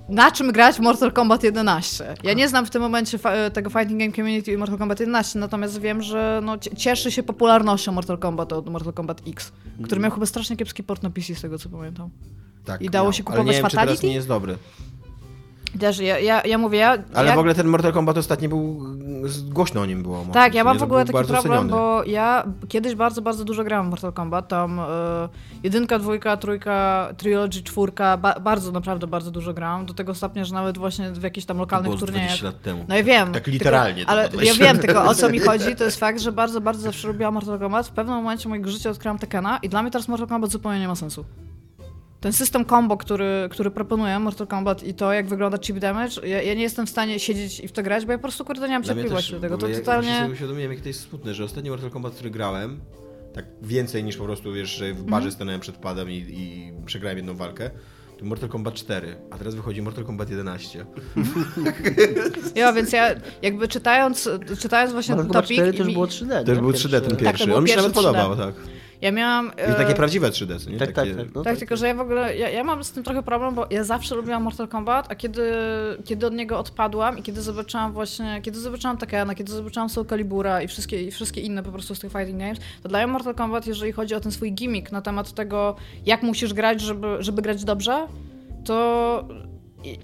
na 0.10 0.32
czym 0.32 0.52
grać 0.52 0.76
w 0.76 0.80
Mortal 0.80 1.12
Kombat 1.12 1.44
11. 1.44 2.16
Ja 2.24 2.34
nie 2.34 2.50
znam 2.50 2.66
w 2.66 2.70
tym 2.70 2.82
momencie 2.82 3.18
fa- 3.18 3.50
tego 3.50 3.70
Fighting 3.70 4.00
Game 4.00 4.12
Community 4.12 4.52
i 4.52 4.58
Mortal 4.58 4.78
Kombat 4.78 5.00
11, 5.00 5.40
natomiast 5.40 5.80
wiem, 5.82 6.02
że 6.02 6.42
no, 6.44 6.58
cie- 6.58 6.76
cieszy 6.76 7.12
się 7.12 7.24
popularnością 7.24 7.92
Mortal 7.92 8.18
Kombat 8.18 8.54
od 8.54 8.70
Mortal 8.70 8.94
Kombat 8.94 9.22
X, 9.28 9.52
który 9.84 10.02
miał 10.02 10.12
chyba 10.12 10.26
strasznie 10.26 10.58
kiepski 10.58 10.84
port 10.84 11.04
na 11.04 11.10
PC, 11.10 11.36
z 11.36 11.42
tego 11.42 11.58
co 11.60 11.70
pamiętam. 11.70 12.10
Tak, 12.66 12.82
I 12.82 12.90
dało 12.90 13.06
miał. 13.06 13.14
się 13.14 13.24
Ale 13.26 13.26
kupować 13.38 13.46
nie 13.48 13.54
wiem, 13.62 13.70
czy 13.70 13.72
teraz 13.72 13.86
Fatality? 13.86 14.08
nie 14.08 14.14
jest 14.14 14.28
dobry. 14.28 14.58
Też 15.80 16.00
ja, 16.00 16.20
ja, 16.20 16.42
ja 16.46 16.58
mówię, 16.58 16.78
ja... 16.78 16.98
Ale 17.14 17.30
ja... 17.30 17.36
w 17.36 17.40
ogóle 17.40 17.56
ten 17.56 17.68
Mortal 17.68 17.94
Kombat 17.94 18.18
ostatni 18.18 18.50
był, 18.50 18.86
głośno 19.50 19.82
o 19.82 19.86
nim 19.86 20.04
było. 20.04 20.18
mocno, 20.18 20.34
Tak, 20.34 20.54
ja 20.54 20.64
mam 20.64 20.78
w 20.78 20.84
ogóle 20.84 21.06
taki 21.06 21.18
problem, 21.18 21.42
ceniony. 21.42 21.70
bo 21.72 22.04
ja 22.04 22.44
kiedyś 22.68 22.96
bardzo, 22.96 23.22
bardzo 23.22 23.46
dużo 23.46 23.64
grałam 23.64 23.88
w 23.88 23.90
Mortal 23.90 24.14
Kombat. 24.14 24.48
Tam 24.48 24.80
y, 24.80 24.84
jedynka, 25.64 26.00
dwójka, 26.00 26.38
trójka, 26.38 27.10
trilogy, 27.18 27.64
czwórka, 27.64 28.18
ba 28.18 28.40
bardzo, 28.40 28.72
naprawdę 28.72 29.08
bardzo 29.08 29.32
dużo 29.32 29.54
grałam. 29.54 29.86
Do 29.86 29.94
tego 29.94 30.16
stopnia, 30.16 30.46
że 30.46 30.54
nawet 30.54 30.78
właśnie 30.78 31.12
w 31.12 31.24
jakichś 31.24 31.46
tam 31.46 31.58
lokalnych 31.58 32.00
turniejach. 32.00 32.28
20 32.28 32.46
lat 32.46 32.62
temu. 32.62 32.86
No 32.88 32.96
ja 32.96 33.04
wiem. 33.04 33.32
Tak 33.32 33.48
literalnie 33.48 33.96
Tylko, 33.96 34.12
ale 34.12 34.24
ja 34.24 34.30
20 34.30 34.64
wiem, 34.64 34.80
tylko 34.80 35.04
o 35.04 35.16
co 35.16 35.30
mi 35.30 35.40
chodzi, 35.40 35.76
to 35.76 35.84
jest 35.84 36.00
fakt, 36.00 36.22
że 36.22 36.32
bardzo, 36.32 36.62
bardzo 36.62 36.82
zawsze 36.82 37.08
lubiłam 37.08 37.34
Mortal 37.34 37.60
Kombat. 37.60 37.88
W 37.88 37.92
pewnym 37.92 38.16
momencie 38.16 38.50
mojego 38.50 38.72
życia 38.72 38.90
odkryłam 38.90 39.20
Tekena 39.20 39.60
i 39.64 39.70
dla 39.70 39.82
mnie 39.82 39.92
teraz 39.92 40.08
Mortal 40.08 40.28
Kombat 40.28 40.52
zupełnie 40.52 40.80
nie 40.80 40.88
ma 40.88 40.96
sensu. 40.96 41.26
Ten 42.20 42.34
system 42.34 42.66
combo, 42.66 42.98
który, 42.98 43.48
który 43.52 43.72
proponuje 43.72 44.20
Mortal 44.20 44.48
Kombat 44.48 44.84
i 44.84 44.94
to, 44.94 45.14
jak 45.14 45.28
wygląda 45.28 45.58
chip 45.58 45.80
damage, 45.80 46.28
ja, 46.28 46.42
ja 46.42 46.54
nie 46.54 46.62
jestem 46.62 46.86
w 46.88 46.90
stanie 46.90 47.20
siedzieć 47.20 47.60
i 47.60 47.68
w 47.68 47.72
to 47.72 47.84
grać, 47.84 48.06
bo 48.06 48.12
ja 48.12 48.18
po 48.18 48.22
prostu 48.22 48.46
kurde 48.46 48.68
nie 48.68 48.74
mam 48.74 48.84
cierpliwości 48.84 49.32
do 49.32 49.40
tego. 49.40 49.58
To 49.58 49.68
ja, 49.68 49.74
Ja 49.74 49.80
totalnie... 49.80 50.20
sobie 50.20 50.34
uświadomiłem, 50.34 50.72
jakie 50.72 50.84
to 50.84 50.90
jest 50.90 51.10
smutne, 51.10 51.34
że 51.34 51.44
ostatni 51.44 51.70
Mortal 51.70 51.90
Kombat, 51.90 52.14
który 52.14 52.30
grałem, 52.30 52.80
tak 53.34 53.46
więcej 53.62 54.04
niż 54.04 54.18
po 54.18 54.24
prostu, 54.24 54.54
wiesz, 54.54 54.70
że 54.70 54.94
w 54.94 55.04
barze 55.04 55.16
Mhm. 55.16 55.32
stanąłem 55.32 55.60
przed 55.62 55.76
padem 55.78 56.10
i, 56.12 56.14
i 56.16 56.72
przegrałem 56.86 57.18
jedną 57.18 57.36
walkę, 57.36 57.70
to 58.20 58.26
Mortal 58.26 58.50
Kombat 58.50 58.74
4, 58.74 59.16
a 59.32 59.38
teraz 59.38 59.56
wychodzi 59.56 59.82
Mortal 59.82 60.04
Kombat 60.06 60.30
11. 60.30 60.86
Ja, 62.56 62.74
więc 62.74 62.92
ja 62.92 63.10
jakby 63.42 63.68
czytając, 63.68 64.30
czytając 64.60 64.94
właśnie 64.94 65.16
Mortal 65.16 65.26
ten 65.26 65.28
Kombat 65.34 65.44
topik... 65.44 65.58
4 65.58 65.72
to 65.72 65.78
już 65.78 65.88
mi- 65.88 65.94
było 65.94 66.06
3D. 66.06 66.30
To 66.30 66.52
już 66.52 66.58
nie? 66.58 66.62
był 66.62 66.72
3D 66.72 66.92
ten 66.92 67.02
Tak, 67.02 67.10
to 67.12 67.26
pierwszy. 67.26 67.48
był 67.48 67.56
On 67.56 67.64
mi 67.64 67.70
się 67.70 67.76
pierwszy 67.76 67.90
nawet 67.90 68.06
podobał, 68.06 68.34
3D. 68.34 68.38
tak. 68.38 68.56
Ja 69.02 69.12
miałam... 69.12 69.52
I 69.72 69.76
takie 69.76 69.94
prawdziwe 69.94 70.30
3D, 70.30 70.60
co 70.60 70.70
nie? 70.70 70.78
Tak, 70.78 70.92
takie... 70.92 71.16
tak, 71.16 71.26
tak. 71.26 71.36
No, 71.36 71.44
tak, 71.44 71.58
tylko 71.58 71.78
że 71.78 71.88
ja 71.88 71.94
w 71.96 72.00
ogóle, 72.00 72.38
ja, 72.38 72.50
ja 72.50 72.64
mam 72.64 72.84
z 72.84 72.92
tym 72.92 73.04
trochę 73.04 73.24
problem, 73.24 73.56
bo 73.56 73.68
ja 73.70 73.84
zawsze 73.84 74.16
lubiłam 74.16 74.44
Mortal 74.44 74.68
Kombat, 74.68 75.12
a 75.12 75.16
kiedy, 75.16 75.52
kiedy 76.06 76.28
od 76.28 76.34
niego 76.34 76.60
odpadłam 76.60 77.18
i 77.18 77.24
kiedy 77.24 77.42
zobaczyłam 77.42 77.92
właśnie, 77.94 78.40
kiedy 78.42 78.60
zobaczyłam 78.60 78.98
Takena, 78.98 79.36
kiedy 79.36 79.52
zobaczyłam 79.52 79.90
Soul 79.90 80.06
Calibura 80.06 80.62
i 80.62 80.68
wszystkie, 80.68 81.04
i 81.04 81.12
wszystkie 81.12 81.42
inne 81.42 81.64
po 81.64 81.72
prostu 81.72 81.96
z 81.96 82.00
tych 82.00 82.12
fighting 82.12 82.40
games, 82.40 82.60
to 82.84 82.90
dla 82.90 83.00
mnie 83.00 83.08
Mortal 83.08 83.36
Kombat, 83.36 83.68
jeżeli 83.68 83.92
chodzi 83.92 84.16
o 84.16 84.20
ten 84.20 84.32
swój 84.32 84.54
gimmick 84.54 84.92
na 84.92 85.02
temat 85.02 85.32
tego, 85.34 85.76
jak 86.06 86.24
musisz 86.24 86.54
grać, 86.54 86.82
żeby, 86.82 87.08
żeby 87.20 87.42
grać 87.42 87.64
dobrze, 87.64 88.08
to 88.66 89.28
i- 89.84 90.00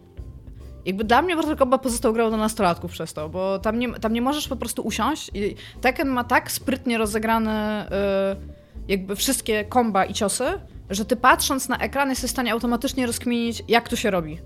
jakby 0.85 1.03
dla 1.03 1.21
mnie 1.21 1.35
Mortal 1.35 1.55
Kombat 1.57 1.81
pozostał 1.81 2.13
grał 2.13 2.31
do 2.31 2.37
nastolatków 2.37 2.91
przez 2.91 3.13
to, 3.13 3.29
bo 3.29 3.59
tam 3.59 3.79
nie, 3.79 3.93
tam 3.93 4.13
nie 4.13 4.21
możesz 4.21 4.47
po 4.47 4.55
prostu 4.55 4.81
usiąść 4.81 5.31
i 5.33 5.55
Tekken 5.81 6.07
ma 6.07 6.23
tak 6.23 6.51
sprytnie 6.51 6.97
rozegrane 6.97 7.87
y, 8.41 8.64
jakby 8.87 9.15
wszystkie 9.15 9.65
komba 9.65 10.05
i 10.05 10.13
ciosy, 10.13 10.45
że 10.89 11.05
ty 11.05 11.15
patrząc 11.15 11.69
na 11.69 11.77
ekran 11.77 12.09
jesteś 12.09 12.29
w 12.29 12.33
stanie 12.33 12.51
automatycznie 12.51 13.05
rozkminić, 13.05 13.63
jak 13.67 13.89
to 13.89 13.95
się 13.95 14.11
robi. 14.11 14.39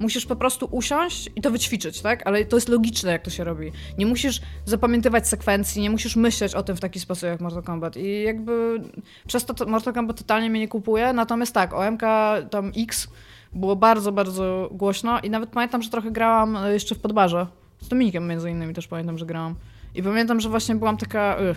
Musisz 0.00 0.26
po 0.26 0.36
prostu 0.36 0.68
usiąść 0.70 1.30
i 1.36 1.40
to 1.40 1.50
wyćwiczyć, 1.50 2.00
tak? 2.00 2.26
Ale 2.26 2.44
to 2.44 2.56
jest 2.56 2.68
logiczne, 2.68 3.12
jak 3.12 3.22
to 3.22 3.30
się 3.30 3.44
robi. 3.44 3.72
Nie 3.98 4.06
musisz 4.06 4.40
zapamiętywać 4.64 5.28
sekwencji, 5.28 5.82
nie 5.82 5.90
musisz 5.90 6.16
myśleć 6.16 6.54
o 6.54 6.62
tym 6.62 6.76
w 6.76 6.80
taki 6.80 7.00
sposób 7.00 7.28
jak 7.28 7.40
Mortal 7.40 7.62
Kombat. 7.62 7.96
I 7.96 8.22
jakby 8.22 8.82
przez 9.26 9.44
to 9.44 9.54
to 9.54 9.66
Mortal 9.66 9.94
Kombat 9.94 10.18
totalnie 10.18 10.50
mnie 10.50 10.60
nie 10.60 10.68
kupuje. 10.68 11.12
Natomiast 11.12 11.54
tak, 11.54 11.74
OMK 11.74 12.02
tam 12.50 12.72
X 12.76 13.08
było 13.52 13.76
bardzo, 13.76 14.12
bardzo 14.12 14.68
głośno 14.72 15.20
i 15.20 15.30
nawet 15.30 15.50
pamiętam, 15.50 15.82
że 15.82 15.90
trochę 15.90 16.10
grałam 16.10 16.56
e, 16.56 16.72
jeszcze 16.72 16.94
w 16.94 16.98
podbarze. 16.98 17.46
Z 17.80 17.88
Dominikiem 17.88 18.28
między 18.28 18.50
innymi 18.50 18.74
też 18.74 18.88
pamiętam, 18.88 19.18
że 19.18 19.26
grałam. 19.26 19.54
I 19.94 20.02
pamiętam, 20.02 20.40
że 20.40 20.48
właśnie 20.48 20.74
byłam 20.74 20.96
taka... 20.96 21.40
Y, 21.40 21.54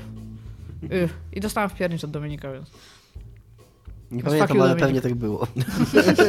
y, 0.92 1.10
I 1.34 1.40
dostałam 1.40 1.70
w 1.70 1.76
piernicz 1.76 2.04
od 2.04 2.12
Dominika, 2.12 2.52
więc... 2.54 2.70
Nie 4.12 4.24
Fuck 4.24 4.32
pamiętam, 4.32 4.62
ale 4.62 4.70
Dominik. 4.70 4.86
pewnie 4.86 5.02
tak 5.02 5.16
było. 5.16 5.48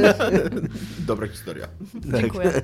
Dobra 1.06 1.26
historia. 1.28 1.68
Dziękuję. 2.20 2.52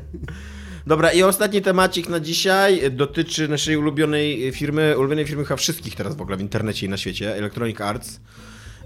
Dobra, 0.87 1.13
i 1.13 1.23
ostatni 1.23 1.63
temacik 1.63 2.09
na 2.09 2.21
dzisiaj 2.21 2.91
dotyczy 2.91 3.49
naszej 3.49 3.77
ulubionej 3.77 4.53
firmy, 4.53 4.99
ulubionej 4.99 5.27
firmy 5.27 5.45
chyba 5.45 5.57
wszystkich 5.57 5.95
teraz 5.95 6.17
w 6.17 6.21
ogóle 6.21 6.37
w 6.37 6.41
internecie 6.41 6.87
i 6.87 6.89
na 6.89 6.97
świecie, 6.97 7.37
Electronic 7.37 7.81
Arts. 7.81 8.21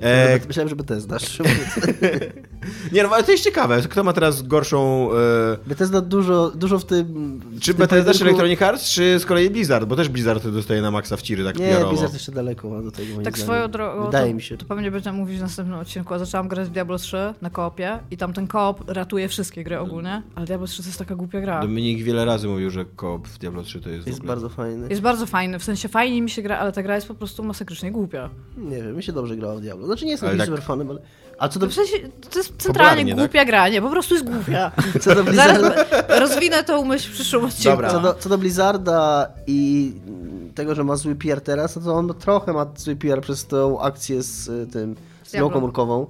E, 0.03 0.41
Myślałem, 0.49 0.69
że 0.69 0.77
Bethesda. 0.77 1.17
nie, 2.93 3.03
no 3.03 3.09
ale 3.09 3.23
to 3.25 3.33
jest 3.33 3.45
ciekawe, 3.45 3.83
kto 3.83 4.05
ma 4.05 4.13
teraz 4.13 4.43
gorszą... 4.43 5.09
E, 5.13 5.17
Bethesda 5.69 6.01
dużo, 6.01 6.51
dużo 6.51 6.79
w 6.79 6.85
tym... 6.85 7.41
czy 7.61 7.73
w 7.73 7.77
tym 7.77 7.81
Bethesda, 7.87 8.13
czy 8.13 8.19
pojedynku- 8.19 8.25
Electronic 8.29 8.63
Arts, 8.63 8.91
czy 8.91 9.19
z 9.19 9.27
kolei 9.27 9.51
Blizzard, 9.51 9.89
bo 9.89 9.97
też 9.97 10.09
Blizzard 10.09 10.47
dostaje 10.49 10.83
na 10.83 10.91
maksa 10.91 11.17
w 11.17 11.23
ciry, 11.23 11.45
tak 11.45 11.59
Nie, 11.59 11.69
PR-owo. 11.69 11.89
Blizzard 11.91 12.13
jeszcze 12.13 12.33
daleko 12.33 12.69
ma 12.71 12.83
do 12.83 12.91
tego. 12.91 13.09
Tak 13.09 13.21
zdaniem. 13.23 13.37
swoją 13.47 13.69
drogą, 13.71 14.07
Wydaje 14.07 14.29
to, 14.31 14.35
mi 14.37 14.43
się. 14.43 14.57
to 14.57 14.65
pewnie 14.67 14.91
będziemy 14.91 15.19
mówić 15.19 15.39
w 15.39 15.41
następnym 15.41 15.79
odcinku, 15.79 16.15
a 16.15 16.19
zaczęłam 16.19 16.49
grać 16.49 16.69
w 16.69 16.71
Diablo 16.71 16.99
3 16.99 17.17
na 17.43 17.51
koopie 17.51 17.99
i 18.11 18.17
tam 18.17 18.33
ten 18.33 18.47
koop 18.47 18.91
ratuje 18.91 19.29
wszystkie 19.29 19.65
gry 19.65 19.79
ogólnie, 19.79 20.23
ale 20.35 20.47
Diablo 20.47 20.67
3 20.67 20.83
to 20.83 20.89
jest 20.89 20.99
taka 20.99 21.15
głupia 21.15 21.41
gra. 21.41 21.61
Dominik 21.61 22.03
wiele 22.03 22.25
razy 22.25 22.49
mówił, 22.49 22.71
że 22.71 22.85
koop 22.85 23.29
w 23.29 23.39
Diablo 23.39 23.63
3 23.63 23.81
to 23.81 23.91
jest, 23.91 24.07
Jest 24.07 24.19
w 24.19 24.23
ogóle... 24.23 24.35
bardzo 24.35 24.49
fajny. 24.49 24.87
Jest 24.91 25.03
bardzo 25.03 25.27
fajny, 25.27 25.59
w 25.59 25.65
sensie 25.65 25.89
fajnie 25.89 26.23
mi 26.23 26.31
się 26.31 26.43
gra, 26.43 26.59
ale 26.59 26.73
ta 26.73 26.83
gra 26.83 26.95
jest 26.95 27.09
po 27.09 27.15
prostu 27.15 27.45
masakrycznie 27.45 27.93
głupia. 27.93 28.31
Nie 28.57 28.77
wiem, 28.83 28.97
mi 28.97 29.03
się 29.03 29.13
dobrze 29.13 29.37
grało 29.37 29.57
w 29.57 29.61
Diablo. 29.61 29.86
Znaczy 29.87 30.05
nie 30.05 30.11
jestem 30.11 30.39
jakimś 30.39 30.61
tak- 30.61 30.71
ale... 30.71 31.01
A 31.39 31.49
co 31.49 31.61
do, 31.61 31.67
To, 31.67 31.73
w 31.73 31.75
sensie, 31.75 31.97
to 32.31 32.39
jest 32.39 32.53
centralnie 32.59 33.13
tak? 33.13 33.19
głupia 33.19 33.45
gra, 33.45 33.69
nie, 33.69 33.83
po 33.83 33.91
prostu 33.91 34.15
jest 34.15 34.27
głupia. 34.27 34.73
co 35.03 35.15
do 35.15 35.25
Blizzarda... 35.25 35.85
Rozwinę 36.09 36.65
tą 36.65 36.85
myśl 36.85 37.11
w 37.11 37.13
przyszłym 37.13 37.45
odcinku. 37.45 37.71
Dobra. 37.71 37.91
Co 37.91 38.01
do, 38.01 38.15
co 38.15 38.29
do 38.29 38.39
Blizzarda 38.39 39.29
i 39.47 39.93
tego, 40.55 40.75
że 40.75 40.85
ma 40.85 40.97
zły 40.97 41.15
PR 41.15 41.41
teraz, 41.41 41.77
no 41.77 41.83
to 41.83 41.95
on 41.95 42.15
trochę 42.15 42.53
ma 42.53 42.67
zły 42.77 42.97
PR 42.97 43.21
przez 43.21 43.47
tą 43.47 43.81
akcję 43.81 44.23
z 44.23 44.49
y, 44.49 44.67
tym, 44.73 44.97
z 45.25 45.31
Diablo. 45.31 45.51
komórkową. 45.51 46.07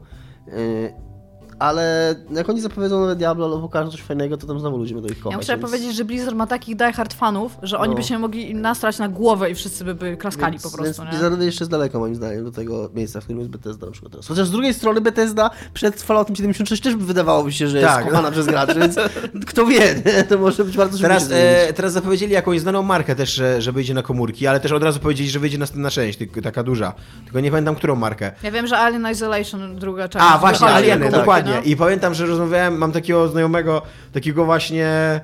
Ale 1.59 2.14
jak 2.30 2.48
oni 2.48 2.61
zapowiedzą 2.61 3.00
nowe 3.00 3.16
Diablo 3.16 3.44
albo 3.44 3.59
pokażą 3.59 3.90
coś 3.90 4.02
fajnego, 4.02 4.36
to 4.36 4.46
tam 4.46 4.61
znowu 4.61 4.76
ludzie 4.78 4.94
będą 4.94 5.09
ich 5.09 5.18
kochać. 5.18 5.32
Ja 5.32 5.36
muszę 5.38 5.52
więc- 5.59 5.70
powiedzieć, 5.70 5.96
że 5.96 6.04
Blizzard 6.04 6.36
ma 6.36 6.46
takich 6.46 6.76
diehard 6.76 7.14
fanów, 7.14 7.57
że 7.62 7.78
oni 7.78 7.90
No. 7.90 7.96
by 7.96 8.02
się 8.02 8.18
mogli 8.18 8.54
nastrać 8.54 8.98
na 8.98 9.09
głowę 9.09 9.50
i 9.50 9.54
wszyscy 9.54 9.84
by, 9.84 9.94
by 9.94 10.16
klaskali 10.16 10.52
Więc, 10.52 10.62
po 10.62 10.70
prostu, 10.70 10.84
więc 10.84 10.98
nie? 10.98 11.04
Blizzard 11.18 11.40
jeszcze 11.42 11.64
jest 11.64 11.70
daleko 11.70 11.98
moim 11.98 12.14
zdaniem 12.14 12.44
do 12.44 12.50
tego 12.52 12.90
miejsca, 12.94 13.20
w 13.20 13.24
którym 13.24 13.38
jest 13.40 13.50
Bethesda 13.50 13.86
na 13.86 13.92
przykład 13.92 14.12
teraz. 14.12 14.26
Chociaż 14.28 14.48
z 14.48 14.50
drugiej 14.50 14.74
strony 14.74 15.00
Bethesda 15.00 15.50
przed 15.74 16.02
Falloutem 16.02 16.36
76 16.36 16.82
też 16.82 16.96
wydawałoby 16.96 17.52
się, 17.52 17.68
że 17.68 17.80
Tak. 17.80 17.96
jest 17.98 18.11
kochana 18.11 18.30
przez 18.30 18.46
graczy, 18.46 18.74
więc 18.80 18.96
kto 19.50 19.66
wie, 19.66 20.02
nie? 20.07 20.24
to 20.24 20.38
może 20.38 20.64
być 20.64 20.76
bardzo 20.76 20.98
szybko 20.98 21.09
Teraz, 21.09 21.28
e, 21.32 21.72
teraz 21.72 21.92
zapowiedzieli 21.92 22.32
jakąś 22.32 22.61
znaną 22.61 22.82
markę 22.82 23.14
też, 23.16 23.34
że, 23.34 23.62
że 23.62 23.72
wyjdzie 23.72 23.94
na 23.94 24.02
komórki, 24.02 24.46
ale 24.46 24.61
też 24.61 24.72
od 24.72 24.82
razu 24.82 25.00
powiedzieli, 25.00 25.30
że 25.30 25.38
wyjdzie 25.38 25.59
następna 25.59 25.90
część, 25.90 26.18
tylko 26.18 26.42
taka 26.42 26.62
duża. 26.62 26.92
Tylko 27.24 27.40
nie 27.40 27.50
pamiętam, 27.50 27.74
którą 27.74 27.96
markę. 27.96 28.32
Ja 28.42 28.50
wiem, 28.50 28.66
że 28.66 28.78
Alien 28.78 29.07
Isolation 29.12 29.76
druga 29.76 30.09
część. 30.09 30.26
A, 30.28 30.38
właśnie, 30.38 30.66
Alieny, 30.66 31.11
na 31.11 31.11
komórki, 31.11 31.45
dokładnie. 31.47 31.70
no. 31.70 31.72
I 31.74 31.76
pamiętam, 31.76 32.14
że 32.14 32.26
rozmawiałem, 32.26 32.78
mam 32.78 32.92
takiego 32.92 33.28
znajomego, 33.28 33.82
takiego 34.12 34.44
właśnie 34.44 34.86
e, 34.86 35.22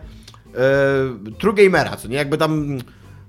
true 1.39 1.55
gamera, 1.55 1.97
co 1.97 2.09
nie? 2.09 2.17
Jakby 2.17 2.39
tam 2.39 2.79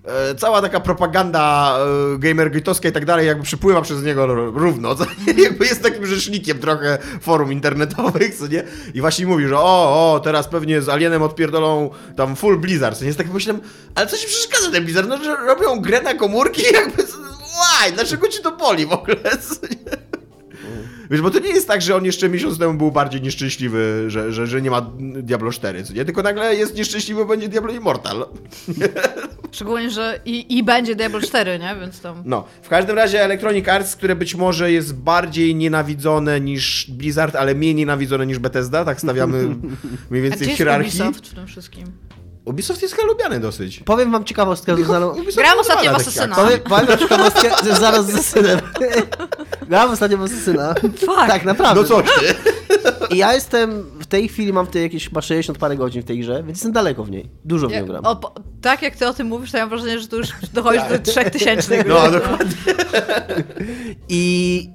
e, 0.06 0.36
cała 0.36 0.62
taka 0.62 0.80
propaganda 0.80 1.76
e, 2.16 2.18
gamergate'owska 2.18 2.90
i 2.90 2.92
tak 2.92 3.06
dalej 3.06 3.28
jakby 3.28 3.44
przypływa 3.44 3.82
przez 3.82 4.04
niego 4.04 4.26
równo, 4.36 4.96
co? 4.96 5.06
Jakby 5.44 5.66
jest 5.66 5.84
takim 5.84 6.06
rzecznikiem 6.06 6.60
trochę 6.60 6.98
forum 7.22 7.52
internetowych, 7.52 8.36
co 8.36 8.48
nie? 8.48 8.64
I 8.94 9.02
właśnie 9.02 9.26
mówi, 9.26 9.48
że 9.48 9.58
o, 9.58 10.14
o, 10.14 10.20
teraz 10.20 10.48
pewnie 10.48 10.82
z 10.82 10.90
Alienem 10.90 11.22
odpierdolą 11.22 11.90
tam 12.16 12.36
full 12.36 12.58
Blizzard, 12.60 12.98
co 12.98 13.04
nie? 13.04 13.08
Jest 13.08 13.18
tak 13.18 13.34
myślałem, 13.34 13.62
ale 13.96 14.08
co 14.08 14.18
ci 14.18 14.28
przeszkadza 14.28 14.72
ten 14.72 14.84
Blizzard? 14.84 15.08
No, 15.08 15.24
że 15.24 15.36
robią 15.36 15.82
grę 15.82 16.02
na 16.02 16.14
komórki 16.14 16.64
jakby... 16.74 17.04
Why? 17.04 17.92
Dlaczego 17.92 18.28
ci 18.28 18.42
to 18.42 18.52
boli 18.52 18.86
w 18.86 18.92
ogóle? 18.92 19.18
Co 19.42 19.56
nie? 19.68 20.13
Wiesz, 21.14 21.22
bo 21.22 21.32
to 21.32 21.40
nie 21.40 21.50
jest 21.50 21.68
tak, 21.68 21.82
że 21.82 21.96
on 21.96 22.06
jeszcze 22.06 22.30
miesiąc 22.30 22.60
temu 22.60 22.74
był 22.74 22.92
bardziej 22.92 23.22
nieszczęśliwy, 23.22 24.06
że, 24.08 24.32
że, 24.32 24.48
że 24.48 24.62
nie 24.62 24.72
ma 24.72 24.82
Diablo 25.00 25.52
4, 25.52 25.84
co 25.84 25.94
nie? 25.94 26.06
Tylko 26.06 26.24
nagle 26.24 26.56
jest 26.56 26.76
nieszczęśliwy, 26.76 27.22
bo 27.22 27.28
będzie 27.28 27.50
Diablo 27.50 27.74
Immortal. 27.74 28.26
Szczególnie, 29.52 29.90
że 29.90 30.20
i, 30.26 30.58
i 30.58 30.64
będzie 30.64 30.96
Diablo 30.96 31.22
4, 31.22 31.60
nie? 31.60 31.76
Więc 31.82 32.02
tam... 32.02 32.24
No, 32.26 32.44
w 32.62 32.70
każdym 32.70 32.96
razie 32.96 33.24
Electronic 33.24 33.68
Arts, 33.68 33.96
które 33.96 34.16
być 34.16 34.36
może 34.36 34.72
jest 34.72 34.96
bardziej 34.96 35.56
nienawidzone 35.56 36.42
niż 36.42 36.92
Blizzard, 36.92 37.36
ale 37.36 37.56
mniej 37.56 37.76
nienawidzone 37.76 38.26
niż 38.26 38.40
Bethesda, 38.40 38.86
tak 38.86 39.02
stawiamy 39.02 39.44
mniej 40.10 40.22
A 40.22 40.30
więcej 40.30 40.32
gdzie 40.32 40.46
w 40.46 40.48
jest 40.48 40.58
hierarchii. 40.58 41.02
Ubisoft 41.02 41.28
w 41.28 41.34
tym 41.36 41.48
wszystkim? 41.48 41.86
Ubisoft 42.46 42.82
jest 42.82 42.96
chyba 42.96 43.08
lubiany 43.08 43.40
dosyć. 43.40 43.80
Powiem 43.80 44.12
wam 44.12 44.24
ciekawostkę 44.26 44.76
związaną... 44.76 45.10
Ubisoft 45.10 45.38
Grałem 45.38 45.60
ostatnio 45.60 45.92
w 45.92 45.96
Assassina. 45.96 46.26
akcji. 46.26 46.44
Powiem, 46.44 46.60
powiem 46.60 46.86
wam 46.88 46.98
ciekawostkę 46.98 47.50
zaraz 47.76 48.06
ze 48.06 48.24
synem. 48.24 48.60
Grałem 49.70 49.92
ostatnio 49.92 50.18
w 50.18 50.22
Asesyna. 50.24 50.74
Fuck. 50.98 51.16
Tak, 51.28 51.46
naprawdę. 51.46 51.82
No 51.82 51.88
coś 51.88 52.06
ty. 52.20 52.36
I 53.10 53.18
ja 53.18 53.34
jestem, 53.34 53.84
w 54.00 54.06
tej 54.06 54.28
chwili 54.28 54.54
mam 54.54 54.66
w 54.66 54.70
tej 54.70 54.84
jakieś 54.84 55.08
chyba 55.10 55.22
60 55.22 55.58
parę 55.58 55.78
godzin 55.78 56.02
w 56.02 56.06
tej 56.06 56.20
grze, 56.20 56.44
więc 56.44 56.58
jestem 56.58 56.72
daleko 56.72 57.04
w 57.04 57.12
niej. 57.12 57.30
Dużo 57.46 57.68
w 57.68 57.72
nią 57.72 57.86
gram. 57.86 58.06
o, 58.06 58.16
po, 58.16 58.34
tak 58.62 58.82
jak 58.82 58.96
ty 58.96 59.08
o 59.08 59.14
tym 59.14 59.28
mówisz, 59.28 59.52
to 59.52 59.58
ja 59.58 59.64
mam 59.64 59.70
wrażenie, 59.70 60.00
że 60.00 60.08
tu 60.08 60.18
już 60.18 60.28
dochodzisz 60.54 60.84
do 60.90 61.00
3000 61.00 61.84
No, 61.88 62.12
dokładnie. 62.12 62.56
I 64.10 64.70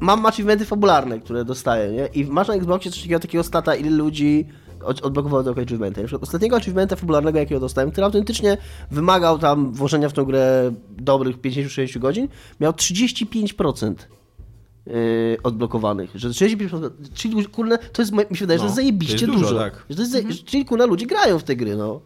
mam 0.00 0.26
achievementy 0.26 0.64
fabularne, 0.64 1.20
które 1.20 1.44
dostaję, 1.44 1.92
nie? 1.92 2.06
I 2.06 2.24
masz 2.24 2.48
na 2.48 2.54
Xboxie 2.54 2.90
coś 2.90 3.00
takiego, 3.02 3.20
takiego 3.20 3.44
stata, 3.44 3.74
ile 3.74 3.90
ludzi 3.90 4.48
od- 4.84 5.02
odblokowało 5.02 5.42
tego 5.42 5.60
achievementa. 5.60 6.00
Na 6.00 6.06
przykład 6.06 6.22
ostatniego 6.22 6.56
achievementa 6.56 6.96
fabularnego, 6.96 7.38
jakiego 7.38 7.60
dostałem, 7.60 7.90
który 7.90 8.04
autentycznie 8.04 8.56
wymagał 8.90 9.38
tam 9.38 9.72
włożenia 9.72 10.08
w 10.08 10.12
tą 10.12 10.24
grę 10.24 10.72
dobrych 10.90 11.40
50-60 11.40 11.98
godzin, 11.98 12.28
miał 12.60 12.72
35% 12.72 13.94
yy, 14.86 14.94
odblokowanych. 15.42 16.10
Że 16.14 16.28
65%, 16.28 16.90
czyli 17.14 17.46
kurde, 17.46 17.78
to 17.78 18.02
jest, 18.02 18.12
mi 18.12 18.18
się 18.36 18.40
wydaje, 18.40 18.58
że 18.58 18.62
No, 18.64 18.64
jest 18.64 18.76
zajebiście 18.76 19.26
to 19.26 19.32
jest 19.32 19.38
dużo, 19.38 19.48
dużo. 19.54 19.58
tak. 19.64 19.84
Że 19.90 19.96
to 19.96 20.02
jest, 20.02 20.12
za- 20.12 20.44
Czyli 20.44 20.64
kurde, 20.64 20.86
ludzie 20.86 21.06
grają 21.06 21.38
w 21.38 21.44
te 21.44 21.56
gry, 21.56 21.76
no. 21.76 22.00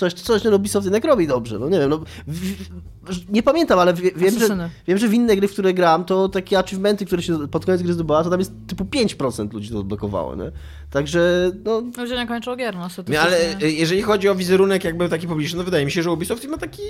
Coś, 0.00 0.14
coś 0.14 0.42
ten 0.42 0.54
Ubisoft 0.54 0.84
jednak 0.84 1.04
robi 1.04 1.26
dobrze, 1.26 1.58
no 1.58 1.68
nie 1.68 1.78
wiem, 1.78 1.90
no, 1.90 1.98
w, 2.26 2.36
w, 2.36 3.30
nie 3.32 3.42
pamiętam, 3.42 3.78
ale 3.78 3.94
wie, 3.94 4.10
wiem, 4.16 4.38
że, 4.38 4.70
wiem, 4.86 4.98
że 4.98 5.08
w 5.08 5.14
inne 5.14 5.36
gry, 5.36 5.48
w 5.48 5.52
które 5.52 5.74
gram, 5.74 6.04
to 6.04 6.28
takie 6.28 6.58
achievementy, 6.58 7.06
które 7.06 7.22
się 7.22 7.48
pod 7.48 7.66
koniec 7.66 7.82
gry 7.82 7.92
zdobyła, 7.92 8.24
to 8.24 8.30
tam 8.30 8.38
jest 8.38 8.52
typu 8.66 8.84
5% 8.84 9.52
ludzi 9.52 9.70
to 9.70 9.78
odblokowało, 9.78 10.34
nie? 10.36 10.52
Także, 10.90 11.52
no, 11.64 11.82
Ludzie 11.98 12.16
nie 12.16 12.26
kończą 12.26 12.56
gier, 12.56 12.74
no 12.76 12.88
Nie, 13.08 13.20
ale 13.20 13.36
statystycznie. 13.36 13.68
e, 13.68 13.70
jeżeli 13.70 14.02
chodzi 14.02 14.28
o 14.28 14.34
wizerunek 14.34 14.84
jakby 14.84 15.08
taki 15.08 15.26
publiczny, 15.26 15.58
no 15.58 15.64
wydaje 15.64 15.84
mi 15.84 15.90
się, 15.90 16.02
że 16.02 16.12
Ubisoft 16.12 16.48
ma 16.48 16.58
taki 16.58 16.82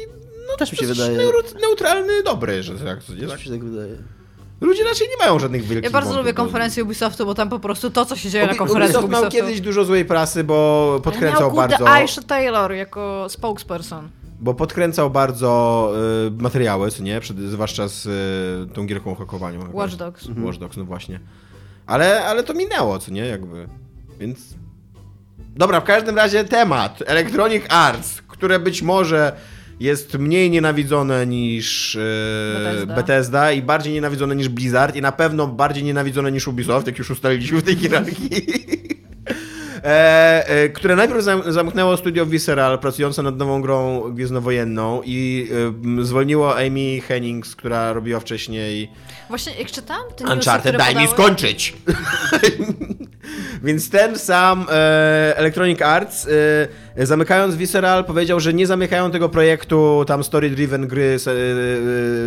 no, 0.48 0.56
Też 0.56 0.72
mi 0.72 0.78
się 0.78 0.86
wydaje. 0.86 1.18
neutralny, 1.60 2.22
dobry, 2.22 2.62
że 2.62 2.74
tak, 2.74 3.08
nie, 3.08 3.16
coś 3.16 3.28
tak. 3.28 3.38
mi 3.38 3.44
się 3.44 3.50
tak 3.50 3.64
wydaje. 3.64 3.96
Ludzie 4.60 4.84
raczej 4.84 5.08
nie 5.08 5.26
mają 5.26 5.38
żadnych 5.38 5.62
wielkich 5.62 5.84
Ja 5.84 5.90
bardzo 5.90 6.18
lubię 6.18 6.34
konferencję 6.34 6.84
Ubisoftu, 6.84 7.26
bo 7.26 7.34
tam 7.34 7.48
po 7.48 7.58
prostu 7.58 7.90
to, 7.90 8.04
co 8.06 8.16
się 8.16 8.30
dzieje 8.30 8.46
na 8.46 8.52
Ubi- 8.52 8.56
konferencji 8.56 8.96
Ubisoft 8.96 9.12
miał 9.12 9.22
Ubisoftu. 9.22 9.46
kiedyś 9.46 9.60
dużo 9.60 9.84
złej 9.84 10.04
prasy, 10.04 10.44
bo 10.44 11.00
podkręcał 11.04 11.40
miał, 11.40 11.56
bardzo... 11.56 11.88
Aisha 11.88 12.22
Taylor 12.22 12.72
jako 12.72 13.26
spokesperson. 13.28 14.08
Bo 14.40 14.54
podkręcał 14.54 15.10
bardzo 15.10 15.92
y, 16.26 16.42
materiały, 16.42 16.90
co 16.90 17.02
nie? 17.02 17.20
Przed, 17.20 17.38
zwłaszcza 17.38 17.88
z 17.88 18.06
y, 18.06 18.74
tą 18.74 18.86
gierką 18.86 19.12
o 19.12 19.14
hakowaniu. 19.14 19.60
Watch 19.72 19.94
Dogs. 19.94 20.28
Watch 20.44 20.58
Dogs, 20.58 20.76
no 20.76 20.84
właśnie. 20.84 21.20
Ale, 21.86 22.24
ale 22.24 22.42
to 22.42 22.54
minęło, 22.54 22.98
co 22.98 23.10
nie? 23.10 23.26
Jakby. 23.26 23.68
Więc... 24.18 24.38
Dobra, 25.56 25.80
w 25.80 25.84
każdym 25.84 26.16
razie 26.16 26.44
temat. 26.44 27.02
Electronic 27.06 27.64
Arts, 27.68 28.22
które 28.28 28.58
być 28.58 28.82
może 28.82 29.32
jest 29.80 30.18
mniej 30.18 30.50
nienawidzone 30.50 31.26
niż 31.26 31.96
e, 31.96 32.00
Bethesda. 32.58 32.94
Bethesda. 32.94 33.52
i 33.52 33.62
bardziej 33.62 33.92
nienawidzone 33.92 34.36
niż 34.36 34.48
Blizzard 34.48 34.96
i 34.96 35.02
na 35.02 35.12
pewno 35.12 35.46
bardziej 35.46 35.84
nienawidzone 35.84 36.32
niż 36.32 36.48
Ubisoft, 36.48 36.86
jak 36.86 36.98
już 36.98 37.10
ustaliliśmy 37.10 37.58
w 37.58 37.62
tej 37.62 37.76
hierarchii. 37.76 38.30
E, 39.84 40.48
e, 40.48 40.68
które 40.68 40.96
najpierw 40.96 41.22
zam 41.22 41.52
zamknęło 41.52 41.96
studio 41.96 42.26
Visceral 42.26 42.78
pracujące 42.78 43.22
nad 43.22 43.36
nową 43.36 43.62
grą 43.62 44.00
gwiezdnowojenną 44.14 45.02
i 45.04 45.48
e, 46.00 46.04
zwolniło 46.04 46.56
Amy 46.56 47.00
Hennings, 47.00 47.56
która 47.56 47.92
robiła 47.92 48.20
wcześniej 48.20 48.90
Właśnie 49.30 49.52
jak 49.58 49.70
czytałam 49.70 50.02
Uncharted, 50.32 50.76
daj 50.76 50.94
mi 50.94 51.00
podały- 51.00 51.12
skończyć! 51.14 51.72
Więc 53.62 53.90
ten 53.90 54.18
sam 54.18 54.66
e, 54.70 55.36
Electronic 55.36 55.82
Arts, 55.82 56.28
e, 56.96 57.06
zamykając 57.06 57.54
Visceral, 57.54 58.04
powiedział, 58.04 58.40
że 58.40 58.54
nie 58.54 58.66
zamykają 58.66 59.10
tego 59.10 59.28
projektu 59.28 60.04
tam 60.06 60.20
story-driven 60.22 60.86
gry 60.86 61.02
s- 61.14 61.28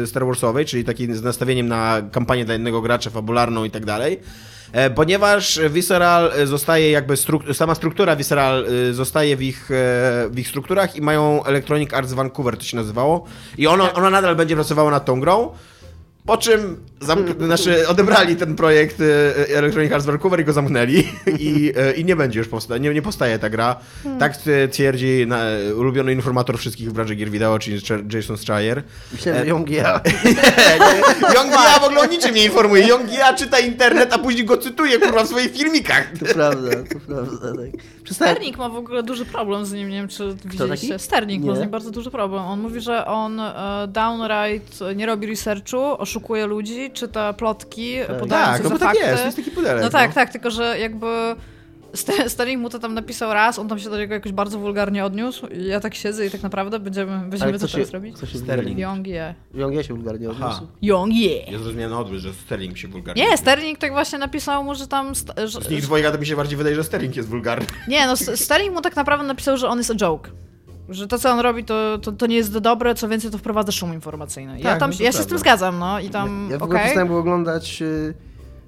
e, 0.04 0.08
Star 0.08 0.26
Warsowej, 0.26 0.66
czyli 0.66 0.84
taki 0.84 1.14
z 1.16 1.24
nastawieniem 1.24 1.68
na 1.68 2.02
kampanię 2.12 2.46
dla 2.46 2.54
jednego 2.54 2.82
gracza, 2.82 3.10
fabularną 3.10 3.64
i 3.64 3.72
tak 3.72 3.86
dalej. 3.86 4.20
E, 4.72 4.90
Ponieważ 4.90 5.60
Visceral 5.70 6.32
e, 6.36 6.48
zostaje 6.48 6.92
jakby, 6.92 7.14
struk- 7.16 7.54
sama 7.54 7.76
struktura 7.76 8.16
Visceral 8.16 8.66
e, 8.90 8.94
zostaje 8.94 9.38
w 9.38 9.42
ich, 9.42 9.72
e, 9.72 9.74
w 10.30 10.36
ich 10.40 10.48
strukturach 10.48 10.96
i 10.96 11.02
mają 11.02 11.44
Electronic 11.44 11.94
Arts 11.94 12.14
Vancouver, 12.14 12.58
to 12.58 12.64
się 12.64 12.78
nazywało. 12.78 13.26
I 13.58 13.68
ono, 13.68 13.94
ona 13.94 14.10
nadal 14.10 14.36
będzie 14.36 14.56
pracowała 14.56 14.92
nad 14.92 15.06
tą 15.06 15.20
grą. 15.20 15.50
Po 16.26 16.38
czym 16.38 16.78
zamk- 17.02 17.46
znaczy 17.46 17.88
odebrali 17.88 18.36
ten 18.36 18.56
projekt 18.56 19.02
e, 19.02 19.58
Electronic 19.58 19.92
Arts 19.92 20.06
Vancouver 20.06 20.40
i 20.40 20.46
go 20.46 20.54
zamknęli 20.54 21.04
i, 21.40 21.74
e, 21.78 21.92
i 21.94 22.06
nie 22.06 22.16
będzie 22.16 22.40
już 22.40 22.48
powsta- 22.50 22.80
nie, 22.80 22.94
nie 22.94 23.02
powstaje 23.02 23.40
ta 23.40 23.50
gra. 23.50 23.76
Tak 24.20 24.34
e, 24.48 24.68
twierdzi 24.68 25.26
na, 25.28 25.42
ulubiony 25.78 26.14
informator 26.14 26.58
wszystkich 26.58 26.90
w 26.90 26.94
branży 26.94 27.16
gier 27.16 27.30
wideo, 27.32 27.60
czyli 27.60 27.82
Jason 28.14 28.38
Schreier. 28.38 28.84
Myślałem, 29.12 29.48
ja. 29.48 30.02
Yongia 31.36 31.80
w 31.82 31.84
ogóle 31.84 32.02
o 32.02 32.06
niczym 32.06 32.36
nie 32.36 32.44
informuje. 32.46 32.88
Yongia 32.88 33.34
czyta 33.34 33.60
internet, 33.60 34.14
a 34.14 34.20
później 34.20 34.46
go 34.46 34.58
cytuje 34.58 35.00
kurwa 35.00 35.24
w 35.24 35.28
swoich 35.28 35.52
filmikach. 35.52 36.12
To 36.20 36.34
prawda, 36.34 36.70
to 36.72 37.00
prawda. 37.08 37.38
Tak. 37.48 37.82
Przestałem... 38.04 38.34
Sterling 38.36 38.58
ma 38.58 38.70
w 38.70 38.76
ogóle 38.76 39.04
duży 39.04 39.26
problem 39.26 39.66
z 39.66 39.74
nim, 39.74 39.90
nie 39.90 39.96
wiem 39.96 40.08
czy 40.08 40.36
widzieliście. 40.46 40.88
taki? 40.88 41.00
Sterling 41.04 41.46
ma 41.46 41.52
Nie. 41.52 41.58
z 41.58 41.62
nim 41.62 41.70
bardzo 41.70 41.92
duży 41.92 42.12
problem. 42.12 42.44
On 42.44 42.60
mówi, 42.62 42.82
że 42.82 43.06
on 43.06 43.40
e, 43.40 43.54
downright 43.88 44.80
nie 44.96 45.06
robi 45.06 45.28
researchu, 45.28 45.78
oszukuje 46.14 46.46
ludzi, 46.48 46.92
czyta 46.92 47.34
plotki, 47.34 47.96
podając 48.20 48.52
Tak, 48.52 48.64
no 48.64 48.70
bo 48.70 48.80
tak 48.80 48.88
fakty. 48.90 49.04
jest, 49.04 49.20
to 49.20 49.26
jest 49.26 49.38
taki 49.38 49.52
pudelek. 49.52 49.84
No 49.84 49.90
tak, 49.90 50.14
tak, 50.14 50.32
tylko 50.32 50.52
że 50.52 50.80
jakby 50.80 51.08
St- 51.94 52.24
Sterling 52.32 52.62
mu 52.62 52.70
to 52.70 52.80
tam 52.80 52.94
napisał 52.94 53.34
raz, 53.34 53.60
on 53.60 53.68
tam 53.68 53.80
się 53.80 53.90
do 53.90 53.98
niego 53.98 54.14
jakoś 54.14 54.32
bardzo 54.32 54.60
wulgarnie 54.60 55.06
odniósł 55.06 55.48
i 55.48 55.66
ja 55.66 55.80
tak 55.80 55.96
siedzę 55.96 56.26
i 56.26 56.30
tak 56.30 56.44
naprawdę 56.44 56.80
będziemy, 56.80 57.30
będziemy 57.30 57.54
co 57.54 57.60
co 57.60 57.68
się, 57.68 57.74
teraz 57.74 57.92
robić? 57.92 58.20
co 58.20 58.26
się 58.26 58.38
Sterling. 58.38 58.80
Young 58.80 59.08
yeah. 59.08 59.36
Ją 59.54 59.70
ja 59.70 59.84
się 59.84 59.94
wulgarnie 59.94 60.30
odniósł. 60.30 60.68
Young 60.82 61.14
yeah. 61.14 61.52
Ja 61.52 61.58
zrozumiałem 61.58 61.92
na 61.92 62.00
odwrót, 62.00 62.20
że 62.20 62.34
Sterling 62.34 62.78
się 62.78 62.88
wulgarnie. 62.88 63.26
Nie, 63.26 63.38
Sterling 63.38 63.80
tak 63.80 63.92
właśnie 63.92 64.20
napisał 64.20 64.64
mu, 64.64 64.76
że 64.76 64.88
tam... 64.88 65.14
Że, 65.46 65.62
Z 65.62 65.70
nich 65.70 65.82
dwojga 65.82 66.12
to 66.12 66.18
mi 66.18 66.26
się 66.26 66.36
bardziej 66.36 66.58
wydaje, 66.58 66.76
że 66.76 66.84
Sterling 66.84 67.16
jest 67.16 67.30
wulgarny. 67.30 67.66
Nie, 67.88 68.08
no 68.08 68.16
Sterling 68.18 68.74
mu 68.74 68.82
tak 68.82 68.96
naprawdę 68.96 69.28
napisał, 69.28 69.58
że 69.58 69.68
on 69.68 69.78
jest 69.78 69.92
a 69.92 69.96
joke. 69.96 70.30
Że 70.90 71.08
to, 71.08 71.20
co 71.20 71.30
on 71.32 71.40
robi, 71.40 71.64
to, 71.64 71.98
to, 71.98 72.12
to 72.12 72.28
nie 72.28 72.36
jest 72.36 72.58
dobre, 72.58 72.96
co 72.96 73.08
więcej, 73.08 73.32
to 73.32 73.38
wprowadza 73.38 73.72
szum 73.72 73.94
informacyjny. 73.94 74.58
Ja, 74.60 74.64
Tak, 74.64 74.80
tam, 74.80 74.92
no 75.00 75.06
ja 75.06 75.12
się 75.12 75.24
z 75.24 75.28
tym 75.28 75.38
zgadzam, 75.38 75.80
no 75.80 76.00
i 76.00 76.10
tam, 76.10 76.48
Ja 76.52 76.58
w 76.58 76.64
ogóle 76.64 76.80
okej. 76.80 76.86
przestałem 76.86 77.08
go 77.08 77.18
oglądać, 77.18 77.82
y, 77.82 78.14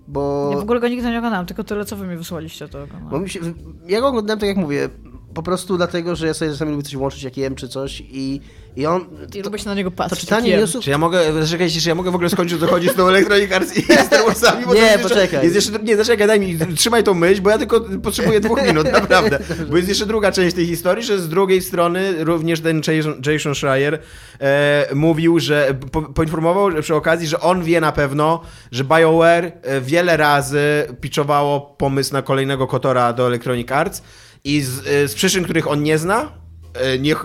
bo... 0.08 0.50
Ja 0.52 0.58
w 0.58 0.62
ogóle 0.62 0.80
go 0.80 0.88
nigdy 0.88 1.12
nie 1.12 1.18
oglądałem, 1.18 1.46
tylko 1.46 1.64
tyle, 1.64 1.86
co 1.86 1.96
wy 1.96 2.08
mi 2.08 2.18
wysłaliście, 2.18 2.68
to 2.68 2.80
Bo 3.12 3.20
mi 3.20 3.30
się, 3.30 3.40
ja 3.88 4.02
go 4.02 4.08
oglądałem, 4.08 4.40
tak 4.40 4.50
jak 4.50 4.58
mówię, 4.58 4.90
po 5.36 5.44
prostu 5.44 5.78
dlatego, 5.78 6.16
że 6.16 6.28
ja 6.28 6.34
sobie 6.34 6.52
czasami 6.52 6.72
lubię 6.72 6.84
coś 6.84 6.96
włączyć, 6.96 7.24
jak 7.24 7.38
jem 7.38 7.56
czy 7.56 7.68
coś 7.68 8.04
i, 8.12 8.42
i 8.76 8.86
on... 8.86 9.06
I 9.36 9.42
lubię 9.42 9.60
się 9.60 9.66
na 9.66 9.74
niego 9.74 9.92
patrzeć. 9.92 10.20
to 10.20 10.26
czytanie 10.26 10.58
newsów... 10.58 10.84
Czy 10.84 10.90
ja 10.90 10.98
mogę, 10.98 11.44
zaczekajcie, 11.44 11.82
czy 11.82 11.90
ja 11.90 11.96
mogę 11.96 12.12
w 12.12 12.16
ogóle 12.16 12.30
skończyć, 12.30 12.62
chodzi 12.62 12.90
z 12.90 12.96
tą 12.96 13.08
Electronic 13.14 13.52
Arts 13.52 13.78
i 13.78 13.82
Star 13.82 14.26
Warsami? 14.26 14.66
Bo 14.66 14.74
Nie, 14.74 14.80
to 14.80 14.86
jest 14.86 15.04
jeszcze, 15.04 15.16
poczekaj. 15.16 15.44
Jest 15.44 15.56
jeszcze, 15.56 15.80
nie, 15.84 15.98
zaczekaj, 15.98 16.28
daj 16.28 16.40
mi, 16.40 16.58
trzymaj 16.76 17.04
tą 17.04 17.14
myśl, 17.14 17.42
bo 17.42 17.50
ja 17.50 17.58
tylko 17.58 17.82
potrzebuję 18.04 18.40
dwóch 18.40 18.64
minut, 18.68 18.92
naprawdę. 18.92 19.40
Bo 19.70 19.78
jest 19.78 19.90
jeszcze 19.90 20.06
druga 20.06 20.32
część 20.32 20.56
tej 20.56 20.66
historii, 20.66 21.04
że 21.04 21.20
z 21.20 21.30
drugiej 21.30 21.62
strony 21.62 22.24
również 22.24 22.62
ten 22.62 22.82
Jason, 22.88 23.22
Jason 23.26 23.56
Schreier 23.56 24.00
e, 24.42 24.88
mówił, 24.96 25.40
że 25.40 25.76
po, 25.92 26.02
poinformował 26.02 26.72
że 26.72 26.82
przy 26.82 26.96
okazji, 26.96 27.28
że 27.28 27.40
on 27.40 27.64
wie 27.64 27.82
na 27.82 27.92
pewno, 27.92 28.42
że 28.72 28.84
BioWare 28.84 29.52
e, 29.62 29.82
wiele 29.82 30.18
razy 30.18 30.88
pitchowało 31.02 31.62
pomysł 31.62 32.14
na 32.14 32.22
kolejnego 32.22 32.68
Kotora 32.68 33.14
do 33.14 33.28
Electronic 33.28 33.72
Arts 33.72 34.02
i 34.46 34.62
z, 34.62 34.88
e, 34.88 35.08
z 35.08 35.16
przyczyn, 35.16 35.44
których 35.44 35.68
on 35.68 35.84
nie 35.84 35.98
zna, 35.98 36.46
E, 36.76 37.00
Nie, 37.00 37.14
e, 37.14 37.18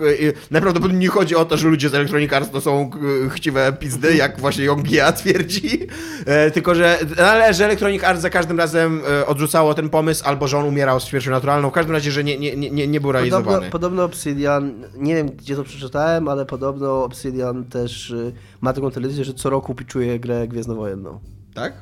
najprawdopodobniej 0.51 0.99
nie 1.01 1.07
chodzi 1.07 1.35
o 1.35 1.45
to, 1.45 1.57
że 1.57 1.67
ludzie 1.67 1.89
z 1.89 1.93
Electronic 1.93 2.33
Arts 2.33 2.51
to 2.51 2.61
są 2.61 2.89
chciwe 3.29 3.73
pizdy, 3.79 4.15
jak 4.15 4.39
właśnie 4.39 4.63
Yongia 4.63 5.11
twierdzi, 5.21 5.87
tylko 6.53 6.75
że, 6.75 6.99
ale, 7.25 7.53
że 7.53 7.65
Electronic 7.65 8.03
Arts 8.03 8.21
za 8.21 8.29
każdym 8.29 8.57
razem 8.57 9.01
odrzucało 9.27 9.73
ten 9.73 9.89
pomysł, 9.89 10.23
albo 10.25 10.47
że 10.47 10.57
on 10.57 10.65
umierał 10.65 10.99
z 10.99 11.03
śmiercią 11.05 11.31
naturalną, 11.31 11.69
w 11.69 11.73
każdym 11.73 11.95
razie, 11.95 12.11
że 12.11 12.23
nie, 12.23 12.37
nie, 12.39 12.55
nie, 12.57 12.87
nie 12.87 13.01
był 13.01 13.11
Podobno, 13.11 13.11
realizowany. 13.11 13.69
podobno 13.69 14.03
Obsidian, 14.03 14.83
nie 14.97 15.15
wiem 15.15 15.27
gdzie 15.27 15.55
to 15.55 15.63
przeczytałem, 15.63 16.27
ale 16.27 16.45
podobno 16.45 17.03
Obsidian 17.03 17.65
też 17.65 18.09
y, 18.09 18.33
ma 18.61 18.73
taką 18.73 18.91
telewizję, 18.91 19.25
że 19.25 19.33
co 19.33 19.49
roku 19.49 19.75
piczuje 19.75 20.19
grę 20.19 20.47
Gwiezdnowojenną. 20.47 21.19
Tak? 21.53 21.73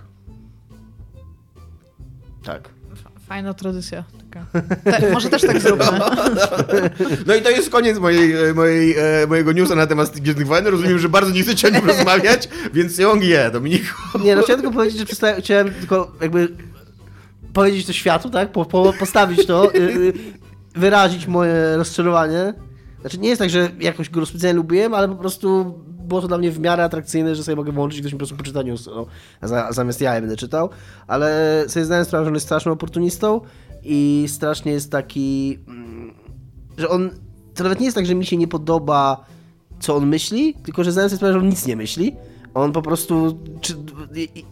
Tak. 2.43 2.69
Fajna 3.27 3.53
tradycja. 3.53 4.03
Te, 4.83 5.11
może 5.11 5.29
też 5.29 5.41
tak 5.41 5.59
zróbmy. 5.59 5.85
No 7.27 7.35
i 7.35 7.41
to 7.41 7.49
jest 7.49 7.69
koniec 7.69 7.99
mojej, 7.99 8.49
e, 8.49 8.53
mojej, 8.53 8.95
e, 8.97 9.27
mojego 9.27 9.51
newsa 9.51 9.75
na 9.75 9.87
temat 9.87 10.19
Gwiezdnych 10.19 10.47
Wojen. 10.47 10.67
Rozumiem, 10.67 10.99
że 10.99 11.09
bardzo 11.09 11.31
nie 11.31 11.41
chcecie 11.41 11.67
o 11.67 11.71
nim 11.71 11.87
rozmawiać, 11.97 12.49
więc 12.73 12.97
Yongie, 12.97 13.49
Dominiku. 13.53 14.19
Nie, 14.23 14.35
no 14.35 14.43
chciałem 14.43 14.61
tylko 14.61 14.75
powiedzieć, 14.75 15.19
że 15.19 15.35
chciałem 15.41 15.73
tylko 15.73 16.11
jakby 16.21 16.47
powiedzieć 17.53 17.85
to 17.85 17.93
światu, 17.93 18.29
tak? 18.29 18.51
Po, 18.51 18.65
po, 18.65 18.93
postawić 18.99 19.45
to, 19.45 19.75
y, 19.75 19.77
y, 19.77 20.13
wyrazić 20.75 21.27
moje 21.27 21.77
rozczarowanie. 21.77 22.53
Znaczy 23.01 23.17
nie 23.17 23.29
jest 23.29 23.39
tak, 23.39 23.49
że 23.49 23.69
jakoś 23.79 24.09
go 24.09 24.25
specjalnie 24.25 24.57
lubiłem, 24.57 24.93
ale 24.93 25.07
po 25.07 25.15
prostu 25.15 25.79
było 26.09 26.21
to 26.21 26.27
dla 26.27 26.37
mnie 26.37 26.51
w 26.51 26.59
miarę 26.59 26.83
atrakcyjne, 26.83 27.35
że 27.35 27.43
sobie 27.43 27.55
mogę 27.55 27.71
włączyć 27.71 27.99
i 27.99 28.01
ktoś 28.01 28.13
mi 28.13 28.17
po 28.17 28.19
prostu 28.19 28.37
poczyta 28.37 28.61
news, 28.61 28.85
no, 28.85 29.05
zamiast 29.69 30.01
ja 30.01 30.15
je 30.15 30.21
będę 30.21 30.37
czytał. 30.37 30.69
Ale 31.07 31.63
sobie 31.67 31.85
zdałem 31.85 32.05
sprawę, 32.05 32.25
że 32.25 32.29
on 32.29 32.33
jest 32.33 32.45
strasznym 32.45 32.73
oportunistą 32.73 33.41
i 33.83 34.25
strasznie 34.27 34.71
jest 34.71 34.91
taki, 34.91 35.59
mm, 35.67 36.13
że 36.77 36.89
on, 36.89 37.09
to 37.55 37.63
nawet 37.63 37.79
nie 37.79 37.85
jest 37.85 37.95
tak, 37.95 38.05
że 38.05 38.15
mi 38.15 38.25
się 38.25 38.37
nie 38.37 38.47
podoba 38.47 39.25
co 39.79 39.95
on 39.95 40.07
myśli, 40.07 40.53
tylko 40.63 40.83
że 40.83 40.91
zdałem 40.91 41.09
sobie 41.09 41.17
sprawę, 41.17 41.33
że 41.33 41.39
on 41.39 41.49
nic 41.49 41.67
nie 41.67 41.75
myśli. 41.75 42.15
On 42.53 42.71
po 42.71 42.81
prostu, 42.81 43.39
czy, 43.61 43.75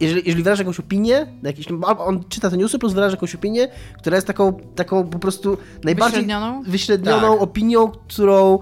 jeżeli, 0.00 0.22
jeżeli 0.26 0.42
wyraża 0.42 0.62
jakąś 0.62 0.80
opinię, 0.80 1.26
na 1.42 1.48
jakiś, 1.48 1.66
albo 1.86 2.04
on 2.04 2.24
czyta 2.28 2.50
te 2.50 2.56
newsy 2.56 2.78
plus 2.78 2.92
wyraża 2.92 3.10
jakąś 3.16 3.34
opinię, 3.34 3.68
która 3.98 4.16
jest 4.16 4.26
taką, 4.26 4.52
taką 4.52 5.08
po 5.08 5.18
prostu 5.18 5.58
najbardziej 5.84 6.20
Wyśrednioną? 6.20 6.62
wyśrednioną 6.62 7.32
Tak. 7.32 7.42
opinią, 7.42 7.88
którą 7.88 8.58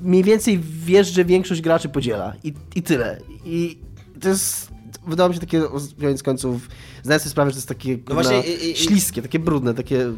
mniej 0.00 0.24
więcej 0.24 0.60
wiesz, 0.84 1.08
że 1.08 1.24
większość 1.24 1.60
graczy 1.60 1.88
podziela. 1.88 2.32
I, 2.44 2.54
i 2.74 2.82
tyle. 2.82 3.18
I 3.44 3.78
to 4.20 4.28
jest, 4.28 4.71
wydało 5.06 5.28
mi 5.28 5.34
się 5.34 5.40
takie, 5.40 5.62
koniec 6.00 6.22
końców, 6.22 6.68
zdaję 7.02 7.20
sobie 7.20 7.30
sprawę, 7.30 7.50
że 7.50 7.54
to 7.54 7.58
jest 7.58 7.68
takie 7.68 7.98
No 8.08 8.14
właśnie, 8.14 8.36
kurna, 8.42 8.52
i- 8.54 8.70
i- 8.70 8.76
śliskie, 8.76 9.22
takie 9.22 9.38
brudne, 9.38 9.74
takie... 9.74 10.12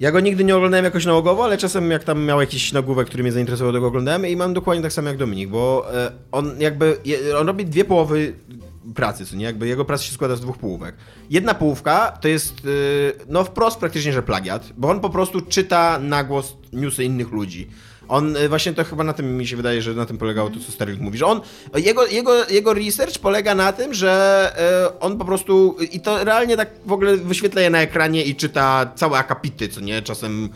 Ja 0.00 0.12
go 0.12 0.20
nigdy 0.20 0.44
nie 0.44 0.56
oglądałem 0.56 0.84
jakoś 0.84 1.06
nałogowo, 1.06 1.44
ale 1.44 1.58
czasem 1.58 1.90
jak 1.90 2.04
tam 2.04 2.24
miał 2.24 2.40
jakiś 2.40 2.72
nagłówek, 2.72 3.06
który 3.08 3.22
mnie 3.22 3.32
zainteresował, 3.32 3.72
to 3.72 3.80
go 3.80 3.86
oglądałem 3.86 4.26
i 4.26 4.36
mam 4.36 4.54
dokładnie 4.54 4.82
tak 4.82 4.92
samo 4.92 5.08
jak 5.08 5.16
Dominik, 5.16 5.48
bo 5.48 5.86
e, 5.94 6.12
on 6.32 6.60
jakby, 6.60 6.96
on 7.40 7.46
robi 7.46 7.64
dwie 7.66 7.84
połowy 7.84 8.34
pracy, 8.94 9.26
co 9.26 9.36
nie? 9.36 9.44
Jakby 9.44 9.68
jego 9.68 9.84
praca 9.84 10.04
się 10.04 10.12
składa 10.12 10.36
z 10.36 10.40
dwóch 10.40 10.58
połówek. 10.58 10.94
Jedna 11.30 11.54
połówka 11.54 12.18
to 12.20 12.28
jest, 12.28 12.54
e, 12.54 12.68
no 13.28 13.44
wprost 13.44 13.78
praktycznie, 13.78 14.12
że 14.12 14.22
plagiat, 14.22 14.72
bo 14.76 14.88
on 14.90 15.00
po 15.00 15.10
prostu 15.10 15.40
czyta 15.40 15.98
na 15.98 16.24
głos 16.24 16.56
newsy 16.72 17.04
innych 17.04 17.30
ludzi. 17.32 17.68
On 18.12 18.36
e, 18.36 18.48
właśnie 18.48 18.72
to 18.72 18.84
chyba 18.84 19.04
na 19.04 19.12
tym 19.12 19.36
mi 19.36 19.46
się 19.46 19.56
wydaje, 19.56 19.82
że 19.82 19.94
na 19.94 20.06
tym 20.06 20.18
polegało 20.18 20.50
to, 20.50 20.60
co 20.66 20.72
Sterling 20.72 21.00
mówi, 21.00 21.18
że 21.18 21.26
on, 21.26 21.40
jego, 21.76 22.06
jego, 22.06 22.48
jego 22.48 22.74
research 22.74 23.18
polega 23.18 23.54
na 23.54 23.72
tym, 23.72 23.94
że 23.94 24.52
e, 24.92 25.00
on 25.00 25.18
po 25.18 25.24
prostu, 25.24 25.76
i 25.92 26.00
to 26.00 26.24
realnie 26.24 26.56
tak 26.56 26.70
w 26.86 26.92
ogóle 26.92 27.16
wyświetla 27.16 27.60
je 27.60 27.70
na 27.70 27.80
ekranie 27.80 28.24
i 28.24 28.36
czyta 28.36 28.92
całe 28.94 29.18
akapity, 29.18 29.68
co 29.68 29.80
nie, 29.80 30.02
czasem 30.02 30.48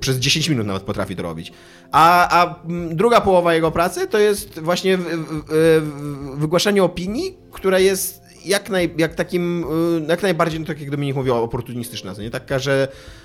przez 0.00 0.16
10 0.16 0.48
minut 0.48 0.66
nawet 0.66 0.82
potrafi 0.82 1.16
to 1.16 1.22
robić. 1.22 1.52
A, 1.92 2.28
a 2.40 2.64
mm, 2.64 2.96
druga 2.96 3.20
połowa 3.20 3.54
jego 3.54 3.70
pracy 3.70 4.06
to 4.06 4.18
jest 4.18 4.60
właśnie 4.60 4.96
w, 4.96 5.02
w, 5.02 5.44
w, 5.48 6.38
wygłaszanie 6.38 6.84
opinii, 6.84 7.38
która 7.52 7.78
jest 7.78 8.20
jak, 8.44 8.70
naj, 8.70 8.94
jak 8.98 9.14
takim, 9.14 9.64
y, 10.04 10.06
jak 10.08 10.22
najbardziej, 10.22 10.60
no 10.60 10.66
tak 10.66 10.80
jak 10.80 10.90
Dominik 10.90 11.16
mówił, 11.16 11.34
oportunistyczna, 11.34 12.12
nie? 12.18 12.30
Taka, 12.30 12.58
że 12.58 12.88
y, 12.90 13.23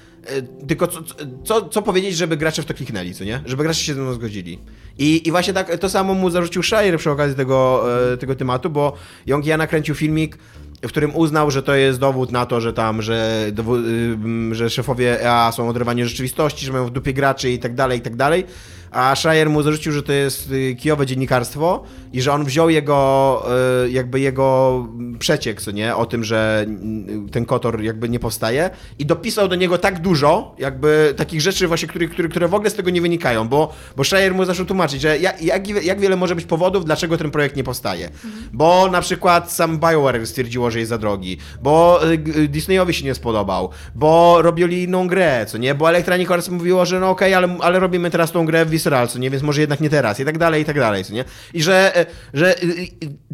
tylko 0.67 0.87
co, 0.87 0.99
co, 1.43 1.69
co 1.69 1.81
powiedzieć, 1.81 2.17
żeby 2.17 2.37
gracze 2.37 2.61
w 2.61 2.65
to 2.65 2.73
kliknęli, 2.73 3.13
co 3.13 3.23
nie? 3.23 3.41
Żeby 3.45 3.63
gracze 3.63 3.79
się 3.79 3.93
ze 3.93 4.01
mną 4.01 4.13
zgodzili. 4.13 4.59
I, 4.97 5.27
i 5.27 5.31
właśnie 5.31 5.53
tak 5.53 5.77
to 5.77 5.89
samo 5.89 6.13
mu 6.13 6.29
zarzucił 6.29 6.63
Shire 6.63 6.97
przy 6.97 7.11
okazji 7.11 7.35
tego, 7.35 7.85
e, 8.13 8.17
tego 8.17 8.35
tematu, 8.35 8.69
bo 8.69 8.93
Yongia 9.25 9.57
nakręcił 9.57 9.95
filmik, 9.95 10.37
w 10.83 10.87
którym 10.87 11.15
uznał, 11.15 11.51
że 11.51 11.63
to 11.63 11.75
jest 11.75 11.99
dowód 11.99 12.31
na 12.31 12.45
to, 12.45 12.61
że 12.61 12.73
tam, 12.73 13.01
że, 13.01 13.51
ym, 13.59 14.55
że 14.55 14.69
szefowie 14.69 15.25
EA 15.25 15.51
są 15.51 15.69
oderwani 15.69 16.03
od 16.03 16.09
rzeczywistości, 16.09 16.65
że 16.65 16.71
mają 16.71 16.85
w 16.85 16.91
dupie 16.91 17.13
graczy 17.13 17.51
i 17.51 17.59
tak 17.59 17.75
dalej, 17.75 17.99
i 17.99 18.01
tak 18.01 18.15
dalej. 18.15 18.45
A 18.91 19.15
Shire 19.15 19.49
mu 19.49 19.63
zarzucił, 19.63 19.91
że 19.91 20.03
to 20.03 20.13
jest 20.13 20.51
y, 20.51 20.75
kijowe 20.75 21.05
dziennikarstwo 21.05 21.83
i 22.13 22.21
że 22.21 22.33
on 22.33 22.45
wziął 22.45 22.69
jego, 22.69 23.43
y, 23.85 23.91
jakby 23.91 24.19
jego 24.19 24.87
przeciek, 25.19 25.61
co 25.61 25.71
nie, 25.71 25.95
o 25.95 26.05
tym, 26.05 26.23
że 26.23 26.65
mm, 26.67 27.29
ten 27.29 27.45
Kotor 27.45 27.81
jakby 27.81 28.09
nie 28.09 28.19
powstaje 28.19 28.69
i 28.99 29.05
dopisał 29.05 29.47
do 29.47 29.55
niego 29.55 29.77
tak 29.77 30.01
dużo, 30.01 30.55
jakby 30.59 31.13
takich 31.17 31.41
rzeczy 31.41 31.67
właśnie, 31.67 31.87
które, 31.87 32.07
które, 32.07 32.29
które 32.29 32.47
w 32.47 32.53
ogóle 32.53 32.69
z 32.69 32.73
tego 32.73 32.89
nie 32.89 33.01
wynikają, 33.01 33.47
bo, 33.47 33.73
bo 33.97 34.03
Shire 34.03 34.33
mu 34.33 34.45
zaczął 34.45 34.65
tłumaczyć, 34.65 35.01
że 35.01 35.19
jak, 35.19 35.41
jak, 35.41 35.67
jak 35.67 35.99
wiele 35.99 36.15
może 36.15 36.35
być 36.35 36.45
powodów, 36.45 36.85
dlaczego 36.85 37.17
ten 37.17 37.31
projekt 37.31 37.55
nie 37.55 37.63
powstaje. 37.63 38.09
Bo 38.53 38.87
na 38.91 39.01
przykład 39.01 39.51
sam 39.51 39.79
BioWare 39.79 40.27
stwierdziło, 40.27 40.71
że 40.71 40.79
jest 40.79 40.89
za 40.89 40.97
drogi, 40.97 41.37
bo 41.61 41.99
y, 42.11 42.47
Disneyowi 42.47 42.93
się 42.93 43.05
nie 43.05 43.15
spodobał, 43.15 43.69
bo 43.95 44.41
robili 44.41 44.83
inną 44.83 45.07
grę, 45.07 45.45
co 45.45 45.57
nie, 45.57 45.75
bo 45.75 45.89
Electronic 45.89 46.31
Arts 46.31 46.49
mówiło, 46.49 46.85
że 46.85 46.99
no 46.99 47.09
okej, 47.09 47.33
ale, 47.33 47.57
ale 47.61 47.79
robimy 47.79 48.11
teraz 48.11 48.31
tą 48.31 48.45
grę 48.45 48.65
w 48.65 48.69
Visceral, 48.79 49.07
co 49.07 49.19
nie, 49.19 49.29
więc 49.29 49.43
może 49.43 49.61
jednak 49.61 49.79
nie 49.79 49.89
teraz 49.89 50.19
i 50.19 50.25
tak 50.25 50.37
dalej, 50.37 50.61
i 50.61 50.65
tak 50.65 50.79
dalej, 50.79 51.05
co 51.05 51.13
nie. 51.13 51.25
I 51.53 51.63
że, 51.63 51.95
e, 51.95 52.05
że 52.33 52.63
y, 52.63 52.87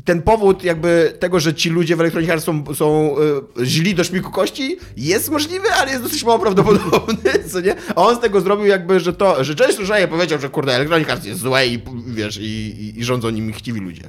ten 0.06 0.22
powód 0.22 0.64
jakby 0.64 1.14
tego, 1.20 1.40
że 1.40 1.54
ci 1.54 1.70
ludzie 1.70 1.96
w 1.96 2.00
Electronic 2.02 2.30
Arts 2.30 2.46
są, 2.46 2.76
są 2.76 3.16
y, 3.60 3.66
źli 3.66 3.96
do 3.96 4.04
szpiku 4.04 4.32
kości, 4.32 4.78
jest 4.98 5.32
możliwy, 5.32 5.68
ale 5.72 5.92
jest 5.92 6.04
dosyć 6.04 6.24
mało 6.24 6.40
prawdopodobny, 6.40 7.32
co 7.52 7.62
nie. 7.62 7.76
A 7.90 7.96
on 7.96 8.16
z 8.16 8.20
tego 8.20 8.42
zrobił 8.42 8.66
jakby, 8.66 9.00
że 9.00 9.14
to, 9.14 9.44
że 9.44 9.54
Jason 9.60 9.86
Schreier 9.86 10.10
powiedział, 10.10 10.40
że 10.40 10.50
kurde, 10.50 10.76
Electronic 10.76 11.10
Arts 11.10 11.26
jest 11.26 11.42
złe 11.42 11.68
i 11.68 11.80
wiesz, 12.08 12.38
i, 12.38 12.44
i, 12.44 13.00
i 13.00 13.04
rządzą 13.04 13.30
nim 13.30 13.54
chciwi 13.54 13.80
ludzie. 13.80 14.04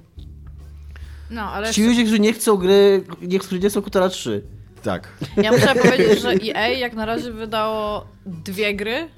No, 1.31 1.43
ale 1.43 1.73
Ci 1.73 1.85
ludzie, 1.85 2.03
którzy 2.03 2.21
nie 2.21 2.33
chcą 2.33 2.57
gry, 2.57 3.05
nie, 3.23 3.39
którzy 3.39 3.59
nie 3.59 3.69
chcą 3.69 3.83
Kotara 3.83 4.09
3. 4.09 4.43
Tak. 4.83 5.09
ja 5.37 5.53
muszę 5.53 5.75
powiedzieć, 5.83 6.21
że 6.23 6.31
EA 6.31 6.69
jak 6.69 6.95
na 6.95 7.07
razie 7.07 7.33
wydało 7.33 8.07
dwie 8.27 8.75
gry 8.75 9.09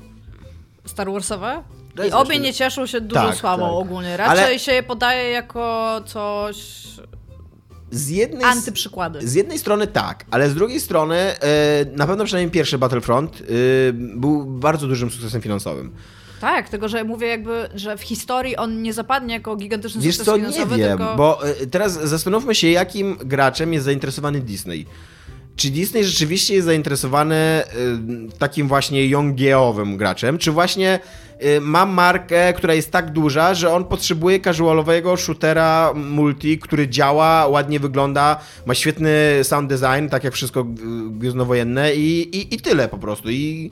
Star 0.85 1.13
Warsowe 1.13 1.63
i 2.07 2.13
obie 2.13 2.39
nie 2.39 2.55
cieszą 2.55 2.87
się 2.87 3.01
dużą 3.01 3.21
Tak, 3.21 3.35
sławą 3.37 3.63
tak. 3.65 3.73
ogólnie. 3.73 4.17
Raczej 4.17 4.45
Ale- 4.45 4.59
się 4.59 4.73
je 4.73 4.83
podaje 4.83 5.31
jako 5.31 6.01
coś 6.07 6.57
Z 7.91 8.09
jednej, 8.09 8.45
antyprzykłady. 8.45 9.29
z 9.29 9.35
jednej 9.35 9.59
strony 9.59 9.87
tak, 9.87 10.25
ale 10.31 10.51
z 10.51 10.55
drugiej 10.55 10.81
strony 10.81 11.17
e, 11.17 11.37
na 11.97 12.07
pewno 12.07 12.25
przynajmniej 12.25 12.51
pierwszy 12.51 12.79
Battlefront 12.79 13.37
e, 13.41 13.45
był 13.93 14.45
bardzo 14.45 14.87
dużym 14.87 15.11
sukcesem 15.11 15.41
finansowym. 15.43 15.93
Tak, 16.41 16.69
tylko 16.69 16.89
że 16.89 17.05
mówię 17.05 17.27
jakby, 17.29 17.69
że 17.75 17.97
w 17.97 18.03
historii 18.03 18.57
on 18.57 18.83
nie 18.83 18.93
zapadnie 18.93 19.35
jako 19.35 19.57
gigantyczny 19.57 20.01
Wiesz 20.03 20.17
sukces 20.17 20.27
co, 20.27 20.37
nie 20.37 20.43
finansowy, 20.53 20.77
wiem, 20.77 20.99
tylko... 20.99 21.15
bo 21.17 21.47
e, 21.49 21.67
teraz 21.67 21.93
zastanówmy 21.93 22.55
się, 22.55 22.69
jakim 22.71 23.17
graczem 23.25 23.73
jest 23.73 23.85
zainteresowany 23.85 24.41
Disney. 24.41 24.87
Czy 25.57 25.71
Disney 25.71 26.05
rzeczywiście 26.05 26.55
jest 26.55 26.67
zainteresowany 26.67 27.63
takim 28.39 28.69
właśnie 28.69 29.07
Yongieowym 29.09 29.97
graczem, 29.97 30.39
czy 30.39 30.53
właśnie 30.53 31.01
e, 31.39 31.61
ma 31.61 31.87
markę, 31.87 32.53
która 32.53 32.75
jest 32.75 32.91
tak 32.91 33.13
duża, 33.13 33.55
że 33.55 33.73
on 33.75 33.85
potrzebuje 33.85 34.41
casualowego 34.41 35.17
shootera 35.17 35.93
multi, 35.95 36.59
który 36.59 36.89
działa, 36.89 37.47
ładnie 37.47 37.81
wygląda, 37.81 38.41
ma 38.67 38.75
świetny 38.75 39.11
sound 39.43 39.69
design, 39.69 40.09
tak 40.11 40.25
jak 40.25 40.35
wszystko 40.35 40.65
gwiezdnowojenne 41.11 41.95
i, 41.95 42.37
i, 42.37 42.55
i 42.55 42.61
tyle 42.61 42.89
po 42.89 42.99
prostu. 42.99 43.31
I 43.31 43.71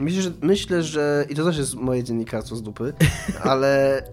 Myślę 0.00 0.22
że, 0.22 0.30
myślę, 0.42 0.82
że. 0.82 1.24
I 1.28 1.34
to 1.34 1.44
też 1.44 1.58
jest 1.58 1.74
moje 1.74 2.04
dziennikarstwo 2.04 2.56
z 2.56 2.62
dupy, 2.62 2.92
ale. 3.50 4.02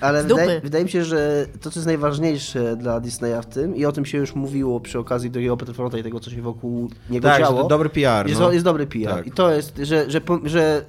Ale 0.00 0.22
Z 0.22 0.26
dupy. 0.26 0.40
wydaje, 0.40 0.60
wydaje 0.60 0.84
mi 0.84 0.90
się, 0.90 1.04
że 1.04 1.46
to, 1.60 1.70
co 1.70 1.80
jest 1.80 1.86
najważniejsze 1.86 2.76
dla 2.76 3.00
Disneya 3.00 3.42
w 3.42 3.46
tym, 3.46 3.76
i 3.76 3.84
o 3.84 3.92
tym 3.92 4.04
się 4.06 4.18
już 4.18 4.34
mówiło 4.34 4.80
przy 4.80 4.98
okazji 4.98 5.30
drugiego 5.30 5.56
Battlefronta 5.56 5.98
i 5.98 6.02
tego, 6.02 6.20
co 6.20 6.30
się 6.30 6.42
wokół 6.42 6.90
niego 7.10 7.28
tak, 7.28 7.42
działo. 7.42 7.62
to 7.62 7.68
dobry 7.68 7.88
PR. 7.88 8.28
Jest, 8.28 8.40
No. 8.40 8.52
jest 8.52 8.64
dobry 8.64 8.86
PR. 8.86 9.14
Tak. 9.14 9.26
I 9.26 9.30
to 9.30 9.50
jest, 9.52 9.72
że, 9.82 10.10
że, 10.10 10.20
że 10.44 10.84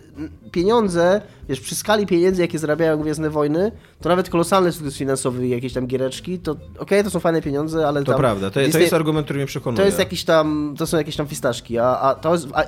pieniądze, 0.51 1.21
wiesz, 1.49 1.59
przy 1.59 1.75
skali 1.75 2.05
pieniędzy, 2.05 2.41
jakie 2.41 2.59
zarabiają 2.59 2.97
Gwiezdne 3.01 3.29
Wojny, 3.29 3.71
to 4.01 4.09
nawet 4.09 4.29
kolosalny 4.29 4.71
sukces 4.71 4.97
finansowy 4.97 5.47
i 5.47 5.49
jakieś 5.49 5.73
tam 5.73 5.87
giereczki, 5.87 6.39
to 6.39 6.55
okej, 6.79 7.03
to 7.03 7.09
są 7.09 7.19
fajne 7.19 7.41
pieniądze, 7.41 7.87
ale 7.87 8.03
To 8.03 8.11
tam 8.11 8.19
prawda, 8.19 8.49
to, 8.49 8.53
to 8.59 8.65
Disney- 8.65 8.79
jest 8.79 8.93
argument, 8.93 9.25
który 9.27 9.37
mnie 9.39 9.47
przekonuje. 9.47 9.77
to 9.77 9.85
jest 9.85 9.99
jakiś 9.99 10.23
tam, 10.23 10.75
to 10.77 10.87
są 10.87 10.97
jakieś 10.97 11.15
tam 11.15 11.27
fistaszki, 11.27 11.77
a, 11.79 11.99
a 11.99 12.15
to 12.15 12.33
jest, 12.33 12.47
a, 12.53 12.63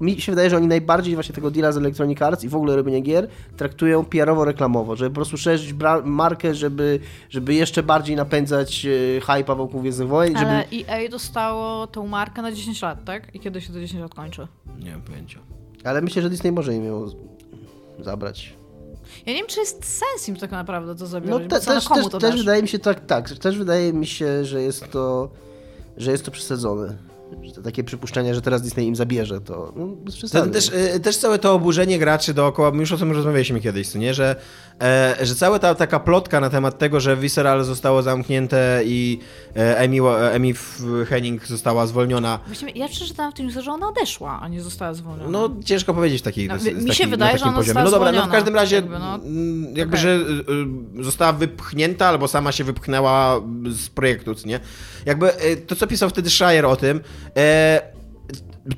mi 0.00 0.20
się 0.20 0.32
wydaje, 0.32 0.50
że 0.50 0.56
oni 0.56 0.66
najbardziej 0.66 1.14
właśnie 1.14 1.34
tego 1.34 1.50
deala 1.50 1.72
z 1.72 1.76
Electronic 1.76 2.22
Arts 2.22 2.44
i 2.44 2.48
w 2.48 2.56
ogóle 2.56 2.76
robienie 2.76 3.00
gier 3.00 3.28
traktują 3.56 4.04
PR-owo-reklamowo, 4.04 4.96
żeby 4.96 5.10
po 5.10 5.14
prostu 5.14 5.36
szerzyć 5.36 5.74
markę, 6.04 6.54
żeby, 6.54 7.00
żeby 7.30 7.54
jeszcze 7.54 7.82
bardziej 7.82 8.16
napędzać 8.16 8.86
e, 8.86 9.20
hype'a 9.20 9.56
wokół 9.56 9.80
Gwiezdnych 9.80 10.08
Wojen, 10.08 10.38
żeby... 10.38 10.50
Ale 10.50 10.64
EA 10.88 11.08
dostało 11.10 11.86
tą 11.86 12.06
markę 12.06 12.42
na 12.42 12.52
10 12.52 12.82
lat, 12.82 13.04
tak? 13.04 13.34
I 13.34 13.40
kiedy 13.40 13.60
się 13.60 13.72
to 13.72 13.80
10 13.80 14.02
lat 14.02 14.14
kończy? 14.14 14.48
Nie 14.78 14.90
mam 14.92 15.02
pojęcia. 15.02 15.38
Ale 15.84 16.00
myślę, 16.00 16.22
że 16.22 16.30
Disney 16.30 16.52
może 16.52 16.74
im 16.74 16.84
ją 16.84 17.06
zabrać. 18.00 18.54
Ja 19.26 19.32
nie 19.32 19.38
wiem, 19.38 19.46
czy 19.46 19.60
jest 19.60 19.84
sens 19.84 20.28
im 20.28 20.36
tak 20.36 20.50
naprawdę 20.50 20.94
to 20.94 21.00
No 21.00 21.06
zabierać, 21.06 21.42
te, 21.42 21.56
bo 21.56 21.60
co, 21.60 21.72
też, 21.72 21.88
też, 21.88 22.20
też 22.20 22.36
wydaje 22.36 22.62
mi 22.62 22.68
się 22.68 22.78
tak, 22.78 23.06
tak, 23.06 23.30
też 23.30 23.58
wydaje 23.58 23.92
mi 23.92 24.06
się, 24.06 24.44
że 24.44 24.62
jest 24.62 24.90
to, 24.90 25.30
że 25.96 26.12
jest 26.12 26.24
to 26.24 26.30
przesadzone. 26.30 26.96
Takie 27.64 27.84
przypuszczenie, 27.84 28.34
że 28.34 28.42
teraz 28.42 28.62
Disney 28.62 28.86
im 28.86 28.96
zabierze, 28.96 29.40
to 29.40 29.72
no, 29.76 29.86
bez 29.86 30.16
przesady. 30.16 30.50
Też, 30.50 30.68
y, 30.96 31.00
też 31.00 31.16
całe 31.16 31.38
to 31.38 31.52
oburzenie 31.54 31.98
graczy 31.98 32.34
dookoła, 32.34 32.70
my 32.70 32.78
już 32.80 32.92
o 32.92 32.96
tym 32.96 33.12
rozmawialiśmy 33.12 33.60
kiedyś, 33.60 33.94
nie? 33.94 34.14
Że, 34.14 34.36
e, 34.82 35.16
że 35.22 35.34
cała 35.34 35.58
ta 35.58 35.74
taka 35.74 36.00
plotka 36.00 36.40
na 36.40 36.50
temat 36.50 36.78
tego, 36.78 37.00
że 37.00 37.16
Visceral 37.16 37.64
zostało 37.64 38.02
zamknięte 38.02 38.80
i 38.84 39.18
e, 39.56 39.78
Amy 40.34 40.48
F- 40.50 40.82
Henning 41.08 41.46
została 41.46 41.86
zwolniona. 41.86 42.38
Właściwie 42.46 42.72
ja 42.72 42.88
przeczytałam 42.88 43.32
w 43.32 43.34
tym 43.34 43.46
newsie, 43.46 43.62
że 43.62 43.72
ona 43.72 43.88
odeszła, 43.88 44.40
a 44.42 44.48
nie 44.48 44.62
została 44.62 44.94
zwolniona. 44.94 45.30
No 45.30 45.50
ciężko 45.64 45.94
powiedzieć 45.94 46.20
w 46.20 46.24
takiej 46.24 46.48
No, 46.48 46.54
mi 46.54 46.60
się 46.60 46.86
takim, 46.88 47.10
wydaje, 47.10 47.38
że 47.38 47.44
ona 47.44 47.52
poziomie. 47.56 47.80
została 47.80 47.84
No 47.84 47.90
dobra, 48.12 48.12
no 48.22 48.28
w 48.28 48.32
każdym 48.32 48.54
razie 48.54 48.76
jakby, 48.76 48.98
no. 48.98 49.18
jakby, 49.74 49.96
Okej. 49.96 50.00
że 50.00 50.18
y, 51.00 51.04
została 51.04 51.32
wypchnięta 51.32 52.06
albo 52.06 52.28
sama 52.28 52.52
się 52.52 52.64
wypchnęła 52.64 53.40
z 53.70 53.88
projektu, 53.88 54.34
nie? 54.46 54.60
Jakby 55.06 55.44
y, 55.44 55.56
to, 55.56 55.76
co 55.76 55.86
pisał 55.86 56.10
wtedy 56.10 56.30
Shire 56.30 56.68
o 56.68 56.76
tym, 56.76 57.00
e, 57.36 57.92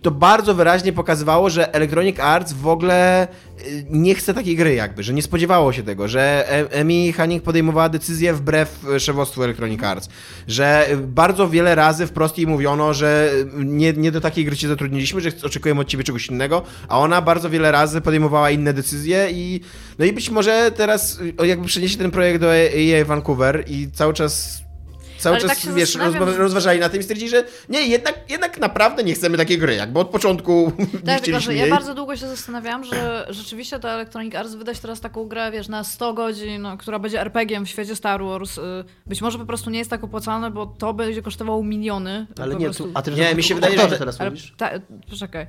to 0.03 0.11
bardzo 0.11 0.55
wyraźnie 0.55 0.93
pokazywało, 0.93 1.51
że 1.51 1.75
Electronic 1.75 2.20
Arts 2.20 2.53
w 2.53 2.66
ogóle 2.66 3.29
y, 3.66 3.87
nie 3.91 4.14
chce 4.14 4.35
takiej 4.35 4.57
gry 4.57 4.75
jakby, 4.75 5.03
że 5.03 5.14
nie 5.14 5.22
spodziewało 5.22 5.72
się 5.72 5.83
tego, 5.83 6.09
że 6.09 6.51
E- 6.53 6.70
Emi 6.70 7.12
Hanning 7.12 7.43
podejmowała 7.43 7.89
decyzję 7.89 8.35
wbrew 8.35 8.85
szefostwu 8.99 9.43
Electronic 9.43 9.83
Arts, 9.83 10.09
że 10.49 10.89
bardzo 11.07 11.49
wiele 11.49 11.75
razy 11.75 12.07
wprost 12.07 12.39
jej 12.39 12.47
mówiono, 12.47 12.95
że 12.95 13.31
nie, 13.57 13.93
nie 13.93 14.12
do 14.12 14.20
takiej 14.20 14.45
gry 14.45 14.57
cię 14.57 14.68
zatrudniliśmy, 14.68 15.20
że 15.20 15.31
oczekujemy 15.43 15.81
od 15.81 15.89
ciebie 15.89 16.05
czegoś 16.05 16.27
innego, 16.27 16.62
a 16.89 16.99
ona 16.99 17.22
bardzo 17.22 17.51
wiele 17.51 17.72
razy 17.72 18.01
podejmowała 18.01 18.51
inne 18.51 18.72
decyzje 18.72 19.29
i 19.31 19.61
no 19.99 20.05
i 20.05 20.12
być 20.12 20.31
może 20.31 20.70
teraz 20.77 21.18
jakby 21.45 21.66
przeniesie 21.66 21.99
ten 21.99 22.11
projekt 22.11 22.41
do 22.41 22.55
EA 22.57 23.05
Vancouver 23.05 23.64
i 23.66 23.89
cały 23.93 24.14
czas 24.14 24.64
Cały 25.25 25.37
Ale 25.37 25.43
czas, 25.43 25.51
tak 25.51 25.59
się 25.59 25.75
wiesz, 25.75 25.99
rozważali 26.37 26.81
na 26.81 26.89
tym 26.89 27.01
i 27.01 27.03
stwierdzili, 27.03 27.31
że 27.31 27.45
nie, 27.68 27.87
jednak, 27.87 28.14
jednak 28.29 28.59
naprawdę 28.59 29.05
nie 29.05 29.14
chcemy 29.14 29.37
takiej 29.37 29.59
gry, 29.59 29.75
jakby 29.75 30.01
od 30.01 30.09
początku 30.09 30.72
nie 30.79 30.87
Tak, 30.87 30.93
tylko 31.01 31.18
chcieliśmy 31.18 31.41
że 31.41 31.55
ja 31.55 31.66
bardzo 31.66 31.95
długo 31.95 32.16
się 32.16 32.29
zastanawiałam, 32.29 32.85
że 32.85 33.27
rzeczywiście 33.31 33.79
to 33.79 33.91
Electronic 33.91 34.35
Arts 34.35 34.55
wydać 34.55 34.79
teraz 34.79 35.01
taką 35.01 35.25
grę, 35.29 35.51
wiesz, 35.51 35.68
na 35.68 35.85
100 35.85 36.14
godzin, 36.14 36.62
no, 36.62 36.77
która 36.77 36.99
będzie 36.99 37.20
RPG-iem 37.20 37.66
w 37.66 37.68
świecie 37.68 37.97
Star 37.97 38.25
Wars, 38.25 38.59
y, 38.59 38.62
być 39.07 39.22
może 39.22 39.39
po 39.39 39.47
prostu 39.47 39.70
nie 39.70 39.79
jest 39.79 39.91
tak 39.91 40.05
opłacalne, 40.05 40.51
bo 40.51 40.66
to 40.66 40.95
będzie 40.95 41.22
kosztowało 41.22 41.64
miliony. 41.64 42.27
Ale 42.41 42.55
nie, 42.55 42.64
prostu. 42.66 42.85
tu, 42.85 42.91
a 42.95 43.03
ty 43.03 43.11
Nie, 43.11 43.35
mi 43.35 43.43
się 43.43 43.55
wydaje, 43.55 43.79
że- 43.79 43.99
teraz 43.99 44.20
mówisz? 44.20 44.55
ta, 44.57 44.70
poczekaj. 45.11 45.47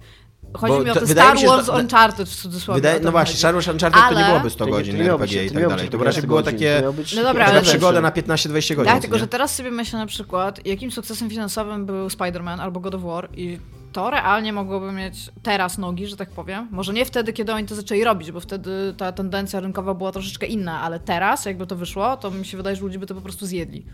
Chodzi 0.57 0.73
Bo 0.73 0.83
mi 0.83 0.89
o 0.89 0.93
to- 0.93 1.07
Star 1.07 1.33
mi 1.35 1.39
się, 1.41 1.47
że 1.47 1.53
Wars 1.53 1.65
to- 1.65 1.73
Uncharted 1.75 2.29
w 2.29 2.35
cudzysłowie. 2.35 2.81
Wydaje, 2.81 2.99
no 2.99 3.11
właśnie. 3.11 3.35
Star 3.35 3.53
Wars 3.53 3.67
Uncharted 3.67 4.01
to 4.03 4.11
nie 4.11 4.15
Ale- 4.17 4.27
byłoby 4.27 4.49
100 4.49 4.59
To 4.59 4.65
nie- 4.65 4.71
godzin 4.71 4.93
to 4.95 4.97
nie 5.01 5.07
miało 5.07 5.19
być- 5.19 5.31
RPG 5.31 5.45
i 5.45 5.49
to 5.49 5.53
tak 5.59 5.69
dalej. 5.69 5.89
To 5.89 5.97
raczej 5.97 6.21
15 6.21 6.27
było 6.27 6.43
takie 6.43 6.81
No 7.15 7.23
dobra, 7.23 7.45
taka 7.45 7.57
ale- 7.57 7.61
przygoda 7.61 8.01
na 8.01 8.11
15-20 8.11 8.75
godzin. 8.75 8.91
Tak, 8.93 9.01
tylko 9.01 9.17
że 9.17 9.27
teraz 9.27 9.55
sobie 9.55 9.71
myślę 9.71 9.99
na 9.99 10.05
przykład, 10.05 10.65
jakim 10.65 10.91
sukcesem 10.91 11.29
finansowym 11.29 11.85
był 11.85 12.07
Spider-Man 12.07 12.59
albo 12.61 12.79
God 12.79 12.95
of 12.95 13.01
War 13.01 13.29
i 13.33 13.59
to 13.93 14.09
realnie 14.09 14.53
mogłoby 14.53 14.91
mieć 14.91 15.29
teraz 15.43 15.77
nogi, 15.77 16.07
że 16.07 16.17
tak 16.17 16.29
powiem. 16.29 16.67
Może 16.71 16.93
nie 16.93 17.05
wtedy, 17.05 17.33
kiedy 17.33 17.53
oni 17.53 17.67
to 17.67 17.75
zaczęli 17.75 18.03
robić, 18.03 18.31
bo 18.31 18.39
wtedy 18.39 18.93
ta 18.97 19.11
tendencja 19.11 19.59
rynkowa 19.59 19.93
była 19.93 20.11
troszeczkę 20.11 20.45
inna, 20.45 20.81
ale 20.81 20.99
teraz, 20.99 21.45
jakby 21.45 21.67
to 21.67 21.75
wyszło, 21.75 22.17
to 22.17 22.31
mi 22.31 22.45
się 22.45 22.57
wydaje, 22.57 22.75
że 22.75 22.81
ludzie 22.81 22.99
by 22.99 23.05
to 23.05 23.15
po 23.15 23.21
prostu 23.21 23.45
zjedli. 23.45 23.85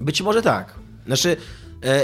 Być 0.00 0.22
może 0.22 0.42
tak. 0.42 0.74
Znaczy, 1.06 1.36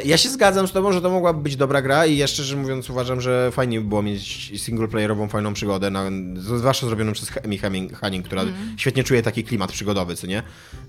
ja 0.05 0.17
się 0.17 0.29
zgadzam 0.29 0.69
z 0.69 0.73
tobą, 0.73 0.93
że 0.93 1.01
to 1.01 1.11
mogłaby 1.11 1.43
być 1.43 1.57
dobra 1.57 1.83
gra 1.83 2.07
i 2.07 2.17
ja 2.17 2.27
szczerze 2.27 2.57
mówiąc 2.57 2.91
uważam, 2.91 3.21
że 3.21 3.51
fajnie 3.53 3.81
by 3.81 3.89
było 3.89 4.03
mieć 4.03 4.53
singleplayerową, 4.63 5.29
fajną 5.29 5.55
przygodę, 5.55 5.91
na, 5.91 6.11
zwłaszcza 6.37 6.87
zrobioną 6.87 7.13
przez 7.13 7.31
Amy 7.45 7.59
Hanning, 7.95 8.25
która 8.25 8.43
świetnie 8.77 9.05
czuje 9.05 9.23
taki 9.23 9.45
klimat 9.45 9.73
przygodowy, 9.73 10.17
co 10.17 10.27
nie? 10.27 10.43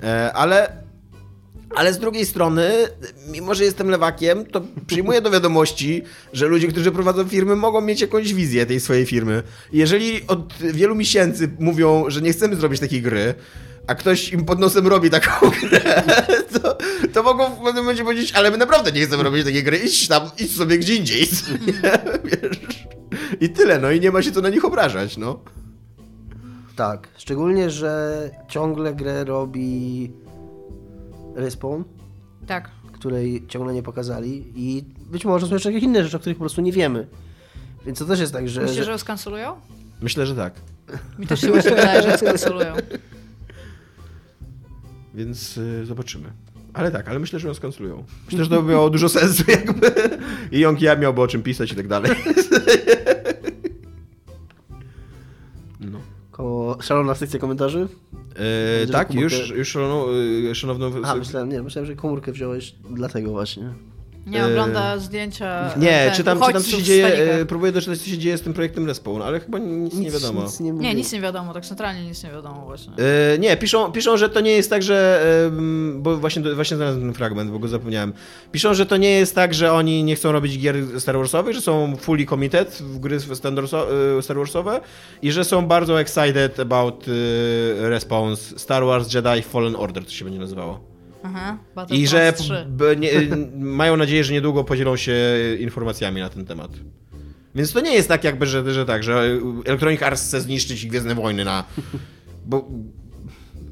E, 0.04 0.34
ale... 0.34 0.90
Ale 1.76 1.94
z 1.94 2.00
drugiej 2.00 2.26
strony, 2.26 2.72
mimo 3.32 3.56
że 3.56 3.64
jestem 3.64 3.90
lewakiem, 3.90 4.46
to 4.46 4.62
przyjmuję 4.88 5.22
do 5.22 5.32
wiadomości, 5.32 6.04
że 6.34 6.48
ludzie, 6.48 6.68
którzy 6.68 6.92
prowadzą 6.92 7.28
firmy, 7.28 7.56
mogą 7.56 7.82
mieć 7.82 8.02
jakąś 8.02 8.34
wizję 8.34 8.66
tej 8.66 8.80
swojej 8.80 9.06
firmy. 9.06 9.44
Jeżeli 9.74 10.28
od 10.28 10.54
wielu 10.74 10.96
miesięcy 10.96 11.50
mówią, 11.60 12.06
że 12.08 12.22
nie 12.22 12.32
chcemy 12.32 12.56
zrobić 12.56 12.80
takiej 12.80 13.02
gry, 13.02 13.34
a 13.90 13.96
ktoś 13.96 14.34
im 14.34 14.46
pod 14.46 14.60
nosem 14.60 14.88
robi 14.88 15.10
taką 15.10 15.50
grę, 15.62 16.04
to, 16.62 16.78
to 17.14 17.24
mogą 17.24 17.50
w 17.50 17.58
pewnym 17.58 17.76
momencie 17.84 18.04
powiedzieć, 18.04 18.32
ale 18.32 18.52
my 18.52 18.58
naprawdę 18.58 18.92
nie 18.92 19.06
chcemy 19.06 19.24
robić 19.24 19.46
takiej 19.46 19.64
gry, 19.64 19.78
idź 19.78 20.08
tam, 20.08 20.30
idź 20.40 20.56
sobie 20.56 20.78
gdzie 20.78 20.96
indziej. 20.96 21.28
co 21.28 21.52
nie? 21.68 21.74
Wiesz? 22.24 22.60
I 23.42 23.50
tyle, 23.50 23.80
no 23.80 23.92
i 23.92 24.00
nie 24.00 24.12
ma 24.12 24.22
się 24.22 24.32
co 24.32 24.42
na 24.42 24.50
nich 24.50 24.66
obrażać, 24.66 25.18
no. 25.18 25.40
Tak, 26.76 27.08
szczególnie, 27.18 27.70
że 27.70 28.32
ciągle 28.48 28.94
grę 28.94 29.24
robi 29.24 30.12
Respawn, 31.36 31.84
Tak. 32.48 32.70
której 32.94 33.48
ciągle 33.48 33.74
nie 33.74 33.84
pokazali 33.84 34.54
i 34.56 34.84
być 35.12 35.26
może 35.26 35.48
są 35.48 35.54
jeszcze 35.54 35.72
jakieś 35.72 35.84
inne 35.84 36.04
rzeczy, 36.04 36.18
o 36.18 36.20
których 36.20 36.38
po 36.38 36.44
prostu 36.44 36.62
nie 36.62 36.72
wiemy. 36.72 37.08
Więc 37.86 38.00
to 38.00 38.06
też 38.06 38.20
jest 38.20 38.34
tak, 38.34 38.50
że... 38.50 38.62
Myślisz, 38.62 38.78
że... 38.78 38.86
że 38.86 38.92
ją 38.92 38.98
skancelują? 38.98 39.56
Myślę, 40.02 40.26
że 40.26 40.36
tak. 40.36 40.54
Mi 41.20 41.28
też 41.28 41.42
się 41.42 41.48
właśnie 41.48 41.72
wydaje, 41.72 42.02
że 42.02 42.10
ją 42.10 42.18
skancelują. 42.18 42.74
Więc 45.20 45.58
y, 45.58 45.86
zobaczymy. 45.86 46.32
Ale 46.74 46.92
tak, 46.92 47.08
ale 47.08 47.20
myślę, 47.20 47.40
że 47.40 47.48
ją 47.48 47.54
skanculują. 47.54 48.04
Myślę, 48.26 48.44
że 48.44 48.50
to 48.50 48.62
by 48.62 48.72
miało 48.74 48.90
dużo 48.90 49.10
sensu 49.10 49.44
jakby. 49.48 49.92
I 50.52 50.60
Jąki 50.60 50.86
ja 50.86 50.96
miałby 50.96 51.22
o 51.22 51.28
czym 51.28 51.44
pisać 51.44 51.72
i 51.72 51.76
tak 51.76 51.88
dalej. 51.88 52.12
No. 55.80 56.00
Koło... 56.32 56.82
Szalona 56.82 57.16
sekcja 57.16 57.40
komentarzy? 57.40 57.88
E, 58.36 58.88
że 58.88 58.94
tak, 58.94 59.10
komórkę- 59.10 59.22
już, 59.22 59.50
już 59.50 59.68
szanowną, 59.68 60.14
y, 60.52 60.56
szanowną... 60.56 60.92
A, 61.04 61.16
myślałem, 61.16 61.50
nie, 61.50 61.64
myślałem, 61.64 61.86
że 61.86 61.96
komórkę 61.96 62.32
wziąłeś 62.32 62.76
dlatego 62.90 63.32
właśnie. 63.32 63.74
Nie 64.30 64.46
ogląda 64.46 64.98
zdjęcia. 64.98 65.74
Nie, 65.78 65.88
ten, 66.06 66.14
czytam, 66.16 66.40
czytam 66.42 66.64
co 66.64 66.70
się 66.70 66.84
dzieje, 66.84 67.08
Stanika. 67.08 67.34
e, 67.34 67.46
próbuję 67.46 67.72
doczytać, 67.72 68.00
co 68.00 68.06
się 68.10 68.18
dzieje 68.18 68.38
z 68.38 68.42
tym 68.42 68.54
projektem 68.54 68.88
Respawn, 68.88 69.22
ale 69.22 69.40
chyba 69.40 69.60
nic, 69.60 69.94
nie 69.94 70.12
wiadomo. 70.12 70.44
Nic 70.44 70.60
nie, 70.60 70.72
Nie, 70.72 70.96
nic 70.96 71.12
nie 71.12 71.22
wiadomo, 71.22 71.54
tak 71.54 71.66
centralnie 71.66 72.04
nic 72.04 72.24
nie 72.24 72.32
wiadomo 72.32 72.62
właśnie. 72.66 72.94
E, 73.34 73.38
nie, 73.40 73.58
piszą, 73.58 73.92
piszą, 73.92 74.18
że 74.18 74.30
to 74.30 74.40
nie 74.40 74.52
jest 74.52 74.70
tak, 74.70 74.84
że. 74.84 75.22
bo 75.96 76.18
właśnie, 76.18 76.54
właśnie 76.56 76.78
znalazłem 76.78 77.04
ten 77.06 77.14
fragment, 77.14 77.52
bo 77.52 77.60
go 77.60 77.68
zapomniałem. 77.68 78.14
Piszą, 78.52 78.74
że 78.74 78.86
to 78.86 78.98
nie 78.98 79.12
jest 79.12 79.36
tak, 79.36 79.54
że 79.54 79.74
oni 79.74 80.04
nie 80.04 80.16
chcą 80.16 80.32
robić 80.32 80.60
gier 80.60 80.76
Star 81.02 81.18
Warsowych, 81.18 81.56
że 81.56 81.62
są 81.62 81.96
fully 81.98 82.26
committed 82.26 82.70
w 82.82 83.00
gry 83.00 83.20
Star 83.20 83.54
Warso- 83.54 84.22
Star 84.22 84.38
Warsowe 84.38 84.82
i 85.22 85.32
że 85.32 85.44
są 85.46 85.66
bardzo 85.66 86.02
excited 86.02 86.60
about 86.60 87.06
e, 87.08 87.90
Respawn's 87.90 88.58
Star 88.60 88.86
Wars 88.86 89.14
Jedi 89.14 89.42
Fallen 89.42 89.76
Order, 89.76 90.06
to 90.06 90.12
się 90.12 90.26
będzie 90.26 90.40
nazywało. 90.40 90.89
Aha, 91.24 91.58
I 91.90 92.08
że 92.08 92.34
3. 92.34 92.66
b, 92.70 92.96
nie, 92.96 93.12
mają 93.78 93.98
nadzieję, 93.98 94.24
że 94.24 94.34
niedługo 94.34 94.64
podzielą 94.64 94.98
się 94.98 95.14
informacjami 95.60 96.22
na 96.22 96.30
ten 96.30 96.46
temat. 96.46 96.72
Więc 97.56 97.74
to 97.74 97.82
nie 97.82 97.94
jest 97.94 98.08
tak 98.08 98.24
jakby, 98.24 98.46
że, 98.46 98.74
że 98.74 98.86
tak, 98.86 99.04
że 99.04 99.40
Electronic 99.66 100.04
Arts 100.04 100.28
chce 100.28 100.42
zniszczyć 100.42 100.86
Gwiezdne 100.86 101.16
Wojny 101.16 101.46
na... 101.46 101.64
Bo 102.46 102.68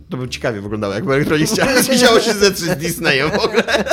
to 0.10 0.18
by 0.18 0.30
ciekawie 0.30 0.62
wyglądało, 0.62 0.94
jakby 0.94 1.14
Electronic 1.14 1.60
Arts 1.64 1.90
chciało 1.90 2.20
się 2.20 2.34
zetrzeć 2.34 2.70
z 2.70 2.78
Disneyem 2.78 3.30
w 3.32 3.40
ogóle. 3.40 3.64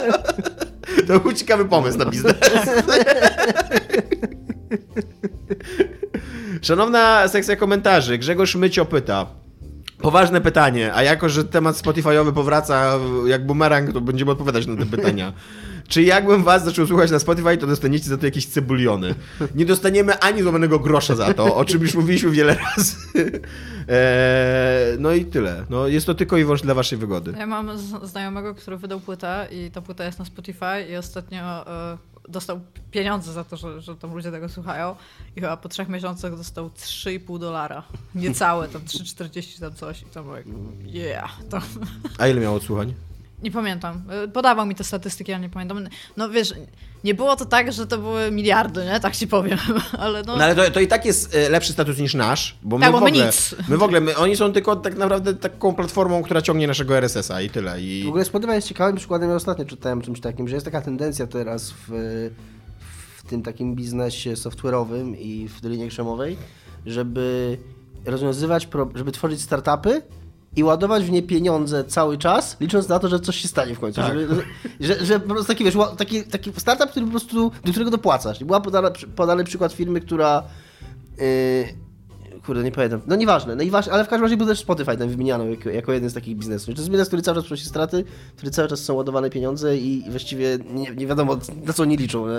To 1.06 1.20
był 1.20 1.32
ciekawy 1.32 1.64
pomysł 1.64 1.98
na 1.98 2.04
biznes. 2.04 2.34
Szanowna 6.62 7.28
sekcja 7.28 7.56
komentarzy, 7.56 8.18
Grzegorz 8.18 8.56
Mycio 8.56 8.84
pyta. 8.84 9.26
Poważne 10.04 10.40
pytanie, 10.40 10.94
a 10.94 11.02
jako, 11.02 11.28
że 11.28 11.44
temat 11.44 11.76
Spotify'owy 11.76 12.32
powraca 12.32 12.98
jak 13.26 13.46
bumerang, 13.46 13.92
to 13.92 14.00
będziemy 14.00 14.30
odpowiadać 14.30 14.66
na 14.66 14.76
te 14.76 14.86
pytania. 14.86 15.32
Czy 15.88 16.02
jakbym 16.02 16.42
was 16.42 16.64
zaczął 16.64 16.86
słuchać 16.86 17.10
na 17.10 17.18
Spotify, 17.18 17.56
to 17.56 17.66
dostaniecie 17.66 18.08
za 18.08 18.16
to 18.16 18.26
jakieś 18.26 18.46
cebuliony. 18.46 19.14
Nie 19.54 19.64
dostaniemy 19.64 20.18
ani 20.18 20.42
złamanego 20.42 20.78
grosza 20.78 21.14
za 21.14 21.34
to, 21.34 21.56
o 21.56 21.64
czym 21.64 21.82
już 21.82 21.94
mówiliśmy 21.94 22.30
wiele 22.30 22.56
razy. 22.64 22.96
Eee, 23.14 24.98
no 24.98 25.12
i 25.12 25.24
tyle. 25.24 25.64
No, 25.70 25.86
jest 25.86 26.06
to 26.06 26.14
tylko 26.14 26.36
i 26.36 26.44
wyłącznie 26.44 26.64
dla 26.64 26.74
waszej 26.74 26.98
wygody. 26.98 27.34
Ja 27.38 27.46
mam 27.46 27.78
znajomego, 28.02 28.54
który 28.54 28.76
wydał 28.76 29.00
płytę 29.00 29.48
i 29.50 29.70
ta 29.70 29.82
płyta 29.82 30.04
jest 30.04 30.18
na 30.18 30.24
Spotify 30.24 30.86
i 30.90 30.96
ostatnio 30.96 31.66
e, 31.66 31.98
dostał 32.28 32.60
pieniądze 32.90 33.32
za 33.32 33.44
to, 33.44 33.56
że, 33.56 33.80
że 33.80 33.96
tam 33.96 34.14
ludzie 34.14 34.30
tego 34.30 34.48
słuchają 34.48 34.96
i 35.36 35.40
chyba 35.40 35.56
po 35.56 35.68
trzech 35.68 35.88
miesiącach 35.88 36.36
dostał 36.36 36.68
3,5 36.68 37.38
dolara. 37.38 37.82
Niecałe, 38.14 38.68
tam 38.68 38.82
3,40 38.82 39.60
tam 39.60 39.74
coś 39.74 40.02
i 40.02 40.04
tam 40.04 40.26
jak, 40.36 40.46
yeah. 40.94 41.38
To, 41.50 41.60
A 42.18 42.28
ile 42.28 42.40
miało 42.40 42.56
odsłuchań? 42.56 42.94
Nie 43.42 43.50
pamiętam. 43.50 44.02
E, 44.24 44.28
Podawał 44.28 44.66
mi 44.66 44.74
te 44.74 44.84
statystyki, 44.84 45.32
ale 45.32 45.42
nie 45.42 45.48
pamiętam. 45.50 45.88
No 46.16 46.28
wiesz, 46.28 46.54
nie 47.04 47.14
było 47.14 47.36
to 47.36 47.44
tak, 47.46 47.72
że 47.72 47.86
to 47.86 47.98
były 47.98 48.30
miliardy, 48.30 48.84
nie? 48.84 49.00
Tak 49.00 49.16
ci 49.16 49.26
powiem, 49.28 49.58
ale 49.98 50.22
no... 50.22 50.36
No 50.36 50.44
ale 50.44 50.54
to, 50.54 50.70
to 50.70 50.80
i 50.80 50.86
tak 50.88 51.04
jest 51.04 51.34
e, 51.34 51.48
lepszy 51.48 51.72
status 51.72 51.98
niż 51.98 52.14
nasz, 52.14 52.58
bo 52.62 52.78
my 52.78 52.80
Tak, 52.84 52.90
w 52.90 52.92
bo 52.92 53.00
my 53.00 53.06
ogóle, 53.10 53.26
nic. 53.26 53.54
my 53.68 53.76
w 53.76 53.82
ogóle, 53.82 54.00
my, 54.00 54.16
oni 54.16 54.36
są 54.36 54.52
tylko 54.52 54.76
tak 54.76 54.96
naprawdę 54.96 55.34
taką 55.34 55.74
platformą, 55.74 56.22
która 56.22 56.42
ciągnie 56.42 56.66
naszego 56.66 56.96
RSS-a 56.96 57.40
i 57.42 57.50
tyle. 57.50 57.76
W 57.76 57.80
I... 57.80 58.04
ogóle 58.08 58.24
Spotify 58.24 58.54
jest 58.54 58.68
ciekawym 58.68 58.96
przykładem, 58.96 59.30
ja 59.30 59.36
ostatnio 59.36 59.64
czytałem 59.64 60.02
czymś 60.02 60.20
takim, 60.20 60.48
że 60.48 60.54
jest 60.56 60.64
taka 60.64 60.80
tendencja 60.80 61.26
teraz 61.26 61.70
w, 61.70 61.90
w 63.16 63.22
tym 63.28 63.42
takim 63.42 63.74
biznesie 63.74 64.32
software'owym 64.34 65.14
i 65.18 65.48
w 65.48 65.60
Dolinie 65.60 65.88
Krzemowej, 65.88 66.36
żeby 66.86 67.58
rozwiązywać, 68.04 68.66
pro, 68.66 68.90
żeby 68.94 69.12
tworzyć 69.12 69.40
startupy 69.42 70.02
i 70.56 70.64
ładować 70.64 71.04
w 71.04 71.10
nie 71.10 71.22
pieniądze 71.22 71.84
cały 71.84 72.18
czas, 72.18 72.56
licząc 72.60 72.88
na 72.88 72.98
to, 72.98 73.08
że 73.08 73.20
coś 73.20 73.36
się 73.36 73.48
stanie 73.48 73.74
w 73.74 73.80
końcu. 73.80 74.00
Tak. 74.00 74.18
Żeby, 74.18 74.42
że, 74.80 75.04
że 75.06 75.20
po 75.20 75.28
prostu 75.28 75.48
taki, 75.48 75.64
wiesz, 75.64 75.74
taki, 75.96 76.22
taki 76.22 76.52
startup, 76.56 76.90
który 76.90 77.06
po 77.06 77.10
prostu, 77.10 77.52
do 77.64 77.70
którego 77.70 77.90
dopłacasz. 77.90 78.44
Była 78.44 78.60
podana, 78.60 78.90
podany 79.16 79.44
przykład 79.44 79.72
firmy, 79.72 80.00
która 80.00 80.42
yy, 81.18 81.24
Kurde, 82.46 82.62
nie 82.62 82.72
pamiętam. 82.72 83.00
No 83.06 83.16
nieważne, 83.16 83.56
no 83.56 83.62
i 83.62 83.70
waż, 83.70 83.88
ale 83.88 84.04
w 84.04 84.08
każdym 84.08 84.22
razie 84.22 84.36
był 84.36 84.46
też 84.46 84.58
Spotify 84.58 84.96
tam 84.96 85.08
wymieniano 85.08 85.44
jako, 85.44 85.70
jako 85.70 85.92
jeden 85.92 86.10
z 86.10 86.14
takich 86.14 86.36
biznesów. 86.36 86.74
To 86.74 86.80
jest 86.80 86.90
biznes, 86.90 87.08
który 87.08 87.22
cały 87.22 87.34
czas 87.34 87.44
przynosi 87.44 87.64
straty, 87.64 88.04
który 88.36 88.50
cały 88.50 88.68
czas 88.68 88.80
są 88.80 88.94
ładowane 88.94 89.30
pieniądze 89.30 89.76
i 89.76 90.04
właściwie 90.10 90.58
nie, 90.70 90.90
nie 90.90 91.06
wiadomo 91.06 91.36
na 91.66 91.72
co 91.72 91.82
oni 91.82 91.96
liczą. 91.96 92.26
No. 92.26 92.34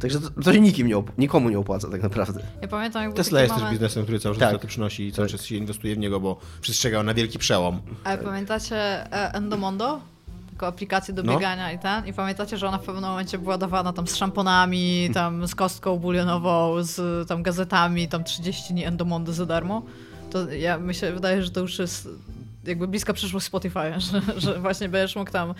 Także 0.00 0.20
to, 0.20 0.30
to 0.42 0.52
się 0.52 0.60
nikim 0.60 0.86
nie 0.86 0.96
op- 0.96 1.10
nikomu 1.18 1.48
nie 1.50 1.58
opłaca 1.58 1.88
tak 1.90 2.02
naprawdę. 2.02 2.40
Ja 2.62 2.68
pamiętam, 2.68 3.02
jak 3.02 3.12
Tesla 3.12 3.40
jest 3.40 3.52
też 3.52 3.62
moment... 3.62 3.72
biznesem, 3.78 4.02
który 4.02 4.18
cały 4.20 4.34
czas 4.34 4.40
Tak. 4.40 4.48
straty 4.48 4.66
przynosi 4.66 5.06
i 5.06 5.12
cały 5.12 5.28
czas 5.28 5.44
się 5.44 5.56
inwestuje 5.56 5.94
w 5.94 5.98
niego, 5.98 6.20
bo 6.20 6.36
przestrzegał 6.60 7.02
na 7.02 7.14
wielki 7.14 7.38
przełom. 7.38 7.80
Ale 8.04 8.18
pamiętacie 8.18 8.76
e, 9.12 9.32
Endomondo? 9.34 10.00
Taką 10.52 10.66
aplikację 10.66 11.14
do 11.14 11.22
No. 11.22 11.32
biegania 11.32 11.72
i 11.72 11.78
ten. 11.78 12.06
I 12.06 12.12
pamiętacie, 12.12 12.56
że 12.58 12.68
ona 12.68 12.78
w 12.78 12.82
pewnym 12.82 13.04
momencie 13.04 13.38
była 13.38 13.58
dawana 13.58 13.92
tam 13.92 14.06
z 14.08 14.16
szamponami, 14.16 15.10
tam 15.14 15.46
z 15.46 15.54
kostką 15.54 15.98
bulionową, 15.98 16.82
z 16.82 17.28
tam 17.28 17.42
gazetami, 17.42 18.08
tam 18.08 18.24
30 18.24 18.72
dni 18.72 18.84
Endomondo 18.84 19.32
za 19.32 19.46
darmo. 19.46 19.82
To 20.30 20.50
ja 20.52 20.78
mi 20.78 20.94
się 20.94 21.12
wydaje, 21.12 21.42
że 21.42 21.50
to 21.50 21.60
już 21.60 21.78
jest 21.78 22.08
jakby 22.64 22.88
bliska 22.88 23.12
przyszłość 23.12 23.46
Spotify, 23.46 23.78
że, 24.12 24.22
że 24.40 24.60
właśnie 24.60 24.88
będziesz 24.88 25.16
mógł 25.16 25.30
tam, 25.30 25.54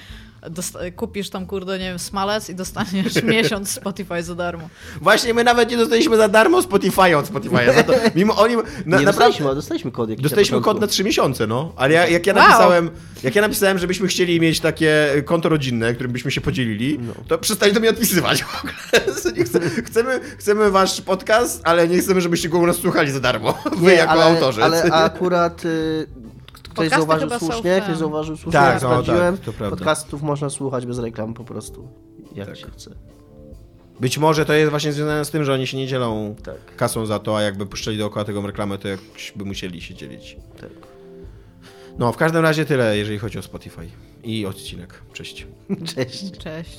kupisz 0.96 1.30
tam 1.30 1.46
kurde, 1.46 1.78
nie 1.78 1.84
wiem, 1.84 1.98
smalec 1.98 2.50
i 2.50 2.54
dostaniesz 2.54 3.22
miesiąc 3.34 3.70
Spotify 3.70 4.22
za 4.22 4.34
darmo. 4.34 4.68
Właśnie 5.00 5.34
my 5.34 5.44
nawet 5.44 5.70
nie 5.70 5.76
dostaliśmy 5.76 6.16
za 6.16 6.28
darmo 6.28 6.62
Spotify 6.62 7.16
od 7.16 7.26
Spotify'a. 7.32 7.74
Za 7.74 7.82
to, 7.82 7.92
mimo 8.14 8.36
oni. 8.36 8.56
Na, 8.56 8.62
nie 8.62 9.04
naprawdę, 9.04 9.04
dostaliśmy, 9.04 9.54
dostaliśmy 9.54 9.90
kod 9.90 10.10
jakiś 10.10 10.22
Dostaliśmy 10.22 10.56
na 10.58 10.62
kod 10.64 10.80
na. 10.80 10.86
3 10.86 11.04
miesiące, 11.04 11.46
no. 11.46 11.72
Ale 11.76 11.94
ja, 11.94 12.06
jak 12.06 12.26
ja 12.26 12.34
Wow. 12.34 12.42
napisałem, 12.48 12.90
jak 13.22 13.34
ja 13.34 13.42
napisałem, 13.42 13.78
żebyśmy 13.78 14.08
chcieli 14.08 14.40
mieć 14.40 14.60
takie 14.60 15.06
konto 15.24 15.48
rodzinne, 15.48 15.94
którym 15.94 16.12
byśmy 16.12 16.30
się 16.30 16.40
podzielili, 16.40 16.98
No. 16.98 17.12
to 17.28 17.38
przestali 17.38 17.72
do 17.72 17.80
mnie 17.80 17.90
odpisywać 17.90 18.44
w 18.44 18.58
ogóle. 18.58 18.72
Chcemy, 19.86 20.20
chcemy 20.38 20.70
wasz 20.70 21.00
podcast, 21.00 21.60
ale 21.64 21.88
nie 21.88 21.98
chcemy, 21.98 22.20
żebyście 22.20 22.48
go 22.48 22.58
u 22.58 22.66
nas 22.66 22.76
słuchali 22.76 23.10
za 23.10 23.20
darmo. 23.20 23.58
Wy 23.76 23.86
Nie, 23.86 23.92
jako 23.92 24.12
ale, 24.12 24.24
autorzy. 24.24 24.64
Ale 24.64 24.82
akurat 24.82 25.64
y, 25.64 26.06
ktoś 26.70 26.74
Podcasty 26.88 26.96
zauważył 26.96 27.28
chyba 27.28 27.38
są 27.38 27.46
słusznie, 27.46 27.80
ktoś 27.84 27.96
zauważył 27.96 28.36
słusznie, 28.36 28.52
Tak, 28.52 28.82
ja 28.82 28.88
no, 28.88 28.94
sprawdziłem. 29.02 29.36
tak, 29.36 29.46
to 29.46 29.52
prawda. 29.52 29.76
Podcastów 29.76 30.22
można 30.22 30.50
słuchać 30.50 30.86
bez 30.86 30.98
reklam 30.98 31.34
po 31.34 31.44
prostu, 31.44 31.88
jak 32.34 32.46
Tak. 32.48 32.56
się 32.56 32.66
chce. 32.70 32.90
Być 34.00 34.18
może 34.18 34.44
to 34.44 34.52
jest 34.52 34.70
właśnie 34.70 34.92
związane 34.92 35.24
z 35.24 35.30
tym, 35.30 35.44
że 35.44 35.52
oni 35.54 35.66
się 35.66 35.76
nie 35.76 35.86
dzielą 35.86 36.34
Tak. 36.42 36.76
kasą 36.76 37.06
za 37.06 37.18
to, 37.18 37.36
a 37.36 37.42
jakby 37.42 37.66
puszczali 37.66 37.98
dookoła 37.98 38.24
tego 38.24 38.46
reklamę, 38.46 38.78
to 38.78 38.88
jakoś 38.88 39.32
by 39.36 39.44
musieli 39.44 39.80
się 39.80 39.94
dzielić. 39.94 40.36
Tak. 40.60 40.70
No, 41.98 42.12
w 42.12 42.16
każdym 42.16 42.42
razie 42.42 42.64
tyle, 42.64 42.96
jeżeli 42.98 43.18
chodzi 43.18 43.38
o 43.38 43.42
Spotify 43.42 43.88
i 44.24 44.46
odcinek. 44.46 45.02
Cześć. 45.12 45.46
Cześć. 45.94 46.38
Cześć. 46.38 46.78